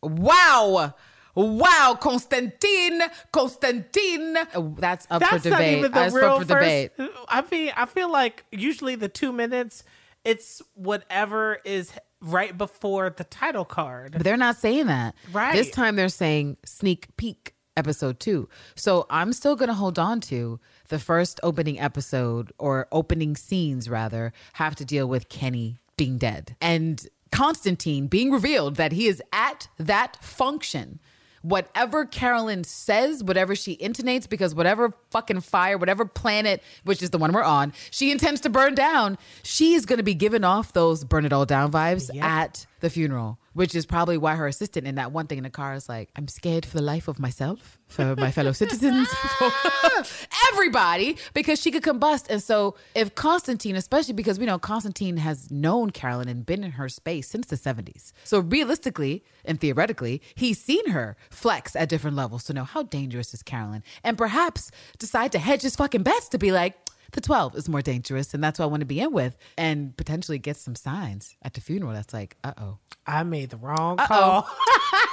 Wow. 0.00 0.94
Wow, 1.34 1.96
Konstantin, 2.00 3.02
Konstantin. 3.32 4.36
Oh, 4.54 4.74
That's 4.78 5.06
up 5.10 5.20
That's 5.20 5.42
for 5.42 5.50
not 5.50 5.56
debate. 5.58 5.78
even 5.78 5.90
the 5.90 5.98
That's 5.98 6.14
real 6.14 6.24
up 6.26 6.42
for 6.42 6.46
first. 6.48 6.96
debate. 6.96 7.10
I 7.28 7.44
mean, 7.50 7.72
I 7.76 7.86
feel 7.86 8.10
like 8.10 8.44
usually 8.50 8.94
the 8.96 9.08
two 9.08 9.32
minutes, 9.32 9.84
it's 10.24 10.60
whatever 10.74 11.58
is 11.64 11.92
right 12.20 12.56
before 12.56 13.10
the 13.10 13.24
title 13.24 13.64
card. 13.64 14.12
But 14.12 14.24
they're 14.24 14.36
not 14.36 14.56
saying 14.56 14.86
that. 14.86 15.14
Right. 15.32 15.54
This 15.54 15.70
time 15.70 15.96
they're 15.96 16.08
saying 16.08 16.58
sneak 16.64 17.08
peek 17.16 17.54
episode 17.76 18.20
two. 18.20 18.48
So 18.74 19.06
I'm 19.08 19.32
still 19.32 19.56
going 19.56 19.68
to 19.68 19.74
hold 19.74 19.98
on 19.98 20.20
to 20.22 20.60
the 20.88 20.98
first 20.98 21.40
opening 21.42 21.80
episode 21.80 22.52
or 22.58 22.86
opening 22.92 23.34
scenes, 23.36 23.88
rather, 23.88 24.32
have 24.54 24.76
to 24.76 24.84
deal 24.84 25.08
with 25.08 25.28
Kenny 25.30 25.78
being 25.96 26.18
dead 26.18 26.56
and 26.60 27.06
Konstantin 27.32 28.06
being 28.08 28.30
revealed 28.30 28.76
that 28.76 28.92
he 28.92 29.06
is 29.06 29.22
at 29.32 29.68
that 29.78 30.16
function. 30.22 31.00
Whatever 31.42 32.04
Carolyn 32.06 32.64
says, 32.64 33.22
whatever 33.22 33.54
she 33.54 33.76
intonates, 33.76 34.28
because 34.28 34.54
whatever 34.54 34.94
fucking 35.10 35.40
fire, 35.40 35.76
whatever 35.76 36.04
planet, 36.04 36.62
which 36.84 37.02
is 37.02 37.10
the 37.10 37.18
one 37.18 37.32
we're 37.32 37.42
on, 37.42 37.72
she 37.90 38.10
intends 38.10 38.40
to 38.42 38.48
burn 38.50 38.74
down, 38.74 39.18
she 39.42 39.74
is 39.74 39.84
going 39.86 39.98
to 39.98 40.02
be 40.04 40.14
giving 40.14 40.44
off 40.44 40.72
those 40.72 41.04
burn 41.04 41.24
it 41.24 41.32
all 41.32 41.44
down 41.44 41.70
vibes 41.70 42.10
at 42.22 42.66
the 42.80 42.90
funeral, 42.90 43.38
which 43.54 43.74
is 43.74 43.86
probably 43.86 44.18
why 44.18 44.34
her 44.34 44.46
assistant 44.46 44.86
in 44.86 44.94
that 44.96 45.12
one 45.12 45.26
thing 45.26 45.38
in 45.38 45.44
the 45.44 45.50
car 45.50 45.74
is 45.74 45.88
like, 45.88 46.10
I'm 46.16 46.28
scared 46.28 46.64
for 46.64 46.76
the 46.76 46.82
life 46.82 47.08
of 47.08 47.18
myself, 47.18 47.78
for 47.88 48.16
my 48.16 48.30
fellow 48.30 48.52
citizens, 48.62 49.08
for 49.08 49.50
everybody, 50.52 51.16
because 51.34 51.60
she 51.60 51.70
could 51.70 51.82
combust. 51.82 52.26
And 52.30 52.42
so, 52.42 52.76
if 52.94 53.14
Konstantin, 53.14 53.76
especially 53.76 54.14
because 54.14 54.38
we 54.38 54.46
know 54.46 54.58
Konstantin 54.58 55.16
has 55.18 55.50
known 55.50 55.90
Carolyn 55.90 56.28
and 56.28 56.44
been 56.46 56.64
in 56.64 56.72
her 56.72 56.88
space 56.88 57.28
since 57.28 57.46
the 57.46 57.56
70s. 57.56 58.12
So, 58.24 58.40
realistically 58.40 59.24
and 59.44 59.60
theoretically, 59.60 60.22
he's 60.34 60.62
seen 60.62 60.90
her 60.90 61.16
flex 61.30 61.76
at 61.76 61.88
different 61.88 62.16
levels 62.16 62.44
to 62.44 62.54
know 62.54 62.64
how 62.64 62.82
dangerous 62.84 63.34
is 63.34 63.42
Carolyn 63.42 63.82
and 64.02 64.16
perhaps 64.16 64.70
decide 64.98 65.32
to 65.32 65.38
hedge 65.38 65.62
his 65.62 65.76
fucking 65.76 66.02
bets 66.02 66.28
to 66.30 66.38
be 66.38 66.52
like, 66.52 66.76
the 67.12 67.20
12 67.20 67.56
is 67.56 67.68
more 67.68 67.82
dangerous, 67.82 68.34
and 68.34 68.42
that's 68.42 68.58
what 68.58 68.64
I 68.64 68.68
want 68.68 68.80
to 68.80 68.86
be 68.86 69.00
in 69.00 69.12
with, 69.12 69.36
and 69.56 69.96
potentially 69.96 70.38
get 70.38 70.56
some 70.56 70.74
signs 70.74 71.36
at 71.42 71.54
the 71.54 71.60
funeral 71.60 71.92
that's 71.92 72.12
like, 72.12 72.36
uh 72.42 72.52
oh. 72.58 72.78
I 73.06 73.24
made 73.24 73.50
the 73.50 73.56
wrong 73.56 73.98
Uh-oh. 73.98 74.06
call. 74.06 74.48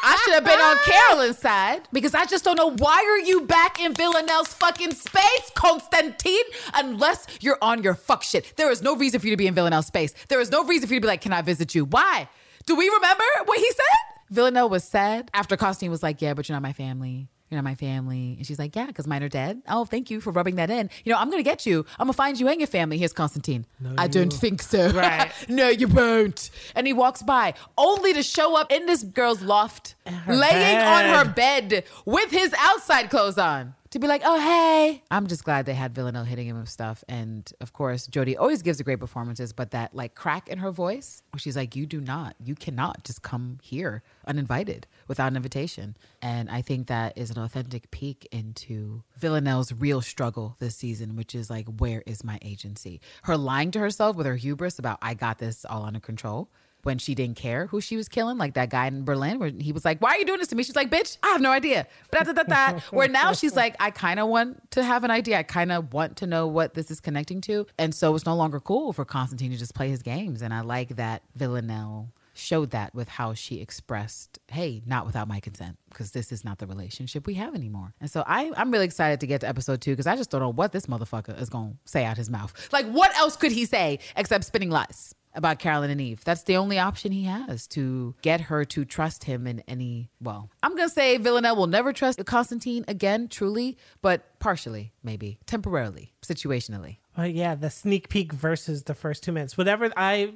I 0.04 0.22
should 0.24 0.36
have 0.36 0.46
been 0.46 0.60
on 0.60 0.78
Carolyn's 0.86 1.40
side 1.40 1.88
because 1.92 2.14
I 2.14 2.26
just 2.26 2.44
don't 2.44 2.56
know 2.56 2.72
why 2.72 2.98
are 2.98 3.26
you 3.26 3.42
back 3.42 3.80
in 3.80 3.94
Villanelle's 3.94 4.50
fucking 4.54 4.94
space, 4.94 5.52
Konstantin, 5.56 6.40
unless 6.76 7.26
you're 7.42 7.58
on 7.62 7.82
your 7.82 7.96
fuck 7.96 8.22
shit. 8.24 8.54
There 8.58 8.70
is 8.70 8.82
no 8.84 8.96
reason 8.96 9.20
for 9.20 9.26
you 9.26 9.34
to 9.34 9.38
be 9.38 9.48
in 9.48 9.56
Villanelle's 9.56 9.88
space. 9.88 10.14
There 10.28 10.40
is 10.40 10.52
no 10.52 10.64
reason 10.66 10.88
for 10.88 10.94
you 10.94 11.00
to 11.00 11.04
be 11.04 11.08
like, 11.08 11.22
can 11.22 11.34
I 11.34 11.42
visit 11.42 11.74
you? 11.74 11.86
Why? 11.86 12.30
Do 12.66 12.76
we 12.76 12.88
remember 12.90 13.24
what 13.46 13.58
he 13.58 13.70
said? 13.72 14.30
Villanelle 14.30 14.70
was 14.70 14.84
sad 14.84 15.32
after 15.34 15.58
Konstantin 15.58 15.90
was 15.90 16.04
like, 16.04 16.22
yeah, 16.22 16.36
but 16.36 16.48
you're 16.48 16.56
not 16.56 16.62
my 16.62 16.74
family. 16.74 17.28
You're 17.50 17.58
not 17.58 17.64
my 17.64 17.76
family. 17.76 18.36
And 18.38 18.46
she's 18.46 18.60
like, 18.60 18.76
yeah, 18.76 18.86
because 18.86 19.08
mine 19.08 19.24
are 19.24 19.30
dead. 19.30 19.64
Oh, 19.68 19.84
thank 19.84 20.12
you 20.12 20.22
for 20.22 20.32
rubbing 20.32 20.56
that 20.58 20.70
in. 20.70 20.90
You 21.04 21.14
know, 21.14 21.20
I'm 21.20 21.32
going 21.32 21.44
to 21.44 21.50
get 21.50 21.66
you. 21.66 21.86
I'm 21.98 22.06
going 22.06 22.14
to 22.14 22.18
find 22.18 22.40
you 22.40 22.48
and 22.48 22.60
your 22.60 22.68
family. 22.68 22.98
Here's 22.98 23.14
Konstantin. 23.14 23.66
No, 23.80 23.94
I 23.98 24.08
don't 24.08 24.32
think 24.34 24.62
so. 24.62 24.92
Right. 25.00 25.32
no, 25.50 25.70
you 25.70 25.88
won't. 25.88 26.50
And 26.76 26.86
he 26.86 26.94
walks 26.94 27.22
by 27.22 27.54
only 27.78 28.14
to 28.14 28.22
show 28.22 28.58
up 28.58 28.72
in 28.72 28.86
this 28.86 29.04
girl's 29.04 29.42
loft, 29.42 29.96
laying 30.28 30.78
on 30.78 31.06
her 31.06 31.32
bed 31.32 31.86
with 32.06 32.32
his 32.32 32.54
outside 32.60 33.10
clothes 33.10 33.38
on. 33.38 33.76
To 33.92 33.98
be 33.98 34.08
like, 34.08 34.22
oh, 34.24 34.40
hey. 34.40 35.02
I'm 35.10 35.26
just 35.26 35.44
glad 35.44 35.66
they 35.66 35.74
had 35.74 35.96
Villanelle 35.96 36.24
hitting 36.24 36.48
him 36.48 36.60
with 36.60 36.70
stuff. 36.70 37.04
And 37.08 37.52
of 37.60 37.74
course, 37.74 38.08
Jodie 38.08 38.38
always 38.38 38.62
gives 38.62 38.78
the 38.78 38.84
great 38.84 39.00
performances, 39.00 39.52
but 39.52 39.72
that 39.72 39.96
like 39.96 40.14
crack 40.14 40.48
in 40.48 40.60
her 40.60 40.70
voice, 40.70 41.24
where 41.32 41.40
she's 41.40 41.58
like, 41.58 41.76
you 41.76 41.88
do 41.88 42.00
not, 42.00 42.36
you 42.44 42.54
cannot 42.54 43.04
just 43.04 43.24
come 43.24 43.58
here 43.64 44.04
uninvited 44.28 44.86
without 45.08 45.32
an 45.32 45.36
invitation. 45.36 45.98
And 46.22 46.52
I 46.52 46.62
think 46.62 46.86
that 46.86 47.18
is 47.18 47.32
an 47.32 47.40
authentic 47.40 47.90
peek 47.90 48.28
into 48.32 49.02
Villanelle's 49.18 49.74
real 49.74 50.02
struggle 50.02 50.56
this 50.60 50.76
season, 50.76 51.16
which 51.16 51.34
is 51.34 51.50
like, 51.50 51.66
where 51.80 52.04
is 52.06 52.24
my 52.24 52.38
agency? 52.44 53.02
Her 53.24 53.38
lying 53.38 53.72
to 53.72 53.80
herself 53.80 54.16
with 54.16 54.28
her 54.28 54.36
hubris 54.36 54.78
about, 54.78 55.00
I 55.02 55.16
got 55.16 55.40
this 55.40 55.66
all 55.66 55.84
under 55.84 56.00
control 56.00 56.52
when 56.84 56.98
she 56.98 57.16
didn't 57.16 57.36
care 57.36 57.68
who 57.68 57.82
she 57.82 57.96
was 57.96 58.08
killing, 58.08 58.38
like 58.38 58.54
that 58.54 58.70
guy 58.70 58.88
in 58.88 59.04
Berlin, 59.04 59.40
where 59.40 59.50
he 59.50 59.72
was 59.72 59.86
like, 59.86 60.00
Why 60.02 60.12
are 60.12 60.18
you 60.18 60.26
doing 60.26 60.40
this 60.40 60.48
to 60.50 60.56
me? 60.56 60.64
She's 60.64 60.76
like, 60.76 60.90
Bitch, 60.90 61.18
I 61.24 61.28
have 61.30 61.42
no 61.42 61.52
idea. 61.52 61.88
Da, 62.12 62.24
da, 62.24 62.34
da, 62.34 62.44
da. 62.44 62.80
Where 62.92 63.08
now 63.08 63.34
she's 63.34 63.56
like, 63.56 63.76
I 63.80 63.92
kind 63.92 64.20
of 64.20 64.28
want 64.28 64.72
to 64.72 64.84
have 64.84 65.04
an 65.04 65.12
idea. 65.12 65.38
I 65.38 65.44
kind 65.44 65.72
of 65.72 65.94
want 65.94 66.18
to 66.18 66.28
know 66.28 66.48
what 66.48 66.74
this 66.74 66.92
is 66.92 67.00
connecting 67.00 67.42
to. 67.42 67.66
And 67.78 67.94
so 67.94 68.16
it's 68.16 68.26
no 68.26 68.36
longer 68.36 68.60
cool 68.60 68.94
for 68.94 69.06
Konstantin 69.06 69.52
to 69.52 69.58
just 69.58 69.76
play 69.76 69.90
his 69.90 70.02
games. 70.02 70.42
And 70.42 70.54
I 70.54 70.62
like 70.62 70.96
that 70.96 71.24
Villanelle 71.36 72.14
showed 72.40 72.72
that 72.72 72.96
with 72.96 73.10
how 73.10 73.34
she 73.34 73.60
expressed, 73.60 74.40
hey, 74.48 74.82
not 74.86 75.06
without 75.06 75.28
my 75.28 75.40
consent, 75.40 75.78
because 75.90 76.12
this 76.12 76.32
is 76.32 76.44
not 76.44 76.58
the 76.58 76.68
relationship 76.68 77.28
we 77.28 77.36
have 77.36 77.54
anymore. 77.54 77.94
And 78.00 78.10
so 78.10 78.24
I, 78.26 78.52
I'm 78.56 78.72
really 78.72 78.86
excited 78.86 79.20
to 79.20 79.28
get 79.28 79.42
to 79.42 79.48
episode 79.48 79.82
two 79.82 79.92
because 79.92 80.08
I 80.08 80.16
just 80.16 80.30
don't 80.30 80.42
know 80.42 80.52
what 80.52 80.72
this 80.72 80.86
motherfucker 80.86 81.40
is 81.40 81.50
going 81.50 81.72
to 81.72 81.78
say 81.86 82.06
out 82.06 82.18
his 82.18 82.30
mouth. 82.30 82.54
Like, 82.72 82.88
what 82.88 83.16
else 83.18 83.36
could 83.36 83.52
he 83.52 83.66
say 83.66 84.00
except 84.16 84.46
spinning 84.46 84.70
lies? 84.70 85.14
About 85.40 85.58
Carolyn 85.58 85.90
and 85.90 86.02
Eve. 86.02 86.22
That's 86.26 86.44
the 86.44 86.58
only 86.58 86.80
option 86.80 87.14
he 87.14 87.24
has 87.24 87.66
to 87.68 88.14
get 88.22 88.42
her 88.42 88.66
to 88.66 88.84
trust 88.84 89.24
him 89.24 89.48
in 89.48 89.62
any. 89.70 90.10
Well, 90.20 90.50
I'm 90.62 90.76
going 90.76 90.90
to 90.90 90.94
say 90.94 91.16
Villanelle 91.16 91.56
will 91.56 91.68
never 91.68 91.94
trust 91.94 92.24
Konstantin 92.26 92.84
again, 92.90 93.30
truly, 93.30 93.78
but 94.02 94.38
partially, 94.40 94.92
maybe, 95.02 95.40
temporarily, 95.46 96.12
situationally. 96.22 96.98
But 97.16 97.34
yeah, 97.34 97.56
the 97.56 97.70
sneak 97.70 98.10
peek 98.10 98.34
versus 98.34 98.84
the 98.84 98.94
first 98.94 99.24
two 99.24 99.32
minutes. 99.32 99.58
Whatever 99.58 99.94
I 99.96 100.34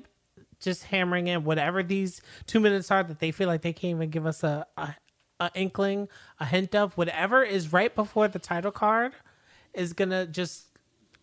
just 0.62 0.86
hammering 0.86 1.28
in, 1.28 1.44
whatever 1.44 1.84
these 1.84 2.22
two 2.48 2.62
minutes 2.62 2.90
are 2.90 3.04
that 3.04 3.20
they 3.20 3.32
feel 3.32 3.50
like 3.50 3.62
they 3.62 3.74
can't 3.74 3.98
even 3.98 4.10
give 4.10 4.26
us 4.26 4.42
a, 4.42 4.66
a, 4.78 4.96
a 5.42 5.52
inkling, 5.54 6.08
a 6.40 6.46
hint 6.46 6.74
of, 6.76 6.98
whatever 6.98 7.44
is 7.44 7.74
right 7.74 7.94
before 7.94 8.30
the 8.30 8.40
title 8.40 8.72
card 8.72 9.12
is 9.74 9.92
gonna 9.92 10.26
just 10.26 10.68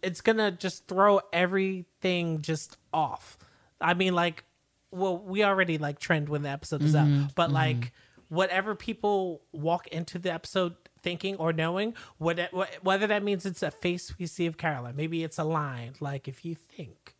it's 0.02 0.20
gonna 0.20 0.50
just 0.50 0.86
throw 0.86 1.20
everything 1.32 2.42
just 2.42 2.76
off. 2.92 3.38
I 3.80 3.94
mean, 3.94 4.14
like, 4.14 4.44
well, 4.90 5.16
we 5.18 5.44
already 5.44 5.78
like 5.78 5.98
trend 5.98 6.28
when 6.28 6.42
the 6.42 6.48
episode 6.50 6.82
is 6.82 6.94
Mm-hmm, 6.94 7.24
out, 7.24 7.34
but 7.34 7.50
like, 7.52 7.92
whatever 8.28 8.74
people 8.74 9.42
walk 9.52 9.86
into 9.88 10.18
the 10.18 10.32
episode 10.32 10.74
thinking 11.02 11.36
or 11.36 11.52
knowing, 11.52 11.94
what, 12.18 12.38
whether 12.82 13.06
that 13.06 13.22
means 13.24 13.46
it's 13.46 13.62
a 13.62 13.70
face 13.70 14.18
we 14.18 14.26
see 14.26 14.46
of 14.46 14.56
Carolyn, 14.58 14.94
maybe 14.96 15.24
it's 15.24 15.38
a 15.38 15.44
line, 15.44 15.94
like 16.00 16.28
if 16.28 16.44
you 16.44 16.54
think 16.54 17.16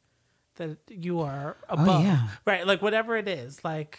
that 0.56 0.78
you 0.88 1.20
are 1.20 1.56
above, 1.68 1.88
Oh, 1.88 2.02
yeah. 2.02 2.28
right? 2.44 2.66
Like 2.66 2.82
whatever 2.82 3.16
it 3.16 3.26
is, 3.26 3.64
like 3.64 3.98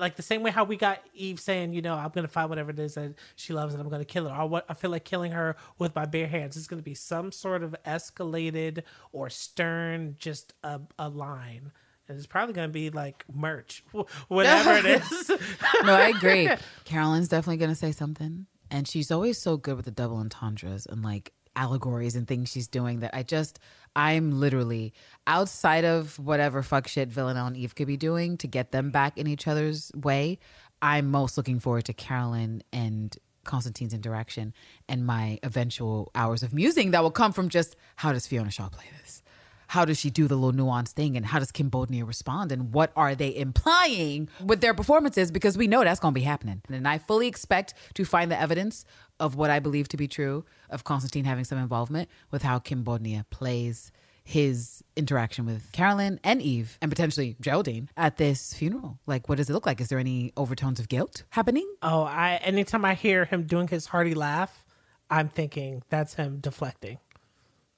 like 0.00 0.16
the 0.16 0.22
same 0.22 0.42
way 0.42 0.50
how 0.50 0.64
we 0.64 0.76
got 0.76 1.02
Eve 1.14 1.38
saying, 1.38 1.72
you 1.72 1.82
know, 1.82 1.94
I'm 1.94 2.10
gonna 2.10 2.28
find 2.28 2.48
whatever 2.48 2.70
it 2.70 2.78
is 2.78 2.94
that 2.94 3.14
she 3.36 3.52
loves 3.52 3.74
and 3.74 3.82
I'm 3.82 3.88
gonna 3.88 4.04
kill 4.04 4.28
her. 4.28 4.46
What 4.46 4.64
I 4.68 4.74
feel 4.74 4.90
like 4.90 5.04
killing 5.04 5.32
her 5.32 5.56
with 5.78 5.94
my 5.94 6.06
bare 6.06 6.26
hands 6.26 6.56
is 6.56 6.66
gonna 6.66 6.82
be 6.82 6.94
some 6.94 7.30
sort 7.30 7.62
of 7.62 7.76
escalated 7.86 8.82
or 9.12 9.30
stern, 9.30 10.16
just 10.18 10.54
a, 10.62 10.80
a 10.98 11.08
line. 11.08 11.72
And 12.08 12.18
it's 12.18 12.26
probably 12.26 12.54
gonna 12.54 12.68
be 12.68 12.90
like 12.90 13.24
merch, 13.32 13.84
whatever 14.28 14.72
it 14.72 14.86
is. 14.86 15.28
no, 15.84 15.94
I 15.94 16.08
agree. 16.08 16.48
Carolyn's 16.84 17.28
definitely 17.28 17.58
going 17.58 17.70
to 17.70 17.76
say 17.76 17.92
something. 17.92 18.46
And 18.70 18.86
she's 18.86 19.10
always 19.10 19.38
so 19.38 19.56
good 19.56 19.76
with 19.76 19.84
the 19.84 19.90
double 19.90 20.16
entendres 20.18 20.86
and 20.86 21.02
like 21.02 21.32
allegories 21.56 22.14
and 22.16 22.26
things 22.26 22.50
she's 22.50 22.68
doing 22.68 23.00
that 23.00 23.14
I 23.14 23.22
just, 23.22 23.58
I'm 23.96 24.38
literally 24.38 24.92
outside 25.26 25.84
of 25.84 26.18
whatever 26.18 26.62
fuck 26.62 26.88
shit 26.88 27.08
Villanelle 27.08 27.48
and 27.48 27.56
Eve 27.56 27.74
could 27.74 27.86
be 27.86 27.96
doing 27.96 28.36
to 28.38 28.46
get 28.46 28.72
them 28.72 28.90
back 28.90 29.18
in 29.18 29.26
each 29.26 29.48
other's 29.48 29.90
way. 29.94 30.38
I'm 30.80 31.10
most 31.10 31.36
looking 31.36 31.60
forward 31.60 31.84
to 31.86 31.92
Carolyn 31.92 32.62
and 32.72 33.16
Konstantin's 33.44 33.94
interaction 33.94 34.54
and 34.88 35.04
my 35.06 35.38
eventual 35.42 36.10
hours 36.14 36.42
of 36.42 36.54
musing 36.54 36.92
that 36.92 37.02
will 37.02 37.10
come 37.10 37.32
from 37.32 37.48
just 37.48 37.74
how 37.96 38.12
does 38.12 38.26
Fiona 38.26 38.50
Shaw 38.50 38.68
play 38.68 38.84
this? 39.00 39.22
how 39.70 39.84
does 39.84 40.00
she 40.00 40.10
do 40.10 40.26
the 40.26 40.34
little 40.34 40.66
nuanced 40.66 40.88
thing 40.88 41.16
and 41.16 41.24
how 41.24 41.38
does 41.38 41.52
Kim 41.52 41.70
Bodnia 41.70 42.04
respond 42.04 42.50
and 42.50 42.72
what 42.72 42.90
are 42.96 43.14
they 43.14 43.36
implying 43.36 44.28
with 44.44 44.60
their 44.60 44.74
performances 44.74 45.30
because 45.30 45.56
we 45.56 45.68
know 45.68 45.84
that's 45.84 46.00
going 46.00 46.12
to 46.12 46.18
be 46.20 46.24
happening 46.24 46.60
and 46.68 46.88
I 46.88 46.98
fully 46.98 47.28
expect 47.28 47.74
to 47.94 48.04
find 48.04 48.32
the 48.32 48.40
evidence 48.40 48.84
of 49.20 49.36
what 49.36 49.50
I 49.50 49.60
believe 49.60 49.88
to 49.88 49.96
be 49.96 50.08
true 50.08 50.44
of 50.70 50.82
Konstantin 50.82 51.24
having 51.24 51.44
some 51.44 51.58
involvement 51.58 52.08
with 52.30 52.42
how 52.42 52.58
Kim 52.58 52.82
Bodnia 52.82 53.24
plays 53.30 53.92
his 54.24 54.82
interaction 54.96 55.46
with 55.46 55.70
Carolyn 55.72 56.20
and 56.22 56.40
Eve 56.42 56.78
and 56.80 56.90
potentially 56.90 57.36
Geraldine 57.40 57.88
at 57.96 58.16
this 58.16 58.54
funeral. 58.54 58.98
Like, 59.06 59.28
what 59.28 59.38
does 59.38 59.50
it 59.50 59.52
look 59.52 59.66
like? 59.66 59.80
Is 59.80 59.88
there 59.88 59.98
any 59.98 60.32
overtones 60.36 60.80
of 60.80 60.88
guilt 60.88 61.24
happening? 61.30 61.68
oh, 61.82 62.02
I 62.02 62.40
anytime 62.42 62.84
I 62.84 62.94
hear 62.94 63.24
him 63.24 63.44
doing 63.44 63.68
his 63.68 63.86
hearty 63.86 64.14
laugh, 64.14 64.64
I'm 65.10 65.28
thinking 65.28 65.82
that's 65.88 66.14
him 66.14 66.38
deflecting. 66.40 66.98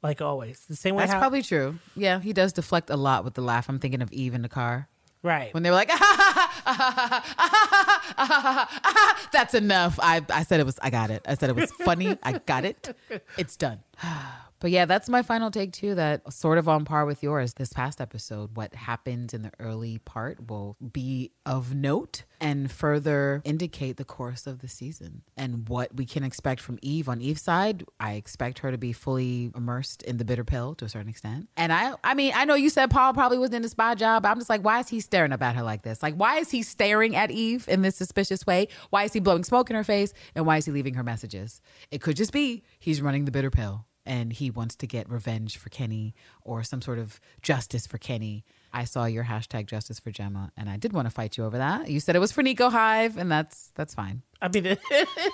Like 0.02 0.20
always. 0.20 0.64
The 0.68 0.76
same 0.76 0.96
way 0.96 1.02
That's 1.02 1.12
how, 1.12 1.20
probably 1.20 1.42
true. 1.42 1.78
Yeah, 1.94 2.18
he 2.18 2.32
does 2.32 2.52
deflect 2.52 2.90
a 2.90 2.96
lot 2.96 3.24
with 3.24 3.34
the 3.34 3.40
laugh. 3.40 3.68
I'm 3.68 3.78
thinking 3.78 4.02
of 4.02 4.12
Eve 4.12 4.34
in 4.34 4.42
the 4.42 4.48
car. 4.48 4.88
Right. 5.22 5.52
when 5.54 5.62
they 5.62 5.70
were 5.70 5.76
like, 5.76 5.88
"That's 9.32 9.54
enough." 9.54 9.98
I 10.02 10.22
I 10.30 10.42
said 10.44 10.60
it 10.60 10.66
was. 10.66 10.78
I 10.82 10.90
got 10.90 11.10
it. 11.10 11.22
I 11.26 11.34
said 11.34 11.50
it 11.50 11.56
was 11.56 11.70
funny. 11.72 12.16
I 12.22 12.38
got 12.38 12.64
it. 12.64 12.94
It's 13.38 13.56
done. 13.56 13.80
But 14.62 14.70
yeah, 14.70 14.84
that's 14.84 15.08
my 15.08 15.22
final 15.22 15.50
take 15.50 15.72
too. 15.72 15.96
That 15.96 16.32
sort 16.32 16.56
of 16.56 16.68
on 16.68 16.84
par 16.84 17.04
with 17.04 17.20
yours. 17.20 17.54
This 17.54 17.72
past 17.72 18.00
episode, 18.00 18.56
what 18.56 18.72
happened 18.76 19.34
in 19.34 19.42
the 19.42 19.50
early 19.58 19.98
part 19.98 20.48
will 20.48 20.76
be 20.92 21.32
of 21.44 21.74
note 21.74 22.22
and 22.40 22.70
further 22.70 23.42
indicate 23.44 23.96
the 23.96 24.04
course 24.04 24.46
of 24.46 24.60
the 24.60 24.68
season 24.68 25.22
and 25.36 25.68
what 25.68 25.96
we 25.96 26.06
can 26.06 26.22
expect 26.22 26.60
from 26.60 26.78
Eve. 26.80 27.08
On 27.08 27.20
Eve's 27.20 27.42
side, 27.42 27.82
I 27.98 28.12
expect 28.12 28.60
her 28.60 28.70
to 28.70 28.78
be 28.78 28.92
fully 28.92 29.50
immersed 29.56 30.04
in 30.04 30.18
the 30.18 30.24
bitter 30.24 30.44
pill 30.44 30.76
to 30.76 30.84
a 30.84 30.88
certain 30.88 31.08
extent. 31.08 31.48
And 31.56 31.72
I, 31.72 31.94
I 32.04 32.14
mean, 32.14 32.32
I 32.36 32.44
know 32.44 32.54
you 32.54 32.70
said 32.70 32.88
Paul 32.88 33.14
probably 33.14 33.38
was 33.38 33.50
in 33.50 33.62
the 33.62 33.68
spy 33.68 33.96
job. 33.96 34.22
But 34.22 34.30
I'm 34.30 34.38
just 34.38 34.50
like, 34.50 34.62
why 34.62 34.78
is 34.78 34.88
he 34.88 35.00
staring 35.00 35.32
at 35.32 35.56
her 35.56 35.62
like 35.64 35.82
this? 35.82 36.04
Like, 36.04 36.14
why 36.14 36.38
is 36.38 36.52
he 36.52 36.62
staring 36.62 37.16
at 37.16 37.32
Eve 37.32 37.68
in 37.68 37.82
this 37.82 37.96
suspicious 37.96 38.46
way? 38.46 38.68
Why 38.90 39.02
is 39.02 39.12
he 39.12 39.18
blowing 39.18 39.42
smoke 39.42 39.70
in 39.70 39.76
her 39.76 39.82
face? 39.82 40.12
And 40.36 40.46
why 40.46 40.58
is 40.58 40.66
he 40.66 40.70
leaving 40.70 40.94
her 40.94 41.02
messages? 41.02 41.60
It 41.90 42.00
could 42.00 42.16
just 42.16 42.32
be 42.32 42.62
he's 42.78 43.02
running 43.02 43.24
the 43.24 43.32
bitter 43.32 43.50
pill 43.50 43.86
and 44.04 44.32
he 44.32 44.50
wants 44.50 44.74
to 44.76 44.86
get 44.86 45.08
revenge 45.08 45.56
for 45.56 45.68
Kenny 45.68 46.14
or 46.42 46.62
some 46.62 46.82
sort 46.82 46.98
of 46.98 47.20
justice 47.40 47.86
for 47.86 47.98
Kenny. 47.98 48.44
I 48.72 48.84
saw 48.84 49.04
your 49.04 49.24
hashtag 49.24 49.66
justice 49.66 50.00
for 50.00 50.10
Gemma, 50.10 50.50
and 50.56 50.70
I 50.70 50.78
did 50.78 50.92
want 50.92 51.06
to 51.06 51.10
fight 51.10 51.36
you 51.36 51.44
over 51.44 51.58
that. 51.58 51.90
You 51.90 52.00
said 52.00 52.16
it 52.16 52.20
was 52.20 52.32
for 52.32 52.42
Niko 52.42 52.70
Hive, 52.70 53.18
and 53.18 53.30
that's 53.30 53.70
that's 53.74 53.94
fine. 53.94 54.22
I 54.40 54.48
mean, 54.48 54.64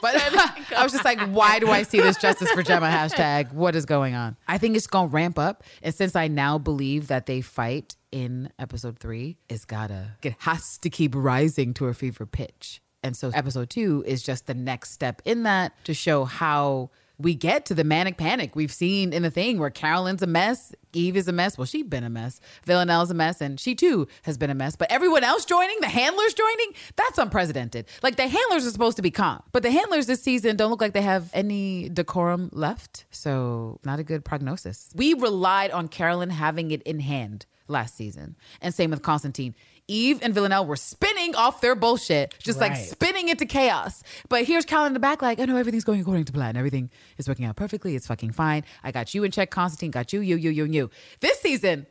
But 0.03 0.15
I 0.77 0.83
was 0.83 0.93
just 0.93 1.05
like, 1.05 1.21
why 1.29 1.61
do 1.61 1.71
I 1.71 1.83
see 1.85 2.01
this 2.01 2.19
justice 2.19 2.51
for 2.51 2.63
Gemma 2.63 2.89
hashtag? 2.89 3.53
What 3.53 3.77
is 3.77 3.87
going 3.87 4.15
on? 4.15 4.37
I 4.49 4.59
think 4.59 4.77
it's 4.77 4.89
gonna 4.89 5.09
ramp 5.09 5.39
up, 5.39 5.63
and 5.83 5.95
since 5.95 6.17
I 6.17 6.29
now 6.29 6.59
believe 6.59 7.07
that 7.09 7.27
they 7.27 7.41
fight 7.41 7.95
in 8.11 8.51
episode 8.59 8.99
three, 8.99 9.37
it's 9.49 9.65
gotta 9.65 10.17
it 10.23 10.35
has 10.41 10.79
to 10.79 10.91
keep 10.91 11.15
rising 11.15 11.75
to 11.75 11.87
a 11.87 11.95
fever 11.95 12.27
pitch. 12.27 12.83
And 13.05 13.17
so 13.17 13.31
episode 13.33 13.71
two 13.71 14.03
is 14.07 14.23
just 14.23 14.47
the 14.47 14.55
next 14.55 14.91
step 14.91 15.23
in 15.25 15.45
that 15.45 15.73
to 15.85 15.95
show 15.95 16.25
how 16.25 16.91
we 17.19 17.35
get 17.35 17.67
to 17.67 17.75
the 17.75 17.85
manic 17.85 18.17
panic 18.17 18.55
we've 18.55 18.73
seen 18.73 19.13
in 19.13 19.23
the 19.23 19.31
thing 19.31 19.59
where 19.59 19.71
Carolyn's 19.71 20.23
a 20.23 20.27
mess, 20.27 20.73
Eve 20.93 21.17
is 21.17 21.29
a 21.29 21.33
mess. 21.33 21.59
Well, 21.59 21.67
she's 21.67 21.85
been 21.85 22.05
a 22.05 22.11
mess. 22.11 22.41
Villanelle's 22.65 23.11
a 23.11 23.15
mess, 23.15 23.41
and 23.41 23.59
she 23.59 23.75
too 23.75 24.07
has 24.23 24.39
been 24.39 24.51
a 24.51 24.55
mess. 24.55 24.77
But 24.77 24.91
everyone 24.91 25.25
else 25.25 25.45
joining, 25.45 25.81
the 25.81 25.89
handlers 25.89 26.35
joining, 26.35 26.73
that's 26.97 27.19
unprecedented. 27.19 27.87
Like 28.03 28.17
the 28.17 28.29
handlers 28.29 28.67
are 28.67 28.71
supposed 28.71 28.97
to 28.97 29.03
be 29.03 29.11
calm, 29.11 29.43
but 29.53 29.63
the 29.63 29.71
handlers 29.71 30.07
this 30.07 30.23
season 30.23 30.57
don't 30.57 30.71
look 30.71 30.81
like 30.81 30.93
they 30.93 31.03
have 31.03 31.31
any 31.35 31.89
decorum 31.89 32.51
left. 32.53 33.05
So, 33.11 33.81
not 33.85 33.99
a 33.99 34.05
good 34.05 34.25
prognosis. 34.25 34.91
We 34.95 35.15
relied 35.15 35.71
on 35.73 35.89
Carolyn 35.89 36.31
having 36.31 36.71
it 36.71 36.83
in 36.83 37.01
hand 37.01 37.47
last 37.67 37.97
season, 37.97 38.37
and 38.61 38.73
same 38.73 38.91
with 38.91 39.03
Konstantin. 39.03 39.55
Eve 39.89 40.21
and 40.23 40.35
Villanelle 40.35 40.67
were 40.67 40.77
spinning 40.77 41.35
off 41.35 41.61
their 41.61 41.75
bullshit, 41.75 42.35
just 42.39 42.61
like 42.61 42.73
Right. 42.73 42.89
spinning 42.89 43.29
into 43.31 43.47
chaos. 43.47 44.03
But 44.29 44.45
here's 44.45 44.65
Carolyn 44.67 44.89
in 44.89 44.95
the 44.95 45.01
back, 45.01 45.23
like, 45.23 45.39
oh, 45.39 45.43
I 45.43 45.47
know 45.47 45.57
everything's 45.57 45.85
going 45.85 46.01
according 46.01 46.27
to 46.27 46.33
plan. 46.33 46.57
Everything 46.57 46.91
is 47.17 47.27
working 47.27 47.47
out 47.47 47.57
perfectly. 47.57 47.97
It's 47.97 48.07
fucking 48.07 48.33
fine. 48.33 48.65
I 48.85 48.93
got 48.93 49.15
you 49.15 49.25
in 49.25 49.31
check, 49.31 49.51
Konstantin. 49.51 49.91
Got 49.91 50.13
you, 50.13 50.21
you, 50.21 50.37
you, 50.37 50.51
you, 50.51 50.65
and 50.65 50.75
you. 50.75 50.91
This 51.21 51.41
season, 51.41 51.87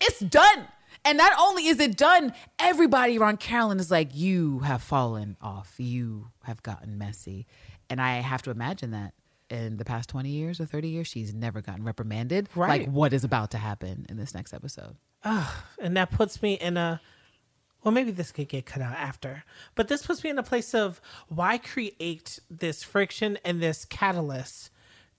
it's 0.00 0.20
done. 0.20 0.68
And 1.04 1.16
not 1.16 1.32
only 1.38 1.66
is 1.68 1.80
it 1.80 1.96
done, 1.96 2.34
everybody 2.58 3.16
around 3.18 3.40
Carolyn 3.40 3.78
is 3.80 3.90
like, 3.90 4.14
you 4.14 4.58
have 4.60 4.82
fallen 4.82 5.36
off. 5.40 5.74
You 5.78 6.28
have 6.44 6.62
gotten 6.62 6.98
messy. 6.98 7.46
And 7.88 8.00
I 8.02 8.16
have 8.20 8.42
to 8.42 8.50
imagine 8.50 8.90
that 8.90 9.14
in 9.50 9.76
the 9.76 9.84
past 9.84 10.08
20 10.10 10.28
years 10.28 10.60
or 10.60 10.66
30 10.66 10.88
years, 10.88 11.06
she's 11.06 11.32
never 11.34 11.60
gotten 11.60 11.84
reprimanded. 11.84 12.48
Right. 12.54 12.82
Like, 12.82 12.90
what 12.90 13.12
is 13.12 13.24
about 13.24 13.50
to 13.52 13.58
happen 13.58 14.06
in 14.08 14.16
this 14.16 14.34
next 14.34 14.52
episode? 14.52 14.96
and 15.24 15.96
that 15.96 16.10
puts 16.10 16.42
me 16.42 16.54
in 16.54 16.76
a 16.76 17.00
well 17.82 17.92
maybe 17.92 18.10
this 18.10 18.30
could 18.30 18.48
get 18.48 18.66
cut 18.66 18.80
out 18.80 18.94
after 18.94 19.42
but 19.74 19.88
this 19.88 20.06
puts 20.06 20.22
me 20.22 20.30
in 20.30 20.38
a 20.38 20.42
place 20.42 20.74
of 20.74 21.00
why 21.28 21.58
create 21.58 22.38
this 22.48 22.82
friction 22.84 23.36
and 23.44 23.60
this 23.60 23.84
catalyst 23.84 24.70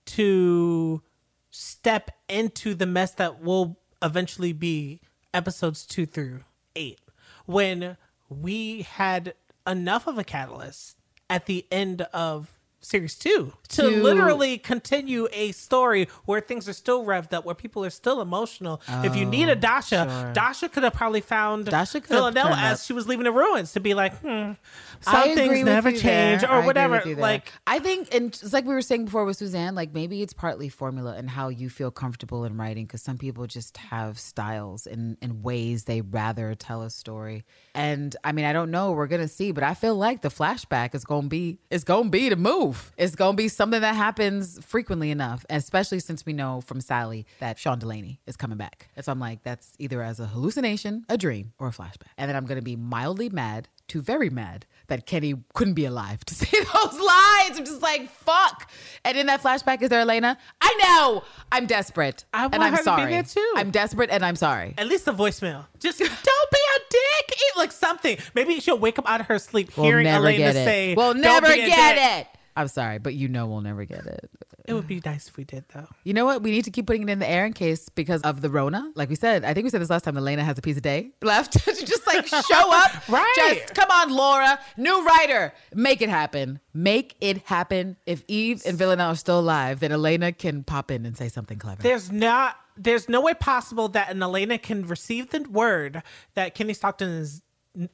to 0.06 1.02
step 1.50 2.10
into 2.28 2.74
the 2.74 2.86
mess 2.86 3.12
that 3.12 3.42
will 3.42 3.78
eventually 4.02 4.52
be 4.52 5.00
episodes 5.34 5.84
two 5.84 6.06
through 6.06 6.40
eight 6.74 7.00
when 7.44 7.96
we 8.28 8.82
had 8.82 9.34
enough 9.66 10.06
of 10.06 10.16
a 10.18 10.24
catalyst 10.24 10.96
at 11.28 11.46
the 11.46 11.66
end 11.70 12.02
of 12.14 12.58
series 12.80 13.14
two 13.16 13.52
to, 13.68 13.82
To- 13.82 13.88
literally 14.02 14.58
continue 14.58 15.28
a 15.32 15.52
story 15.52 16.08
where 16.24 16.40
things 16.40 16.68
are 16.68 16.72
still 16.72 17.04
revved 17.04 17.32
up, 17.32 17.44
where 17.44 17.54
people 17.54 17.84
are 17.84 17.90
still 17.90 18.20
emotional. 18.20 18.80
if 18.88 19.14
you 19.14 19.24
need 19.24 19.48
a 19.48 19.56
Dasha, 19.56 20.06
sure. 20.08 20.32
Dasha 20.32 20.68
could 20.68 20.82
have 20.82 20.94
probably 20.94 21.20
found 21.20 21.66
Dasha 21.66 22.00
Villanelle 22.00 22.48
as 22.48 22.80
up. 22.80 22.86
she 22.86 22.92
was 22.92 23.06
leaving 23.06 23.24
the 23.24 23.32
ruins 23.32 23.72
to 23.72 23.80
be 23.80 23.94
like, 23.94 24.14
hmm, 24.20 24.52
some 25.00 25.34
things 25.34 25.62
never 25.64 25.90
change 25.92 26.40
there. 26.42 26.50
Or 26.50 26.58
agree 26.58 26.66
whatever. 26.66 26.96
with 26.96 27.06
you 27.06 27.14
there. 27.16 27.22
Like, 27.22 27.52
I 27.66 27.78
think, 27.78 28.14
and 28.14 28.26
it's 28.28 28.52
like 28.52 28.64
we 28.64 28.74
were 28.74 28.82
saying 28.82 29.06
before 29.06 29.24
with 29.24 29.36
Suzanne, 29.36 29.74
like 29.74 29.92
maybe 29.94 30.22
it's 30.22 30.32
partly 30.32 30.68
formula 30.68 31.14
and 31.16 31.28
how 31.30 31.48
you 31.48 31.68
feel 31.70 31.90
comfortable 31.90 32.44
in 32.44 32.56
writing 32.56 32.86
because 32.86 33.02
some 33.02 33.18
people 33.18 33.46
just 33.46 33.76
have 33.76 34.18
styles 34.18 34.86
and, 34.86 35.16
and 35.22 35.42
ways 35.44 35.84
they 35.84 36.00
rather 36.00 36.54
tell 36.54 36.82
a 36.82 36.90
story. 36.90 37.44
And 37.74 38.14
I 38.24 38.32
mean, 38.32 38.44
I 38.44 38.52
don't 38.52 38.70
know, 38.70 38.92
we're 38.92 39.06
gonna 39.06 39.28
see, 39.28 39.52
but 39.52 39.64
I 39.64 39.74
feel 39.74 39.94
like 39.94 40.22
the 40.22 40.28
flashback 40.28 40.94
is 40.94 41.04
gonna 41.04 41.28
be 41.28 41.58
it's 41.70 41.84
gonna 41.84 42.08
be 42.08 42.28
the 42.28 42.36
move. 42.36 42.69
It's 42.96 43.14
gonna 43.14 43.36
be 43.36 43.48
something 43.48 43.80
that 43.80 43.94
happens 43.94 44.64
frequently 44.64 45.10
enough, 45.10 45.44
especially 45.50 46.00
since 46.00 46.24
we 46.26 46.32
know 46.32 46.60
from 46.60 46.80
Sally 46.80 47.26
that 47.40 47.58
Sean 47.58 47.78
Delaney 47.78 48.20
is 48.26 48.36
coming 48.36 48.58
back. 48.58 48.88
And 48.96 49.04
so 49.04 49.12
I'm 49.12 49.20
like, 49.20 49.42
that's 49.42 49.72
either 49.78 50.02
as 50.02 50.20
a 50.20 50.26
hallucination, 50.26 51.04
a 51.08 51.16
dream, 51.18 51.52
or 51.58 51.68
a 51.68 51.70
flashback. 51.72 52.08
And 52.18 52.28
then 52.28 52.36
I'm 52.36 52.46
gonna 52.46 52.62
be 52.62 52.76
mildly 52.76 53.28
mad 53.28 53.68
to 53.88 54.00
very 54.00 54.30
mad 54.30 54.66
that 54.86 55.04
Kenny 55.04 55.34
couldn't 55.54 55.74
be 55.74 55.84
alive 55.84 56.24
to 56.24 56.34
say 56.40 56.46
those 56.60 56.92
lines. 56.94 57.58
I'm 57.58 57.64
just 57.64 57.82
like, 57.82 58.08
fuck. 58.10 58.70
And 59.04 59.16
in 59.18 59.26
that 59.26 59.42
flashback, 59.42 59.82
is 59.82 59.88
there 59.88 60.00
Elena? 60.00 60.38
I 60.60 60.78
know. 60.82 61.24
I'm 61.50 61.66
desperate. 61.66 62.24
I 62.32 62.44
and 62.44 62.52
want 62.52 62.62
I'm 62.64 62.70
her 62.72 62.76
to 62.78 62.82
be 62.82 62.84
sorry. 62.84 63.10
there 63.10 63.22
too. 63.24 63.52
I'm 63.56 63.70
desperate 63.72 64.10
and 64.10 64.24
I'm 64.24 64.36
sorry. 64.36 64.74
at 64.78 64.86
least 64.86 65.08
a 65.08 65.12
voicemail. 65.12 65.66
Just 65.80 65.98
don't 65.98 66.50
be 66.52 66.58
a 66.76 66.80
dick. 66.90 67.36
Eat 67.36 67.56
like 67.58 67.72
something. 67.72 68.16
Maybe 68.34 68.60
she'll 68.60 68.78
wake 68.78 68.98
up 69.00 69.08
out 69.10 69.20
of 69.20 69.26
her 69.26 69.38
sleep 69.40 69.76
We'll 69.76 69.86
hearing 69.86 70.04
never 70.04 70.26
Elena 70.26 70.38
get 70.38 70.56
it. 70.56 70.64
say, 70.64 70.94
We'll 70.94 71.12
"Don't 71.14 71.22
never 71.22 71.48
be 71.48 71.60
a 71.62 71.66
get 71.66 71.94
dick." 71.94 72.26
it. 72.32 72.39
I'm 72.60 72.68
sorry, 72.68 72.98
but 72.98 73.14
you 73.14 73.28
know 73.28 73.46
we'll 73.46 73.60
never 73.60 73.84
get 73.84 74.06
it. 74.06 74.30
It 74.66 74.74
would 74.74 74.86
be 74.86 75.00
nice 75.04 75.26
if 75.26 75.36
we 75.36 75.44
did 75.44 75.64
though. 75.74 75.88
You 76.04 76.14
know 76.14 76.24
what? 76.24 76.42
We 76.42 76.50
need 76.50 76.64
to 76.64 76.70
keep 76.70 76.86
putting 76.86 77.02
it 77.02 77.10
in 77.10 77.18
the 77.18 77.28
air 77.28 77.44
in 77.44 77.52
case 77.52 77.88
because 77.88 78.22
of 78.22 78.40
the 78.40 78.50
Rona. 78.50 78.92
Like 78.94 79.08
we 79.08 79.16
said, 79.16 79.44
I 79.44 79.52
think 79.52 79.64
we 79.64 79.70
said 79.70 79.80
this 79.80 79.90
last 79.90 80.04
time. 80.04 80.16
Elena 80.16 80.44
has 80.44 80.58
a 80.58 80.62
piece 80.62 80.76
of 80.76 80.82
day 80.82 81.10
left 81.22 81.52
to 81.64 81.86
just 81.86 82.06
like 82.06 82.26
show 82.26 82.38
up. 82.50 83.08
Right. 83.08 83.32
Just 83.36 83.74
come 83.74 83.90
on, 83.90 84.10
Laura, 84.10 84.60
new 84.76 85.04
writer, 85.04 85.52
make 85.74 86.02
it 86.02 86.08
happen. 86.08 86.60
Make 86.72 87.16
it 87.20 87.38
happen. 87.46 87.96
If 88.06 88.22
Eve 88.28 88.62
and 88.66 88.78
Villanelle 88.78 89.12
are 89.12 89.16
still 89.16 89.40
alive, 89.40 89.80
then 89.80 89.92
Elena 89.92 90.32
can 90.32 90.62
pop 90.62 90.90
in 90.90 91.04
and 91.06 91.16
say 91.16 91.28
something 91.28 91.58
clever. 91.58 91.82
There's 91.82 92.12
not. 92.12 92.56
There's 92.76 93.08
no 93.08 93.20
way 93.20 93.34
possible 93.34 93.88
that 93.88 94.10
an 94.10 94.22
Elena 94.22 94.56
can 94.56 94.86
receive 94.86 95.30
the 95.30 95.40
word 95.40 96.02
that 96.34 96.54
Kenny 96.54 96.72
Stowton 96.72 97.10
is 97.10 97.42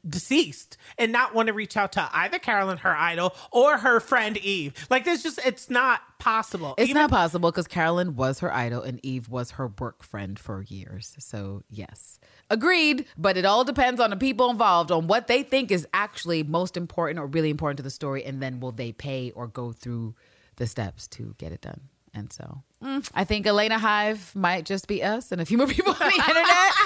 deceased 0.09 0.77
and 0.99 1.13
not 1.13 1.35
want 1.35 1.49
to 1.49 1.53
reach 1.53 1.77
out 1.77 1.93
to 1.93 2.09
either 2.13 2.39
Carolyn, 2.39 2.79
her 2.79 2.97
idol, 2.97 3.35
or 3.51 3.79
her 3.79 4.01
friend 4.01 4.37
Eve. 4.39 4.87
Like 4.91 5.05
there's 5.05 5.23
just 5.23 5.39
it's 5.45 5.69
not 5.71 6.01
possible. 6.19 6.75
It's 6.79 6.91
Even- 6.91 7.03
not 7.03 7.11
possible 7.11 7.51
because 7.51 7.67
Carolyn 7.69 8.17
was 8.17 8.41
her 8.41 8.53
idol 8.53 8.83
and 8.83 9.01
Eve 9.05 9.29
was 9.29 9.53
her 9.53 9.69
work 9.69 10.03
friend 10.03 10.39
for 10.39 10.63
years. 10.63 11.15
So, 11.19 11.63
yes. 11.69 12.19
Agreed. 12.49 13.07
But 13.19 13.37
it 13.37 13.45
all 13.45 13.65
depends 13.65 14.01
on 14.01 14.11
the 14.11 14.17
people 14.17 14.51
involved, 14.51 14.91
on 14.91 15.09
what 15.09 15.27
they 15.27 15.43
think 15.43 15.71
is 15.71 15.87
actually 15.93 16.43
most 16.43 16.77
important 16.77 17.19
or 17.19 17.27
really 17.27 17.51
important 17.51 17.77
to 17.79 17.83
the 17.83 17.91
story. 17.91 18.25
And 18.25 18.43
then 18.43 18.61
will 18.61 18.73
they 18.73 18.93
pay 18.93 19.31
or 19.33 19.47
go 19.47 19.73
through 19.73 20.15
the 20.57 20.67
steps 20.67 21.07
to 21.09 21.35
get 21.39 21.53
it 21.53 21.61
done? 21.61 21.81
And 22.15 22.33
so 22.33 22.63
mm, 22.83 23.07
I 23.15 23.25
think 23.25 23.47
Elena 23.47 23.79
Hive 23.79 24.35
might 24.35 24.65
just 24.65 24.89
be 24.89 25.03
us 25.03 25.33
and 25.33 25.41
a 25.41 25.45
few 25.45 25.59
more 25.59 25.67
people 25.67 25.93
on 25.93 25.99
the 25.99 26.05
internet, 26.07 26.73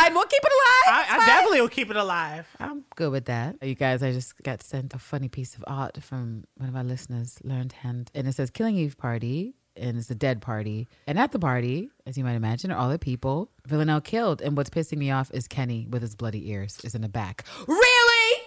but 0.00 0.06
fine. 0.06 0.14
We'll 0.14 0.24
keep 0.24 0.42
it 0.42 0.52
alive. 0.52 1.06
I, 1.10 1.16
I 1.16 1.26
definitely 1.26 1.60
will 1.60 1.68
keep 1.68 1.90
it 1.90 1.96
alive. 1.96 2.46
I'm 2.58 2.84
good 2.96 3.12
with 3.12 3.26
that. 3.26 3.56
You 3.62 3.74
guys, 3.74 4.02
I 4.02 4.12
just 4.12 4.40
got 4.42 4.62
sent 4.62 4.94
a 4.94 4.98
funny 4.98 5.28
piece 5.28 5.54
of 5.54 5.64
art 5.66 6.02
from 6.02 6.44
one 6.56 6.68
of 6.68 6.76
our 6.76 6.84
listeners, 6.84 7.38
Learned 7.42 7.72
Hand, 7.72 8.10
and 8.14 8.26
it 8.26 8.34
says 8.34 8.50
Killing 8.50 8.76
Eve 8.76 8.96
Party, 8.96 9.54
and 9.76 9.96
it's 9.96 10.10
a 10.10 10.14
dead 10.14 10.40
party. 10.42 10.88
And 11.06 11.18
at 11.18 11.32
the 11.32 11.38
party, 11.38 11.90
as 12.06 12.18
you 12.18 12.24
might 12.24 12.34
imagine, 12.34 12.70
are 12.70 12.78
all 12.78 12.90
the 12.90 12.98
people 12.98 13.50
Villanelle 13.66 14.00
killed. 14.00 14.42
And 14.42 14.56
what's 14.56 14.70
pissing 14.70 14.98
me 14.98 15.10
off 15.10 15.30
is 15.32 15.46
Kenny 15.46 15.86
with 15.88 16.02
his 16.02 16.14
bloody 16.14 16.50
ears 16.50 16.78
is 16.84 16.94
in 16.94 17.02
the 17.02 17.08
back. 17.08 17.44
Really? 17.66 18.42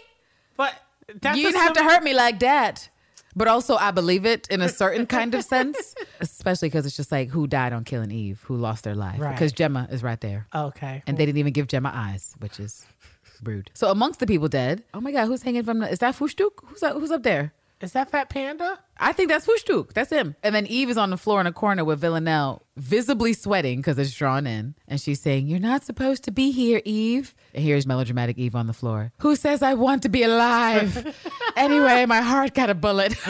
But 0.58 0.74
that's 1.22 1.38
you 1.38 1.48
a 1.48 1.52
didn't 1.52 1.62
have 1.62 1.74
to 1.74 1.84
hurt 1.84 2.04
me 2.04 2.14
like 2.14 2.40
that. 2.40 2.90
But 3.36 3.48
also, 3.48 3.76
I 3.76 3.92
believe 3.92 4.26
it 4.26 4.48
in 4.50 4.62
a 4.62 4.70
certain 4.70 5.06
kind 5.06 5.34
of 5.34 5.44
sense, 5.44 5.96
especially 6.20 6.70
because 6.70 6.86
it's 6.86 6.96
just 6.96 7.12
like 7.12 7.30
who 7.30 7.48
died 7.48 7.74
on 7.74 7.84
Killing 7.84 8.12
Eve, 8.12 8.42
who 8.46 8.56
lost 8.58 8.84
their 8.84 8.96
life. 8.96 9.20
Right. 9.20 9.32
Because 9.32 9.52
Gemma 9.52 9.88
is 9.92 10.04
right 10.04 10.20
there. 10.22 10.48
Okay. 10.54 11.04
And 11.08 11.18
they 11.18 11.26
didn't 11.26 11.40
even 11.40 11.54
give 11.54 11.68
Gemma 11.68 11.92
eyes, 11.94 12.36
which 12.40 12.60
is 12.60 12.86
rude. 13.44 13.70
So 13.74 13.90
amongst 13.90 14.20
the 14.20 14.28
people 14.28 14.48
dead, 14.48 14.84
oh 14.94 15.02
my 15.02 15.12
God, 15.12 15.28
who's 15.28 15.42
hanging 15.44 15.64
from 15.64 15.80
the, 15.80 15.90
is 15.92 16.00
that 16.00 16.16
Fushtuk? 16.16 16.52
Who's 16.66 16.84
up, 16.84 16.94
who's 16.94 17.12
up 17.12 17.24
there? 17.24 17.54
Is 17.84 17.92
that 17.92 18.10
Fat 18.10 18.30
Panda? 18.30 18.80
I 18.98 19.12
think 19.12 19.28
that's 19.28 19.46
Fushtuk. 19.46 19.92
That's 19.92 20.10
him. 20.10 20.38
And 20.42 20.56
then 20.56 20.66
Eve 20.68 20.90
is 20.90 20.98
on 20.98 21.10
the 21.10 21.18
floor 21.18 21.42
in 21.42 21.48
a 21.48 21.52
corner 21.52 21.84
with 21.84 22.00
Villanelle, 22.00 22.66
visibly 22.78 23.34
sweating 23.34 23.80
because 23.80 24.00
it's 24.00 24.14
drawn 24.14 24.48
in. 24.48 24.76
And 24.88 25.02
she's 25.02 25.20
saying, 25.20 25.48
You're 25.48 25.60
not 25.60 25.84
supposed 25.84 26.24
to 26.24 26.32
be 26.32 26.52
here, 26.52 26.82
Eve. 26.86 27.36
And 27.54 27.62
here's 27.62 27.86
melodramatic 27.86 28.38
Eve 28.38 28.56
on 28.56 28.68
the 28.68 28.74
floor. 28.74 29.12
Who 29.20 29.36
says 29.36 29.62
I 29.62 29.74
want 29.74 30.04
to 30.04 30.10
be 30.10 30.24
alive? 30.24 31.14
anyway, 31.58 32.06
my 32.06 32.22
heart 32.22 32.54
got 32.54 32.70
a 32.70 32.76
bullet. 32.76 33.16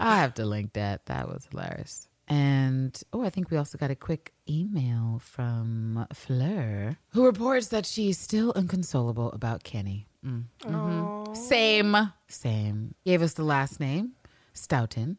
I 0.00 0.18
have 0.20 0.34
to 0.34 0.44
link 0.46 0.74
that. 0.74 1.06
That 1.06 1.26
was 1.26 1.48
hilarious. 1.50 2.08
And 2.28 3.00
oh, 3.12 3.22
I 3.22 3.30
think 3.30 3.50
we 3.50 3.56
also 3.56 3.78
got 3.78 3.90
a 3.90 3.96
quick 3.96 4.32
email 4.48 5.20
from 5.24 6.06
Fleur, 6.12 6.98
who 7.08 7.24
reports 7.24 7.68
that 7.68 7.86
she's 7.86 8.18
still 8.18 8.52
inconsolable 8.52 9.32
about 9.32 9.64
Kenny. 9.64 10.07
Mm. 10.24 10.44
Mhm. 10.62 11.36
Same, 11.36 12.12
same. 12.28 12.94
Gave 13.04 13.22
us 13.22 13.34
the 13.34 13.44
last 13.44 13.78
name, 13.80 14.12
Stowton, 14.52 15.18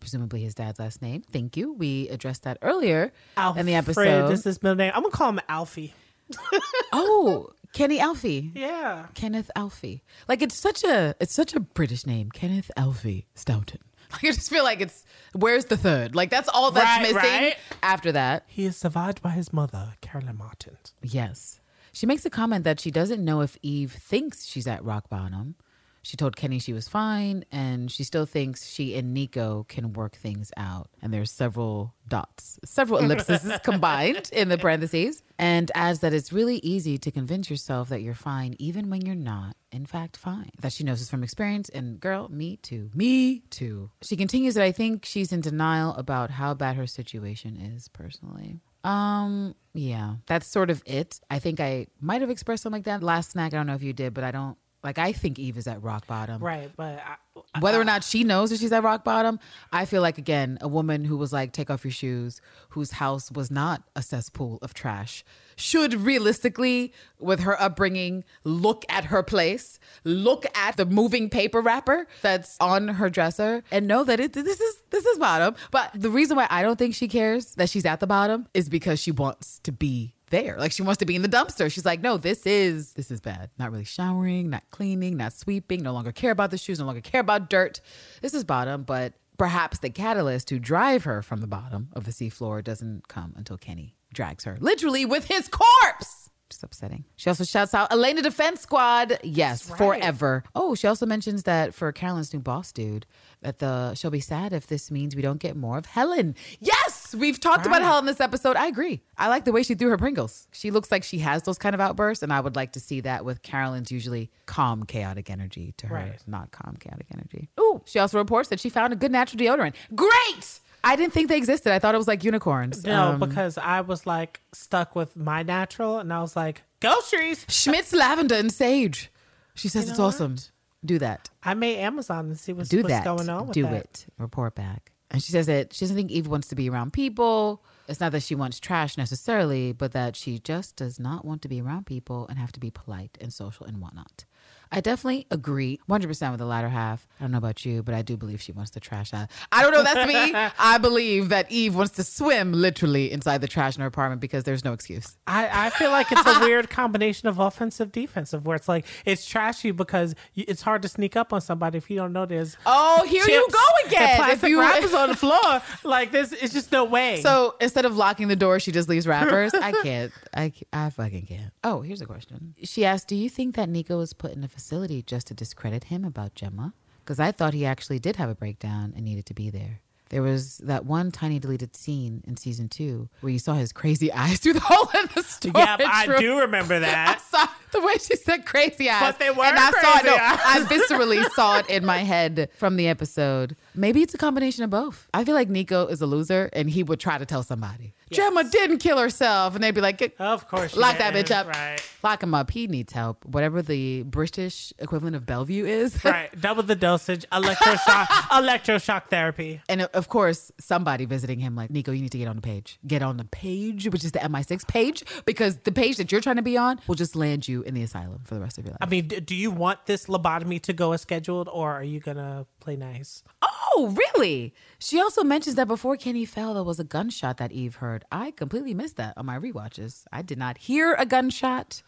presumably 0.00 0.42
his 0.42 0.54
dad's 0.54 0.78
last 0.78 1.00
name. 1.02 1.22
Thank 1.22 1.56
you. 1.56 1.72
We 1.72 2.08
addressed 2.08 2.42
that 2.44 2.58
earlier 2.62 3.12
in 3.56 3.66
the 3.66 3.74
Alfred 3.74 3.98
episode. 4.08 4.32
is 4.32 4.44
his 4.44 4.62
middle 4.62 4.76
name. 4.76 4.92
I'm 4.94 5.02
gonna 5.02 5.12
call 5.12 5.28
him 5.30 5.40
Alfie. 5.48 5.94
oh, 6.92 7.50
Kenny 7.72 8.00
Alfie. 8.00 8.50
Yeah. 8.54 9.06
Kenneth 9.14 9.50
Alfie. 9.54 10.02
Like 10.28 10.42
it's 10.42 10.56
such 10.56 10.82
a 10.84 11.14
it's 11.20 11.32
such 11.34 11.54
a 11.54 11.60
British 11.60 12.06
name. 12.06 12.30
Kenneth 12.30 12.70
Alfie 12.76 13.26
Stowton. 13.34 13.80
Like 14.12 14.24
I 14.24 14.32
just 14.32 14.50
feel 14.50 14.64
like 14.64 14.80
it's 14.80 15.04
where's 15.34 15.66
the 15.66 15.76
third? 15.76 16.16
Like 16.16 16.30
that's 16.30 16.48
all 16.48 16.72
that's 16.72 16.84
Right, 16.84 17.02
missing 17.02 17.14
right. 17.16 17.56
after 17.80 18.10
that. 18.10 18.42
He 18.48 18.64
is 18.64 18.76
survived 18.76 19.22
by 19.22 19.30
his 19.30 19.52
mother, 19.52 19.92
Carolyn 20.00 20.36
Martens. 20.36 20.94
Yes. 21.00 21.59
She 21.92 22.06
makes 22.06 22.24
a 22.24 22.30
comment 22.30 22.64
that 22.64 22.80
she 22.80 22.90
doesn't 22.90 23.24
know 23.24 23.40
if 23.40 23.56
Eve 23.62 23.92
thinks 23.92 24.46
she's 24.46 24.66
at 24.66 24.84
rock 24.84 25.08
bottom. 25.08 25.56
She 26.02 26.16
told 26.16 26.34
Kenny 26.36 26.58
she 26.58 26.72
was 26.72 26.88
fine, 26.88 27.44
and 27.52 27.90
she 27.90 28.04
still 28.04 28.24
thinks 28.24 28.66
she 28.66 28.94
and 28.94 29.14
Niko 29.14 29.68
can 29.68 29.92
work 29.92 30.16
things 30.16 30.50
out. 30.56 30.88
And 31.02 31.12
there's 31.12 31.30
several 31.30 31.94
dots, 32.08 32.58
several 32.64 32.98
ellipses 33.04 33.46
combined 33.62 34.30
in 34.32 34.48
the 34.48 34.56
parentheses, 34.56 35.22
and 35.38 35.70
adds 35.74 36.00
that 36.00 36.14
it's 36.14 36.32
really 36.32 36.56
easy 36.58 36.96
to 36.98 37.10
convince 37.10 37.50
yourself 37.50 37.90
that 37.90 38.00
you're 38.00 38.14
fine 38.14 38.56
even 38.58 38.88
when 38.88 39.04
you're 39.04 39.14
not, 39.14 39.56
in 39.72 39.84
fact, 39.84 40.16
fine. 40.16 40.50
That 40.60 40.72
she 40.72 40.84
knows 40.84 41.00
this 41.00 41.10
from 41.10 41.22
experience, 41.22 41.68
and 41.68 42.00
girl, 42.00 42.28
me 42.28 42.56
too. 42.56 42.90
Me 42.94 43.40
too. 43.50 43.90
She 44.00 44.16
continues 44.16 44.54
that 44.54 44.64
I 44.64 44.72
think 44.72 45.04
she's 45.04 45.32
in 45.32 45.42
denial 45.42 45.94
about 45.96 46.30
how 46.30 46.54
bad 46.54 46.76
her 46.76 46.86
situation 46.86 47.56
is 47.56 47.88
personally. 47.88 48.60
Um, 48.84 49.54
yeah, 49.74 50.16
that's 50.26 50.46
sort 50.46 50.70
of 50.70 50.82
it. 50.86 51.20
I 51.30 51.38
think 51.38 51.60
I 51.60 51.86
might 52.00 52.20
have 52.22 52.30
expressed 52.30 52.62
something 52.62 52.78
like 52.78 52.84
that 52.84 53.02
last 53.02 53.32
snack. 53.32 53.52
I 53.52 53.56
don't 53.56 53.66
know 53.66 53.74
if 53.74 53.82
you 53.82 53.92
did, 53.92 54.14
but 54.14 54.24
I 54.24 54.30
don't 54.30 54.56
like. 54.82 54.98
I 54.98 55.12
think 55.12 55.38
Eve 55.38 55.56
is 55.56 55.66
at 55.66 55.82
rock 55.82 56.06
bottom. 56.06 56.42
Right, 56.42 56.70
but 56.76 57.00
I, 57.04 57.60
Whether 57.60 57.80
or 57.80 57.84
not 57.84 58.04
she 58.04 58.24
knows 58.24 58.50
that 58.50 58.60
she's 58.60 58.72
at 58.72 58.82
rock 58.82 59.04
bottom, 59.04 59.38
I 59.72 59.84
feel 59.84 60.02
like 60.02 60.18
again, 60.18 60.58
a 60.60 60.68
woman 60.68 61.04
who 61.04 61.16
was 61.16 61.32
like, 61.32 61.52
"Take 61.52 61.70
off 61.70 61.84
your 61.84 61.92
shoes," 61.92 62.40
whose 62.70 62.92
house 62.92 63.30
was 63.30 63.50
not 63.50 63.82
a 63.96 64.02
cesspool 64.02 64.58
of 64.62 64.74
trash, 64.74 65.24
should 65.56 65.94
realistically, 65.94 66.92
with 67.18 67.40
her 67.40 67.60
upbringing, 67.60 68.24
look 68.44 68.84
at 68.88 69.06
her 69.06 69.22
place, 69.22 69.78
look 70.04 70.46
at 70.54 70.76
the 70.76 70.86
moving 70.86 71.28
paper 71.28 71.60
wrapper 71.60 72.06
that's 72.22 72.56
on 72.60 72.88
her 72.88 73.10
dresser, 73.10 73.62
and 73.70 73.86
know 73.86 74.04
that 74.04 74.20
it 74.20 74.32
this 74.32 74.60
is 74.60 74.82
this 74.90 75.04
is 75.06 75.18
bottom. 75.18 75.54
But 75.70 75.90
the 75.94 76.10
reason 76.10 76.36
why 76.36 76.46
I 76.50 76.62
don't 76.62 76.78
think 76.78 76.94
she 76.94 77.08
cares 77.08 77.54
that 77.56 77.68
she's 77.68 77.84
at 77.84 78.00
the 78.00 78.06
bottom 78.06 78.48
is 78.54 78.68
because 78.68 79.00
she 79.00 79.10
wants 79.12 79.58
to 79.60 79.72
be 79.72 80.14
there. 80.30 80.56
Like 80.58 80.72
she 80.72 80.82
wants 80.82 80.98
to 80.98 81.06
be 81.06 81.14
in 81.14 81.22
the 81.22 81.28
dumpster. 81.28 81.70
She's 81.70 81.84
like, 81.84 82.00
no, 82.00 82.16
this 82.16 82.46
is 82.46 82.94
this 82.94 83.10
is 83.10 83.20
bad. 83.20 83.50
Not 83.58 83.70
really 83.70 83.84
showering, 83.84 84.50
not 84.50 84.64
cleaning, 84.70 85.16
not 85.16 85.32
sweeping, 85.32 85.82
no 85.82 85.92
longer 85.92 86.12
care 86.12 86.30
about 86.30 86.50
the 86.50 86.58
shoes, 86.58 86.78
no 86.78 86.86
longer 86.86 87.00
care 87.00 87.20
about 87.20 87.50
dirt. 87.50 87.80
This 88.22 88.34
is 88.34 88.44
bottom, 88.44 88.84
but 88.84 89.14
perhaps 89.36 89.78
the 89.78 89.90
catalyst 89.90 90.48
to 90.48 90.58
drive 90.58 91.04
her 91.04 91.22
from 91.22 91.40
the 91.40 91.46
bottom 91.46 91.88
of 91.92 92.04
the 92.04 92.10
seafloor 92.10 92.62
doesn't 92.62 93.08
come 93.08 93.34
until 93.36 93.56
Kenny 93.56 93.96
drags 94.12 94.44
her 94.44 94.56
literally 94.60 95.04
with 95.04 95.26
his 95.26 95.48
corpse. 95.48 96.30
Just 96.50 96.64
upsetting. 96.64 97.04
She 97.14 97.30
also 97.30 97.44
shouts 97.44 97.74
out 97.74 97.92
Elena 97.92 98.22
Defense 98.22 98.62
Squad. 98.62 99.20
Yes, 99.22 99.70
forever. 99.70 100.42
Oh, 100.52 100.74
she 100.74 100.88
also 100.88 101.06
mentions 101.06 101.44
that 101.44 101.74
for 101.74 101.92
Carolyn's 101.92 102.34
new 102.34 102.40
boss 102.40 102.72
dude, 102.72 103.06
that 103.40 103.60
the 103.60 103.94
she'll 103.94 104.10
be 104.10 104.18
sad 104.18 104.52
if 104.52 104.66
this 104.66 104.90
means 104.90 105.14
we 105.14 105.22
don't 105.22 105.38
get 105.38 105.56
more 105.56 105.78
of 105.78 105.86
Helen. 105.86 106.34
Yes, 106.58 106.99
we've 107.14 107.38
talked 107.40 107.66
about 107.66 107.82
hell 107.82 107.98
in 107.98 108.06
this 108.06 108.20
episode. 108.20 108.56
I 108.56 108.66
agree. 108.66 109.00
I 109.18 109.28
like 109.28 109.44
the 109.44 109.52
way 109.52 109.62
she 109.62 109.74
threw 109.74 109.88
her 109.90 109.96
Pringles. 109.98 110.48
She 110.52 110.70
looks 110.70 110.90
like 110.90 111.02
she 111.04 111.18
has 111.18 111.42
those 111.42 111.58
kind 111.58 111.74
of 111.74 111.80
outbursts, 111.80 112.22
and 112.22 112.32
I 112.32 112.40
would 112.40 112.56
like 112.56 112.72
to 112.72 112.80
see 112.80 113.00
that 113.02 113.24
with 113.24 113.42
Carolyn's 113.42 113.90
usually 113.90 114.30
calm, 114.46 114.84
chaotic 114.84 115.30
energy 115.30 115.74
to 115.78 115.86
her 115.88 115.94
Right. 115.96 116.18
not 116.26 116.50
calm, 116.50 116.76
chaotic 116.78 117.06
energy. 117.12 117.48
Ooh, 117.58 117.82
she 117.84 117.98
also 117.98 118.18
reports 118.18 118.48
that 118.50 118.60
she 118.60 118.68
found 118.68 118.92
a 118.92 118.96
good 118.96 119.12
natural 119.12 119.40
deodorant. 119.40 119.74
Great. 119.94 120.60
I 120.82 120.96
didn't 120.96 121.12
think 121.12 121.28
they 121.28 121.36
existed. 121.36 121.72
I 121.72 121.78
thought 121.78 121.94
it 121.94 121.98
was 121.98 122.08
like 122.08 122.24
unicorns. 122.24 122.84
no, 122.84 123.10
Um, 123.10 123.20
because 123.20 123.58
I 123.58 123.82
was 123.82 124.06
like 124.06 124.40
stuck 124.52 124.96
with 124.96 125.14
my 125.16 125.42
natural, 125.42 125.98
and 125.98 126.12
I 126.12 126.20
was 126.22 126.34
like, 126.36 126.62
Ghost 126.80 127.10
trees. 127.12 127.44
Schmidt's 127.48 127.92
lavender 127.92 128.34
and 128.36 128.50
sage. 128.50 129.10
She 129.54 129.68
says 129.68 129.88
it's 129.90 129.98
know 129.98 130.06
awesome. 130.06 130.36
Do 130.82 130.98
that. 131.00 131.28
I 131.42 131.52
made 131.52 131.76
Amazon 131.76 132.26
and 132.28 132.38
see 132.38 132.54
what's, 132.54 132.70
Do 132.70 132.78
what's 132.78 132.88
that. 132.88 133.04
going 133.04 133.28
on 133.28 133.48
with 133.48 133.54
Do 133.54 133.64
that. 133.64 133.72
it. 133.74 134.06
Report 134.16 134.54
back. 134.54 134.92
And 135.10 135.22
she 135.22 135.32
says 135.32 135.46
that 135.46 135.72
she 135.72 135.84
doesn't 135.84 135.96
think 135.96 136.10
Eve 136.10 136.28
wants 136.28 136.48
to 136.48 136.54
be 136.54 136.70
around 136.70 136.92
people. 136.92 137.62
It's 137.88 138.00
not 138.00 138.12
that 138.12 138.22
she 138.22 138.36
wants 138.36 138.60
trash 138.60 138.96
necessarily, 138.96 139.72
but 139.72 139.92
that 139.92 140.14
she 140.14 140.38
just 140.38 140.76
does 140.76 141.00
not 141.00 141.24
want 141.24 141.42
to 141.42 141.48
be 141.48 141.60
around 141.60 141.86
people 141.86 142.28
and 142.28 142.38
have 142.38 142.52
to 142.52 142.60
be 142.60 142.70
polite 142.70 143.18
and 143.20 143.32
social 143.32 143.66
and 143.66 143.80
whatnot. 143.80 144.24
I 144.72 144.80
definitely 144.80 145.26
agree 145.30 145.80
100% 145.88 146.30
with 146.30 146.38
the 146.38 146.44
latter 146.46 146.68
half. 146.68 147.06
I 147.18 147.24
don't 147.24 147.32
know 147.32 147.38
about 147.38 147.64
you, 147.64 147.82
but 147.82 147.94
I 147.94 148.02
do 148.02 148.16
believe 148.16 148.40
she 148.40 148.52
wants 148.52 148.70
the 148.70 148.78
trash 148.80 149.12
out. 149.12 149.28
I 149.50 149.62
don't 149.62 149.72
know, 149.72 149.82
that's 149.82 150.06
me. 150.06 150.32
I 150.58 150.78
believe 150.78 151.28
that 151.30 151.50
Eve 151.50 151.74
wants 151.74 151.92
to 151.96 152.04
swim 152.04 152.52
literally 152.52 153.10
inside 153.10 153.40
the 153.40 153.48
trash 153.48 153.74
in 153.74 153.80
her 153.80 153.88
apartment 153.88 154.20
because 154.20 154.44
there's 154.44 154.64
no 154.64 154.72
excuse. 154.72 155.16
I, 155.26 155.66
I 155.66 155.70
feel 155.70 155.90
like 155.90 156.12
it's 156.12 156.24
a 156.24 156.40
weird 156.46 156.70
combination 156.70 157.28
of 157.28 157.38
offensive 157.40 157.90
defensive 157.90 158.46
where 158.46 158.54
it's 158.54 158.68
like 158.68 158.86
it's 159.04 159.26
trashy 159.26 159.72
because 159.72 160.14
it's 160.36 160.62
hard 160.62 160.82
to 160.82 160.88
sneak 160.88 161.16
up 161.16 161.32
on 161.32 161.40
somebody 161.40 161.78
if 161.78 161.90
you 161.90 161.96
don't 161.96 162.12
know 162.12 162.24
there's 162.26 162.56
Oh, 162.64 163.04
here 163.08 163.24
you 163.26 163.48
go 163.50 163.88
again. 163.88 164.30
If 164.30 164.42
you- 164.44 164.60
wrappers 164.60 164.94
on 164.94 165.08
the 165.08 165.16
floor 165.16 165.62
like 165.84 166.12
this 166.12 166.32
it's 166.32 166.52
just 166.52 166.70
no 166.70 166.84
way 166.84 167.20
So 167.22 167.56
instead 167.60 167.84
of 167.86 167.96
locking 167.96 168.28
the 168.28 168.36
door, 168.36 168.60
she 168.60 168.70
just 168.72 168.88
leaves 168.88 169.06
wrappers. 169.06 169.52
I 169.54 169.72
can't. 169.72 170.12
I, 170.32 170.52
I 170.72 170.90
fucking 170.90 171.26
can't. 171.26 171.52
Oh, 171.64 171.80
here's 171.80 172.00
a 172.00 172.06
question. 172.06 172.54
She 172.62 172.84
asked, 172.84 173.08
"Do 173.08 173.16
you 173.16 173.28
think 173.28 173.56
that 173.56 173.68
Niko 173.68 173.96
was 173.98 174.12
put 174.12 174.32
in 174.32 174.44
a 174.44 174.48
facility 174.60 175.02
just 175.02 175.26
to 175.28 175.34
discredit 175.34 175.84
him 175.84 176.04
about 176.04 176.34
Gemma? 176.34 176.74
because 177.02 177.18
I 177.18 177.32
thought 177.32 177.54
he 177.54 177.66
actually 177.66 177.98
did 177.98 178.16
have 178.16 178.28
a 178.30 178.34
breakdown 178.36 178.92
and 178.94 179.04
needed 179.04 179.26
to 179.26 179.34
be 179.34 179.50
there. 179.50 179.80
There 180.10 180.22
was 180.22 180.58
that 180.58 180.84
one 180.84 181.10
tiny 181.10 181.38
deleted 181.40 181.74
scene 181.74 182.22
in 182.26 182.36
season 182.36 182.68
two 182.68 183.08
where 183.20 183.32
you 183.32 183.38
saw 183.40 183.54
his 183.54 183.72
crazy 183.72 184.12
eyes 184.24 184.38
through 184.38 184.52
the 184.54 184.60
hole 184.60 184.88
in 185.00 185.08
the 185.14 185.22
storage 185.22 185.56
Yeah, 185.56 185.76
I 185.80 186.06
room. 186.06 186.20
do 186.20 186.38
remember 186.40 186.78
that. 186.88 187.16
I 187.18 187.20
saw 187.46 187.50
the 187.72 187.80
way 187.80 187.94
she 187.94 188.14
said 188.16 188.44
crazy 188.44 188.88
eyes. 188.90 189.00
But 189.00 189.18
they 189.18 189.30
were 189.30 189.44
and 189.44 189.56
I 189.58 189.70
saw 189.70 189.96
it. 189.98 190.00
crazy 190.02 190.06
No, 190.06 190.22
eyes. 190.22 190.40
I 190.44 190.60
viscerally 190.68 191.30
saw 191.30 191.58
it 191.58 191.70
in 191.70 191.84
my 191.84 191.98
head 191.98 192.48
from 192.58 192.76
the 192.76 192.86
episode. 192.88 193.56
Maybe 193.74 194.02
it's 194.02 194.14
a 194.14 194.18
combination 194.18 194.64
of 194.64 194.70
both. 194.70 195.08
I 195.14 195.24
feel 195.24 195.34
like 195.34 195.48
Niko 195.48 195.90
is 195.90 196.00
a 196.00 196.06
loser 196.06 196.50
and 196.52 196.68
he 196.68 196.82
would 196.82 197.00
try 197.00 197.18
to 197.18 197.26
tell 197.26 197.42
somebody. 197.42 197.94
Gemma 198.10 198.44
didn't 198.44 198.78
kill 198.78 198.98
herself. 198.98 199.54
And 199.54 199.62
they'd 199.62 199.70
be 199.70 199.80
like, 199.80 200.14
Of 200.18 200.48
course, 200.48 200.76
lock 200.76 200.98
that 200.98 201.14
bitch 201.14 201.30
up. 201.30 201.46
Right. 201.46 201.78
Lock 202.02 202.22
him 202.22 202.34
up. 202.34 202.50
He 202.50 202.66
needs 202.66 202.92
help. 202.92 203.24
Whatever 203.24 203.62
the 203.62 204.02
British 204.02 204.72
equivalent 204.78 205.16
of 205.16 205.26
Bellevue 205.26 205.64
is. 205.64 205.98
Right, 206.10 206.40
double 206.40 206.64
the 206.64 206.74
dosage, 206.74 207.24
electroshock, 207.30 208.06
electroshock 208.32 209.10
therapy. 209.10 209.60
And 209.68 209.82
of 209.82 210.08
course, 210.08 210.50
somebody 210.58 211.04
visiting 211.04 211.38
him 211.38 211.54
like, 211.54 211.70
Niko, 211.70 211.94
you 211.94 212.02
need 212.02 212.10
to 212.10 212.18
get 212.18 212.26
on 212.26 212.34
the 212.34 212.42
page. 212.42 212.80
Get 212.84 213.00
on 213.00 213.16
the 213.16 213.24
page, 213.26 213.88
which 213.88 214.02
is 214.02 214.10
the 214.10 214.18
MI6 214.18 214.66
page, 214.66 215.04
because 215.24 215.58
the 215.58 215.70
page 215.70 215.98
that 215.98 216.10
you're 216.10 216.20
trying 216.20 216.36
to 216.36 216.42
be 216.42 216.56
on 216.56 216.80
will 216.88 216.96
just 216.96 217.14
land 217.14 217.46
you 217.46 217.62
in 217.62 217.74
the 217.74 217.82
asylum 217.82 218.22
for 218.24 218.34
the 218.34 218.40
rest 218.40 218.58
of 218.58 218.64
your 218.64 218.72
life. 218.72 218.78
I 218.80 218.86
mean, 218.86 219.06
do 219.06 219.36
you 219.36 219.52
want 219.52 219.86
this 219.86 220.06
lobotomy 220.06 220.60
to 220.62 220.72
go 220.72 220.92
as 220.92 221.02
scheduled, 221.02 221.48
or 221.48 221.70
are 221.70 221.84
you 221.84 222.00
gonna 222.00 222.46
play 222.58 222.74
nice? 222.76 223.22
Oh, 223.42 223.48
Oh, 223.62 223.94
really? 224.14 224.54
She 224.78 225.00
also 225.00 225.22
mentions 225.22 225.56
that 225.56 225.68
before 225.68 225.96
Kenny 225.96 226.24
fell, 226.24 226.54
there 226.54 226.62
was 226.62 226.80
a 226.80 226.84
gunshot 226.84 227.36
that 227.38 227.52
Eve 227.52 227.76
heard. 227.76 228.04
I 228.10 228.30
completely 228.30 228.74
missed 228.74 228.96
that 228.96 229.14
on 229.16 229.26
my 229.26 229.38
rewatches. 229.38 230.04
I 230.12 230.22
did 230.22 230.38
not 230.38 230.58
hear 230.58 230.94
a 230.94 231.04
gunshot. 231.06 231.82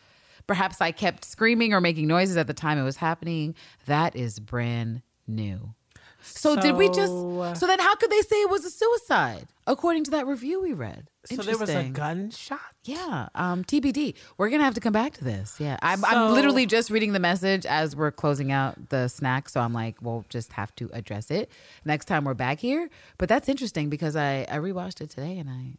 Perhaps 0.46 0.80
I 0.80 0.92
kept 0.92 1.24
screaming 1.24 1.72
or 1.72 1.80
making 1.80 2.08
noises 2.08 2.36
at 2.36 2.46
the 2.46 2.54
time 2.54 2.78
it 2.78 2.82
was 2.82 2.96
happening. 2.96 3.54
That 3.86 4.16
is 4.16 4.38
brand 4.38 5.02
new. 5.26 5.74
So, 6.22 6.56
did 6.56 6.76
we 6.76 6.88
just? 6.88 7.12
So- 7.12 7.54
So 7.54 7.66
then, 7.66 7.78
how 7.80 7.94
could 7.96 8.10
they 8.10 8.20
say 8.22 8.36
it 8.36 8.50
was 8.50 8.64
a 8.64 8.70
suicide? 8.70 9.48
According 9.66 10.04
to 10.04 10.10
that 10.12 10.26
review 10.26 10.60
we 10.60 10.72
read. 10.72 11.08
So 11.24 11.36
there 11.42 11.56
was 11.58 11.68
a 11.70 11.74
gunshot. 11.92 12.60
Yeah, 12.84 13.28
um, 13.36 13.62
TBD. 13.64 14.14
We're 14.38 14.50
gonna 14.50 14.64
have 14.64 14.74
to 14.74 14.80
come 14.80 14.92
back 14.92 15.12
to 15.14 15.24
this. 15.24 15.56
Yeah, 15.60 15.76
I'm, 15.82 16.04
I'm 16.04 16.32
literally 16.34 16.66
just 16.66 16.90
reading 16.90 17.12
the 17.12 17.20
message 17.20 17.64
as 17.66 17.94
we're 17.94 18.10
closing 18.10 18.50
out 18.50 18.88
the 18.88 19.06
snack, 19.08 19.48
so 19.48 19.60
I'm 19.60 19.72
like, 19.72 19.96
we'll 20.02 20.24
just 20.28 20.52
have 20.54 20.74
to 20.76 20.90
address 20.92 21.30
it 21.30 21.50
next 21.84 22.06
time 22.06 22.24
we're 22.24 22.34
back 22.34 22.58
here. 22.58 22.90
But 23.18 23.28
that's 23.28 23.48
interesting 23.48 23.88
because 23.88 24.16
I 24.16 24.42
I 24.50 24.56
rewatched 24.56 25.00
it 25.00 25.10
today 25.10 25.38
and 25.38 25.48
I 25.48 25.74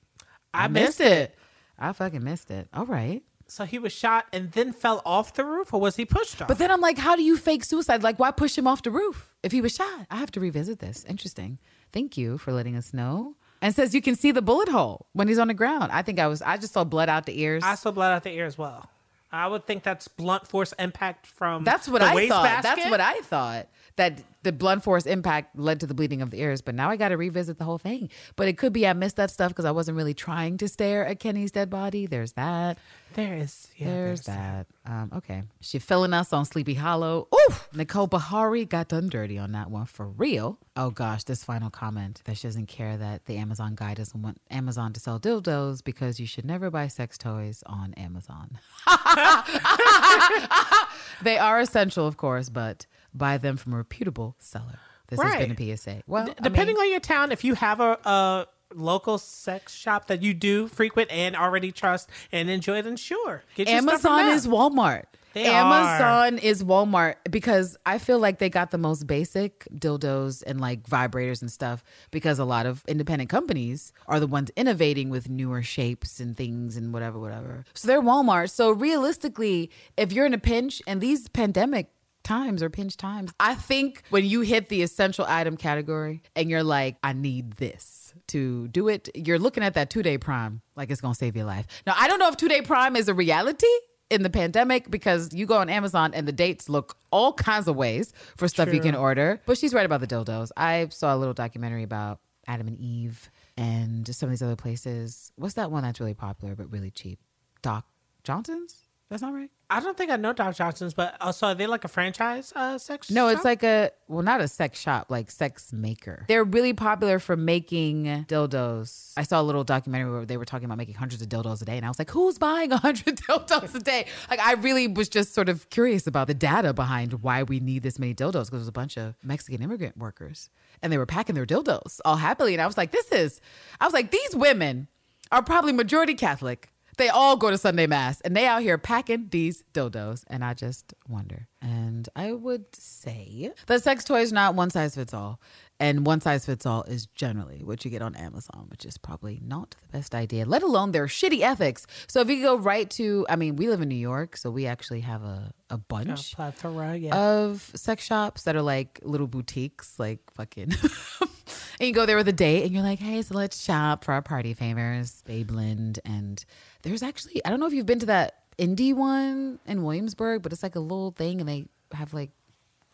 I 0.53 0.67
missed 0.69 1.01
it. 1.01 1.35
I 1.77 1.91
fucking 1.91 2.23
missed 2.23 2.49
it. 2.51 2.67
All 2.73 2.85
right. 2.85 3.21
So 3.47 3.65
he 3.65 3.77
was 3.77 3.91
shot 3.93 4.25
and 4.33 4.51
then 4.51 4.73
fell 4.73 5.01
off 5.05 5.33
the 5.33 5.45
roof, 5.45 5.73
or 5.73 5.79
was 5.81 5.95
he 5.95 6.05
pushed 6.05 6.41
off? 6.41 6.47
But 6.47 6.57
then 6.57 6.71
I'm 6.71 6.81
like, 6.81 6.97
how 6.97 7.15
do 7.15 7.23
you 7.23 7.37
fake 7.37 7.63
suicide? 7.63 8.01
Like, 8.01 8.17
why 8.17 8.31
push 8.31 8.57
him 8.57 8.67
off 8.67 8.81
the 8.81 8.91
roof 8.91 9.35
if 9.43 9.51
he 9.51 9.61
was 9.61 9.75
shot? 9.75 10.07
I 10.09 10.17
have 10.17 10.31
to 10.31 10.39
revisit 10.39 10.79
this. 10.79 11.05
Interesting. 11.07 11.59
Thank 11.91 12.17
you 12.17 12.37
for 12.37 12.51
letting 12.51 12.75
us 12.75 12.93
know. 12.93 13.35
And 13.61 13.73
says 13.73 13.93
you 13.95 14.01
can 14.01 14.15
see 14.15 14.31
the 14.31 14.41
bullet 14.41 14.67
hole 14.69 15.07
when 15.13 15.27
he's 15.27 15.39
on 15.39 15.47
the 15.47 15.53
ground. 15.53 15.91
I 15.91 16.01
think 16.01 16.19
I 16.19 16.27
was. 16.27 16.41
I 16.41 16.57
just 16.57 16.73
saw 16.73 16.83
blood 16.83 17.09
out 17.09 17.25
the 17.25 17.39
ears. 17.39 17.63
I 17.63 17.75
saw 17.75 17.91
blood 17.91 18.11
out 18.11 18.23
the 18.23 18.31
ear 18.31 18.45
as 18.45 18.57
well. 18.57 18.89
I 19.31 19.47
would 19.47 19.65
think 19.65 19.83
that's 19.83 20.07
blunt 20.07 20.47
force 20.47 20.73
impact 20.77 21.25
from 21.25 21.63
That's 21.63 21.87
what 21.87 22.03
I 22.03 22.27
thought. 22.27 22.43
basket. 22.43 22.75
That's 22.75 22.91
what 22.91 23.01
I 23.01 23.19
thought. 23.21 23.67
That 23.95 24.23
the 24.43 24.51
blunt 24.51 24.83
force 24.83 25.05
impact 25.05 25.57
led 25.57 25.79
to 25.79 25.87
the 25.87 25.93
bleeding 25.93 26.21
of 26.21 26.29
the 26.29 26.41
ears. 26.41 26.61
But 26.61 26.75
now 26.75 26.89
I 26.89 26.97
got 26.97 27.09
to 27.09 27.17
revisit 27.17 27.57
the 27.57 27.63
whole 27.63 27.77
thing. 27.77 28.09
But 28.35 28.47
it 28.47 28.57
could 28.57 28.73
be 28.73 28.87
I 28.87 28.93
missed 28.93 29.15
that 29.15 29.31
stuff 29.31 29.49
because 29.49 29.65
I 29.65 29.71
wasn't 29.71 29.97
really 29.97 30.13
trying 30.13 30.57
to 30.57 30.67
stare 30.67 31.05
at 31.05 31.19
Kenny's 31.19 31.51
dead 31.51 31.69
body. 31.69 32.05
There's 32.05 32.33
that. 32.33 32.77
There 33.13 33.35
is. 33.35 33.67
Yeah, 33.77 33.87
there's, 33.87 34.21
that. 34.21 34.65
Um, 34.85 35.11
okay. 35.15 35.43
She 35.61 35.77
filling 35.77 36.13
us 36.13 36.33
on 36.33 36.45
Sleepy 36.45 36.73
Hollow. 36.73 37.27
Ooh, 37.33 37.53
Nicole 37.73 38.07
Beharie 38.07 38.67
got 38.67 38.87
done 38.87 39.07
dirty 39.07 39.37
on 39.37 39.51
that 39.51 39.69
one 39.69 39.85
for 39.85 40.07
real. 40.07 40.57
Oh 40.75 40.89
gosh, 40.89 41.23
this 41.23 41.43
final 41.43 41.69
comment 41.69 42.21
that 42.25 42.37
she 42.37 42.47
doesn't 42.47 42.67
care 42.67 42.97
that 42.97 43.25
the 43.25 43.37
Amazon 43.37 43.75
guy 43.75 43.93
doesn't 43.93 44.19
want 44.19 44.41
Amazon 44.49 44.93
to 44.93 44.99
sell 44.99 45.19
dildos 45.19 45.83
because 45.83 46.19
you 46.19 46.25
should 46.25 46.45
never 46.45 46.71
buy 46.71 46.87
sex 46.87 47.17
toys 47.17 47.63
on 47.67 47.93
Amazon. 47.93 48.57
they 51.21 51.37
are 51.37 51.59
essential, 51.59 52.07
of 52.07 52.17
course, 52.17 52.49
but 52.49 52.87
buy 53.13 53.37
them 53.37 53.57
from 53.57 53.73
a 53.73 53.77
reputable 53.77 54.35
seller. 54.39 54.79
This 55.07 55.21
has 55.21 55.35
been 55.35 55.51
a 55.51 55.77
PSA. 55.77 56.03
Well, 56.07 56.25
D- 56.25 56.33
depending 56.41 56.77
on 56.77 56.89
your 56.89 56.99
town, 56.99 57.31
if 57.31 57.43
you 57.43 57.55
have 57.55 57.79
a, 57.79 57.97
a 58.05 58.47
local 58.73 59.17
sex 59.17 59.73
shop 59.73 60.07
that 60.07 60.21
you 60.23 60.33
do 60.33 60.67
frequent 60.67 61.11
and 61.11 61.35
already 61.35 61.71
trust 61.71 62.09
and 62.31 62.49
enjoy, 62.49 62.81
then 62.81 62.95
sure, 62.95 63.43
get 63.55 63.69
your 63.69 63.81
stuff 63.81 64.01
from 64.01 64.11
Amazon 64.13 64.35
is 64.35 64.47
Walmart. 64.47 65.03
They 65.33 65.45
Amazon 65.45 66.37
is 66.37 66.63
Walmart 66.63 67.15
because 67.29 67.75
I 67.87 67.97
feel 67.97 68.19
like 68.19 68.37
they 68.37 68.49
got 68.49 68.69
the 68.69 68.77
most 68.77 69.07
basic 69.07 69.67
dildos 69.75 70.43
and 70.45 70.61
like 70.61 70.83
vibrators 70.87 71.41
and 71.41 71.51
stuff 71.51 71.83
because 72.11 72.37
a 72.37 72.45
lot 72.45 72.67
of 72.67 72.83
independent 72.87 73.31
companies 73.31 73.93
are 74.07 74.19
the 74.19 74.27
ones 74.27 74.51
innovating 74.55 75.09
with 75.09 75.29
newer 75.29 75.63
shapes 75.63 76.19
and 76.19 76.37
things 76.37 76.77
and 76.77 76.93
whatever, 76.93 77.17
whatever. 77.17 77.65
So 77.73 77.87
they're 77.87 78.01
Walmart. 78.01 78.51
So 78.51 78.71
realistically, 78.71 79.71
if 79.97 80.13
you're 80.13 80.27
in 80.27 80.35
a 80.35 80.39
pinch 80.39 80.83
and 80.85 81.01
these 81.01 81.27
pandemic 81.29 81.89
times 82.23 82.63
or 82.63 82.69
pinch 82.69 82.97
times, 82.97 83.33
I 83.39 83.55
think 83.55 84.03
when 84.09 84.25
you 84.25 84.41
hit 84.41 84.69
the 84.69 84.81
essential 84.81 85.25
item 85.27 85.57
category 85.57 86.21
and 86.35 86.49
you're 86.49 86.63
like, 86.63 86.97
I 87.03 87.13
need 87.13 87.53
this 87.53 88.13
to 88.27 88.67
do 88.69 88.87
it, 88.87 89.09
you're 89.15 89.39
looking 89.39 89.63
at 89.63 89.73
that 89.75 89.89
two 89.89 90.03
day 90.03 90.17
prime 90.17 90.61
like 90.75 90.89
it's 90.91 91.01
gonna 91.01 91.15
save 91.15 91.35
your 91.35 91.45
life. 91.45 91.65
Now, 91.85 91.95
I 91.97 92.07
don't 92.07 92.19
know 92.19 92.29
if 92.29 92.37
two 92.37 92.47
day 92.47 92.61
prime 92.61 92.95
is 92.95 93.07
a 93.07 93.13
reality 93.13 93.67
in 94.09 94.21
the 94.21 94.29
pandemic 94.29 94.89
because 94.91 95.33
you 95.33 95.45
go 95.45 95.57
on 95.57 95.69
Amazon 95.69 96.13
and 96.13 96.27
the 96.27 96.31
dates 96.31 96.69
look 96.69 96.97
all 97.11 97.33
kinds 97.33 97.67
of 97.67 97.75
ways 97.75 98.13
for 98.37 98.47
stuff 98.47 98.73
you 98.73 98.79
can 98.79 98.95
order. 98.95 99.41
But 99.45 99.57
she's 99.57 99.73
right 99.73 99.85
about 99.85 100.01
the 100.01 100.07
dildos. 100.07 100.51
I 100.55 100.87
saw 100.89 101.15
a 101.15 101.17
little 101.17 101.33
documentary 101.33 101.83
about 101.83 102.19
Adam 102.47 102.67
and 102.67 102.77
Eve 102.77 103.31
and 103.57 104.07
some 104.13 104.27
of 104.27 104.31
these 104.31 104.41
other 104.43 104.55
places. 104.55 105.31
What's 105.35 105.55
that 105.55 105.71
one 105.71 105.83
that's 105.83 105.99
really 105.99 106.13
popular 106.13 106.55
but 106.55 106.71
really 106.71 106.91
cheap? 106.91 107.19
Doc 107.61 107.85
Johnson's? 108.23 108.82
That's 109.13 109.21
not 109.21 109.35
right. 109.35 109.51
I 109.69 109.79
don't 109.79 109.95
think 109.95 110.09
I 110.09 110.15
know 110.15 110.33
Doc 110.33 110.55
Johnson's, 110.55 110.95
but 110.95 111.15
also 111.21 111.45
are 111.45 111.53
they 111.53 111.67
like 111.67 111.83
a 111.83 111.87
franchise 111.87 112.51
uh, 112.55 112.79
sex? 112.79 113.11
No, 113.11 113.27
it's 113.27 113.45
like 113.45 113.61
a 113.61 113.91
well, 114.07 114.23
not 114.23 114.41
a 114.41 114.47
sex 114.47 114.79
shop, 114.79 115.11
like 115.11 115.29
sex 115.29 115.71
maker. 115.71 116.25
They're 116.27 116.43
really 116.43 116.73
popular 116.73 117.19
for 117.19 117.37
making 117.37 118.25
dildos. 118.27 119.13
I 119.15 119.21
saw 119.21 119.39
a 119.39 119.43
little 119.43 119.63
documentary 119.63 120.11
where 120.11 120.25
they 120.25 120.35
were 120.35 120.45
talking 120.45 120.65
about 120.65 120.79
making 120.79 120.95
hundreds 120.95 121.21
of 121.21 121.29
dildos 121.29 121.61
a 121.61 121.65
day, 121.65 121.77
and 121.77 121.85
I 121.85 121.89
was 121.89 121.99
like, 121.99 122.09
who's 122.09 122.39
buying 122.39 122.71
a 122.71 122.77
hundred 122.77 123.17
dildos 123.29 123.75
a 123.75 123.79
day? 123.79 124.07
Like, 124.31 124.39
I 124.39 124.53
really 124.53 124.87
was 124.87 125.09
just 125.09 125.35
sort 125.35 125.47
of 125.47 125.69
curious 125.69 126.07
about 126.07 126.25
the 126.25 126.33
data 126.33 126.73
behind 126.73 127.21
why 127.21 127.43
we 127.43 127.59
need 127.59 127.83
this 127.83 127.99
many 127.99 128.15
dildos 128.15 128.31
because 128.31 128.49
there 128.49 128.59
was 128.61 128.67
a 128.67 128.71
bunch 128.71 128.97
of 128.97 129.13
Mexican 129.21 129.61
immigrant 129.61 129.95
workers, 129.95 130.49
and 130.81 130.91
they 130.91 130.97
were 130.97 131.05
packing 131.05 131.35
their 131.35 131.45
dildos 131.45 131.99
all 132.03 132.15
happily, 132.15 132.55
and 132.55 132.63
I 132.63 132.65
was 132.65 132.77
like, 132.77 132.89
this 132.89 133.11
is, 133.11 133.41
I 133.79 133.85
was 133.85 133.93
like, 133.93 134.09
these 134.09 134.35
women 134.35 134.87
are 135.31 135.43
probably 135.43 135.71
majority 135.71 136.15
Catholic. 136.15 136.72
They 136.97 137.09
all 137.09 137.35
go 137.37 137.49
to 137.49 137.57
Sunday 137.57 137.87
Mass 137.87 138.21
and 138.21 138.35
they 138.35 138.45
out 138.45 138.61
here 138.61 138.77
packing 138.77 139.27
these 139.29 139.63
dildos. 139.73 140.23
And 140.27 140.43
I 140.43 140.53
just 140.53 140.93
wonder. 141.07 141.47
And 141.61 142.07
I 142.15 142.33
would 142.33 142.75
say 142.75 143.51
that 143.67 143.83
sex 143.83 144.03
toy 144.03 144.21
is 144.21 144.33
not 144.33 144.55
one 144.55 144.69
size 144.69 144.95
fits 144.95 145.13
all. 145.13 145.39
And 145.79 146.05
one 146.05 146.21
size 146.21 146.45
fits 146.45 146.65
all 146.65 146.83
is 146.83 147.07
generally 147.07 147.61
what 147.63 147.83
you 147.83 147.91
get 147.91 148.01
on 148.01 148.15
Amazon, 148.15 148.67
which 148.69 148.85
is 148.85 148.97
probably 148.97 149.41
not 149.43 149.75
the 149.81 149.97
best 149.97 150.15
idea, 150.15 150.45
let 150.45 150.63
alone 150.63 150.91
their 150.91 151.07
shitty 151.07 151.41
ethics. 151.41 151.85
So 152.07 152.21
if 152.21 152.29
you 152.29 152.41
go 152.41 152.57
right 152.57 152.89
to, 152.91 153.25
I 153.27 153.35
mean, 153.35 153.55
we 153.57 153.67
live 153.67 153.81
in 153.81 153.89
New 153.89 153.95
York, 153.95 154.37
so 154.37 154.49
we 154.49 154.65
actually 154.65 155.01
have 155.01 155.23
a, 155.23 155.51
a 155.69 155.73
a 155.73 155.77
bunch 155.77 156.35
plethora. 156.35 156.95
Yeah. 156.95 157.15
of 157.17 157.69
sex 157.75 158.05
shops 158.05 158.43
that 158.43 158.55
are 158.55 158.61
like 158.61 158.99
little 159.03 159.27
boutiques, 159.27 159.99
like 159.99 160.19
fucking. 160.35 160.73
and 161.79 161.87
you 161.87 161.93
go 161.93 162.05
there 162.05 162.17
with 162.17 162.27
a 162.27 162.33
date, 162.33 162.63
and 162.63 162.71
you're 162.71 162.83
like, 162.83 162.99
"Hey, 162.99 163.21
so 163.21 163.35
let's 163.35 163.63
shop 163.63 164.03
for 164.03 164.13
our 164.13 164.21
party 164.21 164.53
favors." 164.53 165.23
Babeland, 165.27 165.99
and 166.05 166.43
there's 166.81 167.03
actually 167.03 167.43
I 167.45 167.49
don't 167.49 167.59
know 167.59 167.67
if 167.67 167.73
you've 167.73 167.85
been 167.85 167.99
to 167.99 168.05
that 168.07 168.39
indie 168.57 168.93
one 168.93 169.59
in 169.65 169.83
Williamsburg, 169.83 170.41
but 170.41 170.51
it's 170.53 170.63
like 170.63 170.75
a 170.75 170.79
little 170.79 171.11
thing, 171.11 171.39
and 171.39 171.49
they 171.49 171.65
have 171.93 172.13
like 172.13 172.31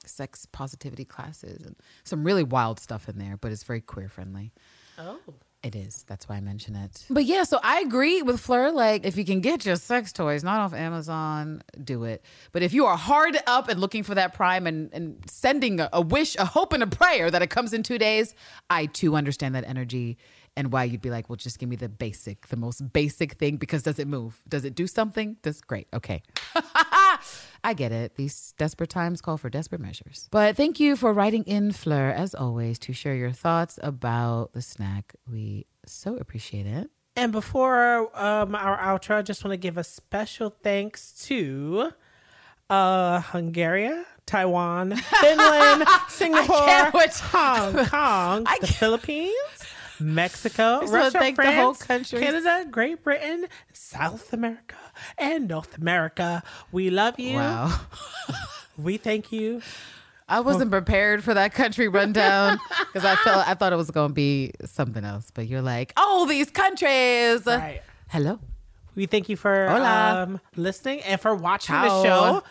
sex 0.06 0.45
positivity 0.51 1.06
classes 1.06 1.64
and 1.65 1.76
some 2.03 2.23
really 2.23 2.43
wild 2.43 2.80
stuff 2.80 3.10
in 3.10 3.18
there, 3.19 3.38
but 3.38 3.51
it's 3.51 3.64
very 3.64 3.81
queer 3.81 4.10
friendly. 4.10 4.51
oh. 4.97 5.19
It 5.61 5.76
is. 5.76 6.06
That's 6.07 6.30
why 6.30 6.38
I 6.38 6.40
mention 6.40 6.76
it. 6.76 7.03
But 7.10 7.26
yeah, 7.26 7.44
so 7.44 7.60
I 7.61 7.81
agree 7.81 8.22
with 8.22 8.40
Fleur. 8.40 8.72
Like, 8.72 9.06
if 9.06 9.18
you 9.18 9.26
can 9.26 9.41
get 9.41 9.65
your 9.65 9.76
sex 9.76 10.14
toys 10.14 10.41
not 10.41 10.61
off 10.61 10.73
Amazon, 10.73 11.64
do 11.84 12.06
it. 12.06 12.23
But 12.53 12.64
if 12.64 12.73
you 12.73 12.86
are 12.86 12.95
hard 12.95 13.38
up 13.45 13.68
and 13.68 13.80
looking 13.80 14.03
for 14.03 14.15
that 14.15 14.34
prime 14.34 14.68
and, 14.68 14.90
and 14.94 15.22
sending 15.30 15.81
a, 15.81 15.90
a 15.91 15.99
wish, 15.99 16.38
a 16.38 16.45
hope, 16.45 16.72
and 16.72 16.81
a 16.81 16.88
prayer 16.88 17.30
that 17.30 17.41
it 17.41 17.49
comes 17.49 17.73
in 17.73 17.84
two 17.84 17.98
days, 17.98 18.36
I 18.69 18.86
too 18.86 19.15
understand 19.15 19.53
that 19.56 19.65
energy 19.68 20.18
and 20.56 20.72
why 20.72 20.86
you'd 20.86 21.02
be 21.02 21.10
like, 21.10 21.30
well, 21.30 21.36
just 21.36 21.60
give 21.60 21.69
me 21.69 21.76
the 21.76 21.90
basic, 21.90 22.48
the 22.48 22.57
most 22.57 22.91
basic 22.94 23.34
thing 23.34 23.57
because 23.57 23.84
does 23.84 23.99
it 23.99 24.07
move? 24.07 24.41
Does 24.48 24.65
it 24.65 24.76
do 24.76 24.88
something? 24.88 25.38
That's 25.41 25.61
great. 25.61 25.88
Okay. 25.94 26.22
I 27.64 27.73
get 27.73 27.91
it. 27.91 28.15
These 28.15 28.53
desperate 28.57 28.90
times 28.90 29.22
call 29.22 29.38
for 29.38 29.49
desperate 29.49 29.81
measures. 29.81 30.27
But 30.31 30.56
thank 30.56 30.80
you 30.80 30.95
for 30.95 31.14
writing 31.14 31.44
in, 31.44 31.72
Fleur, 31.72 32.10
as 32.10 32.34
always, 32.34 32.80
to 32.80 32.94
share 32.94 33.15
your 33.15 33.31
thoughts 33.31 33.80
about 33.81 34.53
the 34.53 34.61
snack. 34.61 35.15
We 35.30 35.65
so 35.86 36.15
appreciate 36.18 36.65
it. 36.65 36.90
And 37.15 37.31
before 37.31 38.10
um, 38.18 38.56
our 38.56 38.77
outro, 38.77 39.18
I 39.18 39.22
just 39.22 39.44
want 39.44 39.53
to 39.53 39.57
give 39.57 39.77
a 39.77 39.84
special 39.84 40.49
thanks 40.64 41.11
to 41.27 41.91
uh, 42.69 43.19
Hungary, 43.19 43.91
Taiwan, 44.26 44.95
Finland, 45.22 45.84
Singapore. 46.07 46.91
Hong 46.91 47.86
Kong, 47.88 48.45
the 48.61 48.68
Philippines, 48.68 49.34
Mexico, 49.99 50.80
wanna 50.81 50.91
Russia, 50.91 51.19
thank 51.19 51.35
the 51.38 51.43
France, 51.43 51.57
whole 51.57 51.76
countries. 51.76 52.21
Canada, 52.21 52.65
Great 52.69 53.03
Britain, 53.03 53.47
South 53.73 54.31
America, 54.34 54.76
and 55.17 55.47
North 55.47 55.77
America. 55.77 56.43
We 56.71 56.89
love 56.89 57.19
you. 57.19 57.35
Wow. 57.35 57.80
We 58.77 58.95
thank 58.95 59.31
you. 59.34 59.61
I 60.30 60.39
wasn't 60.41 60.71
prepared 60.71 61.23
for 61.23 61.34
that 61.34 61.53
country 61.53 61.88
rundown 61.88 62.59
because 62.80 63.03
I 63.03 63.15
felt 63.17 63.47
I 63.47 63.55
thought 63.55 63.73
it 63.73 63.77
was 63.77 63.91
going 63.91 64.11
to 64.11 64.13
be 64.13 64.51
something 64.63 65.03
else. 65.03 65.31
But 65.34 65.47
you're 65.47 65.61
like, 65.61 65.91
oh, 65.97 66.27
these 66.30 66.49
countries. 66.49 67.45
Right. 67.45 67.81
Hello. 68.07 68.39
We 68.95 69.05
thank 69.05 69.27
you 69.27 69.35
for 69.35 69.67
um, 69.69 70.39
listening 70.55 71.01
and 71.01 71.19
for 71.19 71.34
watching 71.35 71.76
Ciao. 71.76 71.84
the 71.84 72.03
show. 72.03 72.43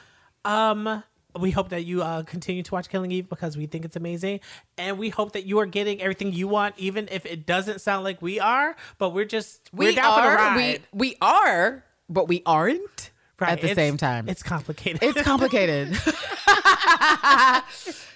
Um, 0.45 1.03
we 1.39 1.51
hope 1.51 1.69
that 1.71 1.85
you 1.85 2.03
uh, 2.03 2.23
continue 2.25 2.63
to 2.63 2.75
watch 2.75 2.89
Killing 2.89 3.11
Eve 3.13 3.29
because 3.29 3.57
we 3.57 3.67
think 3.67 3.85
it's 3.85 3.97
amazing, 3.97 4.41
and 4.77 4.99
we 4.99 5.09
hope 5.11 5.33
that 5.33 5.45
you 5.47 5.59
are 5.61 5.67
getting 5.67 6.01
everything 6.03 6.33
you 6.33 6.49
want, 6.49 6.75
even 6.79 7.09
if 7.11 7.25
it 7.27 7.47
doesn't 7.47 7.81
sound 7.81 8.05
like 8.05 8.21
we 8.23 8.41
are. 8.41 8.77
But 8.99 9.11
we're 9.11 9.25
just 9.25 9.71
we're 9.73 9.91
we 9.91 9.95
down 9.95 10.15
for 10.15 10.23
the 10.23 10.29
are. 10.29 10.37
ride. 10.37 10.83
We 10.93 10.99
we 11.11 11.17
are, 11.21 11.85
but 12.09 12.29
we 12.29 12.43
aren't 12.47 13.11
Right, 13.41 13.51
at 13.53 13.61
the 13.61 13.71
it's- 13.71 13.77
same 13.77 13.97
time. 13.97 14.29
It's 14.29 14.43
complicated. 14.43 15.01
It's 15.03 15.23
complicated. 15.23 15.91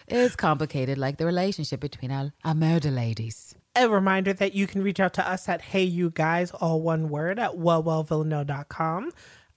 it's 0.09 0.36
complicated, 0.36 0.99
like 0.99 1.19
the 1.19 1.27
relationship 1.27 1.81
between 1.81 2.11
our, 2.11 2.32
our 2.44 2.55
murder 2.55 2.90
ladies. 2.90 3.55
a 3.77 3.89
reminder 3.89 4.32
that 4.32 4.55
you 4.55 4.66
can 4.66 4.82
reach 4.82 5.01
out 5.01 5.15
to 5.15 5.28
us 5.28 5.49
at 5.49 5.62
Hey 5.62 5.85
You 5.85 6.11
Guys, 6.11 6.51
all 6.51 6.81
one 6.82 7.09
word, 7.09 7.39
at 7.39 7.53
wellwellvillanelle.com. 7.53 9.11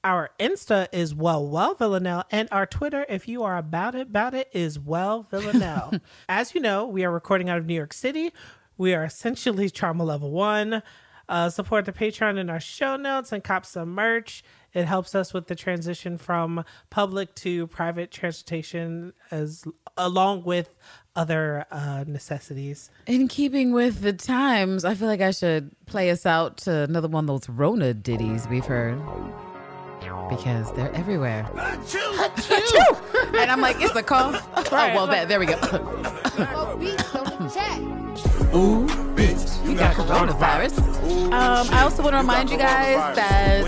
Our 0.06 0.30
Insta 0.40 0.88
is 0.92 1.16
Well 1.16 1.48
Well 1.48 1.74
Villanelle, 1.74 2.26
and 2.30 2.48
our 2.52 2.68
Twitter, 2.68 3.08
if 3.10 3.28
you 3.28 3.42
are 3.42 3.58
about 3.58 3.96
it, 3.96 4.02
about 4.04 4.36
it, 4.36 4.52
is 4.54 4.78
Well 4.78 5.24
Villanelle. 5.32 6.00
As 6.30 6.54
you 6.54 6.62
know, 6.62 6.86
we 6.86 7.04
are 7.04 7.10
recording 7.10 7.50
out 7.50 7.58
of 7.58 7.66
New 7.66 7.74
York 7.74 7.92
City. 7.92 8.32
We 8.78 8.94
are 8.94 9.04
essentially 9.04 9.68
trauma 9.72 10.04
level 10.04 10.30
one. 10.30 10.84
Uh, 11.28 11.50
support 11.50 11.86
the 11.86 11.92
Patreon 11.92 12.38
in 12.38 12.52
our 12.52 12.60
show 12.60 12.98
notes 12.98 13.32
and 13.32 13.44
cop 13.44 13.66
some 13.66 13.96
merch. 13.96 14.44
It 14.76 14.86
helps 14.86 15.16
us 15.16 15.34
with 15.34 15.48
the 15.48 15.56
transition 15.56 16.20
from 16.20 16.64
public 16.92 17.34
to 17.38 17.66
private 17.66 18.12
transportation, 18.12 19.12
as 19.32 19.66
along 19.98 20.44
with 20.44 20.70
other 21.16 21.66
uh, 21.72 22.04
necessities. 22.06 22.92
In 23.08 23.28
keeping 23.28 23.72
with 23.74 24.02
the 24.02 24.14
times, 24.14 24.86
I 24.86 24.94
feel 24.94 25.08
like 25.08 25.22
I 25.22 25.32
should 25.32 25.76
play 25.88 26.12
us 26.12 26.28
out 26.28 26.58
to 26.58 26.82
another 26.82 27.08
one 27.08 27.24
of 27.24 27.28
those 27.28 27.50
Rona 27.50 27.96
ditties 27.96 28.48
we've 28.48 28.66
heard. 28.66 29.02
Because 30.30 30.72
they're 30.74 30.94
everywhere. 30.94 31.48
Achoo! 31.54 33.36
and 33.40 33.52
I'm 33.52 33.62
like, 33.62 33.78
it's 33.80 33.96
a 33.96 34.04
cough. 34.04 34.48
oh, 34.56 34.64
well, 34.72 35.08
that, 35.08 35.28
there 35.28 35.40
we 35.40 35.46
go. 35.46 35.54
Ooh, 38.56 38.88
bitch, 39.16 39.66
you 39.66 39.76
got 39.76 39.96
coronavirus. 39.96 40.80
Um, 41.26 41.68
I 41.72 41.82
also 41.84 42.02
want 42.02 42.14
to 42.14 42.18
remind 42.20 42.50
you 42.50 42.58
guys 42.58 43.16
that 43.16 43.64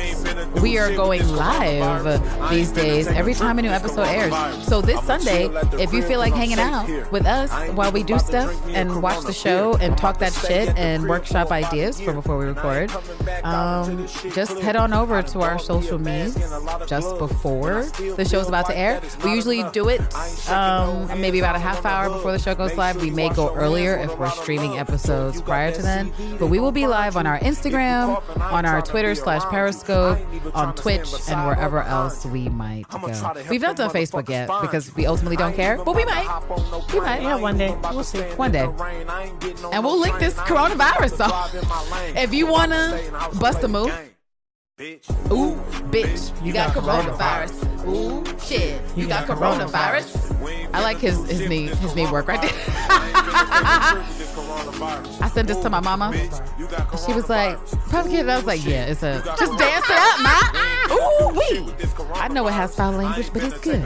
we 0.61 0.77
are 0.77 0.93
going 0.95 1.27
live 1.29 2.49
these 2.49 2.71
days. 2.71 3.07
Every 3.07 3.33
time 3.33 3.59
a 3.59 3.61
new 3.61 3.69
episode 3.69 4.03
airs. 4.03 4.33
So 4.65 4.81
this 4.81 5.01
Sunday, 5.03 5.49
if 5.81 5.93
you 5.93 6.01
feel 6.01 6.19
like 6.19 6.33
hanging 6.33 6.59
out 6.59 6.87
with 7.11 7.25
us 7.25 7.51
while 7.71 7.91
we 7.91 8.03
do 8.03 8.19
stuff 8.19 8.53
and 8.69 9.01
watch 9.01 9.23
the 9.25 9.33
show 9.33 9.77
and 9.77 9.97
talk 9.97 10.19
that 10.19 10.33
shit 10.33 10.75
and 10.77 11.07
workshop 11.07 11.51
ideas 11.51 11.99
for 11.99 12.13
before 12.13 12.37
we 12.37 12.45
record, 12.45 12.91
um, 13.43 14.07
just 14.33 14.59
head 14.59 14.75
on 14.75 14.93
over 14.93 15.21
to 15.21 15.41
our 15.41 15.59
social 15.59 15.97
medias 15.97 16.35
just 16.87 17.17
before 17.17 17.83
the 18.15 18.25
show's 18.25 18.47
about 18.47 18.65
to 18.67 18.77
air. 18.77 19.01
We 19.23 19.33
usually 19.33 19.63
do 19.71 19.89
it 19.89 20.01
um, 20.49 21.07
maybe 21.19 21.39
about 21.39 21.55
a 21.55 21.59
half 21.59 21.85
hour 21.85 22.09
before 22.09 22.31
the 22.31 22.39
show 22.39 22.55
goes 22.55 22.75
live. 22.77 23.01
We 23.01 23.09
may 23.09 23.29
go 23.29 23.53
earlier 23.55 23.97
if 23.97 24.17
we're 24.17 24.29
streaming 24.29 24.77
episodes 24.77 25.41
prior 25.41 25.71
to 25.71 25.81
then, 25.81 26.11
but 26.39 26.47
we 26.47 26.59
will 26.59 26.71
be 26.71 26.87
live 26.87 27.17
on 27.17 27.25
our 27.25 27.39
Instagram, 27.39 28.21
on 28.39 28.65
our 28.65 28.81
Twitter 28.81 29.15
slash 29.15 29.43
Periscope, 29.49 30.19
on 30.53 30.75
Twitch, 30.75 31.07
and 31.29 31.45
wherever 31.45 31.81
else 31.81 32.25
we 32.25 32.49
might 32.49 32.87
go. 32.89 32.99
We've 33.49 33.61
not 33.61 33.75
done 33.75 33.89
Facebook 33.89 34.29
yet 34.29 34.49
because 34.61 34.95
we 34.95 35.05
ultimately 35.05 35.37
don't 35.37 35.55
care, 35.55 35.77
but 35.83 35.95
we 35.95 36.05
might. 36.05 36.27
We 36.93 36.99
might. 36.99 37.21
Yeah, 37.21 37.35
one 37.35 37.57
day. 37.57 37.75
We'll 37.91 38.03
see. 38.03 38.21
One 38.21 38.51
day. 38.51 38.65
And 39.73 39.83
we'll 39.83 39.99
link 39.99 40.19
this 40.19 40.35
coronavirus 40.35 41.19
off. 41.21 41.53
If 42.15 42.33
you 42.33 42.47
want 42.47 42.71
to 42.71 43.29
bust 43.39 43.63
a 43.63 43.67
move, 43.67 43.91
Ooh, 44.79 45.55
bitch, 45.89 46.45
you 46.45 46.53
got 46.53 46.71
coronavirus. 46.71 47.87
Ooh, 47.87 48.23
shit, 48.45 48.79
you 48.95 49.07
got 49.07 49.25
coronavirus. 49.25 50.69
I 50.71 50.83
like 50.83 50.99
his 50.99 51.17
his 51.27 51.49
knee 51.49 51.65
his 51.65 51.95
knee 51.95 52.05
work 52.11 52.27
right 52.27 52.39
there. 52.39 52.51
I 55.19 55.31
sent 55.33 55.47
this 55.47 55.57
to 55.63 55.71
my 55.71 55.79
mama. 55.79 56.13
She 57.03 57.11
was 57.11 57.27
like, 57.27 57.57
"Pumpkin." 57.89 58.19
And 58.19 58.31
I 58.31 58.35
was 58.35 58.45
like, 58.45 58.63
"Yeah, 58.63 58.85
it's 58.85 59.01
a 59.01 59.23
just 59.39 59.57
dance 59.57 59.85
it 59.89 59.97
up, 59.97 60.21
ma." 60.21 60.93
Ooh, 60.93 61.29
wee. 61.29 61.73
I 62.13 62.27
know 62.27 62.47
it 62.47 62.53
has 62.53 62.75
foul 62.75 62.91
language, 62.91 63.31
but 63.33 63.43
it's 63.43 63.57
good. 63.57 63.83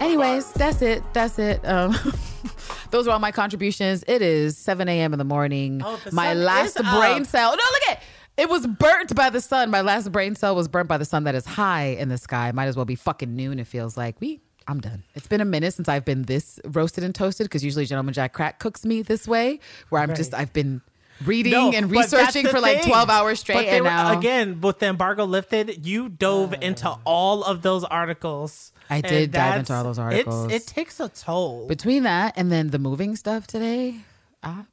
Anyways, 0.00 0.50
that's 0.50 0.82
it. 0.82 1.04
That's 1.12 1.38
it. 1.38 1.64
Um, 1.64 1.96
those 2.90 3.06
are 3.06 3.12
all 3.12 3.20
my 3.20 3.30
contributions. 3.30 4.02
It 4.08 4.20
is 4.20 4.58
7 4.58 4.88
a.m. 4.88 5.12
in 5.12 5.20
the 5.20 5.24
morning. 5.24 5.80
Oh, 5.84 6.00
the 6.04 6.10
my 6.10 6.34
last 6.34 6.76
brain 6.76 7.22
up. 7.22 7.26
cell. 7.28 7.50
No, 7.50 7.62
look 7.72 7.82
at 7.90 8.02
it 8.36 8.48
was 8.48 8.66
burnt 8.66 9.14
by 9.14 9.30
the 9.30 9.40
sun. 9.40 9.70
My 9.70 9.80
last 9.80 10.10
brain 10.10 10.34
cell 10.34 10.54
was 10.54 10.68
burnt 10.68 10.88
by 10.88 10.98
the 10.98 11.04
sun 11.04 11.24
that 11.24 11.34
is 11.34 11.44
high 11.44 11.96
in 11.98 12.08
the 12.08 12.18
sky. 12.18 12.52
Might 12.52 12.66
as 12.66 12.76
well 12.76 12.84
be 12.84 12.94
fucking 12.94 13.34
noon. 13.34 13.58
It 13.58 13.66
feels 13.66 13.96
like 13.96 14.20
we. 14.20 14.40
I'm 14.68 14.80
done. 14.80 15.02
It's 15.14 15.26
been 15.26 15.40
a 15.40 15.44
minute 15.44 15.74
since 15.74 15.88
I've 15.88 16.04
been 16.04 16.22
this 16.22 16.60
roasted 16.64 17.02
and 17.02 17.14
toasted 17.14 17.46
because 17.46 17.64
usually 17.64 17.84
Gentleman 17.84 18.14
Jack 18.14 18.32
Crack 18.32 18.60
cooks 18.60 18.84
me 18.84 19.02
this 19.02 19.26
way, 19.26 19.58
where 19.88 20.00
I'm 20.00 20.14
just 20.14 20.34
I've 20.34 20.52
been 20.52 20.82
reading 21.24 21.52
No, 21.52 21.72
and 21.72 21.90
researching 21.90 22.46
for 22.46 22.60
like 22.60 22.82
12 22.82 23.10
hours 23.10 23.40
straight, 23.40 23.66
and 23.66 23.84
were- 23.84 23.90
now 23.90 24.18
again, 24.18 24.60
with 24.60 24.78
the 24.78 24.86
embargo 24.86 25.24
lifted, 25.24 25.84
you 25.86 26.08
dove 26.08 26.52
uh. 26.54 26.58
into 26.60 26.96
all 27.04 27.42
of 27.42 27.62
those 27.62 27.84
articles. 27.84 28.72
I 28.88 29.00
did 29.00 29.32
dive 29.32 29.60
into 29.60 29.72
all 29.72 29.84
those 29.84 29.98
articles. 29.98 30.52
it 30.52 30.66
takes 30.66 31.00
a 31.00 31.08
toll. 31.08 31.66
between 31.66 32.02
that 32.04 32.34
and 32.36 32.52
then 32.52 32.68
the 32.70 32.78
moving 32.78 33.16
stuff 33.16 33.46
today, 33.46 33.96
I, 34.42 34.64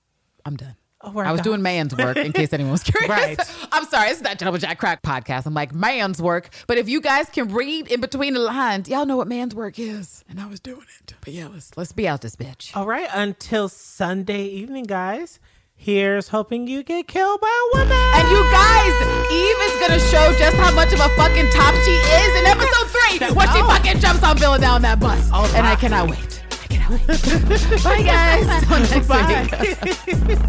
I'm 0.46 0.56
done. 0.56 0.76
Oh 1.02 1.18
I 1.18 1.32
was 1.32 1.40
God. 1.40 1.44
doing 1.46 1.62
man's 1.62 1.96
work 1.96 2.18
in 2.18 2.34
case 2.34 2.52
anyone 2.52 2.74
was 2.74 2.84
curious. 2.92 3.10
Right. 3.10 3.40
I'm 3.72 3.86
sorry, 3.86 4.10
it's 4.10 4.22
not 4.22 4.38
Gentleman 4.38 4.60
Jack 4.60 4.80
Crack 4.80 5.02
podcast. 5.02 5.46
I'm 5.46 5.54
like 5.54 5.74
man's 5.74 6.22
work. 6.22 6.50
But 6.68 6.78
if 6.78 6.90
you 6.90 7.00
guys 7.00 7.30
can 7.30 7.54
read 7.54 7.88
in 7.90 8.02
between 8.02 8.34
the 8.34 8.40
lines, 8.42 8.90
y'all 8.90 9.06
know 9.06 9.16
what 9.18 9.28
man's 9.30 9.56
work 9.56 9.80
is. 9.80 10.26
And 10.30 10.42
I 10.42 10.48
was 10.48 10.60
doing 10.60 10.86
it. 11.02 11.14
But 11.22 11.34
yeah, 11.34 11.48
let's 11.48 11.76
let's 11.78 11.94
be 11.94 12.08
out 12.08 12.22
this 12.22 12.36
bitch. 12.36 12.76
All 12.76 12.86
right, 12.86 13.08
until 13.14 13.70
Sunday 13.70 14.44
evening, 14.46 14.84
guys. 14.86 15.40
Here's 15.82 16.28
hoping 16.28 16.68
you 16.68 16.84
get 16.84 17.08
killed 17.08 17.40
by 17.40 17.48
a 17.48 17.78
woman. 17.78 17.96
And 18.16 18.28
you 18.30 18.44
guys, 18.52 19.32
Eve 19.32 19.56
is 19.62 19.80
gonna 19.80 20.00
show 20.12 20.38
just 20.38 20.58
how 20.58 20.76
much 20.76 20.92
of 20.92 21.00
a 21.00 21.08
fucking 21.16 21.50
top 21.52 21.74
she 21.86 21.92
is 21.92 22.40
in 22.42 22.46
episode 22.46 22.88
three 22.90 23.34
when 23.34 23.48
she 23.54 23.62
fucking 23.62 24.00
jumps 24.02 24.22
on 24.22 24.38
Villa 24.38 24.60
down 24.60 24.82
that 24.82 25.00
bus. 25.00 25.30
and 25.56 25.66
I 25.66 25.76
cannot 25.78 26.10
wait. 26.10 26.44
I 26.92 26.98
cannot 26.98 27.50
wait. 27.50 27.84
Bye 27.84 28.02
guys. 28.04 28.46
Till 28.68 28.80
next 28.80 29.10
week. 29.10 30.40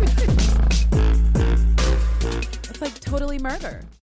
It's 2.70 2.80
like 2.80 2.98
totally 3.00 3.38
murder. 3.38 3.82